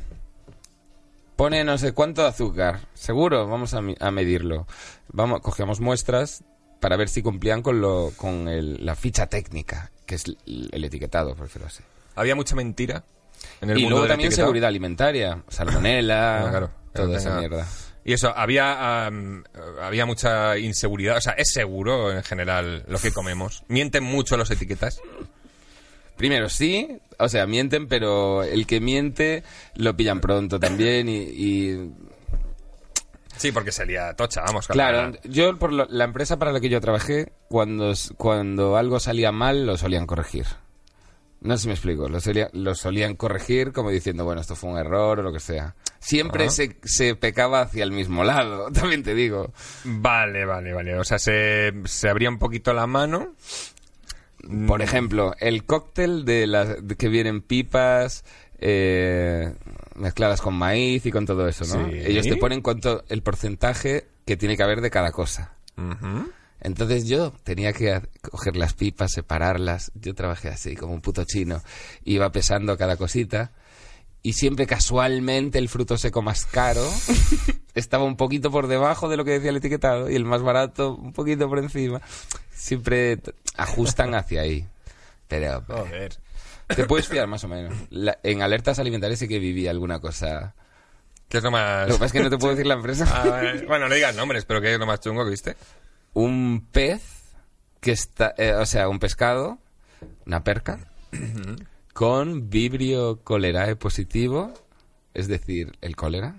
Pone 1.36 1.64
no 1.64 1.78
sé 1.78 1.92
cuánto 1.94 2.24
de 2.24 2.30
azúcar, 2.30 2.82
seguro, 2.96 3.48
vamos 3.48 3.74
a 3.74 4.12
medirlo. 4.12 4.68
Vamos, 5.10 5.42
cogíamos 5.42 5.80
muestras 5.80 6.44
para 6.84 6.98
ver 6.98 7.08
si 7.08 7.22
cumplían 7.22 7.62
con, 7.62 7.80
lo, 7.80 8.12
con 8.18 8.50
el- 8.50 8.86
la 8.86 8.94
ficha 8.96 9.28
técnica, 9.28 9.90
que 10.06 10.16
es 10.16 10.26
el, 10.26 10.38
el 10.72 10.84
etiquetado, 10.84 11.34
por 11.34 11.48
decirlo 11.48 11.68
así. 11.68 11.82
Había 12.16 12.36
mucha 12.36 12.56
mentira 12.56 13.04
en 13.62 13.70
el 13.70 13.78
Y 13.78 13.82
mundo 13.84 13.96
luego 13.96 14.08
también 14.10 14.28
etiquetado. 14.28 14.48
seguridad 14.48 14.68
alimentaria, 14.68 15.42
salmonela, 15.48 16.46
claro. 16.50 16.70
toda 16.94 17.18
esa 17.18 17.40
mierda. 17.40 17.66
Y 18.06 18.12
eso, 18.12 18.38
había, 18.38 19.06
había 19.82 20.06
mucha 20.06 20.58
inseguridad. 20.58 21.16
O 21.16 21.22
sea, 21.22 21.34
es 21.38 21.52
seguro 21.54 22.12
en 22.12 22.22
general 22.22 22.84
lo 22.90 23.00
que 23.00 23.14
comemos. 23.14 23.64
Mienten 23.70 24.04
mucho 24.04 24.36
los 24.36 24.52
etiquetas. 24.52 25.00
Primero, 26.18 26.50
sí, 26.50 26.98
o 27.18 27.28
sea, 27.30 27.48
mienten, 27.48 27.88
pero 27.88 28.44
el 28.44 28.68
que 28.68 28.80
miente 28.82 29.44
lo 29.76 29.96
pillan 29.96 30.20
pronto 30.20 30.60
también 30.60 31.08
y- 31.10 31.16
y 31.24 31.92
Sí, 33.38 33.52
porque 33.52 33.72
sería 33.72 34.14
tocha, 34.14 34.42
vamos. 34.42 34.68
Claro, 34.68 35.12
yo 35.24 35.58
por 35.58 35.74
lo- 35.74 35.88
la 35.90 36.04
empresa 36.06 36.38
para 36.40 36.52
la 36.52 36.60
que 36.60 36.70
yo 36.70 36.80
trabajé, 36.82 37.34
cuando, 37.50 37.94
cuando 38.18 38.78
algo 38.78 39.00
salía 39.00 39.32
mal, 39.32 39.66
lo 39.66 39.78
solían 39.78 40.06
corregir. 40.06 40.46
No 41.42 41.58
sé 41.58 41.64
si 41.64 41.68
me 41.68 41.74
explico, 41.74 42.08
lo, 42.08 42.20
solía- 42.22 42.50
lo 42.54 42.74
solían 42.74 43.16
corregir 43.16 43.74
como 43.74 43.90
diciendo, 43.90 44.24
bueno, 44.24 44.40
esto 44.40 44.56
fue 44.56 44.70
un 44.70 44.78
error 44.78 45.20
o 45.20 45.24
lo 45.24 45.34
que 45.34 45.42
sea. 45.42 45.76
Siempre 46.00 46.50
se, 46.50 46.78
se 46.84 47.16
pecaba 47.16 47.62
hacia 47.62 47.84
el 47.84 47.92
mismo 47.92 48.24
lado, 48.24 48.72
también 48.74 49.04
te 49.04 49.14
digo. 49.14 49.52
Vale, 49.84 50.46
vale, 50.46 50.72
vale. 50.74 50.98
O 50.98 51.04
sea, 51.04 51.20
se, 51.20 51.74
se 51.86 52.10
abría 52.10 52.30
un 52.30 52.40
poquito 52.40 52.74
la 52.74 52.88
mano. 52.88 53.34
Por 54.68 54.82
ejemplo, 54.82 55.34
el 55.40 55.64
cóctel 55.66 56.26
de 56.26 56.48
las 56.48 56.86
de 56.86 56.96
que 56.98 57.08
vienen 57.08 57.42
pipas 57.42 58.26
eh, 58.60 59.54
mezcladas 59.96 60.42
con 60.42 60.56
maíz 60.56 61.06
y 61.06 61.12
con 61.12 61.26
todo 61.26 61.48
eso, 61.48 61.66
¿no? 61.66 61.90
Sí. 61.90 61.98
Ellos 62.06 62.26
te 62.26 62.38
ponen 62.38 62.62
cuánto 62.62 63.04
el 63.10 63.22
porcentaje 63.22 64.08
que 64.26 64.38
tiene 64.38 64.58
que 64.58 64.64
haber 64.64 64.82
de 64.82 64.90
cada 64.90 65.12
cosa. 65.12 65.54
Entonces 66.62 67.08
yo 67.08 67.34
tenía 67.44 67.74
que 67.74 68.02
coger 68.22 68.56
las 68.56 68.74
pipas, 68.74 69.12
separarlas. 69.12 69.92
Yo 69.96 70.16
trabajé 70.16 70.50
así, 70.50 70.76
como 70.76 70.94
un 70.94 71.02
puto 71.02 71.26
chino. 71.26 71.62
Iba 72.06 72.32
pesando 72.32 72.78
cada 72.78 72.96
cosita. 72.96 73.52
Y 74.26 74.34
siempre 74.34 74.66
casualmente 74.66 75.60
el 75.60 75.68
fruto 75.68 75.98
seco 75.98 76.22
más 76.22 76.46
caro 76.46 76.90
estaba 77.76 78.06
un 78.06 78.16
poquito 78.16 78.52
por 78.52 78.68
debajo 78.68 79.10
de 79.10 79.18
lo 79.18 79.26
que 79.26 79.32
decía 79.32 79.50
el 79.50 79.58
etiquetado 79.58 80.10
y 80.10 80.16
el 80.16 80.24
más 80.24 80.42
barato 80.42 80.96
un 80.96 81.12
poquito 81.12 81.50
por 81.50 81.60
encima. 81.60 82.02
Siempre 82.50 83.20
ajustan 83.58 84.16
hacia 84.16 84.42
ahí. 84.42 84.66
Pero, 85.28 85.64
Joder. 85.68 86.18
Te 86.68 86.86
puedes 86.86 87.08
fiar 87.08 87.28
más 87.28 87.44
o 87.44 87.48
menos. 87.48 87.74
La- 87.90 88.18
en 88.24 88.42
alertas 88.42 88.80
alimentarias 88.80 89.20
sí 89.20 89.28
que 89.28 89.40
viví 89.40 89.68
alguna 89.68 90.00
cosa. 90.00 90.56
¿Qué 91.28 91.38
es 91.38 91.44
lo 91.44 91.52
más...? 91.52 91.88
Lo 91.88 91.96
que 91.96 92.00
pasa 92.00 92.06
es 92.06 92.12
que 92.14 92.22
no 92.24 92.30
te 92.30 92.38
puedo 92.38 92.54
decir 92.54 92.68
la 92.68 92.76
empresa. 92.76 93.06
Ah, 93.10 93.54
bueno, 93.68 93.88
no 93.90 93.96
digas 93.96 94.16
nombres, 94.16 94.46
pero 94.46 94.62
¿qué 94.62 94.74
es 94.74 94.80
lo 94.80 94.86
más 94.86 95.00
chungo 95.00 95.24
que 95.24 95.32
viste? 95.32 95.56
un 96.14 96.68
pez 96.72 97.02
que 97.80 97.92
está, 97.92 98.36
eh, 98.38 98.54
o 98.54 98.66
sea, 98.68 98.88
un 98.88 99.00
pescado, 99.00 99.58
una 100.28 100.44
perca, 100.44 100.80
con 101.94 102.50
vibrio 102.50 103.20
cholerae 103.28 103.76
positivo, 103.76 104.54
es 105.14 105.28
decir, 105.28 105.72
el 105.82 105.96
cólera, 105.96 106.36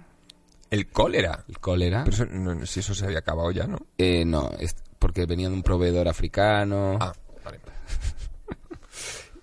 El 0.70 0.86
cólera. 0.88 1.44
el 1.48 1.58
cólera, 1.58 2.04
Pero 2.04 2.14
eso, 2.14 2.26
no, 2.26 2.64
si 2.66 2.80
eso 2.80 2.94
se 2.94 3.04
había 3.04 3.18
acabado 3.18 3.50
ya, 3.50 3.66
¿no? 3.66 3.78
eh, 3.98 4.24
no, 4.24 4.50
es 4.58 4.76
porque 4.98 5.26
venía 5.26 5.48
de 5.48 5.54
un 5.54 5.62
proveedor 5.62 6.08
africano 6.08 6.98
Ah, 7.00 7.12
vale. 7.44 7.58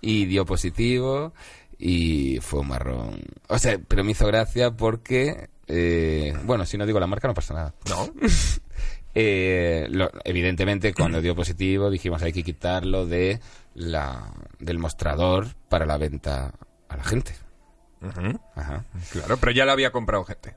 Y 0.02 0.26
dio 0.26 0.44
positivo 0.44 1.32
y 1.78 2.38
fue 2.42 2.60
un 2.60 2.68
marrón. 2.68 3.22
O 3.48 3.58
sea, 3.58 3.78
pero 3.88 4.04
me 4.04 4.12
hizo 4.12 4.26
gracia 4.26 4.70
porque, 4.72 5.48
eh, 5.68 6.34
bueno, 6.44 6.66
si 6.66 6.76
no 6.76 6.84
digo 6.84 7.00
la 7.00 7.06
marca 7.06 7.28
no 7.28 7.34
pasa 7.34 7.54
nada. 7.54 7.74
¿No? 7.88 8.12
Eh, 9.14 9.88
lo- 9.90 10.10
evidentemente, 10.24 10.94
cuando 10.94 11.20
dio 11.20 11.36
positivo, 11.36 11.90
dijimos 11.90 12.22
hay 12.22 12.32
que 12.32 12.42
quitarlo 12.42 13.04
de 13.04 13.40
la, 13.74 14.32
del 14.58 14.78
mostrador 14.78 15.48
para 15.68 15.84
la 15.84 15.98
venta 15.98 16.54
a 16.88 16.96
la 16.96 17.04
gente. 17.04 17.34
Ajá. 18.56 18.86
Claro, 19.10 19.36
pero 19.36 19.52
ya 19.52 19.66
lo 19.66 19.72
había 19.72 19.92
comprado 19.92 20.24
gente. 20.24 20.56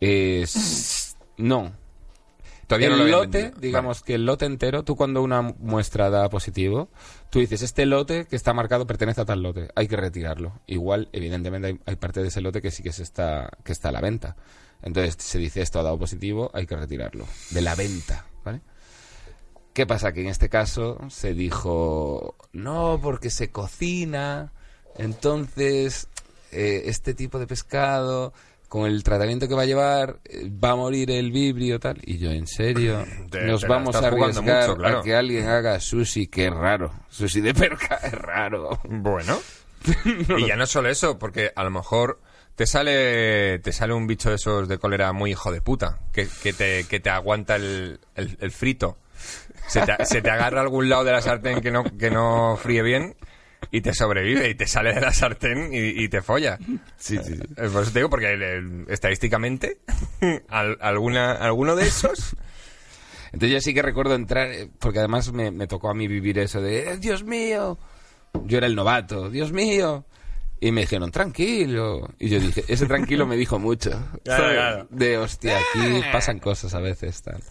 Eh, 0.00 0.46
no. 1.38 1.72
Todavía 2.66 2.88
el 2.88 2.98
no 2.98 3.04
lo 3.04 3.10
lote, 3.10 3.42
vendido. 3.42 3.60
digamos 3.60 4.02
que 4.02 4.14
el 4.14 4.26
lote 4.26 4.44
entero, 4.44 4.82
tú 4.82 4.96
cuando 4.96 5.22
una 5.22 5.42
muestra 5.42 6.10
da 6.10 6.28
positivo, 6.28 6.88
tú 7.30 7.38
dices, 7.38 7.62
este 7.62 7.86
lote 7.86 8.26
que 8.26 8.34
está 8.34 8.52
marcado 8.54 8.86
pertenece 8.86 9.20
a 9.20 9.24
tal 9.24 9.42
lote, 9.42 9.68
hay 9.76 9.86
que 9.86 9.96
retirarlo. 9.96 10.60
Igual, 10.66 11.08
evidentemente, 11.12 11.68
hay, 11.68 11.80
hay 11.86 11.96
parte 11.96 12.22
de 12.22 12.28
ese 12.28 12.40
lote 12.40 12.60
que 12.60 12.70
sí 12.70 12.82
que, 12.82 12.92
se 12.92 13.02
está, 13.02 13.50
que 13.62 13.72
está 13.72 13.90
a 13.90 13.92
la 13.92 14.00
venta. 14.00 14.36
Entonces 14.82 15.16
se 15.18 15.38
dice, 15.38 15.62
esto 15.62 15.78
ha 15.78 15.82
dado 15.82 15.98
positivo, 15.98 16.50
hay 16.54 16.66
que 16.66 16.76
retirarlo. 16.76 17.26
De 17.50 17.60
la 17.60 17.74
venta, 17.74 18.26
¿vale? 18.44 18.60
¿Qué 19.72 19.86
pasa? 19.86 20.12
Que 20.12 20.22
en 20.22 20.28
este 20.28 20.48
caso 20.48 20.98
se 21.08 21.34
dijo, 21.34 22.36
no, 22.52 22.98
porque 23.02 23.30
se 23.30 23.50
cocina, 23.50 24.52
entonces 24.96 26.08
eh, 26.50 26.84
este 26.86 27.14
tipo 27.14 27.38
de 27.38 27.46
pescado, 27.46 28.32
con 28.76 28.86
el 28.90 29.02
tratamiento 29.02 29.48
que 29.48 29.54
va 29.54 29.62
a 29.62 29.66
llevar, 29.66 30.20
eh, 30.24 30.50
va 30.52 30.70
a 30.72 30.76
morir 30.76 31.10
el 31.10 31.30
vibrio, 31.32 31.78
tal. 31.80 31.98
Y 32.04 32.18
yo, 32.18 32.30
en 32.30 32.46
serio, 32.46 33.04
Te- 33.30 33.42
nos 33.46 33.62
te 33.62 33.66
vamos 33.68 33.94
a 33.96 33.98
arriesgar 34.06 34.42
mucho, 34.42 34.76
claro. 34.76 34.98
a 35.00 35.02
que 35.02 35.14
alguien 35.14 35.48
haga 35.48 35.80
sushi, 35.80 36.26
que 36.28 36.46
es 36.46 36.52
raro. 36.54 36.92
Sushi 37.08 37.40
de 37.40 37.54
perca 37.54 37.96
es 38.04 38.12
raro. 38.12 38.78
Bueno, 38.84 39.38
Y 40.38 40.46
ya 40.48 40.56
no 40.56 40.66
solo 40.66 40.88
eso, 40.88 41.18
porque 41.18 41.52
a 41.54 41.62
lo 41.64 41.70
mejor 41.70 42.20
te 42.56 42.66
sale 42.66 43.58
te 43.60 43.70
sale 43.72 43.92
un 43.92 44.06
bicho 44.06 44.30
de 44.30 44.36
esos 44.36 44.66
de 44.66 44.78
cólera 44.78 45.12
muy 45.12 45.30
hijo 45.32 45.52
de 45.52 45.60
puta, 45.60 45.98
que, 46.12 46.26
que, 46.42 46.52
te, 46.52 46.84
que 46.88 47.00
te 47.00 47.10
aguanta 47.10 47.56
el, 47.56 48.00
el- 48.14 48.36
el 48.40 48.50
frito. 48.50 48.96
Se 49.68 49.80
te, 49.82 50.04
se 50.04 50.22
te 50.22 50.30
agarra 50.30 50.60
a 50.60 50.62
algún 50.62 50.88
lado 50.88 51.02
de 51.04 51.12
la 51.12 51.20
sartén 51.22 51.60
que 51.60 51.70
no, 51.70 51.84
que 51.84 52.10
no 52.10 52.56
fríe 52.62 52.82
bien 52.82 53.16
y 53.70 53.80
te 53.80 53.92
sobrevive 53.94 54.48
y 54.50 54.54
te 54.54 54.66
sale 54.66 54.92
de 54.94 55.00
la 55.00 55.12
sartén 55.12 55.72
y, 55.72 55.78
y 56.04 56.08
te 56.08 56.22
folla. 56.22 56.58
Sí, 56.96 57.18
sí, 57.18 57.34
sí. 57.34 57.40
Eh, 57.56 57.68
Por 57.72 57.82
eso 57.82 57.90
te 57.92 57.98
digo, 58.00 58.10
porque 58.10 58.32
el- 58.32 58.86
estadísticamente, 58.88 59.78
al- 60.48 60.78
alguna, 60.80 61.32
alguno 61.32 61.74
de 61.76 61.84
esos... 61.86 62.36
Entonces 63.32 63.50
yo 63.50 63.60
sí 63.60 63.74
que 63.74 63.82
recuerdo 63.82 64.14
entrar, 64.14 64.46
eh, 64.50 64.70
porque 64.78 65.00
además 65.00 65.32
me, 65.32 65.50
me 65.50 65.66
tocó 65.66 65.90
a 65.90 65.94
mí 65.94 66.06
vivir 66.08 66.38
eso 66.38 66.60
de, 66.62 66.92
"Eh, 66.92 66.96
Dios 66.98 67.22
mío, 67.24 67.76
yo 68.44 68.58
era 68.58 68.66
el 68.66 68.74
novato, 68.74 69.28
Dios 69.30 69.52
mío. 69.52 70.04
Y 70.58 70.70
me 70.72 70.82
dijeron, 70.82 71.10
tranquilo. 71.10 72.08
Y 72.18 72.30
yo 72.30 72.40
dije, 72.40 72.64
ese 72.66 72.86
tranquilo 72.86 73.26
me 73.26 73.36
dijo 73.36 73.58
mucho. 73.58 73.90
Claro, 74.24 74.44
claro. 74.54 74.86
De, 74.90 75.18
hostia, 75.18 75.58
aquí 75.58 76.00
pasan 76.12 76.38
cosas 76.38 76.72
a 76.72 76.80
veces. 76.80 77.20
Tal. 77.22 77.42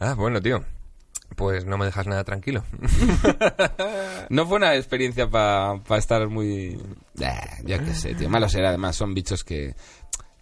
Ah, 0.00 0.14
bueno, 0.14 0.40
tío. 0.40 0.64
Pues 1.40 1.64
no 1.64 1.76
me 1.78 1.86
dejas 1.86 2.06
nada 2.06 2.22
tranquilo. 2.22 2.62
No 4.28 4.46
fue 4.46 4.58
una 4.58 4.76
experiencia 4.76 5.28
para 5.28 5.80
estar 5.98 6.28
muy... 6.28 6.78
Ah, 7.24 7.56
yo 7.64 7.78
qué 7.84 7.94
sé, 7.94 8.14
tío. 8.14 8.28
Malo 8.28 8.48
será, 8.48 8.68
además, 8.68 8.94
son 8.94 9.12
bichos 9.14 9.42
que... 9.42 9.74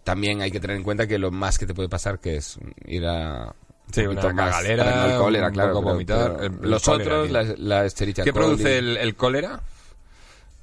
También 0.03 0.41
hay 0.41 0.51
que 0.51 0.59
tener 0.59 0.77
en 0.77 0.83
cuenta 0.83 1.07
que 1.07 1.17
lo 1.17 1.31
más 1.31 1.57
que 1.57 1.65
te 1.65 1.73
puede 1.73 1.89
pasar 1.89 2.19
que 2.19 2.35
es 2.35 2.59
ir 2.85 3.05
a... 3.07 3.55
Sí, 3.91 4.01
un 4.01 4.09
una 4.19 4.21
no 4.21 4.29
el 4.61 5.17
cólera, 5.17 5.47
un 5.47 5.53
claro. 5.53 5.69
poco 5.73 5.81
pero- 5.85 5.93
vomitar, 5.93 6.33
pero 6.35 6.43
el- 6.43 6.59
el 6.63 6.69
los 6.69 6.83
cólera, 6.83 7.15
otros, 7.21 7.27
tío. 7.27 7.33
la, 7.57 7.77
la 7.79 7.85
Escherichia 7.85 8.23
¿Qué 8.23 8.33
produce 8.33 8.77
el, 8.77 8.97
el 8.97 9.15
cólera? 9.15 9.61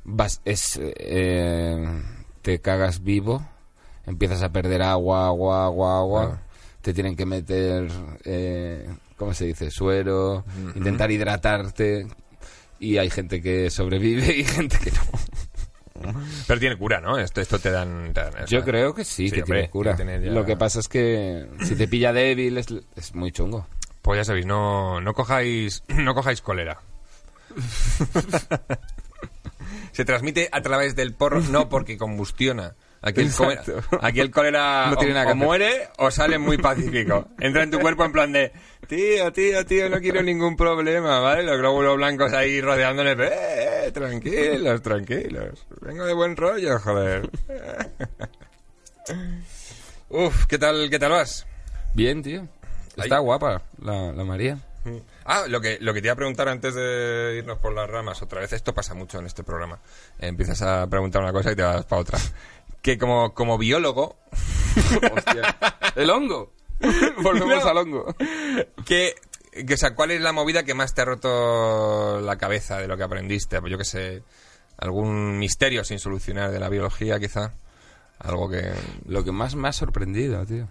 vas- 0.04 0.40
es, 0.44 0.78
eh, 0.80 1.84
te 2.42 2.60
cagas 2.60 3.02
vivo, 3.02 3.44
empiezas 4.06 4.42
a 4.44 4.50
perder 4.50 4.82
agua, 4.82 5.26
agua, 5.26 5.64
agua, 5.64 5.98
agua. 5.98 6.38
Ah. 6.40 6.42
Te 6.82 6.94
tienen 6.94 7.16
que 7.16 7.26
meter, 7.26 7.88
eh, 8.24 8.88
¿cómo 9.16 9.34
se 9.34 9.46
dice? 9.46 9.70
Suero, 9.70 10.44
intentar 10.74 11.10
hidratarte. 11.10 12.06
Y 12.78 12.98
hay 12.98 13.08
gente 13.10 13.40
que 13.40 13.70
sobrevive 13.70 14.36
y 14.36 14.44
gente 14.44 14.78
que 14.78 14.90
no. 14.92 16.12
Pero 16.46 16.60
tiene 16.60 16.76
cura, 16.76 17.00
¿no? 17.00 17.18
Esto, 17.18 17.40
esto 17.40 17.58
te 17.58 17.70
dan... 17.70 18.12
te 18.12 18.20
dan 18.20 18.36
eso. 18.36 18.46
Yo 18.46 18.62
creo 18.64 18.94
que 18.94 19.02
sí, 19.04 19.28
Sí, 19.30 19.34
que 19.36 19.42
hombre, 19.42 19.58
tiene 19.60 19.70
cura. 19.70 19.96
ya- 19.96 20.30
Lo 20.30 20.44
que 20.44 20.56
pasa 20.56 20.80
es 20.80 20.88
que 20.88 21.46
si 21.64 21.74
te 21.74 21.88
pilla 21.88 22.12
débil 22.12 22.58
es, 22.58 22.66
es 22.96 23.14
muy 23.14 23.32
chungo. 23.32 23.66
Pues 24.02 24.18
ya 24.18 24.24
sabéis, 24.24 24.44
no, 24.46 25.00
no 25.00 25.14
cojáis 25.14 25.82
no 25.88 26.14
cojáis 26.14 26.42
cólera. 26.42 26.80
Se 29.92 30.04
transmite 30.04 30.48
a 30.52 30.60
través 30.60 30.94
del 30.94 31.14
porro, 31.14 31.40
no 31.40 31.68
porque 31.70 31.96
combustiona. 31.96 32.74
Aquí 33.02 33.20
el, 33.20 33.32
cólera, 33.32 33.62
aquí 34.00 34.20
el 34.20 34.30
cólera 34.30 34.86
No 34.90 34.96
tiene 34.96 35.12
o, 35.12 35.14
nada 35.14 35.26
que 35.26 35.32
o 35.32 35.36
hacer. 35.36 35.46
muere 35.46 35.88
o 35.98 36.10
sale 36.10 36.38
muy 36.38 36.58
pacífico. 36.58 37.28
Entra 37.38 37.62
en 37.62 37.70
tu 37.70 37.78
cuerpo 37.78 38.04
en 38.04 38.12
plan 38.12 38.32
de, 38.32 38.52
tío, 38.88 39.32
tío, 39.32 39.64
tío, 39.64 39.88
no 39.88 40.00
quiero 40.00 40.22
ningún 40.22 40.56
problema, 40.56 41.20
¿vale? 41.20 41.44
Los 41.44 41.58
glóbulos 41.58 41.96
blancos 41.96 42.32
ahí 42.32 42.60
rodeándole, 42.60 43.12
eh, 43.12 43.86
eh, 43.86 43.90
tranquilos, 43.92 44.82
tranquilos. 44.82 45.66
Vengo 45.82 46.04
de 46.04 46.14
buen 46.14 46.36
rollo, 46.36 46.78
joder. 46.80 47.30
Uf, 50.08 50.46
¿qué 50.46 50.58
tal, 50.58 50.88
qué 50.90 50.98
tal 50.98 51.12
vas? 51.12 51.46
Bien, 51.94 52.22
tío. 52.22 52.46
Está 52.96 53.16
Ahí. 53.18 53.22
guapa 53.22 53.62
la, 53.82 54.12
la 54.12 54.24
María. 54.24 54.58
Ah, 55.24 55.42
lo 55.48 55.60
que, 55.60 55.78
lo 55.80 55.92
que 55.92 56.00
te 56.00 56.06
iba 56.06 56.12
a 56.12 56.16
preguntar 56.16 56.48
antes 56.48 56.74
de 56.74 57.34
irnos 57.38 57.58
por 57.58 57.74
las 57.74 57.90
ramas 57.90 58.22
otra 58.22 58.40
vez, 58.40 58.52
esto 58.52 58.72
pasa 58.72 58.94
mucho 58.94 59.18
en 59.18 59.26
este 59.26 59.42
programa. 59.42 59.80
Empiezas 60.20 60.62
a 60.62 60.86
preguntar 60.86 61.22
una 61.22 61.32
cosa 61.32 61.50
y 61.52 61.56
te 61.56 61.62
vas 61.62 61.84
para 61.86 62.02
otra. 62.02 62.18
Que 62.86 62.98
como, 62.98 63.34
como 63.34 63.58
biólogo, 63.58 64.16
Hostia. 65.12 65.56
¡El 65.96 66.08
hongo! 66.08 66.52
Volvemos 67.20 67.64
No. 67.64 67.68
al 67.68 67.78
hongo. 67.78 68.14
que, 68.86 69.12
que, 69.66 69.74
o 69.74 69.76
sea, 69.76 69.96
¿cuál 69.96 70.12
es 70.12 70.20
la 70.20 70.30
movida 70.32 70.62
que 70.62 70.72
más 70.72 70.94
te 70.94 71.00
ha 71.02 71.04
roto 71.06 72.20
la 72.20 72.36
cabeza 72.38 72.78
de 72.78 72.86
lo 72.86 72.96
que 72.96 73.02
aprendiste? 73.02 73.58
Pues 73.60 73.72
yo 73.72 73.76
que 73.78 73.84
sé, 73.84 74.22
algún 74.78 75.36
misterio 75.36 75.82
sin 75.82 75.98
solucionar 75.98 76.52
de 76.52 76.60
la 76.60 76.68
biología, 76.68 77.18
quizá. 77.18 77.54
Algo 78.20 78.48
que... 78.48 78.72
Lo 79.06 79.24
que 79.24 79.32
más 79.32 79.56
me 79.56 79.66
ha 79.66 79.72
sorprendido, 79.72 80.46
tío. 80.46 80.68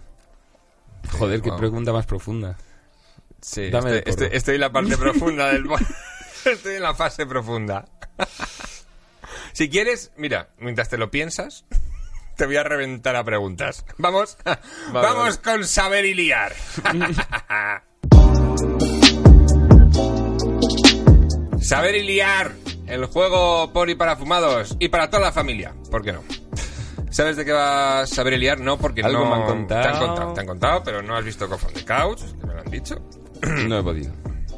Joder, 1.18 1.42
qué 1.42 1.50
wow. 1.50 1.58
pregunta 1.58 1.92
más 1.92 2.06
profunda. 2.06 2.56
Sí, 3.42 3.68
Dame 3.68 3.98
estoy, 3.98 4.10
estoy- 4.10 4.28
estoy 4.32 4.54
en 4.54 4.60
la 4.62 4.72
parte 4.72 4.96
profunda 4.98 5.48
del... 5.52 5.66
estoy 6.46 6.76
en 6.76 6.82
la 6.82 6.94
fase 6.94 7.26
profunda. 7.26 7.84
si 9.52 9.68
quieres, 9.68 10.12
mira, 10.16 10.48
mientras 10.58 10.88
te 10.88 10.96
lo 10.96 11.10
piensas, 11.10 11.66
te 12.36 12.46
voy 12.46 12.56
a 12.56 12.62
reventar 12.62 13.16
a 13.16 13.24
preguntas. 13.24 13.84
Vamos, 13.98 14.36
vamos 14.92 15.38
con 15.38 15.66
saber 15.66 16.04
y 16.04 16.14
liar. 16.14 16.52
saber 21.60 21.96
y 21.96 22.02
liar, 22.02 22.52
el 22.86 23.06
juego 23.06 23.72
por 23.72 23.90
y 23.90 23.96
para 23.96 24.16
fumados 24.16 24.76
y 24.78 24.88
para 24.88 25.10
toda 25.10 25.24
la 25.24 25.32
familia, 25.32 25.74
¿por 25.90 26.02
qué 26.02 26.12
no? 26.12 26.22
¿Sabes 27.10 27.36
de 27.36 27.44
qué 27.44 27.52
va 27.52 28.00
a 28.00 28.06
saber 28.06 28.34
y 28.34 28.38
liar? 28.38 28.60
No, 28.60 28.76
porque 28.78 29.00
Algo 29.02 29.24
no... 29.24 29.30
me 29.30 29.36
han 29.36 29.46
contado. 29.46 29.82
Te 29.82 29.88
han 29.88 29.98
contado, 29.98 30.32
te 30.34 30.40
han 30.40 30.46
contado, 30.46 30.82
pero 30.84 31.02
no 31.02 31.16
has 31.16 31.24
visto 31.24 31.46
on 31.46 31.72
the 31.72 31.84
Couch, 31.84 32.20
que 32.38 32.46
me 32.46 32.54
lo 32.54 32.60
han 32.60 32.70
dicho. 32.70 32.96
No 33.66 33.78
he 33.78 33.82
podido. 33.82 34.12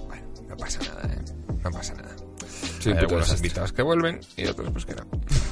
Bueno, 0.09 0.25
no 0.49 0.57
pasa 0.57 0.81
nada, 0.81 1.15
¿eh? 1.15 1.19
No 1.63 1.71
pasa 1.71 1.95
nada. 1.95 2.08
Un 2.87 2.93
Hay 2.93 2.99
algunos 2.99 3.33
invitados 3.33 3.73
que 3.73 3.83
vuelven 3.83 4.21
y 4.37 4.47
otros 4.47 4.71
pues 4.73 4.87
que 4.87 4.95
no. 4.95 5.07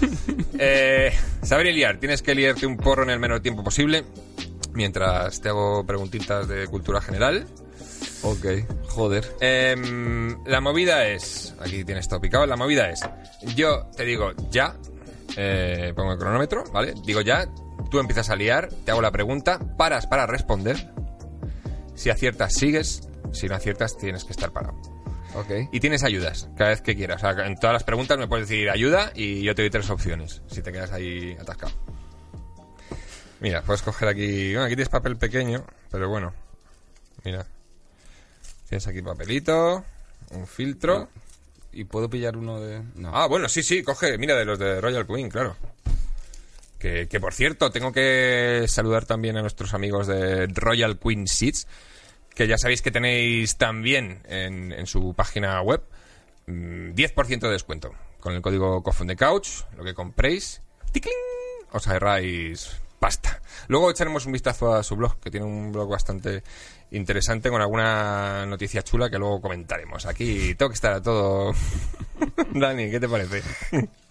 eh, 0.58 1.12
saber 1.42 1.66
y 1.66 1.72
liar. 1.72 1.98
Tienes 1.98 2.22
que 2.22 2.34
liarte 2.34 2.66
un 2.66 2.76
porro 2.76 3.02
en 3.02 3.10
el 3.10 3.18
menor 3.18 3.40
tiempo 3.40 3.64
posible. 3.64 4.04
Mientras 4.74 5.40
te 5.40 5.48
hago 5.48 5.84
preguntitas 5.86 6.46
de 6.48 6.66
cultura 6.66 7.00
general. 7.00 7.46
Ok, 8.22 8.46
joder. 8.88 9.26
Em, 9.40 10.44
la 10.44 10.60
movida 10.60 11.06
es... 11.08 11.54
Aquí 11.60 11.84
tienes 11.84 12.08
todo 12.08 12.20
picado. 12.20 12.46
La 12.46 12.56
movida 12.56 12.90
es... 12.90 13.00
Yo 13.54 13.86
te 13.96 14.04
digo 14.04 14.32
ya. 14.50 14.76
eh, 15.36 15.92
pongo 15.96 16.12
el 16.12 16.18
cronómetro, 16.18 16.64
¿vale? 16.72 16.94
Digo 17.04 17.20
ya. 17.22 17.48
Tú 17.90 17.98
empiezas 17.98 18.30
a 18.30 18.36
liar. 18.36 18.68
Te 18.84 18.90
hago 18.90 19.00
la 19.00 19.10
pregunta. 19.12 19.58
Paras 19.76 20.06
para 20.06 20.26
responder. 20.26 20.92
Si 21.94 22.10
aciertas, 22.10 22.52
sigues. 22.54 23.08
Si 23.32 23.48
no 23.48 23.54
aciertas, 23.54 23.96
tienes 23.96 24.24
que 24.24 24.32
estar 24.32 24.52
parado. 24.52 24.95
Y 25.72 25.80
tienes 25.80 26.02
ayudas 26.02 26.48
cada 26.56 26.70
vez 26.70 26.80
que 26.80 26.96
quieras. 26.96 27.22
O 27.22 27.32
sea, 27.32 27.46
en 27.46 27.56
todas 27.56 27.74
las 27.74 27.84
preguntas 27.84 28.18
me 28.18 28.28
puedes 28.28 28.48
decir 28.48 28.70
ayuda 28.70 29.12
y 29.14 29.42
yo 29.42 29.54
te 29.54 29.62
doy 29.62 29.70
tres 29.70 29.90
opciones. 29.90 30.42
Si 30.48 30.62
te 30.62 30.72
quedas 30.72 30.92
ahí 30.92 31.36
atascado. 31.40 31.72
Mira, 33.40 33.62
puedes 33.62 33.82
coger 33.82 34.08
aquí. 34.08 34.52
Bueno, 34.52 34.64
aquí 34.64 34.76
tienes 34.76 34.88
papel 34.88 35.16
pequeño, 35.16 35.64
pero 35.90 36.08
bueno. 36.08 36.32
Mira. 37.24 37.46
Tienes 38.68 38.86
aquí 38.86 39.02
papelito, 39.02 39.84
un 40.30 40.46
filtro. 40.46 41.08
¿Y 41.72 41.84
puedo 41.84 42.08
pillar 42.08 42.36
uno 42.36 42.58
de...? 42.58 42.82
No. 42.94 43.10
Ah, 43.14 43.26
bueno, 43.26 43.48
sí, 43.48 43.62
sí, 43.62 43.82
coge. 43.82 44.16
Mira, 44.16 44.34
de 44.34 44.46
los 44.46 44.58
de 44.58 44.80
Royal 44.80 45.06
Queen, 45.06 45.28
claro. 45.28 45.56
Que, 46.78 47.06
que 47.06 47.20
por 47.20 47.34
cierto, 47.34 47.70
tengo 47.70 47.92
que 47.92 48.64
saludar 48.66 49.04
también 49.04 49.36
a 49.36 49.42
nuestros 49.42 49.74
amigos 49.74 50.06
de 50.06 50.46
Royal 50.46 50.98
Queen 50.98 51.28
Seats, 51.28 51.66
que 52.36 52.46
ya 52.46 52.58
sabéis 52.58 52.82
que 52.82 52.90
tenéis 52.90 53.56
también 53.56 54.20
en, 54.28 54.70
en 54.70 54.86
su 54.86 55.14
página 55.14 55.60
web 55.62 55.82
mm, 56.46 56.90
10% 56.90 57.40
de 57.40 57.50
descuento. 57.50 57.92
Con 58.20 58.34
el 58.34 58.42
código 58.42 58.82
Cough 58.82 59.00
on 59.00 59.06
the 59.08 59.16
Couch, 59.16 59.48
lo 59.76 59.82
que 59.82 59.94
compréis, 59.94 60.60
¡ticling! 60.92 61.14
os 61.72 61.88
ahorráis 61.88 62.78
pasta. 62.98 63.40
Luego 63.68 63.90
echaremos 63.90 64.26
un 64.26 64.32
vistazo 64.32 64.74
a 64.74 64.82
su 64.82 64.96
blog, 64.96 65.18
que 65.18 65.30
tiene 65.30 65.46
un 65.46 65.72
blog 65.72 65.88
bastante 65.88 66.42
interesante 66.90 67.48
con 67.50 67.60
alguna 67.60 68.44
noticia 68.46 68.82
chula 68.82 69.08
que 69.08 69.18
luego 69.18 69.40
comentaremos. 69.40 70.04
Aquí 70.04 70.54
tengo 70.54 70.70
que 70.70 70.74
estar 70.74 70.92
a 70.92 71.02
todo. 71.02 71.52
Dani, 72.52 72.90
¿qué 72.90 73.00
te 73.00 73.08
parece? 73.08 73.42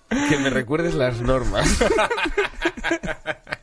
Que 0.10 0.38
me 0.38 0.50
recuerdes 0.50 0.96
las 0.96 1.22
normas. 1.22 1.68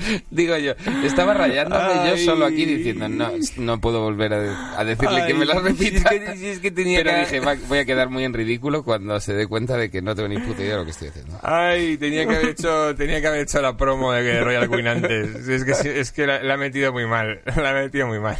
Digo 0.30 0.56
yo, 0.56 0.72
estaba 1.04 1.34
rayándome 1.34 2.10
yo 2.10 2.16
solo 2.24 2.46
aquí 2.46 2.64
diciendo, 2.64 3.08
no, 3.08 3.30
no 3.58 3.80
puedo 3.80 4.00
volver 4.02 4.32
a, 4.34 4.78
a 4.78 4.84
decirle 4.84 5.26
que 5.26 5.34
me 5.34 5.44
las 5.46 5.62
repita. 5.62 6.10
Pero 7.04 7.18
dije, 7.20 7.40
"Va- 7.40 7.56
voy 7.68 7.78
a 7.78 7.84
quedar 7.84 8.08
muy 8.10 8.24
en 8.24 8.32
ridículo 8.32 8.82
cuando 8.84 9.18
se 9.20 9.34
dé 9.34 9.46
cuenta 9.46 9.76
de 9.76 9.90
que 9.90 10.02
no 10.02 10.14
tengo 10.14 10.28
ni 10.28 10.38
puta 10.38 10.62
idea 10.62 10.72
de 10.72 10.78
lo 10.78 10.84
que 10.84 10.90
estoy 10.92 11.08
haciendo. 11.08 11.38
Ay, 11.42 11.96
tenía 11.96 12.26
que 12.26 12.34
haber 12.36 12.48
hecho, 12.50 12.94
tenía 12.96 13.20
que 13.20 13.26
haber 13.26 13.40
hecho 13.42 13.60
la 13.60 13.76
promo 13.76 14.12
de 14.12 14.22
que 14.22 14.40
Royal 14.40 14.68
Queen 14.70 14.86
antes. 14.88 15.48
Es 15.48 15.64
que, 15.64 16.00
es 16.00 16.12
que 16.12 16.26
la, 16.26 16.42
la 16.42 16.54
he 16.54 16.58
metido 16.58 16.92
muy 16.92 17.06
mal. 17.06 17.40
La 17.56 17.70
he 17.70 17.82
metido 17.84 18.06
muy 18.06 18.18
mal. 18.20 18.36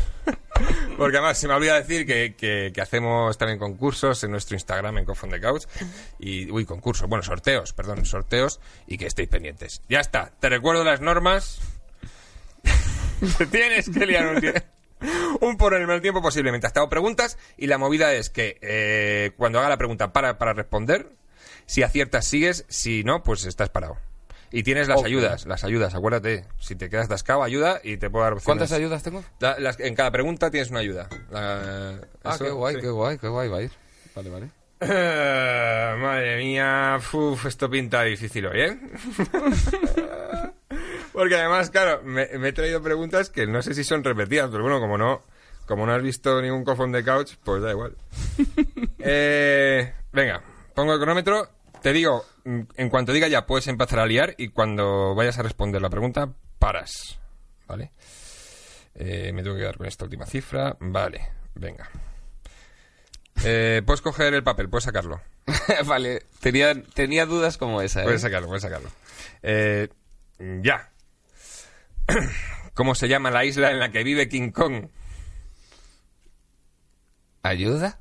Porque 0.96 1.16
además 1.16 1.38
se 1.38 1.48
me 1.48 1.54
olvida 1.54 1.74
decir 1.80 2.06
que, 2.06 2.34
que- 2.36 2.80
hacemos 2.80 3.36
también 3.38 3.58
concursos 3.58 4.22
en 4.24 4.30
nuestro 4.30 4.54
Instagram 4.56 4.98
en 4.98 5.04
Couch. 5.04 5.64
Y, 6.18 6.50
uy, 6.50 6.64
concursos, 6.64 7.08
bueno, 7.08 7.22
sorteos, 7.22 7.72
perdón, 7.72 8.04
sorteos. 8.04 8.61
Y 8.86 8.98
que 8.98 9.06
estéis 9.06 9.28
pendientes. 9.28 9.82
Ya 9.88 10.00
está, 10.00 10.32
te 10.40 10.48
recuerdo 10.48 10.84
las 10.84 11.00
normas. 11.00 11.61
Tienes 13.50 13.90
que 13.90 14.06
liar 14.06 14.26
un, 14.34 15.48
un 15.48 15.56
por 15.56 15.74
el 15.74 15.80
menor 15.86 16.00
tiempo 16.00 16.22
posible 16.22 16.50
mientras 16.50 16.72
te 16.72 16.78
hago 16.80 16.88
preguntas. 16.88 17.38
Y 17.56 17.66
la 17.66 17.78
movida 17.78 18.12
es 18.14 18.30
que 18.30 18.58
eh, 18.62 19.32
cuando 19.36 19.58
haga 19.58 19.68
la 19.68 19.76
pregunta 19.78 20.12
para, 20.12 20.38
para 20.38 20.52
responder, 20.52 21.11
Si 21.66 21.82
aciertas, 21.82 22.26
sigues. 22.26 22.64
Si 22.68 23.04
no, 23.04 23.22
pues 23.22 23.44
estás 23.44 23.68
parado. 23.70 23.96
Y 24.53 24.62
tienes 24.64 24.88
las 24.88 25.05
ayudas, 25.05 25.46
las 25.46 25.62
ayudas, 25.64 25.94
acuérdate. 25.94 26.44
Si 26.59 26.74
te 26.74 26.90
quedas 26.90 27.09
tascado, 27.09 27.42
ayuda 27.44 27.80
y 27.84 27.96
te 27.98 28.11
puedo 28.11 28.24
dar 28.24 28.32
opciones. 28.32 28.46
¿Cuántas 28.46 28.72
ayudas 28.72 29.03
tengo? 29.03 29.22
La- 29.38 29.59
las- 29.61 29.78
en 29.78 29.94
cada 29.94 30.11
pregunta 30.11 30.51
tienes 30.51 30.70
una 30.70 30.80
ayuda. 30.80 31.09
La- 31.30 32.01
Ah, 32.24 32.34
eso, 32.34 32.44
qué 32.44 32.51
guay, 32.51 32.74
sí. 32.74 32.80
qué 32.80 32.88
guay, 32.88 33.18
qué 33.18 33.28
guay 33.28 33.48
va 33.48 33.59
a 33.59 33.62
ir. 33.62 33.70
Vale, 34.16 34.30
vale. 34.30 34.48
Eh, 34.80 35.94
madre 35.98 36.38
mía, 36.38 36.98
uf, 37.12 37.46
esto 37.46 37.68
pinta 37.70 38.03
difícil 38.03 38.46
hoy, 38.46 38.61
¿eh? 38.61 38.78
Porque 41.12 41.34
además, 41.36 41.70
claro, 41.70 42.03
me, 42.05 42.26
me 42.38 42.48
he 42.48 42.53
traído 42.53 42.82
preguntas 42.82 43.30
que 43.30 43.46
no 43.46 43.62
sé 43.62 43.74
si 43.74 43.84
son 43.84 44.03
repetidas, 44.05 44.48
pero 44.51 44.62
bueno, 44.62 44.80
como 44.80 44.96
no, 44.96 45.22
como 45.66 45.84
no 45.86 45.92
has 45.92 46.03
visto 46.03 46.40
ningún 46.40 46.64
cofón 46.64 46.92
de 46.92 47.05
couch, 47.05 47.32
pues 47.44 47.62
da 47.62 47.70
igual. 47.70 47.94
Eh, 49.03 49.94
venga, 50.12 50.42
pongo 50.74 50.92
el 50.92 50.98
cronómetro, 50.98 51.48
te 51.83 51.93
digo, 51.93 52.24
mm, 52.45 52.61
en 52.76 52.89
cuanto 52.89 53.12
diga 53.12 53.28
ya 53.28 53.47
puedes 53.47 53.68
empezar 53.68 53.99
a 53.99 54.07
liar 54.07 54.35
y 54.39 54.49
cuando 54.49 55.14
vayas 55.14 55.39
a 55.39 55.43
responder 55.43 55.81
la 55.83 55.91
pregunta, 55.91 56.33
paras, 56.59 57.18
¿vale? 57.66 57.93
Eh, 58.95 59.33
me 59.33 59.43
tengo 59.43 59.57
que 59.57 59.62
quedar 59.62 59.76
con 59.76 59.87
esta 59.87 60.05
última 60.05 60.26
cifra, 60.26 60.76
vale, 60.81 61.28
venga. 61.55 61.89
Eh, 63.45 63.83
puedes 63.87 64.03
coger 64.03 64.35
el 64.35 64.43
papel, 64.43 64.68
puedes 64.68 64.85
sacarlo. 64.85 65.20
vale, 65.87 66.22
tenía, 66.41 66.81
tenía 66.83 67.26
dudas 67.26 67.57
como 67.57 67.81
esa, 67.81 68.03
¿eh? 68.03 68.05
Puedes 68.05 68.22
sacarlo, 68.22 68.49
puedes 68.49 68.62
sacarlo. 68.62 68.91
Eh, 69.43 69.89
ya. 70.39 70.91
¿Cómo 72.74 72.95
se 72.95 73.09
llama 73.09 73.31
la 73.31 73.45
isla 73.45 73.70
en 73.70 73.78
la 73.78 73.91
que 73.91 74.05
vive 74.05 74.28
King 74.28 74.51
Kong? 74.51 74.89
¿Ayuda? 77.43 78.01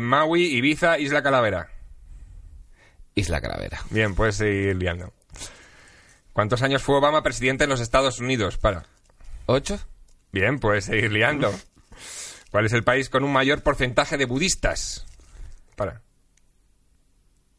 Maui, 0.00 0.44
Ibiza, 0.56 0.98
Isla 0.98 1.22
Calavera. 1.22 1.77
Isla 3.18 3.40
Calavera. 3.40 3.80
Bien, 3.90 4.14
puedes 4.14 4.36
seguir 4.36 4.76
liando. 4.76 5.12
¿Cuántos 6.32 6.62
años 6.62 6.82
fue 6.82 6.96
Obama 6.96 7.22
presidente 7.22 7.64
en 7.64 7.70
los 7.70 7.80
Estados 7.80 8.20
Unidos? 8.20 8.58
Para. 8.58 8.86
¿Ocho? 9.46 9.78
Bien, 10.32 10.58
puedes 10.60 10.84
seguir 10.84 11.10
liando. 11.12 11.52
¿Cuál 12.50 12.66
es 12.66 12.72
el 12.72 12.84
país 12.84 13.08
con 13.10 13.24
un 13.24 13.32
mayor 13.32 13.62
porcentaje 13.62 14.16
de 14.16 14.24
budistas? 14.26 15.04
Para. 15.76 16.02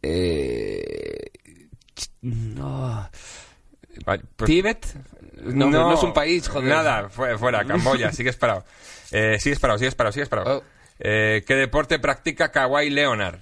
Eh... 0.01 1.25
No... 2.21 3.09
Pues- 4.05 4.21
¿Tíbet? 4.45 4.85
No, 5.41 5.69
no, 5.69 5.93
es 5.93 6.03
un 6.03 6.13
país, 6.13 6.47
joder. 6.47 6.69
Nada, 6.69 7.09
fu- 7.09 7.25
fuera, 7.37 7.63
Camboya, 7.65 8.11
sigues 8.13 8.35
parado. 8.35 8.65
Eh, 9.11 9.37
sigues 9.39 9.59
parado, 9.59 9.77
sigues 9.79 9.95
parado, 9.95 10.11
sigues 10.13 10.29
parado. 10.29 10.57
Oh. 10.59 10.63
Eh, 10.99 11.43
¿Qué 11.47 11.55
deporte 11.55 11.97
practica 11.99 12.51
Kawhi 12.51 12.89
Leonard? 12.89 13.39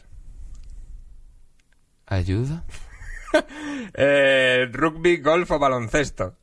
¿Ayuda? 2.07 2.63
Eh, 3.93 4.67
¿Rugby, 4.71 5.17
golf 5.17 5.51
o 5.51 5.59
baloncesto? 5.59 6.35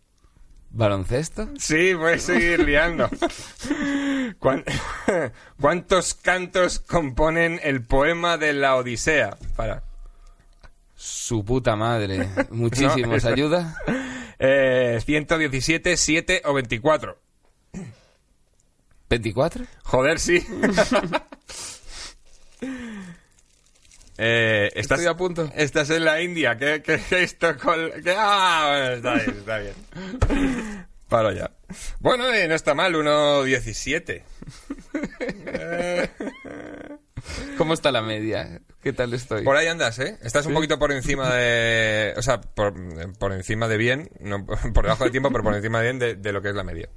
¿Baloncesto? 0.70 1.48
Sí, 1.58 1.92
puedes 1.96 2.22
seguir 2.24 2.60
liando. 2.60 3.08
¿Cuán- 4.38 4.64
¿Cuántos 5.60 6.14
cantos 6.14 6.78
componen 6.80 7.58
el 7.62 7.82
poema 7.82 8.36
de 8.36 8.52
la 8.52 8.76
Odisea? 8.76 9.36
Para. 9.56 9.82
Su 10.94 11.42
puta 11.44 11.74
madre. 11.74 12.28
Muchísimos. 12.50 13.24
No, 13.24 13.30
¿Ayuda? 13.30 13.76
Eh, 14.38 15.00
117, 15.04 15.96
7 15.96 16.42
o 16.44 16.52
24. 16.54 17.18
¿24? 19.08 19.66
Joder, 19.84 20.20
sí. 20.20 20.46
Eh, 24.18 24.70
estás, 24.74 24.98
Estoy 25.00 25.12
a 25.12 25.16
punto. 25.16 25.50
Estás 25.56 25.90
en 25.90 26.04
la 26.04 26.20
India. 26.22 26.56
¿Qué, 26.56 26.82
qué 26.82 26.98
gesto 26.98 27.56
con...? 27.58 27.90
qué- 28.02 28.14
Ah, 28.16 28.66
bueno, 28.68 28.94
está 28.96 29.14
bien, 29.14 29.36
está 29.38 29.58
bien. 29.58 30.86
Paro 31.08 31.32
ya. 31.32 31.50
Bueno, 32.00 32.32
eh, 32.32 32.46
no 32.48 32.54
está 32.54 32.74
mal, 32.74 32.94
1.17. 32.94 34.22
¿Cómo 37.58 37.74
está 37.74 37.90
la 37.90 38.02
media? 38.02 38.60
¿Qué 38.82 38.92
tal 38.92 39.12
estoy? 39.14 39.42
Por 39.44 39.56
ahí 39.56 39.66
andas, 39.66 39.98
¿eh? 39.98 40.18
Estás 40.22 40.46
un 40.46 40.54
poquito 40.54 40.78
por 40.78 40.92
encima 40.92 41.34
de... 41.34 42.12
O 42.16 42.22
sea, 42.22 42.40
por, 42.40 42.74
por 43.18 43.32
encima 43.32 43.66
de 43.68 43.76
bien, 43.78 44.10
no 44.20 44.44
por 44.46 44.84
debajo 44.84 45.04
de 45.04 45.10
tiempo, 45.10 45.30
pero 45.30 45.42
por 45.44 45.54
encima 45.54 45.78
de 45.80 45.84
bien 45.84 45.98
de, 45.98 46.14
de 46.16 46.32
lo 46.32 46.40
que 46.42 46.50
es 46.50 46.54
la 46.54 46.64
media. 46.64 46.88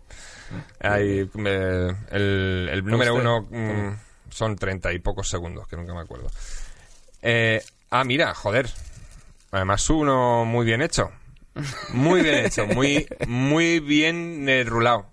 Ahí, 0.80 1.30
eh, 1.46 1.96
el, 2.12 2.70
el 2.72 2.86
número 2.86 3.16
usted? 3.16 3.26
uno 3.26 3.42
mm, 3.50 3.98
son 4.30 4.56
treinta 4.58 4.92
y 4.94 5.00
pocos 5.00 5.30
segundos, 5.30 5.68
que 5.68 5.76
nunca 5.78 5.94
me 5.94 6.02
acuerdo. 6.02 6.30
Eh, 7.22 7.64
ah, 7.90 8.04
mira, 8.04 8.34
joder. 8.34 8.70
Además, 9.52 9.90
uno 9.90 10.46
muy 10.46 10.66
bien 10.66 10.82
hecho. 10.82 11.12
Muy 11.90 12.22
bien 12.22 12.46
hecho, 12.46 12.68
muy, 12.68 13.08
muy 13.28 13.80
bien 13.80 14.48
eh, 14.48 14.64
rulado. 14.64 15.08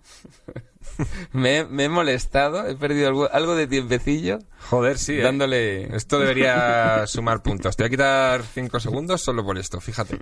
Me, 1.33 1.59
he- 1.59 1.65
me 1.65 1.85
he 1.85 1.89
molestado, 1.89 2.69
he 2.69 2.77
perdido 2.77 3.09
algo, 3.09 3.33
algo 3.33 3.57
de 3.57 3.67
tiempecillo 3.67 4.39
Joder, 4.71 4.97
sí. 4.99 5.15
¿eh? 5.15 5.23
dándole... 5.23 5.97
Esto 5.97 6.21
debería 6.21 7.05
sumar 7.09 7.43
puntos. 7.43 7.77
Te 7.77 7.83
voy 7.83 7.89
a 7.89 7.91
quitar 7.91 8.43
5 8.55 8.79
segundos 8.79 9.21
solo 9.23 9.45
por 9.45 9.59
esto, 9.59 9.81
fíjate. 9.81 10.19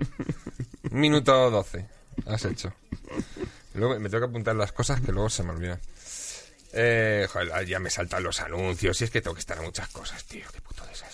Minuto 0.91 1.51
12 1.51 1.85
has 2.25 2.45
hecho. 2.45 2.73
Luego 3.75 3.99
me 3.99 4.09
tengo 4.09 4.25
que 4.25 4.29
apuntar 4.29 4.55
las 4.55 4.71
cosas 4.71 5.01
que 5.01 5.11
luego 5.11 5.29
se 5.29 5.43
me 5.43 5.51
olvidan. 5.51 5.79
Eh, 6.73 7.27
joder, 7.31 7.67
ya 7.67 7.79
me 7.79 7.89
saltan 7.91 8.23
los 8.23 8.39
anuncios. 8.41 8.99
Y 9.01 9.03
es 9.03 9.11
que 9.11 9.21
tengo 9.21 9.35
que 9.35 9.41
estar 9.41 9.57
en 9.57 9.65
muchas 9.65 9.89
cosas, 9.89 10.23
tío. 10.25 10.45
Qué 10.53 10.61
puto 10.61 10.83
desastre. 10.87 11.12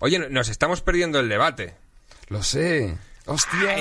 Oye, 0.00 0.18
no- 0.18 0.28
nos 0.28 0.48
estamos 0.48 0.80
perdiendo 0.80 1.18
el 1.20 1.28
debate. 1.28 1.74
Lo 2.28 2.42
sé. 2.42 2.96
¡Hostia! 3.26 3.74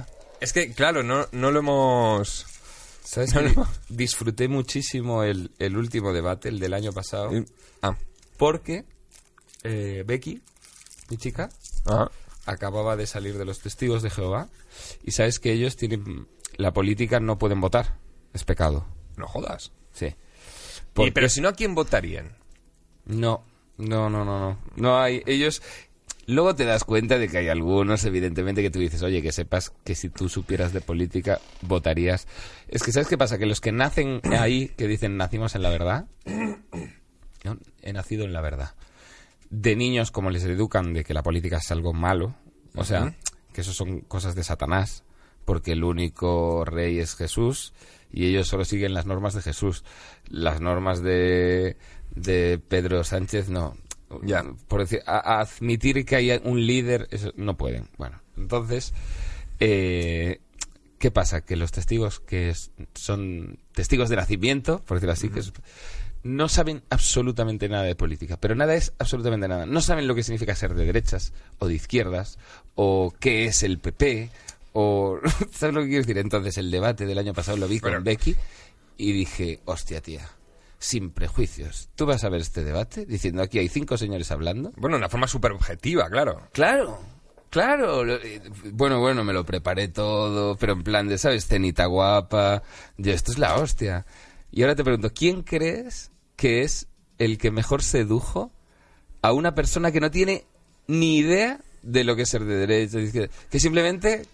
Ay, 0.00 0.04
es 0.40 0.52
que, 0.52 0.72
claro, 0.72 1.02
no, 1.02 1.26
no 1.32 1.50
lo 1.50 1.60
hemos... 1.60 2.46
¿Sabes 3.04 3.34
No, 3.34 3.40
que 3.42 3.50
no. 3.54 3.68
Disfruté 3.88 4.48
muchísimo 4.48 5.22
el, 5.24 5.50
el 5.58 5.76
último 5.76 6.12
debate, 6.12 6.48
el 6.48 6.58
del 6.60 6.72
año 6.74 6.92
pasado, 6.92 7.30
Ah, 7.82 7.96
porque 8.36 8.84
eh, 9.64 10.04
Becky, 10.06 10.40
mi 11.08 11.16
chica, 11.16 11.50
ah, 11.86 12.08
acababa 12.46 12.96
de 12.96 13.06
salir 13.06 13.36
de 13.38 13.44
los 13.44 13.58
testigos 13.60 14.02
de 14.02 14.10
Jehová 14.10 14.48
y 15.02 15.12
sabes 15.12 15.38
que 15.38 15.52
ellos 15.52 15.76
tienen... 15.76 16.28
La 16.56 16.72
política 16.72 17.18
no 17.18 17.38
pueden 17.38 17.60
votar. 17.60 17.96
Es 18.34 18.44
pecado. 18.44 18.86
no 19.16 19.26
jodas. 19.26 19.72
Sí. 19.94 20.06
Y, 20.06 20.14
Porque- 20.94 21.12
pero 21.12 21.28
si 21.28 21.40
no, 21.40 21.48
¿a 21.48 21.54
quién 21.54 21.74
votarían? 21.74 22.36
No, 23.04 23.44
no, 23.78 24.10
no, 24.10 24.24
no, 24.24 24.38
no. 24.38 24.58
No 24.76 24.98
hay. 24.98 25.22
Ellos. 25.26 25.62
Luego 26.26 26.54
te 26.54 26.64
das 26.64 26.84
cuenta 26.84 27.18
de 27.18 27.28
que 27.28 27.38
hay 27.38 27.48
algunos, 27.48 28.04
evidentemente, 28.04 28.62
que 28.62 28.70
tú 28.70 28.78
dices, 28.78 29.02
oye, 29.02 29.22
que 29.22 29.32
sepas 29.32 29.72
que 29.84 29.96
si 29.96 30.08
tú 30.08 30.28
supieras 30.28 30.72
de 30.72 30.80
política, 30.80 31.40
votarías. 31.62 32.28
Es 32.68 32.84
que, 32.84 32.92
¿sabes 32.92 33.08
qué 33.08 33.18
pasa? 33.18 33.38
Que 33.38 33.46
los 33.46 33.60
que 33.60 33.72
nacen 33.72 34.20
ahí, 34.38 34.68
que 34.68 34.86
dicen, 34.86 35.16
nacimos 35.16 35.56
en 35.56 35.62
la 35.62 35.70
verdad, 35.70 36.06
¿no? 37.44 37.58
he 37.82 37.92
nacido 37.92 38.24
en 38.24 38.32
la 38.32 38.40
verdad. 38.40 38.74
De 39.50 39.74
niños, 39.74 40.12
como 40.12 40.30
les 40.30 40.44
educan 40.44 40.94
de 40.94 41.02
que 41.02 41.12
la 41.12 41.24
política 41.24 41.56
es 41.56 41.72
algo 41.72 41.92
malo, 41.92 42.36
o 42.76 42.84
sea, 42.84 43.14
que 43.52 43.62
eso 43.62 43.72
son 43.72 44.00
cosas 44.02 44.36
de 44.36 44.44
Satanás, 44.44 45.02
porque 45.44 45.72
el 45.72 45.82
único 45.82 46.64
rey 46.64 47.00
es 47.00 47.16
Jesús 47.16 47.72
y 48.12 48.26
ellos 48.26 48.46
solo 48.46 48.64
siguen 48.64 48.94
las 48.94 49.06
normas 49.06 49.34
de 49.34 49.42
Jesús. 49.42 49.84
Las 50.28 50.60
normas 50.60 51.02
de, 51.02 51.76
de 52.14 52.60
Pedro 52.68 53.04
Sánchez 53.04 53.48
no. 53.48 53.76
Ya. 54.22 54.44
Por 54.68 54.80
decir, 54.80 55.00
a- 55.06 55.36
a 55.36 55.40
admitir 55.40 56.04
que 56.04 56.16
hay 56.16 56.40
un 56.44 56.66
líder, 56.66 57.08
eso 57.10 57.32
no 57.36 57.56
pueden. 57.56 57.88
Bueno, 57.96 58.20
entonces, 58.36 58.92
eh, 59.58 60.40
¿qué 60.98 61.10
pasa? 61.10 61.40
Que 61.42 61.56
los 61.56 61.72
testigos 61.72 62.20
que 62.20 62.50
es- 62.50 62.70
son 62.94 63.58
testigos 63.72 64.08
de 64.10 64.16
nacimiento, 64.16 64.80
por 64.86 64.98
decirlo 64.98 65.12
así, 65.14 65.30
que 65.30 65.40
es- 65.40 65.52
no 66.24 66.48
saben 66.48 66.82
absolutamente 66.90 67.68
nada 67.68 67.84
de 67.84 67.96
política, 67.96 68.36
pero 68.36 68.54
nada 68.54 68.74
es 68.74 68.92
absolutamente 68.98 69.48
nada. 69.48 69.66
No 69.66 69.80
saben 69.80 70.06
lo 70.06 70.14
que 70.14 70.22
significa 70.22 70.54
ser 70.54 70.74
de 70.74 70.84
derechas 70.84 71.32
o 71.58 71.66
de 71.66 71.74
izquierdas, 71.74 72.38
o 72.74 73.12
qué 73.18 73.46
es 73.46 73.62
el 73.62 73.78
PP, 73.78 74.30
o... 74.74 75.18
¿Sabes 75.52 75.74
lo 75.74 75.80
que 75.82 75.88
quiero 75.88 76.02
decir? 76.02 76.18
Entonces, 76.18 76.58
el 76.58 76.70
debate 76.70 77.06
del 77.06 77.18
año 77.18 77.32
pasado 77.34 77.56
lo 77.56 77.66
vi 77.66 77.80
Bueno. 77.80 77.96
con 77.96 78.04
Becky 78.04 78.36
y 78.98 79.12
dije, 79.12 79.60
hostia, 79.64 80.00
tía, 80.00 80.28
sin 80.82 81.10
prejuicios. 81.10 81.88
¿Tú 81.94 82.06
vas 82.06 82.24
a 82.24 82.28
ver 82.28 82.40
este 82.40 82.64
debate 82.64 83.06
diciendo 83.06 83.40
aquí 83.42 83.58
hay 83.58 83.68
cinco 83.68 83.96
señores 83.96 84.30
hablando? 84.32 84.72
Bueno, 84.76 84.96
una 84.96 85.08
forma 85.08 85.28
súper 85.28 85.52
objetiva, 85.52 86.10
claro. 86.10 86.48
Claro, 86.52 86.98
claro. 87.50 88.04
eh, 88.16 88.42
Bueno, 88.72 88.98
bueno, 89.00 89.22
me 89.22 89.32
lo 89.32 89.44
preparé 89.44 89.88
todo, 89.88 90.56
pero 90.56 90.72
en 90.72 90.82
plan 90.82 91.06
de, 91.08 91.18
¿sabes? 91.18 91.46
Cenita 91.46 91.86
guapa. 91.86 92.62
Yo, 92.96 93.12
esto 93.12 93.30
es 93.32 93.38
la 93.38 93.54
hostia. 93.56 94.04
Y 94.50 94.62
ahora 94.62 94.74
te 94.74 94.82
pregunto, 94.84 95.12
¿quién 95.14 95.42
crees 95.42 96.10
que 96.36 96.62
es 96.62 96.88
el 97.18 97.38
que 97.38 97.50
mejor 97.52 97.82
sedujo 97.82 98.50
a 99.22 99.32
una 99.32 99.54
persona 99.54 99.92
que 99.92 100.00
no 100.00 100.10
tiene 100.10 100.44
ni 100.88 101.18
idea 101.18 101.60
de 101.82 102.02
lo 102.04 102.16
que 102.16 102.22
es 102.22 102.28
ser 102.28 102.44
de 102.44 102.56
derecha, 102.56 102.98
de 102.98 103.04
izquierda? 103.04 103.32
Que 103.50 103.60
simplemente 103.60 104.26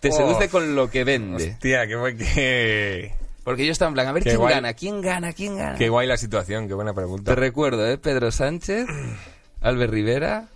te 0.00 0.08
Oh. 0.08 0.12
seduce 0.16 0.48
con 0.48 0.74
lo 0.74 0.90
que 0.90 1.04
vende. 1.04 1.50
Hostia, 1.52 1.86
qué 1.86 1.94
guay, 1.94 2.16
qué, 2.16 3.12
Porque 3.50 3.66
yo 3.66 3.72
estaba 3.72 3.88
en 3.88 3.94
plan, 3.94 4.06
a 4.08 4.12
ver 4.12 4.22
Qué 4.22 4.30
quién 4.30 4.40
guay. 4.40 4.54
gana, 4.54 4.74
quién 4.74 5.00
gana, 5.00 5.32
quién 5.32 5.56
gana. 5.58 5.76
qué 5.76 5.88
guay 5.88 6.06
la 6.06 6.16
situación, 6.16 6.68
qué 6.68 6.74
buena 6.74 6.94
pregunta. 6.94 7.34
Te 7.34 7.40
recuerdo, 7.40 7.86
¿eh? 7.88 7.98
Pedro 7.98 8.30
Sánchez, 8.30 8.86
Albert 9.60 9.92
Rivera, 9.92 10.48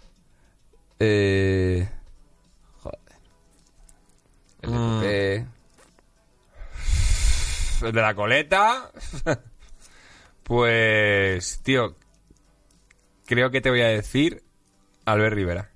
Eh, 1.00 1.88
joder. 2.80 2.98
El 4.62 4.70
Mm. 4.70 5.00
PP. 5.00 5.46
El 7.82 7.92
de 7.92 8.00
la 8.00 8.14
coleta. 8.14 8.90
pues, 10.44 11.60
tío, 11.62 11.96
creo 13.26 13.50
que 13.50 13.60
te 13.60 13.70
voy 13.70 13.82
a 13.82 13.88
decir 13.88 14.42
Albert 15.04 15.34
Rivera. 15.34 15.70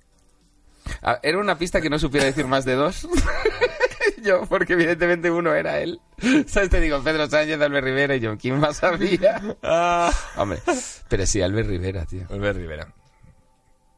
Ah, 1.03 1.19
era 1.21 1.37
una 1.37 1.57
pista 1.57 1.81
que 1.81 1.89
no 1.89 1.99
supiera 1.99 2.25
decir 2.25 2.47
más 2.47 2.65
de 2.65 2.73
dos. 2.75 3.07
yo, 4.23 4.45
porque 4.47 4.73
evidentemente 4.73 5.29
uno 5.31 5.53
era 5.53 5.79
él. 5.79 5.99
¿Sabes? 6.47 6.69
Te 6.69 6.79
digo, 6.79 7.01
Pedro 7.03 7.27
Sánchez, 7.29 7.59
Albert 7.61 7.85
Rivera 7.85 8.15
y 8.15 8.19
yo, 8.19 8.37
¿quién 8.37 8.59
más 8.59 8.77
sabía? 8.77 9.41
Hombre, 10.37 10.59
pero 11.07 11.25
sí, 11.25 11.41
Albert 11.41 11.69
Rivera, 11.69 12.05
tío. 12.05 12.25
Albert 12.29 12.57
Rivera. 12.57 12.93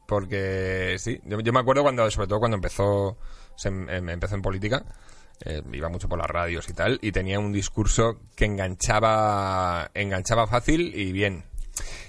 Porque 0.06 0.96
sí, 0.98 1.20
yo, 1.24 1.40
yo 1.40 1.52
me 1.52 1.60
acuerdo 1.60 1.82
cuando, 1.82 2.10
sobre 2.10 2.28
todo 2.28 2.38
cuando 2.38 2.56
empezó, 2.56 3.16
se 3.56 3.68
em- 3.68 3.88
em- 3.88 4.08
empezó 4.10 4.34
en 4.34 4.42
política, 4.42 4.84
eh, 5.44 5.62
iba 5.72 5.88
mucho 5.88 6.08
por 6.08 6.18
las 6.18 6.28
radios 6.28 6.68
y 6.68 6.72
tal, 6.74 6.98
y 7.02 7.12
tenía 7.12 7.38
un 7.38 7.52
discurso 7.52 8.20
que 8.36 8.44
enganchaba, 8.44 9.90
enganchaba 9.94 10.46
fácil 10.46 10.92
y 10.94 11.12
bien. 11.12 11.44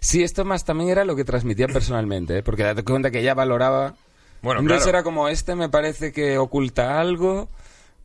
Sí, 0.01 0.23
esto 0.23 0.43
más 0.43 0.65
también 0.65 0.89
era 0.89 1.05
lo 1.05 1.15
que 1.15 1.23
transmitía 1.23 1.67
personalmente, 1.67 2.39
¿eh? 2.39 2.43
porque 2.43 2.63
date 2.63 2.83
cuenta 2.83 3.09
que 3.11 3.19
ella 3.21 3.33
valoraba. 3.33 3.95
Bueno, 4.41 4.59
Entonces 4.59 4.83
claro. 4.83 4.97
era 4.97 5.03
como, 5.03 5.29
este 5.29 5.55
me 5.55 5.69
parece 5.69 6.11
que 6.11 6.37
oculta 6.37 6.99
algo, 6.99 7.47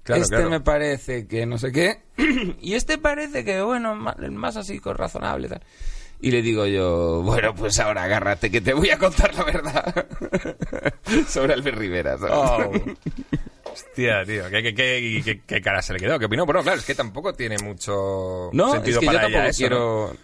Claro, 0.09 0.23
este 0.23 0.37
claro. 0.37 0.51
me 0.51 0.61
parece 0.61 1.27
que 1.27 1.45
no 1.47 1.59
sé 1.59 1.71
qué, 1.71 2.01
y 2.61 2.75
este 2.75 2.97
parece 2.99 3.45
que, 3.45 3.61
bueno, 3.63 3.95
ma- 3.95 4.17
más 4.31 4.57
así, 4.57 4.79
con 4.81 4.97
razonable. 4.97 5.49
Tal. 5.49 5.63
Y 6.21 6.31
le 6.33 6.43
digo 6.43 6.67
yo, 6.67 7.23
bueno, 7.23 7.55
pues 7.55 7.79
ahora 7.79 8.03
agárrate 8.05 8.51
que 8.51 8.61
te 8.61 8.73
voy 8.73 8.91
a 8.91 8.99
contar 8.99 9.33
la 9.35 9.45
verdad 9.45 10.07
sobre 11.29 11.53
Albert 11.55 11.79
Rivera. 11.79 12.17
Oh. 12.29 12.73
Hostia, 13.73 14.25
tío, 14.25 14.45
¿qué, 14.51 14.63
qué, 14.63 14.75
qué, 15.25 15.43
qué- 15.47 15.61
cara 15.61 15.83
se 15.83 15.93
le 15.93 15.99
quedó? 16.01 16.19
¿Qué 16.19 16.25
opinó? 16.25 16.45
Bueno, 16.47 16.63
claro, 16.63 16.79
es 16.79 16.85
que 16.87 16.95
tampoco 16.95 17.35
tiene 17.35 17.59
mucho 17.59 18.51
No, 18.53 18.73
sentido 18.73 18.99
es 18.99 18.99
que 19.01 19.05
yo 19.07 19.13
para 19.13 19.21
tampoco 19.21 19.39
ella 19.43 19.49
eso, 19.51 19.63
¿no? 19.63 19.69
quiero, 19.69 20.17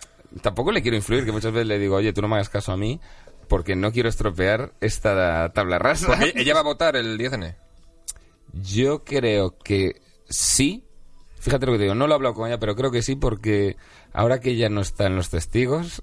tampoco 0.42 0.72
le 0.72 0.82
quiero 0.82 0.96
influir, 0.96 1.24
que 1.24 1.30
muchas 1.32 1.52
veces 1.52 1.68
le 1.68 1.78
digo, 1.78 1.96
oye, 1.96 2.12
tú 2.12 2.22
no 2.22 2.28
me 2.28 2.36
hagas 2.36 2.48
caso 2.48 2.72
a 2.72 2.76
mí, 2.76 3.00
porque 3.48 3.76
no 3.76 3.92
quiero 3.92 4.08
estropear 4.08 4.72
esta 4.80 5.52
tabla 5.52 5.78
rasa. 5.78 6.06
Porque 6.08 6.32
ella 6.36 6.54
va 6.54 6.60
a 6.60 6.64
votar 6.64 6.96
el 6.96 7.18
10N. 7.18 7.54
Yo 8.62 9.04
creo 9.04 9.56
que 9.58 10.00
sí. 10.28 10.84
Fíjate 11.40 11.66
lo 11.66 11.72
que 11.72 11.78
te 11.78 11.84
digo, 11.84 11.94
no 11.94 12.06
lo 12.06 12.14
he 12.14 12.16
hablado 12.16 12.34
con 12.34 12.48
ella, 12.48 12.58
pero 12.58 12.74
creo 12.74 12.90
que 12.90 13.02
sí 13.02 13.16
porque 13.16 13.76
ahora 14.12 14.40
que 14.40 14.50
ella 14.50 14.68
no 14.68 14.80
está 14.80 15.06
en 15.06 15.16
los 15.16 15.28
testigos, 15.30 16.02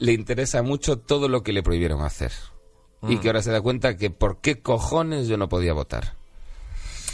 le 0.00 0.12
interesa 0.12 0.62
mucho 0.62 0.98
todo 0.98 1.28
lo 1.28 1.42
que 1.42 1.52
le 1.52 1.62
prohibieron 1.62 2.02
hacer. 2.02 2.32
Y 3.08 3.18
que 3.18 3.28
ahora 3.28 3.42
se 3.42 3.52
da 3.52 3.60
cuenta 3.60 3.96
que 3.96 4.10
por 4.10 4.40
qué 4.40 4.60
cojones 4.60 5.28
yo 5.28 5.36
no 5.36 5.48
podía 5.48 5.72
votar. 5.72 6.14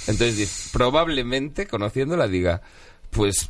Entonces, 0.07 0.71
probablemente, 0.73 1.67
conociéndola, 1.67 2.29
diga, 2.29 2.63
pues, 3.11 3.49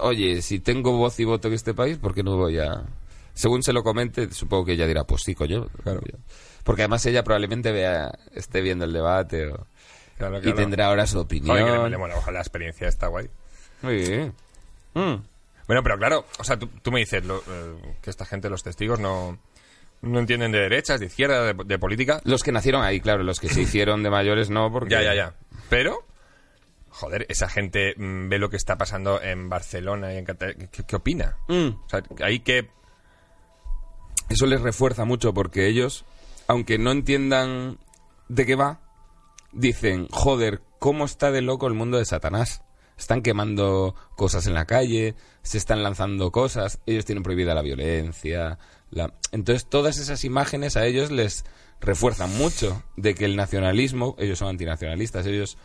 oye, 0.00 0.42
si 0.42 0.58
tengo 0.60 0.92
voz 0.96 1.18
y 1.18 1.24
voto 1.24 1.48
en 1.48 1.54
este 1.54 1.72
país, 1.74 1.96
¿por 1.96 2.14
qué 2.14 2.22
no 2.22 2.36
voy 2.36 2.58
a...? 2.58 2.84
Según 3.32 3.62
se 3.62 3.72
lo 3.72 3.82
comente, 3.82 4.30
supongo 4.34 4.66
que 4.66 4.72
ella 4.72 4.86
dirá, 4.86 5.04
pues 5.04 5.22
sí, 5.24 5.34
coño. 5.34 5.66
Claro. 5.82 6.00
Porque 6.64 6.82
además 6.82 7.06
ella 7.06 7.22
probablemente 7.24 7.72
vea, 7.72 8.10
esté 8.34 8.60
viendo 8.60 8.84
el 8.84 8.92
debate 8.92 9.46
o- 9.46 9.66
Claro, 10.18 10.38
y 10.42 10.52
tendrá 10.52 10.86
ahora 10.86 11.06
su 11.06 11.20
opinión. 11.20 11.56
Joder, 11.56 11.72
que 11.72 11.82
le, 11.84 11.90
le 11.90 11.96
mola, 11.98 12.16
ojalá 12.16 12.34
la 12.38 12.42
experiencia 12.42 12.88
está 12.88 13.06
guay. 13.06 13.30
Muy 13.82 13.94
bien. 13.96 14.34
Mm. 14.94 15.14
Bueno, 15.66 15.82
pero 15.82 15.96
claro, 15.98 16.26
o 16.38 16.44
sea, 16.44 16.58
tú, 16.58 16.66
tú 16.82 16.90
me 16.90 16.98
dices 17.00 17.24
lo- 17.24 17.42
eh, 17.46 17.94
que 18.02 18.10
esta 18.10 18.24
gente, 18.26 18.48
los 18.50 18.62
testigos, 18.62 18.98
no, 18.98 19.38
no 20.02 20.18
entienden 20.18 20.50
de 20.50 20.58
derechas, 20.60 20.98
de 21.00 21.06
izquierda, 21.06 21.52
de, 21.52 21.64
de 21.64 21.78
política. 21.78 22.20
Los 22.24 22.42
que 22.42 22.52
nacieron 22.52 22.82
ahí, 22.82 23.00
claro, 23.00 23.22
los 23.22 23.38
que 23.38 23.48
se 23.48 23.60
hicieron 23.62 24.02
de 24.02 24.10
mayores 24.10 24.50
no, 24.50 24.72
porque... 24.72 24.90
Ya, 24.94 25.02
ya, 25.02 25.14
ya. 25.14 25.34
Pero, 25.68 26.04
joder, 26.88 27.26
esa 27.28 27.48
gente 27.48 27.94
mm, 27.96 28.28
ve 28.28 28.38
lo 28.38 28.50
que 28.50 28.56
está 28.56 28.76
pasando 28.76 29.22
en 29.22 29.48
Barcelona 29.48 30.12
y 30.14 30.16
en 30.18 30.24
Cataluña. 30.24 30.66
¿Qué, 30.72 30.82
qué 30.84 30.96
opina? 30.96 31.36
Mm. 31.48 31.68
O 31.68 31.88
sea, 31.88 32.02
ahí 32.24 32.40
que... 32.40 32.70
Eso 34.28 34.46
les 34.46 34.60
refuerza 34.60 35.04
mucho 35.04 35.32
porque 35.32 35.66
ellos, 35.68 36.04
aunque 36.48 36.76
no 36.78 36.90
entiendan 36.90 37.78
de 38.28 38.44
qué 38.44 38.56
va, 38.56 38.80
dicen, 39.52 40.08
joder, 40.10 40.62
¿cómo 40.78 41.04
está 41.04 41.30
de 41.30 41.42
loco 41.42 41.66
el 41.66 41.74
mundo 41.74 41.98
de 41.98 42.04
Satanás? 42.04 42.62
Están 42.96 43.22
quemando 43.22 43.94
cosas 44.16 44.46
en 44.46 44.54
la 44.54 44.64
calle, 44.64 45.14
se 45.42 45.58
están 45.58 45.82
lanzando 45.82 46.32
cosas, 46.32 46.80
ellos 46.86 47.04
tienen 47.04 47.22
prohibida 47.22 47.54
la 47.54 47.62
violencia. 47.62 48.58
La... 48.90 49.14
Entonces 49.32 49.66
todas 49.66 49.98
esas 49.98 50.24
imágenes 50.24 50.76
a 50.76 50.84
ellos 50.84 51.10
les 51.10 51.44
refuerzan 51.80 52.36
mucho 52.36 52.82
de 52.96 53.14
que 53.14 53.24
el 53.24 53.36
nacionalismo, 53.36 54.16
ellos 54.18 54.38
son 54.38 54.48
antinacionalistas, 54.48 55.26
ellos 55.26 55.58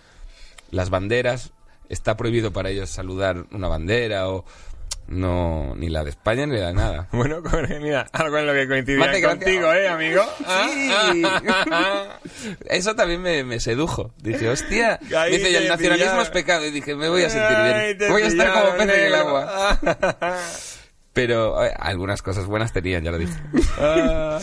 las 0.69 0.89
banderas, 0.89 1.53
está 1.89 2.17
prohibido 2.17 2.53
para 2.53 2.69
ellos 2.69 2.89
saludar 2.89 3.45
una 3.51 3.67
bandera 3.67 4.29
o 4.29 4.45
no 5.07 5.75
ni 5.75 5.89
la 5.89 6.03
de 6.03 6.11
España 6.11 6.45
ni 6.45 6.57
la 6.57 6.67
de 6.67 6.73
nada. 6.73 7.07
Bueno, 7.13 7.41
mira, 7.81 8.07
algo 8.11 8.37
en 8.37 8.47
lo 8.47 8.53
que 8.53 8.67
coincidía 8.67 9.05
gracia. 9.05 9.29
contigo, 9.29 9.71
¿eh, 9.73 9.87
amigo? 9.87 10.23
Sí. 10.37 11.23
Eso 12.65 12.95
también 12.95 13.21
me, 13.21 13.43
me 13.43 13.59
sedujo. 13.59 14.13
Dije, 14.17 14.49
hostia. 14.49 14.99
Ahí 15.17 15.37
dice, 15.37 15.51
y 15.51 15.55
el 15.55 15.67
nacionalismo 15.67 16.21
es 16.21 16.29
pecado. 16.29 16.65
Y 16.65 16.71
dije, 16.71 16.95
me 16.95 17.09
voy 17.09 17.23
a 17.23 17.29
sentir 17.29 17.57
Ay, 17.57 17.93
bien. 17.95 18.11
Voy 18.11 18.21
a 18.23 18.27
estar 18.27 18.53
como 18.53 18.77
pez 18.77 18.89
en 18.89 19.05
el 19.05 19.15
agua. 19.15 19.79
Pero 21.13 21.63
eh, 21.63 21.71
algunas 21.77 22.21
cosas 22.21 22.45
buenas 22.45 22.73
tenían, 22.73 23.03
ya 23.03 23.11
lo 23.11 23.19
dije. 23.19 23.39
Ah. 23.77 24.39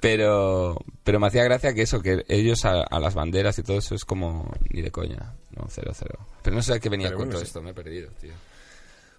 Pero, 0.00 0.78
pero 1.04 1.20
me 1.20 1.26
hacía 1.26 1.44
gracia 1.44 1.74
que 1.74 1.82
eso, 1.82 2.00
que 2.00 2.24
ellos 2.28 2.64
a, 2.64 2.80
a 2.82 2.98
las 3.00 3.14
banderas 3.14 3.58
y 3.58 3.62
todo 3.62 3.78
eso 3.78 3.94
es 3.94 4.04
como 4.04 4.50
ni 4.70 4.80
de 4.80 4.90
coña. 4.90 5.34
No, 5.50 5.66
cero, 5.68 5.92
cero. 5.94 6.18
Pero 6.42 6.56
no 6.56 6.62
sé 6.62 6.74
a 6.74 6.80
qué 6.80 6.88
venía 6.88 7.08
con 7.10 7.18
bueno, 7.18 7.32
todo 7.32 7.40
sí. 7.42 7.46
esto, 7.46 7.60
me 7.62 7.70
he 7.70 7.74
perdido, 7.74 8.10
tío. 8.20 8.32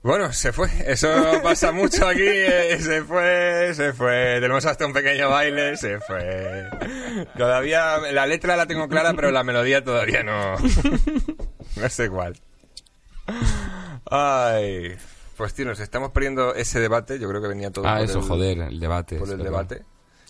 Bueno, 0.04 0.34
se 0.34 0.52
fue. 0.52 0.68
Eso 0.88 1.08
pasa 1.44 1.72
mucho 1.72 2.08
aquí. 2.08 2.22
eh, 2.24 2.78
Se 2.80 3.04
fue, 3.04 3.72
se 3.76 3.94
fue. 3.94 4.38
Tenemos 4.42 4.66
hasta 4.66 4.86
un 4.86 4.94
pequeño 4.94 5.30
baile. 5.30 5.78
Se 5.78 6.00
fue. 6.00 6.68
Todavía 7.38 7.98
la 8.12 8.26
letra 8.26 8.56
la 8.56 8.66
tengo 8.66 8.88
clara, 8.88 9.14
pero 9.14 9.30
la 9.32 9.44
melodía 9.44 9.84
todavía 9.84 10.24
no. 10.24 10.56
No 11.76 11.90
sé 11.90 12.10
cuál. 12.10 12.36
Ay. 14.10 14.96
Pues 15.38 15.54
tío, 15.54 15.66
nos 15.66 15.80
estamos 15.80 16.12
perdiendo 16.12 16.54
ese 16.56 16.80
debate. 16.80 17.20
Yo 17.20 17.28
creo 17.30 17.42
que 17.42 17.48
venía 17.48 17.72
todo 17.72 17.88
Ah, 17.88 17.98
por 17.98 18.06
eso, 18.06 18.20
el, 18.20 18.26
joder, 18.26 18.58
el 18.60 18.80
debate. 18.80 19.18
por 19.18 19.28
es 19.28 19.32
el 19.34 19.38
verdad. 19.40 19.52
debate. 19.68 19.86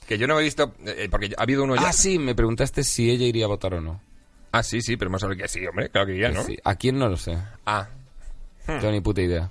Que 0.08 0.18
yo 0.18 0.28
no 0.28 0.40
he 0.40 0.44
visto, 0.44 0.74
eh, 0.86 1.08
porque 1.10 1.32
ha 1.38 1.44
habido 1.44 1.64
uno 1.64 1.76
ya. 1.76 1.88
Ah, 1.90 1.94
sí, 1.94 2.20
me 2.20 2.36
preguntaste 2.36 2.84
si 2.84 3.10
ella 3.10 3.26
iría 3.26 3.46
a 3.46 3.48
votar 3.48 3.74
o 3.76 3.82
no. 3.82 4.02
Ah, 4.52 4.64
sí, 4.64 4.82
sí, 4.82 4.98
pero 4.98 5.10
más 5.10 5.22
saber 5.22 5.38
que 5.38 5.48
sí, 5.48 5.66
hombre. 5.66 5.90
Claro 5.90 6.08
que 6.08 6.18
ya, 6.20 6.30
¿no? 6.30 6.44
Sí. 6.44 6.58
¿A 6.64 6.76
quién 6.76 7.00
no 7.00 7.08
lo 7.08 7.16
sé? 7.18 7.38
Ah, 7.66 7.88
No 8.68 8.80
tengo 8.80 8.92
ni 8.92 9.02
puta 9.02 9.22
idea. 9.22 9.50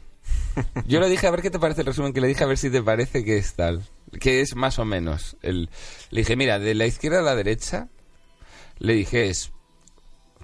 Yo 0.86 1.00
le 1.00 1.08
dije 1.08 1.26
a 1.26 1.30
ver 1.30 1.42
qué 1.42 1.50
te 1.50 1.58
parece 1.58 1.82
el 1.82 1.86
resumen, 1.86 2.12
que 2.12 2.20
le 2.20 2.26
dije 2.28 2.42
a 2.44 2.46
ver 2.46 2.58
si 2.58 2.70
te 2.70 2.82
parece 2.82 3.24
que 3.24 3.36
es 3.36 3.54
tal. 3.54 3.82
Que 4.20 4.40
es 4.40 4.56
más 4.56 4.78
o 4.78 4.84
menos. 4.84 5.36
El... 5.42 5.70
Le 6.10 6.20
dije, 6.22 6.36
mira, 6.36 6.58
de 6.58 6.74
la 6.74 6.86
izquierda 6.86 7.20
a 7.20 7.22
la 7.22 7.36
derecha, 7.36 7.88
le 8.78 8.94
dije 8.94 9.28
es, 9.28 9.52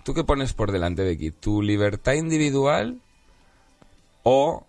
¿tú 0.05 0.15
qué 0.15 0.23
pones 0.25 0.53
por 0.53 0.71
delante 0.73 1.03
de 1.03 1.13
aquí? 1.13 1.31
¿Tu 1.33 1.63
libertad 1.63 2.13
individual 2.15 3.01
o 4.23 4.67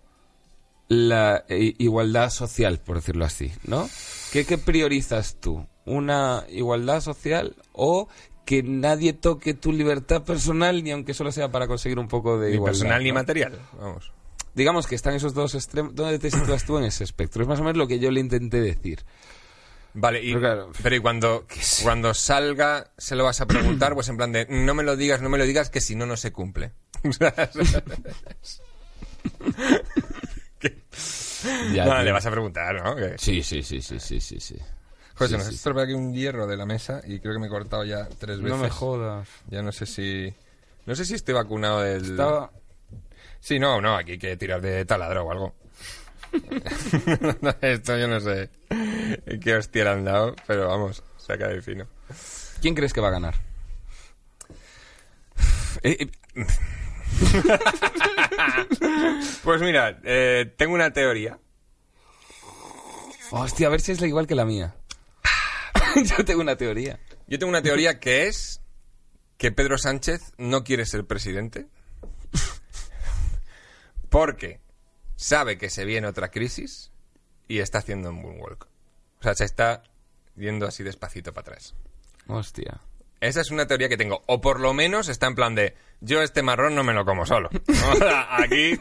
la 0.88 1.44
i- 1.48 1.74
igualdad 1.78 2.30
social, 2.30 2.78
por 2.80 2.96
decirlo 2.96 3.24
así, 3.24 3.52
¿no? 3.64 3.88
¿Qué, 4.32 4.44
qué 4.44 4.58
priorizas 4.58 5.36
tú? 5.40 5.66
¿Una 5.84 6.44
igualdad 6.50 7.00
social 7.00 7.56
o 7.72 8.08
que 8.44 8.62
nadie 8.62 9.12
toque 9.12 9.52
tu 9.54 9.72
libertad 9.72 10.22
personal, 10.24 10.82
ni 10.82 10.90
aunque 10.90 11.12
solo 11.14 11.30
sea 11.32 11.50
para 11.50 11.66
conseguir 11.66 11.98
un 11.98 12.08
poco 12.08 12.38
de 12.38 12.48
ni 12.50 12.54
igualdad? 12.56 12.78
personal 12.78 13.02
ni 13.04 13.12
material. 13.12 13.58
Vamos. 13.78 14.12
Digamos 14.54 14.86
que 14.86 14.94
están 14.94 15.14
esos 15.14 15.34
dos 15.34 15.54
extremos. 15.54 15.94
¿Dónde 15.94 16.18
te 16.18 16.30
sitúas 16.30 16.64
tú 16.64 16.78
en 16.78 16.84
ese 16.84 17.04
espectro? 17.04 17.42
Es 17.42 17.48
más 17.48 17.60
o 17.60 17.62
menos 17.62 17.76
lo 17.76 17.86
que 17.86 17.98
yo 17.98 18.10
le 18.10 18.20
intenté 18.20 18.60
decir. 18.60 19.04
Vale, 19.94 20.22
y, 20.22 20.28
Pero 20.28 20.40
claro, 20.40 20.70
pero 20.82 20.96
y 20.96 21.00
cuando, 21.00 21.46
cuando 21.82 22.14
salga, 22.14 22.92
se 22.98 23.16
lo 23.16 23.24
vas 23.24 23.40
a 23.40 23.46
preguntar, 23.46 23.94
pues 23.94 24.08
en 24.08 24.16
plan 24.16 24.30
de, 24.32 24.46
no 24.48 24.74
me 24.74 24.82
lo 24.82 24.96
digas, 24.96 25.22
no 25.22 25.28
me 25.28 25.38
lo 25.38 25.44
digas, 25.44 25.70
que 25.70 25.80
si 25.80 25.96
no, 25.96 26.06
no 26.06 26.16
se 26.16 26.30
cumple. 26.32 26.72
Ya, 31.72 31.84
no, 31.84 31.92
tío. 31.92 32.02
le 32.02 32.12
vas 32.12 32.26
a 32.26 32.30
preguntar, 32.30 32.82
¿no? 32.82 32.96
Sí, 33.16 33.42
sí, 33.42 33.62
sí, 33.62 33.80
sí, 33.80 34.00
sí, 34.00 34.20
sí, 34.20 34.40
sí. 34.40 34.56
Joder, 35.14 35.30
Sí, 35.30 35.36
nos 35.36 35.46
sí, 35.46 35.54
estropea 35.54 35.84
aquí 35.84 35.92
un 35.92 36.12
hierro 36.12 36.46
de 36.46 36.56
la 36.56 36.66
mesa 36.66 37.00
y 37.04 37.20
creo 37.20 37.34
que 37.34 37.40
me 37.40 37.46
he 37.46 37.50
cortado 37.50 37.84
ya 37.84 38.08
tres 38.18 38.38
veces. 38.40 38.56
No 38.56 38.58
me 38.58 38.70
jodas. 38.70 39.28
Ya 39.48 39.62
no 39.62 39.72
sé 39.72 39.86
si... 39.86 40.32
No 40.86 40.94
sé 40.94 41.04
si 41.04 41.14
estoy 41.14 41.34
vacunado 41.34 41.80
del... 41.80 42.04
Estaba... 42.12 42.50
Sí, 43.40 43.58
no, 43.58 43.80
no, 43.80 43.96
aquí 43.96 44.12
hay 44.12 44.18
que 44.18 44.36
tirar 44.36 44.60
de 44.60 44.84
taladro 44.84 45.24
o 45.24 45.32
algo. 45.32 45.54
Esto 47.62 47.96
yo 47.96 48.08
no 48.08 48.20
sé 48.20 48.50
qué 49.42 49.56
hostia 49.56 49.84
le 49.84 49.90
han 49.90 50.04
dado, 50.04 50.36
pero 50.46 50.68
vamos, 50.68 51.02
se 51.16 51.32
ha 51.32 51.38
caído 51.38 51.62
fino. 51.62 51.86
¿Quién 52.60 52.74
crees 52.74 52.92
que 52.92 53.00
va 53.00 53.08
a 53.08 53.12
ganar? 53.12 53.34
Eh, 55.82 55.96
eh, 56.00 56.10
pues 59.44 59.60
mira, 59.60 60.00
eh, 60.04 60.52
tengo 60.56 60.74
una 60.74 60.92
teoría. 60.92 61.38
Hostia, 63.30 63.66
a 63.66 63.70
ver 63.70 63.80
si 63.80 63.92
es 63.92 64.00
la 64.00 64.06
igual 64.06 64.26
que 64.26 64.34
la 64.34 64.44
mía. 64.44 64.74
Yo 66.04 66.24
tengo 66.24 66.40
una 66.40 66.56
teoría. 66.56 66.98
Yo 67.26 67.38
tengo 67.38 67.50
una 67.50 67.62
teoría 67.62 68.00
que 68.00 68.26
es 68.26 68.60
que 69.36 69.52
Pedro 69.52 69.78
Sánchez 69.78 70.32
no 70.38 70.64
quiere 70.64 70.86
ser 70.86 71.06
presidente 71.06 71.68
porque 74.10 74.60
sabe 75.16 75.58
que 75.58 75.70
se 75.70 75.84
viene 75.84 76.06
otra 76.06 76.30
crisis 76.30 76.90
y 77.48 77.58
está 77.60 77.78
haciendo 77.78 78.10
un 78.10 78.22
moonwalk. 78.22 78.66
O 79.20 79.22
sea, 79.22 79.34
se 79.34 79.44
está 79.44 79.82
yendo 80.36 80.66
así 80.66 80.82
despacito 80.84 81.32
para 81.32 81.48
atrás. 81.52 81.74
Hostia. 82.28 82.80
Esa 83.20 83.40
es 83.40 83.50
una 83.50 83.66
teoría 83.66 83.88
que 83.88 83.96
tengo. 83.96 84.22
O 84.26 84.40
por 84.40 84.60
lo 84.60 84.72
menos 84.74 85.08
está 85.08 85.26
en 85.26 85.34
plan 85.34 85.56
de, 85.56 85.74
yo 86.00 86.22
este 86.22 86.42
marrón 86.42 86.76
no 86.76 86.84
me 86.84 86.92
lo 86.94 87.04
como 87.04 87.26
solo. 87.26 87.48
O 87.92 87.96
sea, 87.96 88.36
aquí 88.36 88.78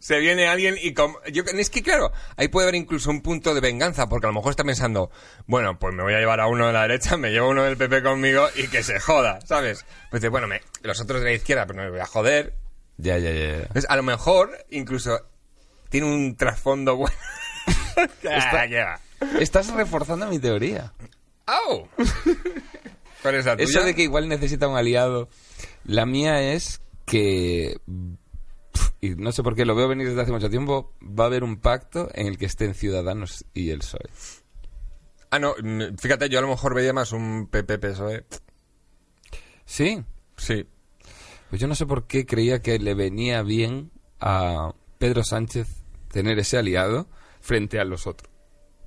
se 0.00 0.18
viene 0.18 0.48
alguien 0.48 0.74
y... 0.82 0.92
com- 0.92 1.14
yo, 1.32 1.44
es 1.44 1.70
que 1.70 1.82
claro, 1.84 2.10
ahí 2.36 2.48
puede 2.48 2.64
haber 2.66 2.74
incluso 2.74 3.10
un 3.10 3.20
punto 3.22 3.54
de 3.54 3.60
venganza, 3.60 4.08
porque 4.08 4.26
a 4.26 4.30
lo 4.30 4.34
mejor 4.34 4.50
está 4.50 4.64
pensando, 4.64 5.12
bueno, 5.46 5.78
pues 5.78 5.94
me 5.94 6.02
voy 6.02 6.14
a 6.14 6.18
llevar 6.18 6.40
a 6.40 6.48
uno 6.48 6.66
de 6.66 6.72
la 6.72 6.82
derecha, 6.82 7.16
me 7.16 7.30
llevo 7.30 7.50
uno 7.50 7.62
del 7.62 7.76
PP 7.76 8.02
conmigo 8.02 8.48
y 8.56 8.66
que 8.66 8.82
se 8.82 8.98
joda, 8.98 9.38
¿sabes? 9.46 9.84
Pues 10.10 10.20
dice, 10.20 10.30
bueno, 10.30 10.48
me- 10.48 10.62
los 10.82 11.00
otros 11.00 11.20
de 11.20 11.26
la 11.26 11.32
izquierda, 11.34 11.64
pues 11.66 11.76
no 11.76 11.84
me 11.84 11.90
voy 11.90 12.00
a 12.00 12.06
joder. 12.06 12.54
Ya, 12.98 13.18
ya, 13.18 13.30
ya. 13.30 13.40
ya. 13.40 13.54
Entonces, 13.62 13.86
a 13.88 13.96
lo 13.96 14.02
mejor 14.02 14.50
incluso 14.70 15.20
tiene 15.88 16.06
un 16.06 16.36
trasfondo 16.36 16.96
bueno. 16.96 17.16
Está- 18.22 18.68
¿Qué 18.68 18.78
va? 18.80 19.00
Estás 19.40 19.72
reforzando 19.72 20.26
mi 20.28 20.38
teoría. 20.38 20.92
¡Au! 21.46 21.88
¿Cuál 23.22 23.34
es 23.36 23.44
la 23.46 23.56
tuya? 23.56 23.64
Eso 23.68 23.82
de 23.84 23.94
que 23.94 24.02
igual 24.02 24.28
necesita 24.28 24.68
un 24.68 24.76
aliado. 24.76 25.28
La 25.84 26.04
mía 26.06 26.52
es 26.52 26.80
que. 27.06 27.78
Y 29.00 29.10
no 29.10 29.32
sé 29.32 29.42
por 29.42 29.54
qué 29.54 29.64
lo 29.64 29.74
veo 29.74 29.88
venir 29.88 30.08
desde 30.08 30.22
hace 30.22 30.32
mucho 30.32 30.50
tiempo. 30.50 30.92
Va 31.02 31.24
a 31.24 31.26
haber 31.28 31.44
un 31.44 31.58
pacto 31.58 32.10
en 32.14 32.26
el 32.26 32.36
que 32.38 32.46
estén 32.46 32.74
Ciudadanos 32.74 33.44
y 33.54 33.70
el 33.70 33.78
PSOE. 33.78 34.08
Ah, 35.30 35.38
no, 35.38 35.54
mm, 35.62 35.96
fíjate, 35.98 36.28
yo 36.28 36.38
a 36.38 36.42
lo 36.42 36.48
mejor 36.48 36.74
veía 36.74 36.92
más 36.92 37.12
un 37.12 37.48
PP-PSOE. 37.48 38.24
Sí. 39.64 40.02
Sí. 40.36 40.66
Pues 41.50 41.60
yo 41.60 41.68
no 41.68 41.74
sé 41.74 41.86
por 41.86 42.06
qué 42.06 42.26
creía 42.26 42.60
que 42.60 42.78
le 42.78 42.94
venía 42.94 43.42
bien 43.42 43.90
a 44.20 44.74
Pedro 44.98 45.22
Sánchez 45.24 45.68
tener 46.10 46.38
ese 46.38 46.58
aliado 46.58 47.08
frente 47.40 47.78
a 47.78 47.84
los 47.84 48.06
otros. 48.06 48.30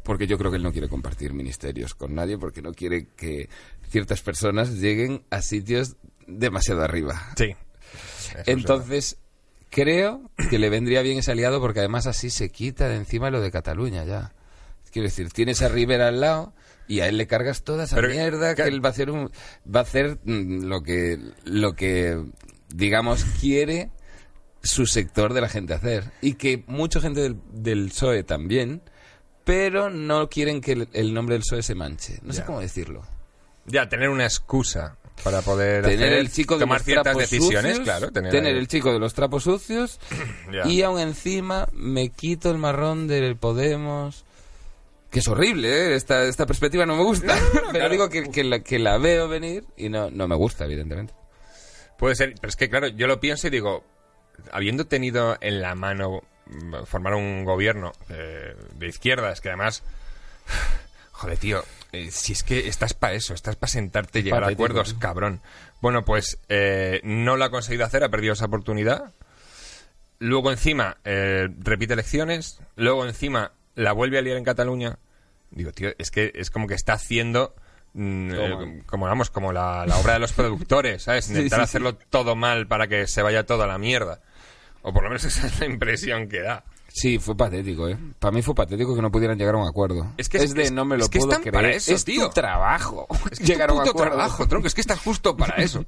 Porque 0.03 0.27
yo 0.27 0.37
creo 0.37 0.51
que 0.51 0.57
él 0.57 0.63
no 0.63 0.71
quiere 0.71 0.89
compartir 0.89 1.33
ministerios 1.33 1.93
con 1.93 2.15
nadie, 2.15 2.37
porque 2.37 2.61
no 2.61 2.73
quiere 2.73 3.07
que 3.15 3.49
ciertas 3.89 4.21
personas 4.21 4.71
lleguen 4.71 5.23
a 5.29 5.41
sitios 5.41 5.97
demasiado 6.27 6.83
arriba. 6.83 7.21
Sí. 7.37 7.55
Entonces, 8.45 9.17
creo 9.69 10.29
que 10.49 10.59
le 10.59 10.69
vendría 10.69 11.01
bien 11.01 11.19
ese 11.19 11.31
aliado 11.31 11.59
porque 11.59 11.79
además 11.79 12.07
así 12.07 12.29
se 12.29 12.49
quita 12.49 12.87
de 12.87 12.95
encima 12.95 13.29
lo 13.29 13.41
de 13.41 13.51
Cataluña 13.51 14.03
ya. 14.03 14.33
Quiero 14.91 15.07
decir, 15.07 15.29
tienes 15.31 15.61
a 15.61 15.69
Rivera 15.69 16.07
al 16.07 16.21
lado 16.21 16.53
y 16.89 16.99
a 16.99 17.07
él 17.07 17.15
le 17.17 17.27
cargas 17.27 17.63
toda 17.63 17.85
esa 17.85 17.95
Pero, 17.95 18.09
mierda 18.09 18.53
que 18.55 18.63
él 18.63 18.83
va 18.83 18.89
a 18.89 18.91
hacer 18.91 19.09
un, 19.11 19.31
va 19.73 19.79
a 19.79 19.83
hacer 19.83 20.17
mm, 20.25 20.63
lo 20.65 20.81
que 20.83 21.17
lo 21.45 21.73
que 21.73 22.21
digamos 22.67 23.23
quiere 23.39 23.91
su 24.61 24.85
sector 24.85 25.33
de 25.33 25.39
la 25.41 25.47
gente 25.47 25.73
hacer. 25.73 26.11
Y 26.21 26.33
que 26.33 26.65
mucha 26.67 26.99
gente 26.99 27.21
del, 27.21 27.37
del 27.53 27.87
PSOE 27.89 28.23
también 28.25 28.81
pero 29.45 29.89
no 29.89 30.29
quieren 30.29 30.61
que 30.61 30.73
el, 30.73 30.89
el 30.93 31.13
nombre 31.13 31.33
del 31.35 31.41
PSOE 31.41 31.63
se 31.63 31.73
manche. 31.75 32.19
No 32.21 32.33
sé 32.33 32.43
cómo 32.43 32.59
decirlo. 32.59 33.03
Ya, 33.65 33.87
tener 33.89 34.09
una 34.09 34.25
excusa 34.25 34.97
para 35.23 35.41
poder 35.41 35.83
tener 35.83 36.07
hacer- 36.09 36.19
el 36.19 36.31
chico 36.31 36.55
de 36.55 36.59
tomar 36.61 36.79
los 36.79 36.85
ciertas 36.85 37.17
decisiones, 37.17 37.77
sucios, 37.77 37.79
claro. 37.85 38.11
Tener, 38.11 38.45
el 38.45 38.67
chico 38.67 38.93
de 38.93 38.99
los 38.99 39.13
trapos 39.13 39.43
sucios 39.43 39.99
y 40.65 40.81
aún 40.83 40.99
encima 40.99 41.67
me 41.73 42.09
quito 42.09 42.51
el 42.51 42.57
marrón 42.57 43.07
del 43.07 43.35
Podemos 43.37 44.23
que 45.09 45.19
es 45.19 45.27
horrible 45.27 45.69
¿eh? 45.69 45.95
esta, 45.95 46.23
esta 46.23 46.45
perspectiva 46.45 46.85
no 46.85 46.95
me 46.95 47.03
gusta 47.03 47.37
pero 47.53 47.69
claro. 47.71 47.89
digo 47.89 48.09
que, 48.09 48.29
que 48.29 48.43
la, 48.43 48.59
que 48.59 48.79
la 48.79 48.97
veo 48.97 49.27
venir 49.27 49.65
y 49.77 49.89
no, 49.89 50.09
no 50.09 50.27
me 50.27 50.35
gusta 50.35 50.65
evidentemente 50.65 51.13
Puede 51.99 52.15
ser, 52.15 52.33
pero 52.39 52.49
es 52.49 52.55
que 52.55 52.69
claro, 52.69 52.87
yo 52.87 53.07
lo 53.07 53.19
pienso 53.19 53.47
y 53.47 53.49
digo, 53.49 53.83
habiendo 54.53 54.87
tenido 54.87 55.37
en 55.41 55.61
la 55.61 55.75
mano 55.75 56.21
mm, 56.45 56.85
formar 56.85 57.13
un 57.13 57.43
gobierno 57.43 57.91
eh, 58.07 58.55
de 58.75 58.87
izquierdas, 58.87 59.41
que 59.41 59.49
además, 59.49 59.83
joder, 61.11 61.37
tío, 61.37 61.65
eh, 61.91 62.09
si 62.09 62.31
es 62.31 62.43
que 62.43 62.69
estás 62.69 62.93
para 62.93 63.15
eso, 63.15 63.33
estás 63.33 63.57
para 63.57 63.69
sentarte 63.69 64.19
y 64.19 64.23
llegar 64.23 64.45
a 64.45 64.47
acuerdos, 64.47 64.93
¿no? 64.93 64.99
cabrón. 64.99 65.41
Bueno, 65.81 66.05
pues 66.05 66.39
eh, 66.47 67.01
no 67.03 67.35
lo 67.35 67.43
ha 67.43 67.51
conseguido 67.51 67.83
hacer, 67.83 68.01
ha 68.05 68.09
perdido 68.09 68.31
esa 68.31 68.45
oportunidad. 68.45 69.11
Luego 70.19 70.51
encima 70.51 70.97
eh, 71.03 71.49
repite 71.59 71.93
elecciones, 71.93 72.61
luego 72.77 73.05
encima 73.05 73.51
la 73.79 73.91
vuelve 73.93 74.17
a 74.17 74.21
liar 74.21 74.37
en 74.37 74.43
Cataluña. 74.43 74.97
Digo, 75.51 75.71
tío, 75.71 75.89
es 75.97 76.11
que 76.11 76.31
es 76.35 76.51
como 76.51 76.67
que 76.67 76.73
está 76.75 76.93
haciendo 76.93 77.55
mm, 77.93 78.31
eh, 78.33 78.83
como 78.85 79.05
vamos, 79.07 79.29
como 79.31 79.51
la, 79.51 79.85
la 79.87 79.97
obra 79.97 80.13
de 80.13 80.19
los 80.19 80.33
productores, 80.33 81.03
¿sabes? 81.03 81.29
Intentar 81.29 81.59
sí, 81.59 81.63
sí. 81.63 81.69
hacerlo 81.69 81.95
todo 81.95 82.35
mal 82.35 82.67
para 82.67 82.87
que 82.87 83.07
se 83.07 83.21
vaya 83.21 83.45
toda 83.45 83.65
la 83.67 83.77
mierda. 83.77 84.21
O 84.81 84.93
por 84.93 85.03
lo 85.03 85.09
menos 85.09 85.23
esa 85.25 85.47
es 85.47 85.59
la 85.59 85.65
impresión 85.65 86.27
que 86.29 86.41
da. 86.41 86.63
Sí, 86.91 87.19
fue 87.19 87.37
patético, 87.37 87.87
¿eh? 87.87 87.97
Para 88.17 88.31
mí 88.31 88.41
fue 88.41 88.55
patético 88.55 88.95
que 88.95 89.01
no 89.01 89.11
pudieran 89.11 89.37
llegar 89.37 89.53
a 89.55 89.59
un 89.59 89.67
acuerdo. 89.67 90.11
Es 90.17 90.27
que 90.27 90.37
es 90.37 90.43
es- 90.45 90.53
de 90.55 90.63
es- 90.63 90.71
no 90.71 90.85
me 90.85 90.97
lo 90.97 91.03
es 91.03 91.09
que 91.09 91.19
puedo 91.19 91.31
están 91.31 91.41
creer. 91.43 91.53
para 91.53 91.69
eso, 91.71 91.93
es 91.93 92.03
tío. 92.03 92.27
tu 92.27 92.33
trabajo. 92.33 93.07
Es 93.31 93.39
que 93.39 93.45
llegar 93.45 93.69
es 93.69 93.75
a 93.77 93.81
un 93.81 93.87
acuerdo. 93.87 94.11
trabajo, 94.15 94.47
tronco, 94.47 94.67
es 94.67 94.73
que 94.73 94.81
estás 94.81 94.99
justo 94.99 95.37
para 95.37 95.55
eso. 95.57 95.85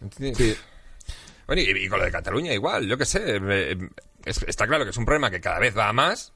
¿Entiendes? 0.00 0.36
Sí. 0.38 0.56
Bueno, 1.46 1.62
y, 1.62 1.84
y 1.84 1.88
con 1.88 1.98
lo 1.98 2.04
de 2.04 2.10
Cataluña 2.12 2.52
igual, 2.52 2.86
yo 2.86 2.96
qué 2.98 3.04
sé. 3.04 3.40
Es- 4.24 4.42
está 4.46 4.66
claro 4.66 4.84
que 4.84 4.90
es 4.90 4.96
un 4.96 5.04
problema 5.04 5.30
que 5.30 5.40
cada 5.40 5.58
vez 5.58 5.76
va 5.76 5.88
a 5.88 5.92
más. 5.92 6.32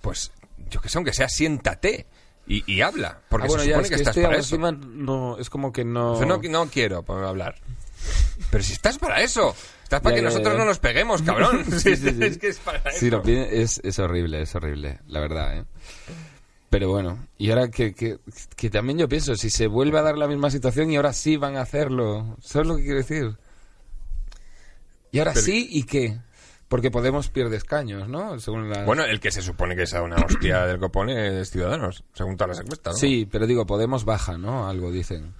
Pues, 0.00 0.32
yo 0.70 0.80
que 0.80 0.88
sé, 0.88 0.98
aunque 0.98 1.12
sea, 1.12 1.28
siéntate 1.28 2.06
y, 2.46 2.70
y 2.72 2.80
habla. 2.82 3.20
Porque 3.28 3.46
Ah, 3.46 3.48
bueno, 3.48 3.62
se 3.62 3.68
ya, 3.70 3.74
supone 3.76 3.84
es 3.86 3.90
que, 3.90 3.96
que 3.96 4.02
estás 4.02 4.16
para 4.16 4.36
eso. 4.36 4.54
encima 4.56 4.72
no, 4.72 5.38
es 5.38 5.48
como 5.50 5.72
que 5.72 5.84
no... 5.84 6.18
Yo 6.20 6.26
no, 6.26 6.38
no 6.38 6.66
quiero 6.70 7.04
hablar. 7.26 7.56
Pero 8.50 8.62
si 8.62 8.72
estás 8.74 8.98
para 8.98 9.22
eso. 9.22 9.54
Estás 9.82 10.00
para 10.00 10.14
Ya, 10.16 10.20
que 10.20 10.22
ya, 10.22 10.28
nosotros 10.28 10.52
ya. 10.54 10.58
no 10.58 10.64
nos 10.66 10.78
peguemos, 10.78 11.22
cabrón. 11.22 11.64
Sí, 11.80 11.96
sí, 11.96 12.10
sí. 12.10 12.18
Es 12.20 12.38
que 12.38 12.48
es 12.48 12.58
para 12.58 12.80
Sí, 12.92 13.06
eso. 13.06 13.16
lo 13.18 13.24
es, 13.24 13.80
es 13.82 13.98
horrible, 13.98 14.42
es 14.42 14.54
horrible, 14.54 14.98
la 15.06 15.20
verdad, 15.20 15.58
¿eh? 15.58 15.64
Pero 16.70 16.88
bueno, 16.90 17.26
y 17.38 17.50
ahora 17.50 17.70
que, 17.70 17.94
que, 17.94 18.18
que 18.56 18.68
también 18.68 18.98
yo 18.98 19.08
pienso, 19.08 19.36
si 19.36 19.48
se 19.48 19.68
vuelve 19.68 19.98
a 19.98 20.02
dar 20.02 20.18
la 20.18 20.26
misma 20.26 20.50
situación 20.50 20.90
y 20.90 20.96
ahora 20.96 21.12
sí 21.12 21.36
van 21.36 21.56
a 21.56 21.60
hacerlo, 21.62 22.36
¿sabes 22.42 22.66
lo 22.66 22.76
que 22.76 22.82
quiero 22.82 22.98
decir? 22.98 23.36
Y 25.12 25.18
ahora 25.20 25.32
Pero- 25.34 25.46
sí, 25.46 25.68
¿y 25.70 25.84
qué? 25.84 26.18
Porque 26.68 26.90
Podemos 26.90 27.28
pierde 27.28 27.56
escaños, 27.56 28.08
¿no? 28.08 28.38
Según. 28.40 28.72
Bueno, 28.86 29.04
el 29.04 29.20
que 29.20 29.30
se 29.30 29.42
supone 29.42 29.76
que 29.76 29.86
sea 29.86 30.02
una 30.02 30.16
hostia 30.16 30.66
del 30.66 30.78
copón 30.78 31.10
es 31.10 31.50
Ciudadanos, 31.50 32.04
según 32.14 32.36
todas 32.36 32.56
las 32.56 32.64
encuestas, 32.64 32.94
¿no? 32.94 32.98
Sí, 32.98 33.28
pero 33.30 33.46
digo, 33.46 33.66
Podemos 33.66 34.04
baja, 34.04 34.38
¿no? 34.38 34.68
Algo 34.68 34.90
dicen. 34.90 35.34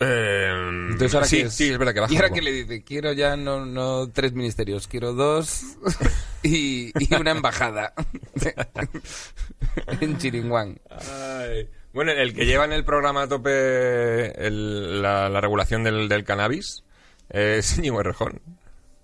Eh, 0.00 0.48
Entonces 0.90 1.14
ahora 1.14 1.26
sí, 1.26 1.40
es- 1.42 1.52
sí, 1.54 1.70
es 1.70 1.78
verdad 1.78 1.94
que 1.94 2.00
baja 2.00 2.12
Y 2.12 2.16
ahora 2.16 2.30
que 2.30 2.42
le 2.42 2.50
dice, 2.52 2.82
quiero 2.82 3.12
ya 3.12 3.36
no, 3.36 3.64
no 3.66 4.08
tres 4.10 4.32
ministerios, 4.32 4.88
quiero 4.88 5.12
dos 5.12 5.62
y, 6.42 6.90
y 6.98 7.14
una 7.14 7.30
embajada 7.32 7.92
en 10.00 10.18
Chiringuán. 10.18 10.80
Ay. 10.90 11.68
Bueno, 11.92 12.12
el 12.12 12.32
que 12.34 12.46
lleva 12.46 12.64
en 12.64 12.72
el 12.72 12.84
programa 12.84 13.22
a 13.22 13.28
tope 13.28 14.46
el- 14.46 15.02
la, 15.02 15.28
la 15.28 15.40
regulación 15.40 15.84
del, 15.84 16.08
del 16.08 16.24
cannabis 16.24 16.84
es 17.28 17.78
Íñigo 17.78 18.00
Errejón. 18.00 18.40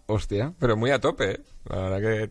Hostia. 0.09 0.53
Pero 0.59 0.77
muy 0.77 0.91
a 0.91 0.99
tope, 1.01 1.33
¿eh? 1.33 1.41
La 1.69 1.77
verdad 1.89 2.01
que 2.01 2.31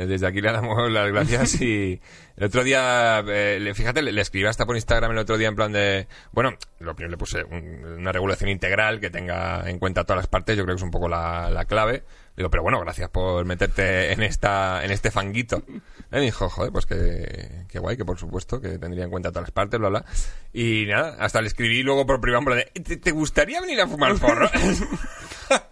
eh, 0.00 0.06
desde 0.06 0.26
aquí 0.28 0.40
le 0.40 0.52
damos 0.52 0.88
las 0.92 1.08
gracias 1.10 1.60
y 1.60 2.00
el 2.36 2.44
otro 2.44 2.62
día, 2.62 3.18
eh, 3.26 3.58
le- 3.60 3.74
fíjate, 3.74 4.00
le, 4.02 4.12
le 4.12 4.20
escribí 4.20 4.46
hasta 4.46 4.64
por 4.64 4.76
Instagram 4.76 5.10
el 5.10 5.18
otro 5.18 5.36
día 5.36 5.48
en 5.48 5.56
plan 5.56 5.72
de, 5.72 6.06
bueno, 6.30 6.52
lo 6.78 6.94
primero 6.94 7.10
le 7.10 7.16
puse 7.18 7.42
un- 7.42 7.84
una 7.98 8.12
regulación 8.12 8.48
integral 8.48 9.00
que 9.00 9.10
tenga 9.10 9.68
en 9.68 9.80
cuenta 9.80 10.04
todas 10.04 10.18
las 10.18 10.26
partes, 10.28 10.56
yo 10.56 10.62
creo 10.64 10.76
que 10.76 10.78
es 10.80 10.84
un 10.84 10.92
poco 10.92 11.08
la, 11.08 11.50
la 11.50 11.64
clave. 11.64 12.04
Digo, 12.36 12.48
pero 12.48 12.62
bueno, 12.62 12.80
gracias 12.80 13.10
por 13.10 13.44
meterte 13.44 14.12
en 14.12 14.22
esta 14.22 14.82
en 14.84 14.92
este 14.92 15.10
fanguito. 15.10 15.64
Y 15.68 15.82
me 16.12 16.20
dijo, 16.20 16.48
joder, 16.48 16.70
pues 16.72 16.86
que, 16.86 17.64
que 17.68 17.78
guay, 17.80 17.96
que 17.96 18.04
por 18.04 18.18
supuesto, 18.18 18.60
que 18.60 18.78
tendría 18.78 19.04
en 19.04 19.10
cuenta 19.10 19.30
todas 19.30 19.42
las 19.48 19.50
partes, 19.50 19.78
bla, 19.80 19.88
bla. 19.88 20.04
Y 20.52 20.86
nada, 20.86 21.16
hasta 21.18 21.42
le 21.42 21.48
escribí 21.48 21.82
luego 21.82 22.06
por 22.06 22.20
privado 22.20 22.38
en 22.42 22.44
plan 22.46 22.58
de, 22.58 22.80
¿te, 22.82 22.96
te 22.96 23.10
gustaría 23.10 23.60
venir 23.60 23.80
a 23.80 23.88
fumar 23.88 24.14
porro? 24.18 24.48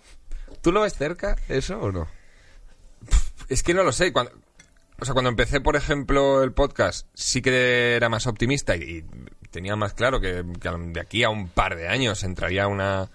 ¿Tú 0.68 0.72
lo 0.72 0.82
ves 0.82 0.92
cerca 0.92 1.34
eso 1.48 1.80
o 1.80 1.90
no? 1.90 2.06
Es 3.48 3.62
que 3.62 3.72
no 3.72 3.84
lo 3.84 3.90
sé. 3.90 4.12
Cuando, 4.12 4.32
o 5.00 5.04
sea, 5.06 5.14
cuando 5.14 5.30
empecé, 5.30 5.62
por 5.62 5.76
ejemplo, 5.76 6.42
el 6.42 6.52
podcast, 6.52 7.06
sí 7.14 7.40
que 7.40 7.96
era 7.96 8.10
más 8.10 8.26
optimista 8.26 8.76
y, 8.76 8.82
y 8.82 9.04
tenía 9.50 9.76
más 9.76 9.94
claro 9.94 10.20
que, 10.20 10.44
que 10.60 10.68
de 10.68 11.00
aquí 11.00 11.24
a 11.24 11.30
un 11.30 11.48
par 11.48 11.74
de 11.74 11.88
años 11.88 12.22
entraría 12.22 12.66
una 12.66 13.08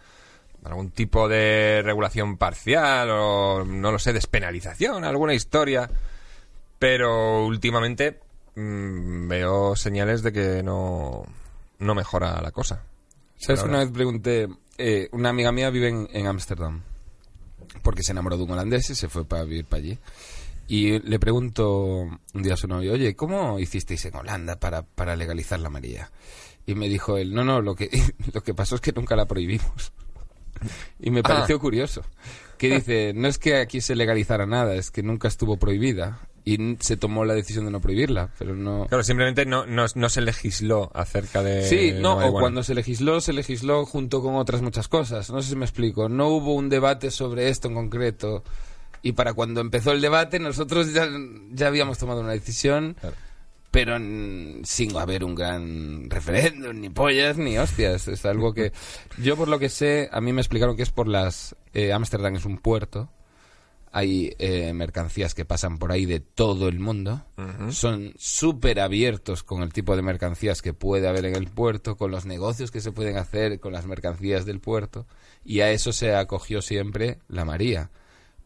algún 0.64 0.90
tipo 0.90 1.30
de 1.30 1.84
regulación 1.86 2.38
parcial 2.38 3.12
o, 3.12 3.64
no 3.64 3.92
lo 3.92 4.00
sé, 4.00 4.14
despenalización, 4.14 5.04
alguna 5.04 5.36
historia. 5.36 5.88
Pero 6.80 7.46
últimamente 7.46 8.20
mm, 8.56 9.28
veo 9.28 9.76
señales 9.76 10.24
de 10.24 10.34
que 10.34 10.64
no, 10.64 11.24
no 11.78 11.94
mejora 11.94 12.42
la 12.42 12.50
cosa. 12.50 12.82
¿Sabes 13.38 13.62
una 13.62 13.78
vez 13.78 13.92
pregunté, 13.92 14.50
eh, 14.80 15.08
una 15.12 15.30
amiga 15.30 15.52
mía 15.52 15.70
vive 15.70 15.90
en 15.90 16.10
en 16.12 16.26
Ámsterdam, 16.26 16.82
porque 17.84 18.02
se 18.02 18.14
enamoró 18.14 18.38
de 18.38 18.44
un 18.44 18.52
holandés 18.52 18.90
y 18.90 18.96
se 18.96 19.10
fue 19.10 19.26
para 19.26 19.44
vivir 19.44 19.66
para 19.66 19.84
allí. 19.84 20.00
Y 20.68 21.00
le 21.00 21.20
pregunto 21.20 22.08
un 22.34 22.42
día 22.42 22.54
a 22.54 22.58
su 22.58 22.68
novio, 22.68 22.94
oye, 22.94 23.16
¿cómo 23.16 23.60
hicisteis 23.60 24.06
en 24.06 24.16
Holanda 24.16 24.60
para, 24.60 24.84
para 24.84 25.16
legalizar 25.16 25.60
la 25.60 25.70
María? 25.70 26.10
Y 26.66 26.76
me 26.76 26.88
dijo 26.88 27.18
él, 27.18 27.34
no, 27.34 27.44
no, 27.44 27.62
lo 27.62 27.76
que, 27.76 27.90
lo 28.34 28.42
que 28.42 28.54
pasó 28.54 28.76
es 28.76 28.82
que 28.82 28.94
nunca 28.94 29.16
la 29.16 29.26
prohibimos. 29.26 29.92
Y 31.00 31.12
me 31.12 31.22
pareció 31.22 31.60
curioso. 31.60 32.04
Que 32.58 32.76
dice, 32.76 33.14
no 33.14 33.28
es 33.28 33.38
que 33.38 33.58
aquí 33.58 33.82
se 33.82 33.96
legalizara 33.96 34.46
nada, 34.46 34.76
es 34.76 34.92
que 34.92 35.04
nunca 35.04 35.28
estuvo 35.28 35.58
prohibida. 35.58 36.20
Y 36.45 36.76
se 36.82 36.98
tomó 36.98 37.24
la 37.24 37.34
decisión 37.36 37.64
de 37.65 37.72
no 37.72 37.80
prohibirla, 37.80 38.30
pero 38.38 38.53
no... 38.53 38.86
Claro, 38.88 39.03
simplemente 39.03 39.45
no, 39.45 39.65
no, 39.65 39.86
no 39.95 40.10
se 40.10 40.20
legisló 40.22 40.91
acerca 40.94 41.41
de. 41.41 41.64
Sí, 41.68 41.94
no, 41.98 42.18
o 42.18 42.34
cuando 42.34 42.64
se 42.64 42.76
legisló, 42.76 43.22
se 43.22 43.32
legisló 43.32 43.86
junto 43.86 44.22
con 44.22 44.36
otras 44.36 44.61
muchas 44.61 44.90
cosas. 44.90 45.30
No 45.30 45.41
sé 45.41 45.49
si 45.52 45.56
me 45.56 45.64
explico. 45.64 46.10
No 46.10 46.28
hubo 46.28 46.53
un 46.53 46.68
debate 46.68 47.11
sobre 47.11 47.48
esto 47.48 47.70
en 47.70 47.76
concreto. 47.76 48.44
Y 49.02 49.14
para 49.14 49.34
cuando 49.34 49.61
empezó 49.61 49.91
el 49.94 50.02
debate, 50.02 50.38
nosotros 50.40 50.91
ya, 50.94 51.07
ya 51.52 51.68
habíamos 51.68 51.98
tomado 51.98 52.20
una 52.22 52.32
decisión, 52.34 52.95
Claro. 52.99 53.15
pero 53.72 53.95
sin 54.65 54.98
haber 54.98 55.24
un 55.24 55.36
gran 55.36 56.10
referéndum, 56.10 56.78
ni 56.80 56.90
pollas, 56.90 57.38
ni 57.38 57.57
hostias. 57.57 58.07
Es 58.10 58.26
algo 58.26 58.53
que. 58.53 58.74
Yo, 59.18 59.38
por 59.38 59.48
lo 59.48 59.60
que 59.60 59.70
sé, 59.70 60.10
a 60.11 60.20
mí 60.20 60.34
me 60.34 60.41
explicaron 60.41 60.76
que 60.76 60.84
es 60.84 60.91
por 60.91 61.07
las. 61.07 61.56
eh, 61.74 61.94
Ámsterdam 61.94 62.36
es 62.36 62.44
un 62.45 62.57
puerto. 62.57 63.10
Hay 63.95 64.34
eh, 64.40 64.74
mercancías 64.74 65.36
que 65.36 65.45
pasan 65.45 65.78
por 65.78 65.91
ahí 65.91 66.07
de 66.07 66.20
todo 66.20 66.68
el 66.68 66.80
mundo. 66.80 67.24
Son 67.70 68.14
súper 68.18 68.80
abiertos 68.80 69.44
con 69.44 69.61
el 69.61 69.72
tipo 69.72 69.95
de 69.95 70.02
mercancías 70.02 70.64
que 70.64 70.74
puede 70.74 71.07
haber 71.07 71.26
en 71.26 71.36
el 71.36 71.45
puerto, 71.48 71.95
con 71.95 72.10
los 72.10 72.26
negocios 72.26 72.72
que 72.72 72.82
se 72.82 72.91
pueden 72.91 73.18
hacer 73.18 73.60
con 73.60 73.72
las 73.72 73.86
mercancías 73.86 74.45
del 74.45 74.60
puerto. 74.60 75.06
Y 75.45 75.60
a 75.60 75.70
eso 75.72 75.94
se 75.94 76.15
acogió 76.15 76.64
siempre 76.64 77.20
la 77.28 77.45
María. 77.45 77.91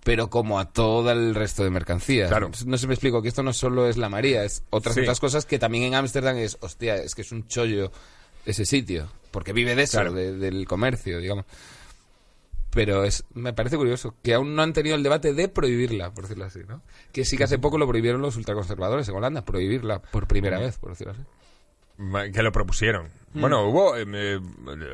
Pero 0.03 0.30
como 0.30 0.60
a 0.60 0.72
todo 0.74 1.11
el 1.11 1.34
resto 1.34 1.64
de 1.64 1.69
mercancías. 1.69 2.28
Claro. 2.30 2.52
No 2.65 2.78
se 2.78 2.88
me 2.88 2.94
explico 2.94 3.22
que 3.22 3.30
esto 3.30 3.41
no 3.44 3.53
solo 3.53 3.88
es 3.88 3.95
la 3.95 4.10
María, 4.10 4.44
es 4.44 4.64
otras 4.69 4.95
Sí. 4.95 5.02
muchas 5.02 5.19
cosas 5.22 5.45
que 5.45 5.60
también 5.60 5.86
en 5.86 5.95
Ámsterdam 5.95 6.36
es, 6.38 6.57
hostia, 6.60 6.95
es 6.95 7.15
que 7.15 7.22
es 7.22 7.32
un 7.32 7.48
chollo 7.48 7.90
ese 8.45 8.65
sitio. 8.65 9.10
Porque 9.32 9.53
vive 9.53 9.76
de 9.76 9.84
eso, 9.84 9.98
Claro. 9.99 10.14
de- 10.14 10.34
del 10.38 10.68
comercio, 10.68 11.19
digamos. 11.19 11.45
Pero 12.72 13.03
es, 13.06 13.23
me 13.34 13.53
parece 13.53 13.77
curioso 13.77 14.14
que 14.22 14.34
aún 14.34 14.56
no 14.56 14.61
han 14.61 14.73
tenido 14.73 14.95
el 14.95 15.03
debate 15.03 15.34
de 15.34 15.48
prohibirla, 15.48 16.11
por 16.14 16.23
decirlo 16.26 16.45
así, 16.45 16.60
¿no? 16.68 16.81
Que 17.11 17.26
sí 17.26 17.38
que 17.38 17.45
hace 17.45 17.57
poco 17.60 17.77
lo 17.77 17.88
prohibieron 17.88 18.22
los 18.22 18.35
ultraconservadores 18.35 19.07
en 19.10 19.15
Holanda, 19.15 19.44
prohibirla 19.45 20.02
por 20.02 20.27
primera 20.27 20.60
vez, 20.60 20.77
por 20.77 20.89
decirlo 20.91 21.14
así. 21.14 21.22
Que 22.31 22.44
lo 22.44 22.52
propusieron. 22.52 23.10
Bueno, 23.34 23.65
hubo. 23.68 23.98
eh, 23.98 24.06
me- 24.06 24.38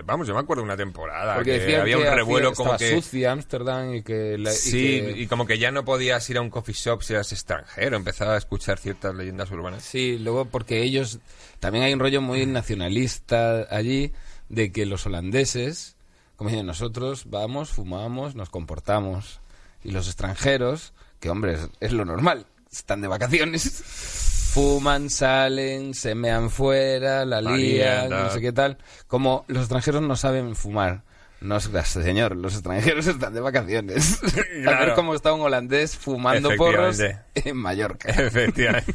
vamos, 0.06 0.26
yo 0.26 0.34
me 0.34 0.40
acuerdo 0.40 0.62
de 0.62 0.68
una 0.68 0.78
temporada. 0.78 1.34
Mm. 1.34 1.36
Porque 1.36 1.66
que 1.66 1.76
había 1.76 1.98
que 1.98 2.04
un 2.10 2.16
revuelo 2.16 2.50
hacía- 2.52 2.64
como 2.66 2.78
que. 2.78 2.92
sucia 2.92 3.32
Ámsterdam 3.34 3.94
y 3.96 4.04
que... 4.04 4.38
la- 4.38 4.54
y 4.54 4.56
Sí, 4.56 5.02
que- 5.02 5.14
y 5.18 5.28
como 5.28 5.46
que 5.46 5.58
ya 5.58 5.72
no 5.72 5.84
podías 5.84 6.30
ir 6.30 6.38
a 6.38 6.42
un 6.42 6.50
coffee 6.50 6.74
shop 6.74 7.02
si 7.04 7.12
eras 7.14 7.34
extranjero. 7.34 7.98
Empezaba 7.98 8.36
a 8.36 8.38
escuchar 8.38 8.80
ciertas 8.80 9.14
leyendas 9.16 9.52
urbanas. 9.52 9.84
Sí, 9.84 10.18
luego 10.18 10.46
porque 10.46 10.82
ellos... 10.82 11.20
También 11.60 11.84
hay 11.84 11.94
un 11.94 12.00
rollo 12.00 12.22
muy 12.22 12.46
nacionalista 12.46 13.68
allí 13.70 14.14
de 14.48 14.72
que 14.72 14.86
los 14.86 15.06
holandeses, 15.06 15.98
como 16.44 16.64
nosotros, 16.64 17.24
vamos, 17.30 17.70
fumamos, 17.72 18.36
nos 18.36 18.50
comportamos. 18.50 19.40
Y 19.84 19.92
los 19.92 20.08
extranjeros, 20.08 20.94
que 21.20 21.30
hombre, 21.30 21.54
es, 21.56 21.70
es 21.80 21.92
lo 21.92 22.06
normal, 22.06 22.46
están 22.72 23.02
de 23.02 23.08
vacaciones, 23.08 23.64
fuman, 24.54 25.10
salen, 25.10 25.94
se 25.94 26.16
mean 26.16 26.50
fuera, 26.50 27.26
la 27.26 27.42
lían, 27.42 28.10
no 28.10 28.30
sé 28.30 28.40
qué 28.42 28.52
tal. 28.54 28.78
Como 29.08 29.46
los 29.48 29.64
extranjeros 29.64 30.02
no 30.02 30.16
saben 30.16 30.56
fumar. 30.56 31.02
No 31.42 31.58
es 31.58 31.68
gracias, 31.68 32.06
señor, 32.06 32.38
los 32.38 32.54
extranjeros 32.54 33.06
están 33.08 33.34
de 33.34 33.42
vacaciones. 33.42 34.18
A 34.24 34.26
ver 34.38 34.62
Claro. 34.64 34.96
cómo 34.96 35.14
está 35.14 35.34
un 35.34 35.42
holandés 35.42 35.98
fumando 35.98 36.50
porros 36.56 37.00
en 37.36 37.58
Mallorca. 37.58 38.10
Efectivamente. 38.12 38.94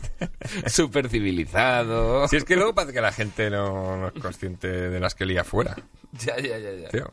Súper 0.67 1.11
civilizado. 1.11 2.27
Si 2.29 2.37
es 2.37 2.45
que 2.45 2.57
luego 2.57 2.75
parece 2.75 2.95
que 2.95 3.03
la 3.03 3.13
gente 3.13 3.51
no, 3.51 3.99
no 3.99 4.09
es 4.09 4.15
consciente 4.23 4.67
de 4.69 4.99
las 4.99 5.15
que 5.15 5.27
lía 5.27 5.45
fuera. 5.45 5.77
Ya, 6.13 6.37
ya, 6.39 6.57
ya, 6.59 6.73
ya. 6.73 6.89
Tío. 6.89 7.11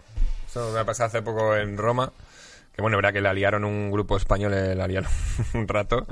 Me 0.73 0.80
ha 0.80 0.86
pasado 0.86 1.07
hace 1.07 1.22
poco 1.22 1.56
en 1.56 1.77
Roma. 1.77 2.11
Que 2.73 2.82
bueno, 2.82 2.98
verá 2.98 3.14
que 3.14 3.22
la 3.22 3.34
liaron 3.34 3.64
un 3.64 3.90
grupo 3.90 4.18
español, 4.18 4.53
eh, 4.53 4.76
la 4.76 4.86
liaron 4.88 5.10
un 5.53 5.68
rato. 5.68 6.06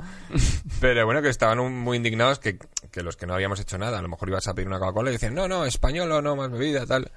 Pero 0.80 1.04
bueno, 1.04 1.20
que 1.20 1.28
estaban 1.28 1.58
un- 1.60 1.78
muy 1.78 1.98
indignados 1.98 2.38
que, 2.38 2.58
que 2.90 3.02
los 3.02 3.16
que 3.16 3.26
no 3.26 3.34
habíamos 3.34 3.60
hecho 3.60 3.76
nada, 3.76 3.98
a 3.98 4.02
lo 4.02 4.08
mejor 4.08 4.28
ibas 4.30 4.48
a 4.48 4.54
pedir 4.54 4.68
una 4.68 4.78
Coca-Cola 4.78 5.10
y 5.10 5.14
decían, 5.14 5.34
no, 5.34 5.46
no, 5.46 5.66
español 5.66 6.10
o 6.12 6.22
no, 6.22 6.36
más 6.36 6.50
bebida, 6.50 6.86
tal. 6.86 7.10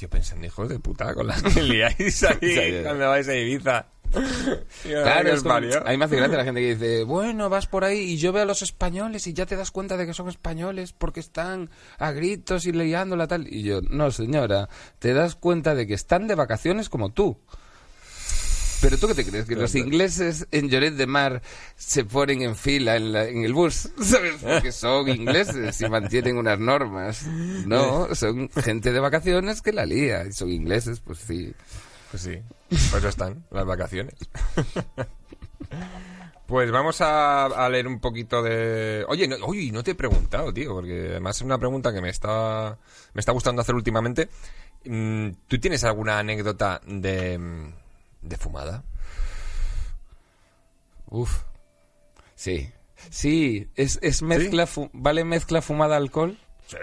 Yo 0.00 0.08
pensando, 0.08 0.44
hijos 0.46 0.68
de 0.68 0.80
puta, 0.80 1.14
con 1.14 1.26
las 1.28 1.40
que 1.42 1.62
liáis 1.62 2.22
ahí 2.24 2.36
cuando 2.82 3.08
vais 3.08 3.28
a 3.28 3.34
Ibiza. 3.36 3.86
Claro, 4.82 5.32
es 5.32 5.42
como- 5.42 5.54
a 5.54 5.90
mí 5.90 5.96
me 5.96 6.04
hace 6.04 6.16
gracia 6.16 6.36
la 6.38 6.44
gente 6.44 6.60
que 6.60 6.74
dice, 6.74 7.04
bueno, 7.04 7.48
vas 7.48 7.66
por 7.66 7.84
ahí 7.84 7.98
y 8.00 8.16
yo 8.18 8.32
veo 8.32 8.42
a 8.42 8.46
los 8.46 8.62
españoles 8.62 9.26
y 9.26 9.32
ya 9.32 9.46
te 9.46 9.56
das 9.56 9.70
cuenta 9.70 9.96
de 9.96 10.06
que 10.06 10.14
son 10.14 10.28
españoles 10.28 10.92
porque 10.92 11.20
están 11.20 11.70
a 11.98 12.12
gritos 12.12 12.66
y 12.66 12.72
liándola 12.72 13.26
tal. 13.26 13.46
Y 13.52 13.62
yo, 13.62 13.80
no 13.82 14.10
señora, 14.10 14.68
te 14.98 15.12
das 15.14 15.34
cuenta 15.34 15.74
de 15.74 15.86
que 15.86 15.94
están 15.94 16.26
de 16.26 16.34
vacaciones 16.34 16.88
como 16.88 17.10
tú. 17.12 17.38
Pero 18.80 18.96
tú 18.96 19.08
qué 19.08 19.14
te 19.14 19.26
crees, 19.26 19.44
que 19.46 19.56
los 19.56 19.74
ingleses 19.74 20.46
en 20.52 20.68
Lloret 20.68 20.94
de 20.94 21.08
Mar 21.08 21.42
se 21.74 22.04
ponen 22.04 22.42
en 22.42 22.54
fila 22.54 22.94
en, 22.94 23.12
la- 23.12 23.24
en 23.24 23.42
el 23.44 23.52
bus, 23.52 23.88
¿sabes? 24.00 24.36
Porque 24.40 24.70
son 24.70 25.08
ingleses 25.08 25.80
y 25.80 25.88
mantienen 25.88 26.36
unas 26.36 26.60
normas. 26.60 27.26
No, 27.26 28.14
son 28.14 28.48
gente 28.50 28.92
de 28.92 29.00
vacaciones 29.00 29.62
que 29.62 29.72
la 29.72 29.84
lía. 29.84 30.24
Y 30.28 30.32
son 30.32 30.52
ingleses, 30.52 31.00
pues 31.00 31.18
sí. 31.18 31.52
Pues 32.10 32.22
sí, 32.22 32.40
pues 32.68 32.94
eso 32.94 33.08
están, 33.08 33.44
las 33.50 33.66
vacaciones. 33.66 34.14
Pues 36.46 36.70
vamos 36.70 37.02
a, 37.02 37.44
a 37.44 37.68
leer 37.68 37.86
un 37.86 38.00
poquito 38.00 38.42
de... 38.42 39.04
Oye, 39.08 39.28
no, 39.28 39.36
oye, 39.44 39.70
no 39.70 39.82
te 39.82 39.90
he 39.90 39.94
preguntado, 39.94 40.50
tío, 40.54 40.72
porque 40.72 41.08
además 41.10 41.36
es 41.36 41.42
una 41.42 41.58
pregunta 41.58 41.92
que 41.92 42.00
me 42.00 42.08
está, 42.08 42.78
me 43.12 43.20
está 43.20 43.32
gustando 43.32 43.60
hacer 43.60 43.74
últimamente. 43.74 44.30
Mm, 44.86 45.28
¿Tú 45.46 45.60
tienes 45.60 45.84
alguna 45.84 46.18
anécdota 46.18 46.80
de, 46.86 47.38
de 48.22 48.36
fumada? 48.38 48.82
Uf. 51.10 51.42
Sí. 52.34 52.70
Sí, 53.10 53.68
es, 53.74 53.98
es 54.00 54.22
mezcla, 54.22 54.66
fu- 54.66 54.88
¿vale 54.94 55.24
mezcla 55.24 55.60
fumada 55.60 55.98
alcohol? 55.98 56.38
Sí, 56.68 56.76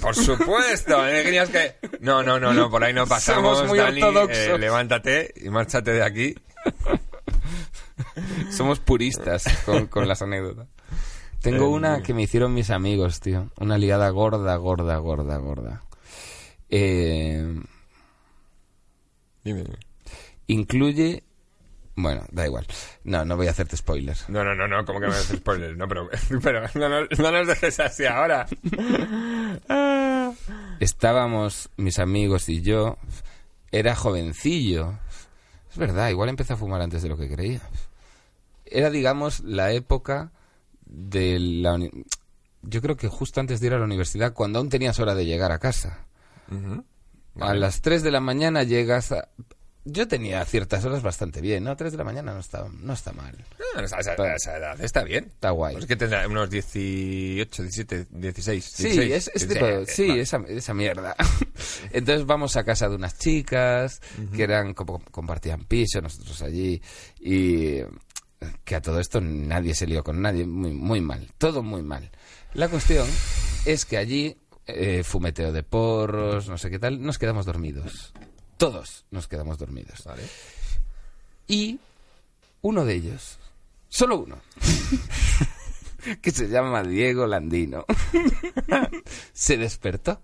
por 0.00 0.14
supuesto. 0.14 1.06
¿eh? 1.08 1.24
Que... 1.50 1.74
No, 2.00 2.22
no, 2.22 2.38
no, 2.38 2.52
no, 2.52 2.70
por 2.70 2.84
ahí 2.84 2.92
no 2.92 3.06
pasamos, 3.06 3.56
Somos 3.58 3.70
muy 3.70 3.78
Dani. 3.78 4.02
ortodoxos. 4.02 4.36
eh, 4.36 4.58
levántate 4.58 5.32
y 5.36 5.48
márchate 5.48 5.92
de 5.92 6.02
aquí. 6.02 6.34
Somos 8.50 8.78
puristas 8.80 9.44
con, 9.64 9.86
con 9.86 10.06
las 10.06 10.20
anécdotas. 10.22 10.68
Tengo 11.40 11.64
Eh, 11.64 11.68
una 11.68 12.02
que 12.02 12.12
me 12.14 12.22
hicieron 12.22 12.52
mis 12.54 12.70
amigos, 12.70 13.20
tío. 13.20 13.50
Una 13.58 13.78
liada 13.78 14.08
gorda, 14.10 14.54
gorda, 14.56 14.96
gorda, 14.98 15.36
gorda. 15.38 15.82
Eh, 16.68 17.42
Dime, 19.44 19.62
dime. 19.64 19.78
incluye... 20.46 21.24
Bueno, 21.94 22.24
da 22.30 22.46
igual. 22.46 22.66
No, 23.04 23.24
no 23.24 23.36
voy 23.36 23.48
a 23.48 23.50
hacerte 23.50 23.76
spoilers. 23.76 24.28
No, 24.30 24.42
no, 24.44 24.54
no, 24.54 24.66
no, 24.66 24.84
como 24.84 24.98
que 25.00 25.08
me 25.08 25.12
haces 25.12 25.38
spoiler. 25.38 25.76
No, 25.76 25.86
pero, 25.88 26.08
pero 26.42 26.62
no, 26.74 26.88
no, 26.88 27.06
no 27.18 27.32
nos 27.32 27.46
dejes 27.46 27.78
así 27.80 28.06
ahora. 28.06 28.46
Estábamos 30.80 31.70
mis 31.76 31.98
amigos 31.98 32.48
y 32.48 32.62
yo. 32.62 32.96
Era 33.70 33.94
jovencillo. 33.94 34.98
Es 35.70 35.78
verdad, 35.78 36.10
igual 36.10 36.28
empecé 36.28 36.52
a 36.52 36.56
fumar 36.56 36.82
antes 36.82 37.02
de 37.02 37.08
lo 37.08 37.16
que 37.16 37.28
creía. 37.28 37.60
Era, 38.66 38.90
digamos, 38.90 39.40
la 39.40 39.72
época 39.72 40.30
de 40.86 41.38
la... 41.38 41.74
uni- 41.74 41.90
Yo 42.62 42.82
creo 42.82 42.96
que 42.96 43.08
justo 43.08 43.40
antes 43.40 43.60
de 43.60 43.68
ir 43.68 43.74
a 43.74 43.78
la 43.78 43.84
universidad, 43.84 44.32
cuando 44.34 44.58
aún 44.58 44.68
tenías 44.68 44.98
hora 44.98 45.14
de 45.14 45.24
llegar 45.26 45.52
a 45.52 45.58
casa. 45.58 46.04
A 46.50 46.82
Vale. 47.34 47.60
las 47.60 47.80
3 47.80 48.02
de 48.02 48.10
la 48.10 48.20
mañana 48.20 48.62
llegas 48.62 49.12
a... 49.12 49.28
Yo 49.84 50.06
tenía 50.06 50.44
ciertas 50.44 50.84
horas 50.84 51.02
bastante 51.02 51.40
bien, 51.40 51.64
¿no? 51.64 51.76
3 51.76 51.90
de 51.92 51.98
la 51.98 52.04
mañana 52.04 52.32
no 52.32 52.38
está, 52.40 52.66
no 52.80 52.92
está 52.92 53.12
mal. 53.12 53.36
Ah, 53.76 53.82
esa, 53.82 53.98
esa- 53.98 54.34
esa 54.36 54.56
edad 54.56 54.80
está 54.80 55.02
bien. 55.02 55.24
Está 55.24 55.50
guay. 55.50 55.74
Pues 55.74 55.84
es 55.84 55.88
que 55.88 55.96
tendrá 55.96 56.26
unos 56.28 56.48
18, 56.50 57.62
17, 57.62 58.06
16. 58.10 58.64
Sí, 58.64 58.82
16, 58.84 59.12
es, 59.12 59.28
es 59.34 59.48
16, 59.48 59.58
tipo- 59.88 59.92
sí, 59.92 60.20
esa 60.48 60.74
mierda. 60.74 61.16
Entonces 61.92 62.26
vamos 62.26 62.56
a 62.56 62.64
casa 62.64 62.88
de 62.88 62.94
unas 62.94 63.18
chicas 63.18 64.00
que 64.34 64.42
eran 64.44 64.72
como 64.74 65.00
compartían 65.10 65.64
piso, 65.64 66.00
nosotros 66.00 66.40
allí 66.42 66.80
y 67.20 67.78
que 68.64 68.74
a 68.76 68.80
todo 68.82 69.00
esto 69.00 69.20
nadie 69.20 69.74
se 69.74 69.86
lió 69.86 70.02
con 70.04 70.20
nadie, 70.22 70.46
muy, 70.46 70.72
muy 70.72 71.00
mal, 71.00 71.28
todo 71.38 71.62
muy 71.62 71.82
mal. 71.82 72.10
La 72.54 72.68
cuestión 72.68 73.06
es 73.64 73.84
que 73.84 73.96
allí 73.96 74.36
eh, 74.66 75.02
fumeteo 75.04 75.52
de 75.52 75.62
porros, 75.64 76.48
no 76.48 76.56
sé 76.58 76.70
qué 76.70 76.78
tal, 76.78 77.02
nos 77.02 77.18
quedamos 77.18 77.46
dormidos. 77.46 78.12
Todos 78.62 79.06
nos 79.10 79.26
quedamos 79.26 79.58
dormidos. 79.58 80.04
Vale. 80.04 80.22
Y 81.48 81.80
uno 82.60 82.84
de 82.84 82.94
ellos, 82.94 83.40
solo 83.88 84.20
uno, 84.20 84.40
que 86.22 86.30
se 86.30 86.46
llama 86.48 86.84
Diego 86.84 87.26
Landino, 87.26 87.84
se 89.32 89.56
despertó 89.56 90.22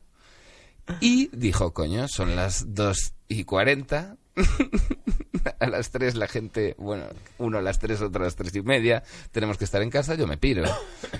Y 1.01 1.37
dijo, 1.37 1.75
coño, 1.75 2.07
son 2.07 2.37
las 2.37 2.77
2 2.77 3.15
y 3.27 3.43
40. 3.43 4.17
a 5.59 5.67
las 5.67 5.91
3 5.91 6.15
la 6.15 6.29
gente, 6.29 6.77
bueno, 6.79 7.07
uno 7.39 7.59
a 7.59 7.63
las 7.63 7.81
3, 7.81 8.03
otro 8.03 8.23
a 8.23 8.27
las 8.27 8.37
3 8.37 8.55
y 8.55 8.63
media. 8.63 9.03
Tenemos 9.33 9.59
que 9.59 9.65
estar 9.65 9.83
en 9.83 9.91
casa, 9.91 10.15
yo 10.15 10.29
me 10.29 10.39
piro. 10.39 10.63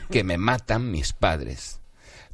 Que 0.09 0.23
me 0.23 0.39
matan 0.39 0.93
mis 0.93 1.13
padres. 1.15 1.81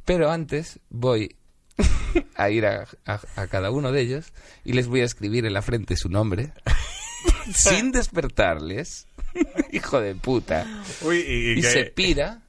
Pero 0.05 0.29
antes 0.29 0.79
voy 0.91 1.37
a 2.35 2.49
ir 2.49 2.65
a, 2.65 2.87
a- 3.05 3.21
a 3.35 3.47
cada 3.47 3.71
uno 3.71 3.91
de 3.91 4.01
ellos 4.01 4.33
y 4.63 4.73
les 4.73 4.87
voy 4.87 5.01
a 5.01 5.05
escribir 5.05 5.45
en 5.45 5.53
la 5.53 5.61
frente 5.61 5.95
su 5.97 6.09
nombre 6.09 6.53
sin 7.53 7.91
despertarles. 7.91 9.07
Hijo 9.71 9.99
de 9.99 10.15
puta. 10.15 10.65
Uy, 11.01 11.17
y, 11.17 11.59
Y 11.59 11.61
se 11.63 11.85
pira. 11.85 12.41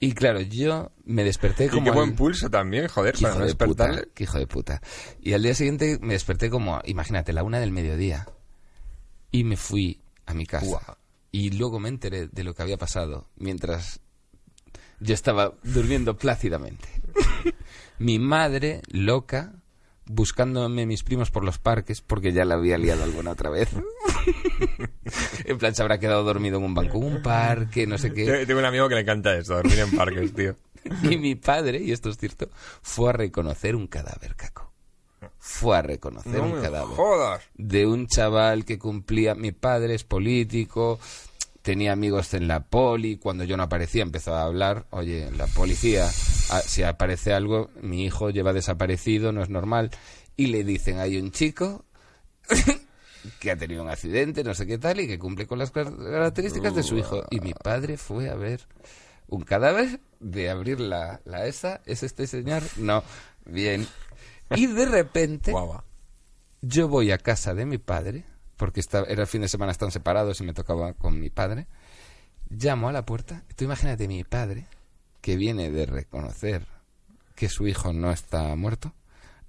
Y 0.00 0.12
claro, 0.12 0.40
yo 0.40 0.90
me 1.04 1.22
desperté 1.22 1.66
y 1.66 1.68
como... 1.68 1.84
qué 1.84 1.90
buen 1.92 2.10
al- 2.10 2.14
pulso 2.16 2.50
también, 2.50 2.88
joder, 2.88 3.14
para 3.14 3.28
hijo 3.30 3.38
no 3.40 3.46
de 3.46 3.54
puta, 3.54 4.02
qué 4.14 4.24
hijo 4.24 4.38
de 4.38 4.46
puta. 4.48 4.82
Y 5.20 5.32
al 5.34 5.42
día 5.42 5.54
siguiente 5.54 5.98
me 6.02 6.14
desperté 6.14 6.50
como, 6.50 6.80
imagínate, 6.84 7.32
la 7.32 7.44
una 7.44 7.60
del 7.60 7.70
mediodía. 7.70 8.26
Y 9.30 9.44
me 9.44 9.56
fui 9.56 10.00
a 10.26 10.34
mi 10.34 10.46
casa. 10.46 10.98
Y 11.30 11.50
luego 11.50 11.78
me 11.80 11.88
enteré 11.88 12.26
de 12.28 12.44
lo 12.44 12.54
que 12.54 12.62
había 12.62 12.76
pasado 12.76 13.28
mientras 13.36 14.00
yo 15.00 15.14
estaba 15.14 15.54
durmiendo 15.62 16.16
plácidamente. 16.16 16.88
Mi 17.98 18.18
madre, 18.18 18.82
loca, 18.88 19.54
buscándome 20.06 20.86
mis 20.86 21.02
primos 21.02 21.30
por 21.30 21.44
los 21.44 21.58
parques 21.58 22.00
porque 22.00 22.32
ya 22.32 22.44
la 22.44 22.54
había 22.54 22.78
liado 22.78 23.04
alguna 23.04 23.30
otra 23.32 23.50
vez. 23.50 23.68
en 25.44 25.58
plan, 25.58 25.74
se 25.74 25.82
habrá 25.82 25.98
quedado 25.98 26.24
dormido 26.24 26.58
en 26.58 26.64
un 26.64 26.74
banco, 26.74 26.98
en 26.98 27.04
un 27.04 27.22
parque, 27.22 27.86
no 27.86 27.98
sé 27.98 28.12
qué. 28.12 28.46
Tengo 28.46 28.60
un 28.60 28.66
amigo 28.66 28.88
que 28.88 28.94
le 28.96 29.00
encanta 29.02 29.36
esto, 29.36 29.54
dormir 29.54 29.78
en 29.80 29.90
parques, 29.96 30.34
tío. 30.34 30.56
Y 31.04 31.16
mi 31.16 31.36
padre, 31.36 31.80
y 31.80 31.92
esto 31.92 32.10
es 32.10 32.16
cierto, 32.18 32.50
fue 32.82 33.10
a 33.10 33.12
reconocer 33.12 33.76
un 33.76 33.86
cadáver, 33.86 34.34
Caco. 34.34 34.72
Fue 35.38 35.76
a 35.76 35.82
reconocer 35.82 36.32
No 36.32 36.44
un 36.44 36.60
cadáver. 36.60 36.96
jodas. 36.96 37.42
De 37.54 37.86
un 37.86 38.08
chaval 38.08 38.64
que 38.64 38.80
cumplía. 38.80 39.36
Mi 39.36 39.52
padre 39.52 39.94
es 39.94 40.02
político, 40.02 40.98
tenía 41.62 41.92
amigos 41.92 42.34
en 42.34 42.48
la 42.48 42.64
poli. 42.66 43.16
Cuando 43.16 43.44
yo 43.44 43.56
no 43.56 43.62
aparecía, 43.62 44.02
empezó 44.02 44.34
a 44.34 44.42
hablar. 44.44 44.86
Oye, 44.90 45.30
la 45.32 45.46
policía, 45.46 46.06
ah, 46.50 46.60
si 46.64 46.82
aparece 46.82 47.32
algo, 47.32 47.70
mi 47.80 48.04
hijo 48.04 48.30
lleva 48.30 48.52
desaparecido, 48.52 49.32
no 49.32 49.42
es 49.42 49.48
normal. 49.48 49.90
Y 50.36 50.46
le 50.48 50.64
dicen: 50.64 50.98
hay 50.98 51.16
un 51.18 51.30
chico 51.30 51.84
que 53.40 53.50
ha 53.50 53.56
tenido 53.56 53.82
un 53.82 53.88
accidente, 53.90 54.42
no 54.44 54.54
sé 54.54 54.66
qué 54.66 54.78
tal, 54.78 55.00
y 55.00 55.06
que 55.06 55.18
cumple 55.18 55.46
con 55.46 55.58
las 55.58 55.70
car- 55.70 55.96
características 55.96 56.74
de 56.74 56.82
su 56.82 56.98
hijo. 56.98 57.22
Y 57.30 57.40
mi 57.40 57.52
padre 57.54 57.96
fue 57.96 58.28
a 58.30 58.34
ver 58.34 58.60
un 59.28 59.42
cadáver 59.42 60.00
de 60.20 60.50
abrir 60.50 60.80
la, 60.80 61.20
la 61.24 61.46
esa. 61.46 61.80
¿Es 61.86 62.02
este 62.02 62.26
señor? 62.26 62.62
No. 62.76 63.02
Bien. 63.46 63.86
Y 64.54 64.66
de 64.66 64.84
repente 64.86 65.52
Guava. 65.52 65.84
yo 66.60 66.88
voy 66.88 67.10
a 67.12 67.18
casa 67.18 67.54
de 67.54 67.64
mi 67.64 67.78
padre, 67.78 68.24
porque 68.62 68.78
esta- 68.78 69.02
era 69.08 69.22
el 69.22 69.26
fin 69.26 69.42
de 69.42 69.48
semana, 69.48 69.72
están 69.72 69.90
separados 69.90 70.40
y 70.40 70.44
me 70.44 70.54
tocaba 70.54 70.92
con 70.92 71.18
mi 71.18 71.30
padre. 71.30 71.66
Llamo 72.48 72.88
a 72.88 72.92
la 72.92 73.04
puerta. 73.04 73.42
Tú 73.56 73.64
imagínate 73.64 74.06
mi 74.06 74.22
padre, 74.22 74.68
que 75.20 75.34
viene 75.34 75.72
de 75.72 75.84
reconocer 75.84 76.64
que 77.34 77.48
su 77.48 77.66
hijo 77.66 77.92
no 77.92 78.12
está 78.12 78.54
muerto. 78.54 78.94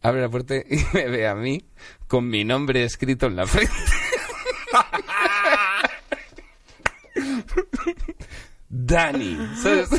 Abre 0.01 0.21
la 0.21 0.29
puerta 0.29 0.55
y 0.55 0.63
me 0.95 1.07
ve 1.09 1.27
a 1.27 1.35
mí 1.35 1.63
con 2.07 2.27
mi 2.27 2.43
nombre 2.43 2.83
escrito 2.85 3.27
en 3.27 3.35
la 3.35 3.45
frente. 3.45 3.71
Dani. 8.69 9.37
¿sabes? 9.61 9.89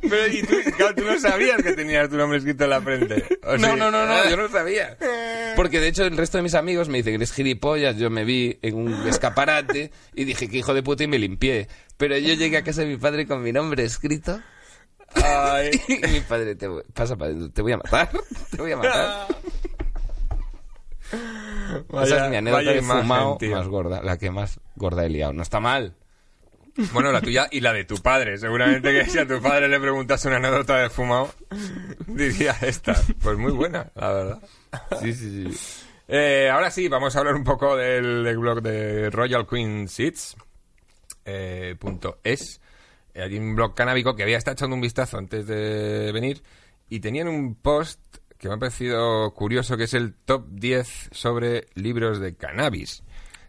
Pero 0.00 0.26
y 0.28 0.42
tú, 0.42 0.54
claro, 0.76 0.94
tú 0.94 1.04
no 1.04 1.18
sabías 1.18 1.62
que 1.62 1.72
tenías 1.72 2.08
tu 2.08 2.16
nombre 2.16 2.38
escrito 2.38 2.64
en 2.64 2.70
la 2.70 2.80
frente. 2.80 3.24
¿o 3.44 3.56
No, 3.56 3.76
no, 3.76 3.90
no, 3.90 4.06
no, 4.06 4.28
yo 4.30 4.36
no 4.36 4.48
sabía. 4.48 4.96
Porque 5.56 5.80
de 5.80 5.88
hecho 5.88 6.04
el 6.04 6.16
resto 6.16 6.38
de 6.38 6.42
mis 6.42 6.54
amigos 6.54 6.88
me 6.88 6.98
dicen 6.98 7.12
que 7.12 7.16
eres 7.16 7.32
gilipollas, 7.32 7.96
yo 7.96 8.08
me 8.10 8.24
vi 8.24 8.58
en 8.62 8.74
un 8.76 9.06
escaparate 9.06 9.90
y 10.14 10.24
dije 10.24 10.48
que 10.48 10.58
hijo 10.58 10.72
de 10.74 10.82
puta 10.82 11.04
y 11.04 11.08
me 11.08 11.18
limpié. 11.18 11.68
Pero 11.96 12.16
yo 12.18 12.34
llegué 12.34 12.56
a 12.58 12.64
casa 12.64 12.82
de 12.82 12.88
mi 12.88 12.96
padre 12.96 13.26
con 13.26 13.42
mi 13.42 13.52
nombre 13.52 13.84
escrito 13.84 14.40
Ay. 15.14 15.70
y 15.88 16.06
mi 16.08 16.20
padre, 16.20 16.54
te, 16.54 16.68
voy- 16.68 16.84
pasa 16.94 17.16
para 17.16 17.30
adentro, 17.30 17.50
te 17.50 17.62
voy 17.62 17.72
a 17.72 17.76
matar, 17.76 18.10
te 18.50 18.56
voy 18.56 18.72
a 18.72 18.76
matar. 18.76 19.26
Esa 22.02 22.24
es 22.24 22.30
mi 22.30 22.36
anécdota 22.36 22.64
vaya 22.64 22.72
de 22.72 22.82
fumado 22.82 23.38
más 23.50 23.68
gorda, 23.68 24.02
la 24.02 24.16
que 24.16 24.30
más 24.30 24.60
gorda 24.76 25.04
he 25.04 25.10
liado. 25.10 25.32
No 25.32 25.42
está 25.42 25.60
mal. 25.60 25.94
Bueno, 26.92 27.12
la 27.12 27.20
tuya 27.20 27.48
y 27.50 27.60
la 27.60 27.72
de 27.72 27.84
tu 27.84 27.96
padre. 27.96 28.38
Seguramente 28.38 28.92
que 28.92 29.04
si 29.10 29.18
a 29.18 29.26
tu 29.26 29.40
padre 29.42 29.68
le 29.68 29.78
preguntas 29.80 30.24
una 30.24 30.36
anécdota 30.36 30.78
de 30.78 30.88
fumado, 30.90 31.32
diría 32.06 32.56
esta. 32.62 32.94
Pues 33.20 33.36
muy 33.38 33.52
buena, 33.52 33.90
la 33.94 34.12
verdad. 34.12 34.42
Sí, 35.00 35.12
sí, 35.12 35.50
sí. 35.52 35.58
Eh, 36.08 36.50
ahora 36.52 36.70
sí, 36.70 36.88
vamos 36.88 37.14
a 37.14 37.20
hablar 37.20 37.34
un 37.34 37.44
poco 37.44 37.76
del, 37.76 38.24
del 38.24 38.38
blog 38.38 38.62
de 38.62 39.10
Royal 39.10 39.46
Queen 39.46 39.88
Seeds. 39.88 40.36
eh, 41.24 41.76
punto 41.78 42.18
es. 42.24 42.60
Eh, 43.14 43.22
Hay 43.22 43.36
un 43.38 43.54
blog 43.54 43.74
canábico 43.74 44.16
que 44.16 44.22
había 44.22 44.38
estado 44.38 44.54
echando 44.54 44.74
un 44.74 44.82
vistazo 44.82 45.18
antes 45.18 45.46
de 45.46 46.10
venir 46.12 46.42
y 46.88 47.00
tenían 47.00 47.28
un 47.28 47.54
post 47.54 48.00
que 48.38 48.48
me 48.48 48.54
ha 48.54 48.58
parecido 48.58 49.32
curioso, 49.34 49.76
que 49.76 49.84
es 49.84 49.94
el 49.94 50.14
top 50.14 50.46
10 50.50 51.10
sobre 51.12 51.66
libros 51.74 52.18
de 52.18 52.34
cannabis. 52.34 53.04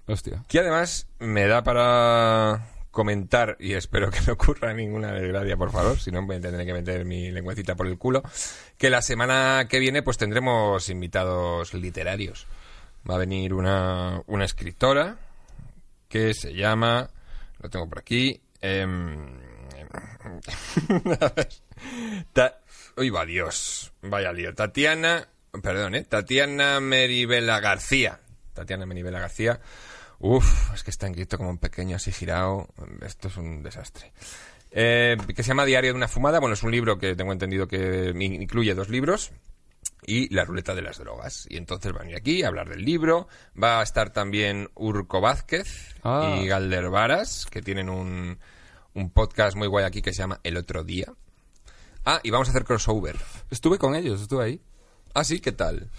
Hostia. 0.06 0.44
Que 0.50 0.60
además 0.60 1.08
me 1.20 1.48
da 1.48 1.64
para 1.64 2.68
comentar, 2.94 3.58
y 3.60 3.74
espero 3.74 4.10
que 4.12 4.22
no 4.22 4.34
ocurra 4.34 4.74
ninguna 4.74 5.12
desgracia, 5.12 5.58
por 5.58 5.72
favor, 5.72 6.00
si 6.00 6.12
no 6.12 6.22
me 6.22 6.40
tendré 6.40 6.66
que 6.66 6.74
meter 6.74 7.04
mi 7.04 7.32
lengüecita 7.32 7.76
por 7.76 7.88
el 7.88 7.98
culo, 7.98 8.22
que 8.78 8.92
la 8.92 9.02
semana 9.02 9.68
que 9.68 9.80
viene 9.80 10.04
pues 10.04 10.18
tendremos 10.18 10.88
invitados 10.90 11.74
literarios. 11.74 12.48
Va 13.10 13.16
a 13.16 13.18
venir 13.18 13.54
una, 13.54 14.22
una 14.28 14.46
escritora 14.46 15.18
que 16.08 16.34
se 16.36 16.54
llama, 16.54 17.10
lo 17.60 17.70
tengo 17.70 17.90
por 17.90 18.00
aquí, 18.00 18.40
em, 18.62 19.40
a 21.20 21.34
ver, 21.36 21.50
Uy, 22.96 23.10
va 23.10 23.26
Dios, 23.26 23.92
vaya 24.04 24.32
lío. 24.32 24.54
Tatiana, 24.54 25.28
perdón, 25.64 25.96
¿eh? 25.96 26.04
Tatiana 26.04 26.80
Meribela 26.80 27.60
García. 27.60 28.20
Tatiana 28.54 28.86
Meribela 28.86 29.20
García. 29.20 29.60
Uf, 30.26 30.74
es 30.74 30.84
que 30.84 30.90
está 30.92 31.08
escrito 31.08 31.38
como 31.38 31.50
un 31.50 31.58
pequeño 31.58 31.98
así 31.98 32.12
girado. 32.14 32.70
Esto 33.02 33.28
es 33.28 33.36
un 33.36 33.62
desastre. 33.62 34.14
Eh, 34.72 35.18
que 35.36 35.44
se 35.44 35.50
llama 35.50 35.66
Diario 35.66 35.92
de 35.92 35.98
una 35.98 36.08
fumada. 36.08 36.40
Bueno, 36.40 36.54
es 36.54 36.64
un 36.64 36.72
libro 36.72 36.98
que 36.98 37.14
tengo 37.14 37.34
entendido 37.34 37.68
que 37.68 38.14
incluye 38.18 38.74
dos 38.74 38.88
libros 38.88 39.32
y 40.06 40.34
La 40.34 40.46
ruleta 40.46 40.74
de 40.76 40.82
las 40.82 40.98
drogas. 40.98 41.46
Y 41.50 41.58
entonces 41.58 41.92
van 41.92 42.04
a 42.04 42.04
venir 42.06 42.16
aquí 42.18 42.42
a 42.42 42.48
hablar 42.48 42.70
del 42.70 42.86
libro. 42.86 43.28
Va 43.62 43.82
a 43.82 43.84
estar 43.84 44.12
también 44.14 44.70
Urco 44.76 45.20
Vázquez 45.20 45.94
Ah. 46.04 46.38
y 46.42 46.48
Galder 46.48 46.90
Varas, 46.90 47.46
que 47.52 47.62
tienen 47.62 47.90
un, 47.90 48.40
un 48.94 49.10
podcast 49.10 49.58
muy 49.58 49.68
guay 49.68 49.84
aquí 49.84 50.02
que 50.02 50.14
se 50.14 50.20
llama 50.20 50.40
El 50.44 50.56
Otro 50.56 50.86
Día. 50.86 51.12
Ah, 52.06 52.22
y 52.24 52.30
vamos 52.32 52.48
a 52.48 52.52
hacer 52.52 52.64
crossover. 52.64 53.18
Estuve 53.52 53.78
con 53.78 53.94
ellos, 53.94 54.22
estuve 54.22 54.46
ahí. 54.46 54.62
Ah, 55.14 55.26
sí, 55.26 55.42
¿qué 55.42 55.52
tal? 55.52 55.90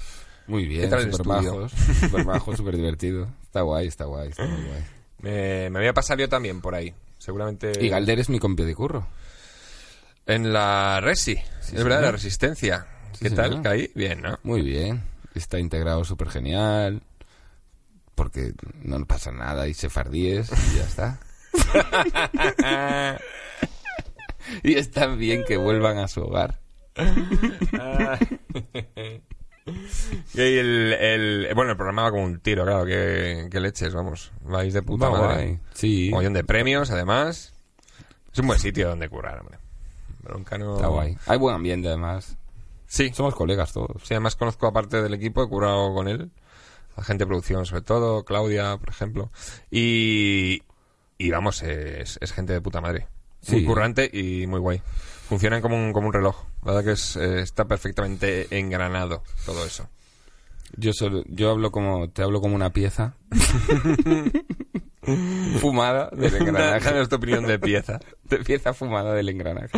Muy 0.46 0.66
bien, 0.66 0.82
¿Qué 0.82 0.88
tal 0.88 1.00
el 1.02 1.12
súper 1.12 1.26
bajos, 1.26 1.72
súper 1.72 2.24
bajos, 2.24 2.56
súper 2.58 2.76
divertido. 2.76 3.28
Está 3.54 3.62
guay, 3.62 3.86
está 3.86 4.06
guay, 4.06 4.30
está 4.30 4.44
muy 4.46 4.62
guay. 4.64 4.84
Me, 5.20 5.70
me 5.70 5.78
voy 5.78 5.86
a 5.86 5.94
pasar 5.94 6.18
yo 6.18 6.28
también 6.28 6.60
por 6.60 6.74
ahí. 6.74 6.92
Seguramente. 7.18 7.70
Y 7.80 7.88
Galder 7.88 8.18
es 8.18 8.28
mi 8.28 8.40
compio 8.40 8.66
de 8.66 8.74
curro. 8.74 9.06
En 10.26 10.52
la 10.52 11.00
Resi. 11.00 11.36
es 11.62 11.84
verdad, 11.84 12.02
la 12.02 12.10
Resistencia. 12.10 12.84
Sí, 13.12 13.26
¿Qué 13.26 13.30
tal? 13.30 13.62
Caí. 13.62 13.92
Bien, 13.94 14.22
¿no? 14.22 14.40
Muy 14.42 14.62
bien. 14.62 15.04
Está 15.36 15.60
integrado 15.60 16.02
súper 16.02 16.30
genial. 16.30 17.00
Porque 18.16 18.54
no 18.82 19.06
pasa 19.06 19.30
nada 19.30 19.68
y 19.68 19.74
se 19.74 19.88
fardíes 19.88 20.50
y 20.50 20.78
ya 20.78 20.82
está. 20.82 21.20
y 24.64 24.74
es 24.74 24.90
tan 24.90 25.16
bien 25.16 25.44
que 25.46 25.58
vuelvan 25.58 25.98
a 25.98 26.08
su 26.08 26.22
hogar. 26.22 26.58
Y 29.66 30.40
el, 30.40 30.92
el- 30.92 31.48
bueno, 31.54 31.70
el 31.72 31.76
programa 31.76 32.02
va 32.02 32.10
como 32.10 32.24
un 32.24 32.40
tiro, 32.40 32.64
claro, 32.64 32.84
que, 32.84 33.48
que 33.50 33.60
leches, 33.60 33.94
vamos. 33.94 34.30
Vais 34.42 34.72
de 34.74 34.82
puta 34.82 35.08
Va 35.08 35.18
madre. 35.20 35.34
guay. 35.34 35.58
Sí, 35.72 36.10
de 36.10 36.44
premios, 36.44 36.90
además. 36.90 37.52
Es 38.32 38.38
un 38.38 38.46
buen 38.46 38.58
sitio 38.58 38.88
donde 38.88 39.08
currar, 39.08 39.40
hombre. 39.40 39.58
Broncano... 40.22 40.76
está 40.76 40.88
guay. 40.88 41.16
Hay 41.26 41.38
buen 41.38 41.54
ambiente 41.54 41.88
además. 41.88 42.36
Sí, 42.86 43.10
Somos 43.14 43.34
colegas 43.34 43.72
todos. 43.72 44.02
sí, 44.02 44.14
además 44.14 44.36
conozco 44.36 44.66
aparte 44.66 45.02
del 45.02 45.14
equipo, 45.14 45.42
he 45.42 45.48
currado 45.48 45.94
con 45.94 46.08
él. 46.08 46.30
La 46.96 47.02
gente 47.02 47.24
de 47.24 47.28
producción, 47.28 47.66
sobre 47.66 47.82
todo, 47.82 48.24
Claudia, 48.24 48.76
por 48.76 48.88
ejemplo. 48.90 49.30
Y, 49.70 50.62
y 51.18 51.30
vamos, 51.30 51.62
es, 51.62 52.18
es 52.20 52.32
gente 52.32 52.52
de 52.52 52.60
puta 52.60 52.80
madre. 52.80 53.08
Muy 53.48 53.60
Sí. 53.60 53.64
currante 53.66 54.08
y 54.12 54.46
muy 54.46 54.60
guay. 54.60 54.80
Funcionan 55.34 55.62
como 55.62 55.76
un, 55.76 55.92
como 55.92 56.06
un 56.06 56.12
reloj. 56.12 56.44
La 56.62 56.74
verdad 56.74 56.84
que 56.84 56.92
es, 56.92 57.16
eh, 57.16 57.40
está 57.40 57.64
perfectamente 57.64 58.56
engranado 58.56 59.24
todo 59.44 59.66
eso. 59.66 59.88
Yo 60.76 60.92
solo, 60.92 61.24
yo 61.26 61.50
hablo 61.50 61.72
como, 61.72 62.08
te 62.08 62.22
hablo 62.22 62.40
como 62.40 62.54
una 62.54 62.70
pieza. 62.70 63.16
fumada 65.58 66.08
del 66.12 66.36
engranaje. 66.36 66.88
Danos 66.88 67.08
tu 67.08 67.16
opinión 67.16 67.48
de 67.48 67.58
pieza. 67.58 67.98
de 68.30 68.38
pieza 68.44 68.74
fumada 68.74 69.12
del 69.12 69.28
engranaje. 69.28 69.76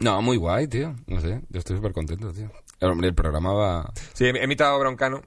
No, 0.00 0.20
muy 0.20 0.36
guay, 0.36 0.66
tío. 0.66 0.96
No 1.06 1.20
sé, 1.20 1.40
yo 1.50 1.60
estoy 1.60 1.76
súper 1.76 1.92
contento, 1.92 2.32
tío. 2.32 2.50
El, 2.80 2.90
hombre, 2.90 3.06
el 3.06 3.14
programa 3.14 3.52
va... 3.52 3.92
Sí, 4.12 4.24
he 4.24 4.42
imitado 4.42 4.74
a 4.74 4.78
Broncano, 4.80 5.22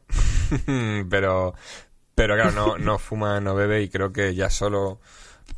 pero, 1.10 1.54
pero 2.16 2.36
claro, 2.36 2.52
no, 2.52 2.78
no 2.78 3.00
fuma, 3.00 3.40
no 3.40 3.56
bebe 3.56 3.82
y 3.82 3.88
creo 3.88 4.12
que 4.12 4.36
ya 4.36 4.50
solo 4.50 5.00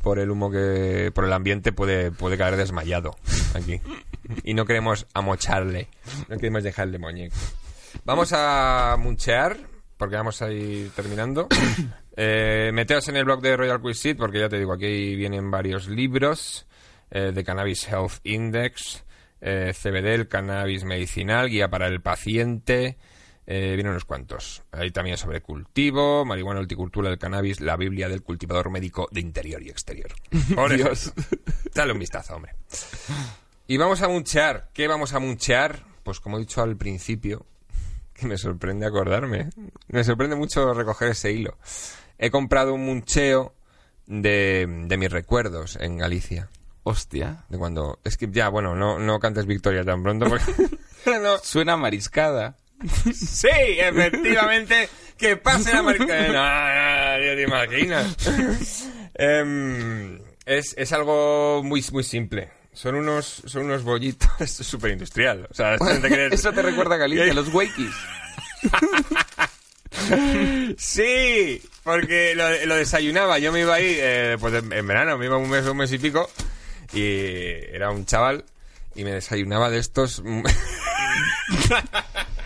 por 0.02 0.18
el 0.18 0.30
humo 0.30 0.50
que... 0.50 1.10
por 1.14 1.24
el 1.24 1.32
ambiente 1.32 1.72
puede, 1.72 2.10
puede 2.10 2.38
caer 2.38 2.56
desmayado 2.56 3.16
aquí. 3.54 3.80
Y 4.44 4.54
no 4.54 4.64
queremos 4.64 5.06
amocharle, 5.14 5.88
no 6.28 6.36
queremos 6.36 6.62
dejarle 6.62 6.98
muñeco. 6.98 7.36
Vamos 8.04 8.32
a 8.32 8.96
munchear, 8.98 9.56
porque 9.96 10.16
vamos 10.16 10.40
a 10.42 10.50
ir 10.50 10.90
terminando. 10.90 11.48
Eh, 12.22 12.70
meteos 12.74 13.08
en 13.08 13.16
el 13.16 13.24
blog 13.24 13.40
de 13.40 13.56
Royal 13.56 13.80
Quiz 13.80 14.14
porque 14.18 14.40
ya 14.40 14.48
te 14.48 14.58
digo, 14.58 14.74
aquí 14.74 15.14
vienen 15.14 15.50
varios 15.50 15.88
libros 15.88 16.66
eh, 17.10 17.32
de 17.32 17.44
Cannabis 17.44 17.88
Health 17.88 18.14
Index, 18.24 19.04
eh, 19.40 19.72
CBD, 19.72 20.14
el 20.14 20.28
cannabis 20.28 20.84
medicinal, 20.84 21.48
guía 21.48 21.70
para 21.70 21.86
el 21.86 22.02
paciente, 22.02 22.98
eh, 23.52 23.74
vienen 23.74 23.90
unos 23.90 24.04
cuantos. 24.04 24.62
Hay 24.70 24.92
también 24.92 25.16
sobre 25.16 25.40
cultivo, 25.40 26.24
marihuana, 26.24 26.60
horticultura 26.60 27.08
del 27.08 27.18
cannabis, 27.18 27.60
la 27.60 27.76
Biblia 27.76 28.08
del 28.08 28.22
cultivador 28.22 28.70
médico 28.70 29.08
de 29.10 29.20
interior 29.20 29.60
y 29.60 29.70
exterior. 29.70 30.12
Por 30.54 30.76
Dios. 30.76 31.12
Dale 31.74 31.92
un 31.92 31.98
vistazo, 31.98 32.36
hombre. 32.36 32.54
Y 33.66 33.76
vamos 33.76 34.02
a 34.02 34.08
munchear. 34.08 34.70
¿Qué 34.72 34.86
vamos 34.86 35.14
a 35.14 35.18
munchear? 35.18 35.82
Pues 36.04 36.20
como 36.20 36.36
he 36.36 36.40
dicho 36.40 36.62
al 36.62 36.76
principio, 36.76 37.44
que 38.14 38.28
me 38.28 38.38
sorprende 38.38 38.86
acordarme. 38.86 39.50
Me 39.88 40.04
sorprende 40.04 40.36
mucho 40.36 40.72
recoger 40.72 41.08
ese 41.08 41.32
hilo. 41.32 41.58
He 42.18 42.30
comprado 42.30 42.72
un 42.72 42.86
muncheo 42.86 43.56
de, 44.06 44.84
de 44.86 44.96
mis 44.96 45.10
recuerdos 45.10 45.74
en 45.74 45.98
Galicia. 45.98 46.50
Hostia. 46.84 47.46
De 47.48 47.58
cuando... 47.58 47.98
Es 48.04 48.16
que 48.16 48.28
ya, 48.30 48.48
bueno, 48.48 48.76
no, 48.76 49.00
no 49.00 49.18
cantes 49.18 49.46
victoria 49.46 49.84
tan 49.84 50.04
pronto 50.04 50.28
porque... 50.28 50.54
no. 51.20 51.38
Suena 51.38 51.76
mariscada. 51.76 52.56
Sí, 53.14 53.48
efectivamente, 53.50 54.88
que 55.18 55.36
pase 55.36 55.72
la 55.72 55.82
marca. 55.82 56.04
No, 56.04 57.18
no, 57.18 57.36
te 57.36 57.42
imaginas. 57.42 58.16
Em, 59.14 60.18
es, 60.46 60.74
es 60.78 60.92
algo 60.92 61.62
muy, 61.62 61.84
muy 61.92 62.04
simple. 62.04 62.50
Son 62.72 62.94
unos, 62.94 63.42
son 63.46 63.64
unos 63.64 63.82
bollitos. 63.82 64.28
Esto 64.40 64.62
es 64.62 64.68
súper 64.68 64.92
industrial. 64.92 65.46
O 65.50 65.54
sea, 65.54 65.74
Eso 66.30 66.52
te 66.52 66.62
recuerda 66.62 66.94
a 66.94 66.98
Galicia, 66.98 67.34
los 67.34 67.52
wakis. 67.52 67.90
Sí, 70.78 71.60
porque 71.82 72.34
lo, 72.34 72.66
lo 72.66 72.76
desayunaba. 72.76 73.38
Yo 73.38 73.52
me 73.52 73.60
iba 73.60 73.74
ahí, 73.74 73.96
eh, 73.98 74.36
pues 74.40 74.54
en, 74.54 74.72
en 74.72 74.86
verano, 74.86 75.18
me 75.18 75.26
iba 75.26 75.36
un 75.36 75.50
mes, 75.50 75.66
un 75.66 75.76
mes 75.76 75.92
y 75.92 75.98
pico, 75.98 76.30
y 76.92 77.02
era 77.72 77.90
un 77.90 78.06
chaval, 78.06 78.44
y 78.94 79.04
me 79.04 79.12
desayunaba 79.12 79.68
de 79.70 79.78
estos. 79.78 80.22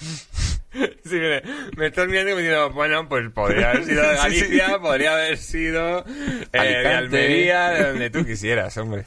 Sí, 1.04 1.14
me, 1.16 1.42
me 1.76 1.86
estás 1.86 2.06
mirando 2.08 2.32
y 2.32 2.34
me 2.34 2.42
diciendo, 2.42 2.70
bueno, 2.70 3.08
pues 3.08 3.30
podría 3.32 3.70
haber 3.70 3.86
sido 3.86 4.02
de 4.08 4.08
Sí, 4.08 4.14
sí. 4.16 4.22
Galicia, 4.22 4.78
podría 4.78 5.12
haber 5.14 5.38
sido 5.38 6.04
eh, 6.52 6.60
de. 6.60 6.88
Almería, 6.88 7.70
de 7.70 7.88
donde 7.88 8.10
tú 8.10 8.24
quisieras, 8.24 8.76
hombre. 8.76 9.04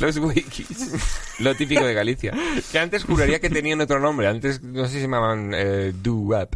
Los 0.00 0.16
wakis. 0.16 0.92
Lo 1.38 1.54
típico 1.54 1.84
de 1.84 1.94
Galicia. 1.94 2.32
Que 2.72 2.78
antes 2.78 3.04
juraría 3.04 3.40
que 3.40 3.50
tenían 3.50 3.80
otro 3.80 4.00
nombre, 4.00 4.26
antes 4.26 4.62
no 4.62 4.84
sé 4.86 4.90
si 4.90 4.96
se 4.96 5.02
llamaban 5.02 5.52
eh, 5.54 5.92
Do-Wap. 5.94 6.54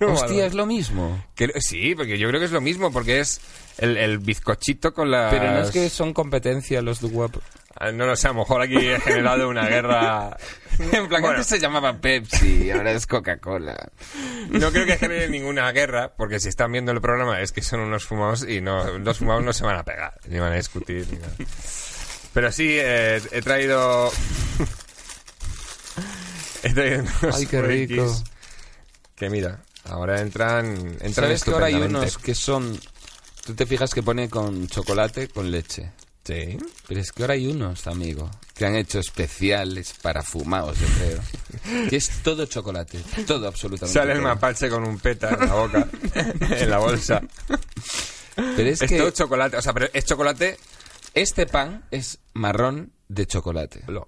Hostia, 0.00 0.46
es 0.46 0.54
lo 0.54 0.66
mismo. 0.66 1.24
Que- 1.34 1.52
sí, 1.60 1.94
porque 1.94 2.18
yo 2.18 2.28
creo 2.28 2.40
que 2.40 2.46
es 2.46 2.52
lo 2.52 2.60
mismo, 2.60 2.92
porque 2.92 3.20
es 3.20 3.40
el, 3.78 3.96
el 3.96 4.18
bizcochito 4.18 4.92
con 4.94 5.10
la... 5.10 5.28
Pero 5.30 5.52
no 5.52 5.62
es 5.62 5.70
que 5.70 5.88
son 5.90 6.12
competencia 6.14 6.80
los 6.82 7.00
Duwap. 7.00 7.36
Ah, 7.76 7.92
No 7.92 8.06
lo 8.06 8.16
sé, 8.16 8.28
a 8.28 8.32
lo 8.32 8.40
mejor 8.40 8.62
aquí 8.62 8.76
he 8.76 9.00
generado 9.00 9.48
una 9.48 9.66
guerra... 9.66 10.36
En 10.80 11.08
plan, 11.08 11.20
Bueno. 11.20 11.28
antes 11.30 11.46
se 11.46 11.58
llamaba 11.58 11.98
Pepsi, 12.00 12.70
ahora 12.70 12.92
es 12.92 13.06
Coca-Cola. 13.06 13.90
No 14.48 14.70
creo 14.72 14.86
que 14.86 14.96
genere 14.96 15.28
ninguna 15.28 15.70
guerra, 15.72 16.14
porque 16.16 16.40
si 16.40 16.48
están 16.48 16.72
viendo 16.72 16.90
el 16.92 17.02
programa 17.02 17.38
es 17.42 17.52
que 17.52 17.60
son 17.60 17.80
unos 17.80 18.06
fumados 18.06 18.48
y 18.48 18.62
no, 18.62 18.98
los 18.98 19.18
fumados 19.18 19.44
no 19.44 19.52
se 19.52 19.62
van 19.64 19.76
a 19.76 19.84
pegar, 19.84 20.18
ni 20.26 20.38
van 20.38 20.52
a 20.52 20.56
discutir, 20.56 21.06
ni 21.12 21.18
nada. 21.18 21.34
Pero 22.32 22.50
sí, 22.50 22.78
eh, 22.80 23.20
he 23.30 23.42
traído... 23.42 24.10
he 26.62 26.72
traído 26.72 27.04
unos 27.22 27.36
Ay, 27.36 27.46
qué 27.46 27.60
rico. 27.62 28.22
Que 29.16 29.28
mira, 29.28 29.60
ahora 29.90 30.20
entran... 30.20 30.76
entran 31.00 31.12
¿Sabes 31.12 31.44
que 31.44 31.50
ahora 31.50 31.66
hay 31.66 31.74
unos 31.74 32.18
que 32.18 32.34
son... 32.34 32.78
Tú 33.44 33.54
te 33.54 33.66
fijas 33.66 33.92
que 33.92 34.02
pone 34.02 34.28
con 34.28 34.68
chocolate, 34.68 35.28
con 35.28 35.50
leche. 35.50 35.92
Sí. 36.24 36.58
Pero 36.86 37.00
es 37.00 37.12
que 37.12 37.22
ahora 37.22 37.34
hay 37.34 37.46
unos, 37.46 37.86
amigo, 37.86 38.30
que 38.54 38.66
han 38.66 38.76
hecho 38.76 39.00
especiales 39.00 39.94
para 40.00 40.22
fumados, 40.22 40.78
yo 40.78 40.86
creo. 40.98 41.88
Que 41.88 41.96
es 41.96 42.22
todo 42.22 42.46
chocolate, 42.46 43.00
todo 43.26 43.48
absolutamente. 43.48 43.98
Sale 43.98 44.12
el 44.12 44.20
mapache 44.20 44.68
con 44.68 44.86
un 44.86 44.98
peta 44.98 45.30
en 45.30 45.48
la 45.48 45.54
boca, 45.54 45.88
en 46.40 46.70
la 46.70 46.78
bolsa. 46.78 47.22
Pero 48.34 48.68
es, 48.68 48.82
Es, 48.82 48.88
que 48.88 48.98
todo 48.98 49.10
chocolate, 49.10 49.56
o 49.56 49.62
sea, 49.62 49.72
pero 49.72 49.88
es 49.92 50.04
chocolate... 50.04 50.58
este 51.14 51.46
pan 51.46 51.84
es 51.90 52.18
marrón 52.34 52.92
de 53.08 53.26
chocolate. 53.26 53.82
No 53.88 54.06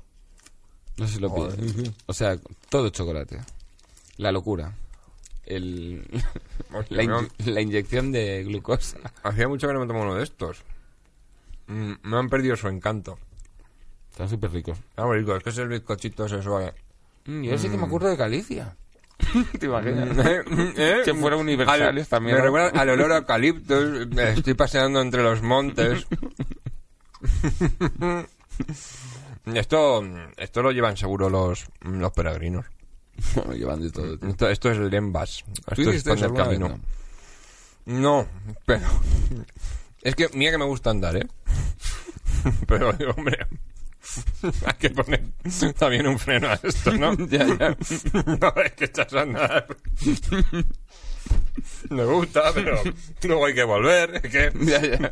sé 1.06 1.14
si 1.14 1.20
lo 1.20 1.34
pillas. 1.34 1.56
O 2.06 2.12
sea, 2.12 2.38
todo 2.68 2.90
chocolate. 2.90 3.40
La 4.18 4.30
locura. 4.30 4.76
El, 5.56 6.06
Hostia, 6.72 6.96
la, 6.96 7.02
inye- 7.04 7.30
la 7.46 7.60
inyección 7.60 8.12
de 8.12 8.44
glucosa. 8.44 8.98
Hacía 9.22 9.48
mucho 9.48 9.66
que 9.68 9.74
no 9.74 9.80
me 9.80 9.86
tomo 9.86 10.02
uno 10.02 10.14
de 10.16 10.24
estos. 10.24 10.62
Mm, 11.66 11.92
me 12.02 12.16
han 12.16 12.28
perdido 12.28 12.56
su 12.56 12.68
encanto. 12.68 13.18
Están 14.10 14.28
súper 14.28 14.50
ricos. 14.52 14.78
Ah, 14.96 15.06
muy 15.06 15.18
rico, 15.18 15.34
es 15.36 15.42
que 15.42 15.50
es 15.50 15.58
el 15.58 15.68
bizcochito 15.68 16.28
suave. 16.42 16.74
Mm, 17.26 17.42
yo 17.42 17.56
sí 17.58 17.68
que 17.70 17.76
me 17.76 17.86
acuerdo 17.86 18.08
de 18.08 18.16
Galicia. 18.16 18.76
¿Te 19.58 19.66
imaginas? 19.66 20.08
¿Eh? 20.76 21.02
Que 21.04 21.14
fuera 21.14 21.36
universales 21.36 22.04
Al- 22.06 22.08
también, 22.10 22.36
Me 22.36 22.42
recuerda 22.42 22.80
al 22.80 22.88
olor 22.90 23.12
a 23.12 23.18
eucaliptos. 23.18 24.08
me 24.08 24.32
Estoy 24.32 24.54
paseando 24.54 25.00
entre 25.00 25.22
los 25.22 25.40
montes. 25.42 26.06
esto, 29.54 30.02
esto 30.36 30.62
lo 30.62 30.72
llevan 30.72 30.96
seguro 30.96 31.30
los, 31.30 31.66
los 31.82 32.12
peregrinos. 32.12 32.66
Me 33.48 33.56
llevan 33.56 33.80
de 33.80 33.90
todo. 33.90 34.18
tío. 34.18 34.28
Esto, 34.28 34.48
esto 34.48 34.70
es 34.70 34.78
el. 34.78 34.90
¿Tú 34.90 35.90
Esto 35.90 36.12
es 36.12 36.22
alguna 36.22 36.44
vez? 36.44 36.58
camino. 36.58 36.68
No. 36.68 36.80
No, 37.84 38.26
pero... 38.66 38.86
Es 40.02 40.16
que, 40.16 40.28
mira 40.34 40.50
que 40.50 40.58
me 40.58 40.64
gusta 40.64 40.90
andar, 40.90 41.16
¿eh? 41.16 41.28
Pero, 42.66 42.92
digo, 42.94 43.12
hombre... 43.16 43.46
Hay 44.66 44.74
que 44.74 44.90
poner 44.90 45.22
también 45.78 46.08
un 46.08 46.18
freno 46.18 46.48
a 46.48 46.58
esto, 46.60 46.90
¿no? 46.90 47.14
Ya, 47.28 47.46
ya. 47.46 47.76
No, 48.40 48.52
es 48.62 48.72
que 48.72 48.86
echas 48.86 49.14
a 49.14 49.20
andar. 49.20 49.66
Me 51.88 52.04
gusta, 52.04 52.52
pero 52.52 52.82
luego 53.22 53.46
hay 53.46 53.54
que 53.54 53.62
volver. 53.62 54.20
Es 54.24 54.32
que... 54.32 54.52
Ya, 54.60 54.80
ya. 54.82 55.10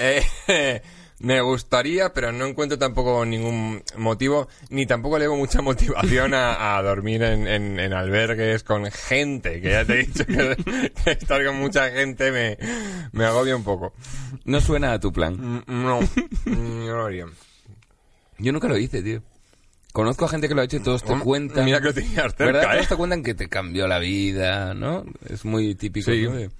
Eh, 0.00 0.82
me 1.22 1.40
gustaría, 1.40 2.12
pero 2.12 2.30
no 2.32 2.44
encuentro 2.46 2.78
tampoco 2.78 3.24
ningún 3.24 3.82
motivo, 3.96 4.48
ni 4.70 4.86
tampoco 4.86 5.18
le 5.18 5.26
veo 5.28 5.36
mucha 5.36 5.62
motivación 5.62 6.34
a, 6.34 6.76
a 6.76 6.82
dormir 6.82 7.22
en, 7.22 7.46
en- 7.48 7.80
en 7.80 7.92
albergues 7.92 8.62
con 8.64 8.90
gente, 8.90 9.60
que 9.60 9.70
ya 9.70 9.84
te 9.84 9.94
he 9.94 10.04
dicho 10.06 10.26
que, 10.26 10.56
que 11.04 11.10
estar 11.12 11.44
con 11.44 11.56
mucha 11.56 11.88
gente 11.90 12.30
me, 12.30 12.58
me 13.12 13.24
agobia 13.24 13.56
un 13.56 13.64
poco. 13.64 13.94
No 14.44 14.60
suena 14.60 14.92
a 14.92 15.00
tu 15.00 15.12
plan. 15.12 15.34
Mm, 15.34 15.62
No, 15.66 16.00
mm, 16.00 16.86
no 16.86 16.96
lo 16.96 17.04
haría. 17.06 17.26
Yo 18.38 18.52
nunca 18.52 18.68
lo 18.68 18.76
hice, 18.76 19.02
tío. 19.02 19.22
Conozco 19.92 20.24
a 20.24 20.28
gente 20.28 20.48
que 20.48 20.54
lo 20.54 20.62
ha 20.62 20.64
hecho 20.64 20.78
y 20.78 20.80
todos 20.80 21.04
te 21.04 21.14
Mm, 21.14 21.20
cuentan. 21.20 21.64
Mira 21.66 21.78
que 21.80 21.84
lo 21.88 21.94
tenías 21.94 22.34
cerca, 22.34 22.44
¿Verdad? 22.46 22.62
¿eh? 22.64 22.76
Todos 22.76 22.88
te 22.88 22.96
cuentan 22.96 23.22
que 23.22 23.34
te 23.34 23.48
cambió 23.48 23.86
la 23.86 23.98
vida, 23.98 24.72
¿no? 24.74 25.04
Es 25.28 25.44
muy 25.44 25.74
típico. 25.74 26.10
Sí. 26.10 26.22
¿no? 26.22 26.50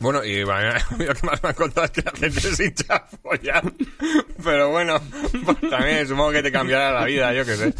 Bueno, 0.00 0.24
y 0.24 0.42
bueno, 0.44 0.72
lo 0.98 1.14
que 1.14 1.26
más 1.26 1.42
me 1.42 1.50
han 1.50 1.54
contado 1.54 1.84
es 1.84 1.90
que 1.90 2.02
la 2.02 2.10
gente 2.12 2.40
se 2.40 2.64
hincha 2.64 2.94
a 2.96 3.06
follar. 3.22 3.72
Pero 4.42 4.70
bueno, 4.70 4.98
pues 5.44 5.70
también 5.70 6.08
supongo 6.08 6.32
que 6.32 6.42
te 6.42 6.50
cambiará 6.50 6.90
la 6.92 7.04
vida, 7.04 7.34
yo 7.34 7.44
qué 7.44 7.56
sé. 7.56 7.74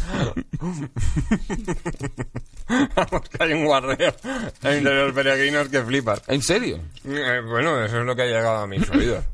Vamos, 2.95 3.27
que 3.27 3.43
hay 3.43 3.53
un 3.53 3.65
guarreo 3.65 4.13
entre 4.61 4.95
los 5.03 5.13
peregrinos 5.13 5.67
que 5.67 5.81
flipas. 5.81 6.21
¿En 6.27 6.41
serio? 6.43 6.79
Eh, 7.05 7.41
bueno, 7.45 7.83
eso 7.83 7.99
es 7.99 8.05
lo 8.05 8.15
que 8.15 8.21
ha 8.21 8.27
llegado 8.27 8.57
a 8.59 8.67
mis 8.67 8.87
oídos. 8.91 9.25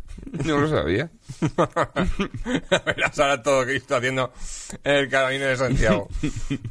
No 0.45 0.58
lo 0.60 0.68
sabía. 0.70 1.10
Verás 2.86 3.20
ahora 3.20 3.41
todo 3.41 3.66
Cristo 3.66 3.95
haciendo 3.95 4.32
el 4.84 5.10
camino 5.10 5.45
de 5.45 5.58
Santiago. 5.58 6.08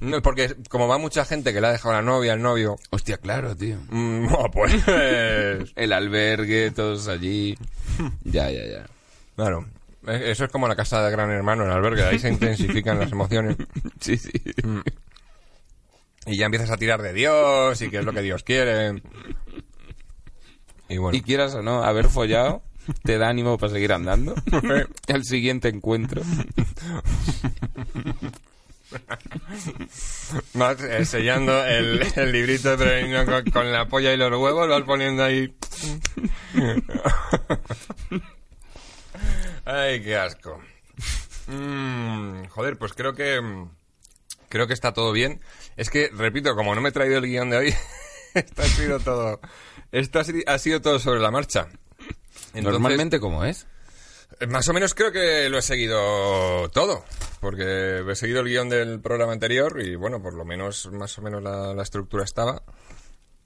No, 0.01 0.21
porque 0.23 0.55
como 0.69 0.89
va 0.89 0.99
mucha 0.99 1.25
gente 1.25 1.53
que 1.53 1.61
le 1.61 1.69
ha 1.69 1.73
dejado 1.73 1.95
la 1.95 2.03
novia, 2.03 2.35
el 2.35 2.43
novio, 2.43 2.77
Hostia, 2.91 3.19
claro, 3.19 3.57
tío. 3.57 3.77
mm, 3.91 4.27
bueno, 4.31 4.51
pues... 4.53 4.75
El 5.77 5.93
albergue, 5.93 6.71
todos 6.71 7.09
allí. 7.09 7.57
Ya, 8.25 8.51
ya, 8.51 8.65
ya. 8.67 8.87
Claro. 9.37 9.67
Eh, 10.07 10.31
Eso 10.31 10.45
es 10.45 10.51
como 10.51 10.69
la 10.69 10.77
casa 10.77 11.05
de 11.05 11.11
Gran 11.11 11.31
Hermano, 11.31 11.65
el 11.65 11.73
albergue. 11.73 12.05
Ahí 12.05 12.19
se 12.19 12.29
intensifican 12.29 12.99
las 12.99 13.13
emociones. 13.13 13.57
Sí, 14.01 14.17
sí. 14.19 14.31
Y 16.27 16.37
ya 16.39 16.47
empiezas 16.47 16.71
a 16.71 16.77
tirar 16.77 17.01
de 17.03 17.13
Dios 17.13 17.81
y 17.83 17.89
qué 17.89 17.99
es 17.99 18.05
lo 18.05 18.13
que 18.13 18.21
Dios 18.23 18.43
quiere. 18.43 19.03
Y 20.89 20.99
bueno. 20.99 21.17
Y 21.17 21.23
quieras 21.23 21.55
o 21.55 21.63
no, 21.63 21.83
haber 21.83 22.07
follado 22.09 22.63
te 23.03 23.19
da 23.19 23.29
ánimo 23.29 23.59
para 23.59 23.73
seguir 23.73 23.93
andando. 23.93 24.35
El 25.07 25.25
siguiente 25.25 25.69
encuentro. 25.69 26.23
Vas 30.55 30.81
eh, 30.83 31.05
sellando 31.05 31.65
el, 31.65 32.07
el 32.15 32.33
librito 32.33 32.77
de 32.77 33.25
con, 33.27 33.51
con 33.51 33.73
la 33.73 33.89
polla 33.89 34.13
y 34.13 34.17
los 34.17 34.31
huevos, 34.31 34.69
vas 34.69 34.83
poniendo 34.83 35.25
ahí. 35.25 35.55
Ay, 39.65 40.03
qué 40.03 40.17
asco. 40.17 40.61
Mm, 41.49 42.47
joder, 42.47 42.79
pues 42.79 42.93
creo 42.93 43.15
que. 43.15 43.41
Creo 44.49 44.67
que 44.67 44.75
está 44.75 44.93
todo 44.93 45.13
bien. 45.13 45.41
Es 45.77 45.91
que, 45.91 46.09
repito, 46.13 46.55
como 46.55 46.75
no 46.75 46.81
me 46.81 46.91
he 46.91 46.93
traído 46.93 47.19
el 47.19 47.27
guion 47.27 47.51
de 47.51 47.57
hoy, 47.57 47.75
esto 48.35 48.63
ha 48.63 48.67
sido 48.67 49.01
todo. 49.01 49.41
Esto 49.93 50.21
ha 50.47 50.59
sido 50.59 50.81
todo 50.81 50.99
sobre 50.99 51.21
la 51.21 51.31
marcha. 51.31 51.69
Entonces, 52.59 52.81
Normalmente, 52.81 53.21
¿cómo 53.21 53.45
es? 53.45 53.67
eh, 54.41 54.47
Más 54.47 54.69
o 54.69 54.73
menos 54.73 54.95
creo 54.95 55.13
que 55.13 55.49
lo 55.49 55.59
he 55.59 55.63
seguido 55.63 56.69
todo, 56.71 57.05
porque 57.41 58.03
he 58.09 58.15
seguido 58.17 58.41
el 58.41 58.47
guion 58.49 58.69
del 58.69 59.01
programa 59.01 59.33
anterior 59.33 59.81
y 59.81 59.95
bueno, 59.97 60.23
por 60.23 60.35
lo 60.35 60.45
menos 60.45 60.91
más 60.93 61.17
o 61.19 61.23
menos 61.23 61.43
la, 61.43 61.75
la 61.75 61.83
estructura 61.83 62.25
estaba. 62.25 62.63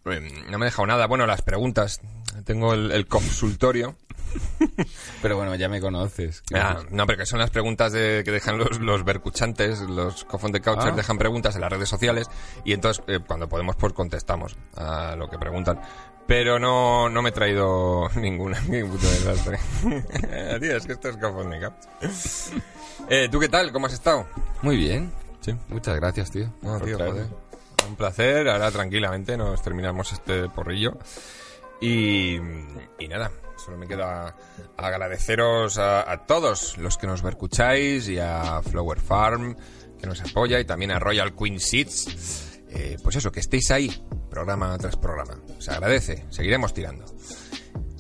Eh, 0.07 0.21
No 0.49 0.59
me 0.59 0.67
he 0.67 0.71
dejado 0.71 0.87
nada. 0.87 1.07
Bueno, 1.07 1.27
las 1.27 1.43
preguntas. 1.43 2.01
Tengo 2.45 2.73
el, 2.75 2.91
el 2.93 3.07
consultorio. 3.07 3.97
Pero 5.23 5.37
bueno, 5.37 5.55
ya 5.55 5.69
me 5.69 5.81
conoces. 5.81 6.43
Ah, 6.55 6.79
no, 6.91 7.07
pero 7.07 7.19
que 7.19 7.27
son 7.27 7.39
las 7.39 7.51
preguntas 7.51 7.93
de, 7.93 8.23
que 8.25 8.31
dejan 8.31 8.59
los, 8.59 8.81
los 8.81 9.05
bercuchantes, 9.05 9.81
los 9.81 10.25
cofón 10.25 10.53
de 10.53 10.61
couchers 10.61 10.93
Ah. 10.93 10.97
dejan 10.97 11.19
preguntas 11.19 11.55
en 11.55 11.61
las 11.63 11.71
redes 11.71 11.89
sociales 11.89 12.29
y 12.65 12.73
entonces 12.73 13.03
eh, 13.07 13.21
cuando 13.27 13.49
podemos 13.49 13.77
pues 13.77 13.93
contestamos 13.93 14.57
a 14.77 15.15
lo 15.17 15.29
que 15.29 15.39
preguntan. 15.39 15.81
Pero 16.27 16.59
no, 16.61 17.09
no 17.09 17.23
me 17.23 17.31
he 17.31 17.33
traído 17.33 18.09
ninguna, 18.17 18.61
ningún 18.61 18.93
puto 18.93 19.09
desastre. 19.11 19.59
Tío, 20.61 20.77
es 20.77 20.87
que 20.87 20.93
esto 20.93 21.09
es 21.09 21.17
cofón 21.17 21.51
de 21.51 21.61
couch. 21.61 22.13
Eh, 23.09 23.29
¿Tú 23.31 23.41
qué 23.41 23.49
tal? 23.49 23.73
¿Cómo 23.73 23.87
has 23.87 23.93
estado? 23.95 24.27
Muy 24.63 24.77
bien. 24.77 25.13
Sí. 25.41 25.55
Muchas 25.69 25.97
gracias, 25.97 26.31
tío. 26.31 26.53
No, 26.63 26.79
por 26.79 26.85
tío. 26.85 26.99
Un 27.89 27.97
placer. 27.97 28.49
Ahora 28.49 28.71
tranquilamente 28.71 29.37
nos 29.37 29.61
terminamos 29.63 30.13
este 30.13 30.49
porrillo. 30.51 30.99
Y, 31.81 32.37
y 32.99 33.09
nada, 33.09 33.31
solo 33.65 33.77
me 33.77 33.87
queda 33.87 34.35
agradeceros 34.77 35.79
a, 35.79 36.25
todos 36.27 36.77
los 36.79 36.97
que 36.97 37.07
nos 37.07 37.23
vercucháis 37.23 38.09
y 38.09 38.19
a 38.19 38.63
Flower 38.63 39.01
Farm 39.01 39.57
que 39.99 40.07
nos 40.07 40.21
apoya 40.23 40.59
y 40.59 40.65
también 40.65 40.91
a 40.91 40.99
Royal 40.99 41.35
Queen 41.37 41.61
Seeds. 41.61 42.61
Eh, 42.71 42.97
pues 43.03 43.17
eso, 43.17 43.31
que 43.31 43.41
estéis 43.41 43.71
ahí, 43.71 44.05
programa 44.31 44.77
tras 44.79 44.97
programa. 44.97 45.39
Se 45.59 45.73
agradece, 45.73 46.25
seguiremos 46.31 46.73
tirando. 46.73 47.05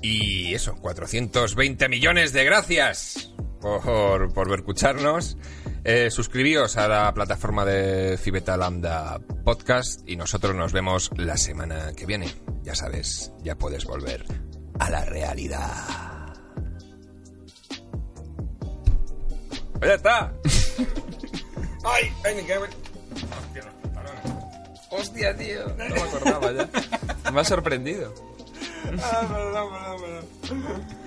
Y 0.01 0.55
eso, 0.55 0.77
420 0.77 1.89
millones 1.89 2.32
de 2.32 2.45
gracias 2.45 3.32
por, 3.61 4.32
por 4.32 4.49
vercucharnos. 4.49 5.37
Eh, 5.85 6.11
suscribíos 6.11 6.77
a 6.77 6.89
la 6.89 7.12
plataforma 7.15 7.65
de 7.65 8.19
Cibeta 8.19 8.57
Lambda 8.57 9.19
Podcast 9.45 10.07
y 10.07 10.16
nosotros 10.16 10.55
nos 10.55 10.73
vemos 10.73 11.11
la 11.16 11.37
semana 11.37 11.93
que 11.97 12.07
viene. 12.07 12.28
Ya 12.62 12.74
sabes, 12.74 13.32
ya 13.43 13.57
puedes 13.57 13.85
volver 13.85 14.49
a 14.81 14.90
la 14.90 15.05
realidad. 15.05 15.73
¡Ya 19.82 19.94
está! 19.94 20.32
¡Ay! 21.85 22.12
¡Ay, 22.24 22.35
me 22.35 22.40
Hostia, 22.40 23.62
los 23.65 23.74
pantalones. 23.82 24.23
Hostia, 24.90 25.36
tío. 25.36 25.69
No 25.69 25.94
me 25.94 26.01
acordaba 26.01 26.52
ya. 26.52 27.31
Me 27.31 27.40
ha 27.40 27.44
sorprendido. 27.44 28.12
Ah, 29.02 29.27
perdón, 29.28 29.70
perdón, 29.70 30.27
perdón. 30.48 31.01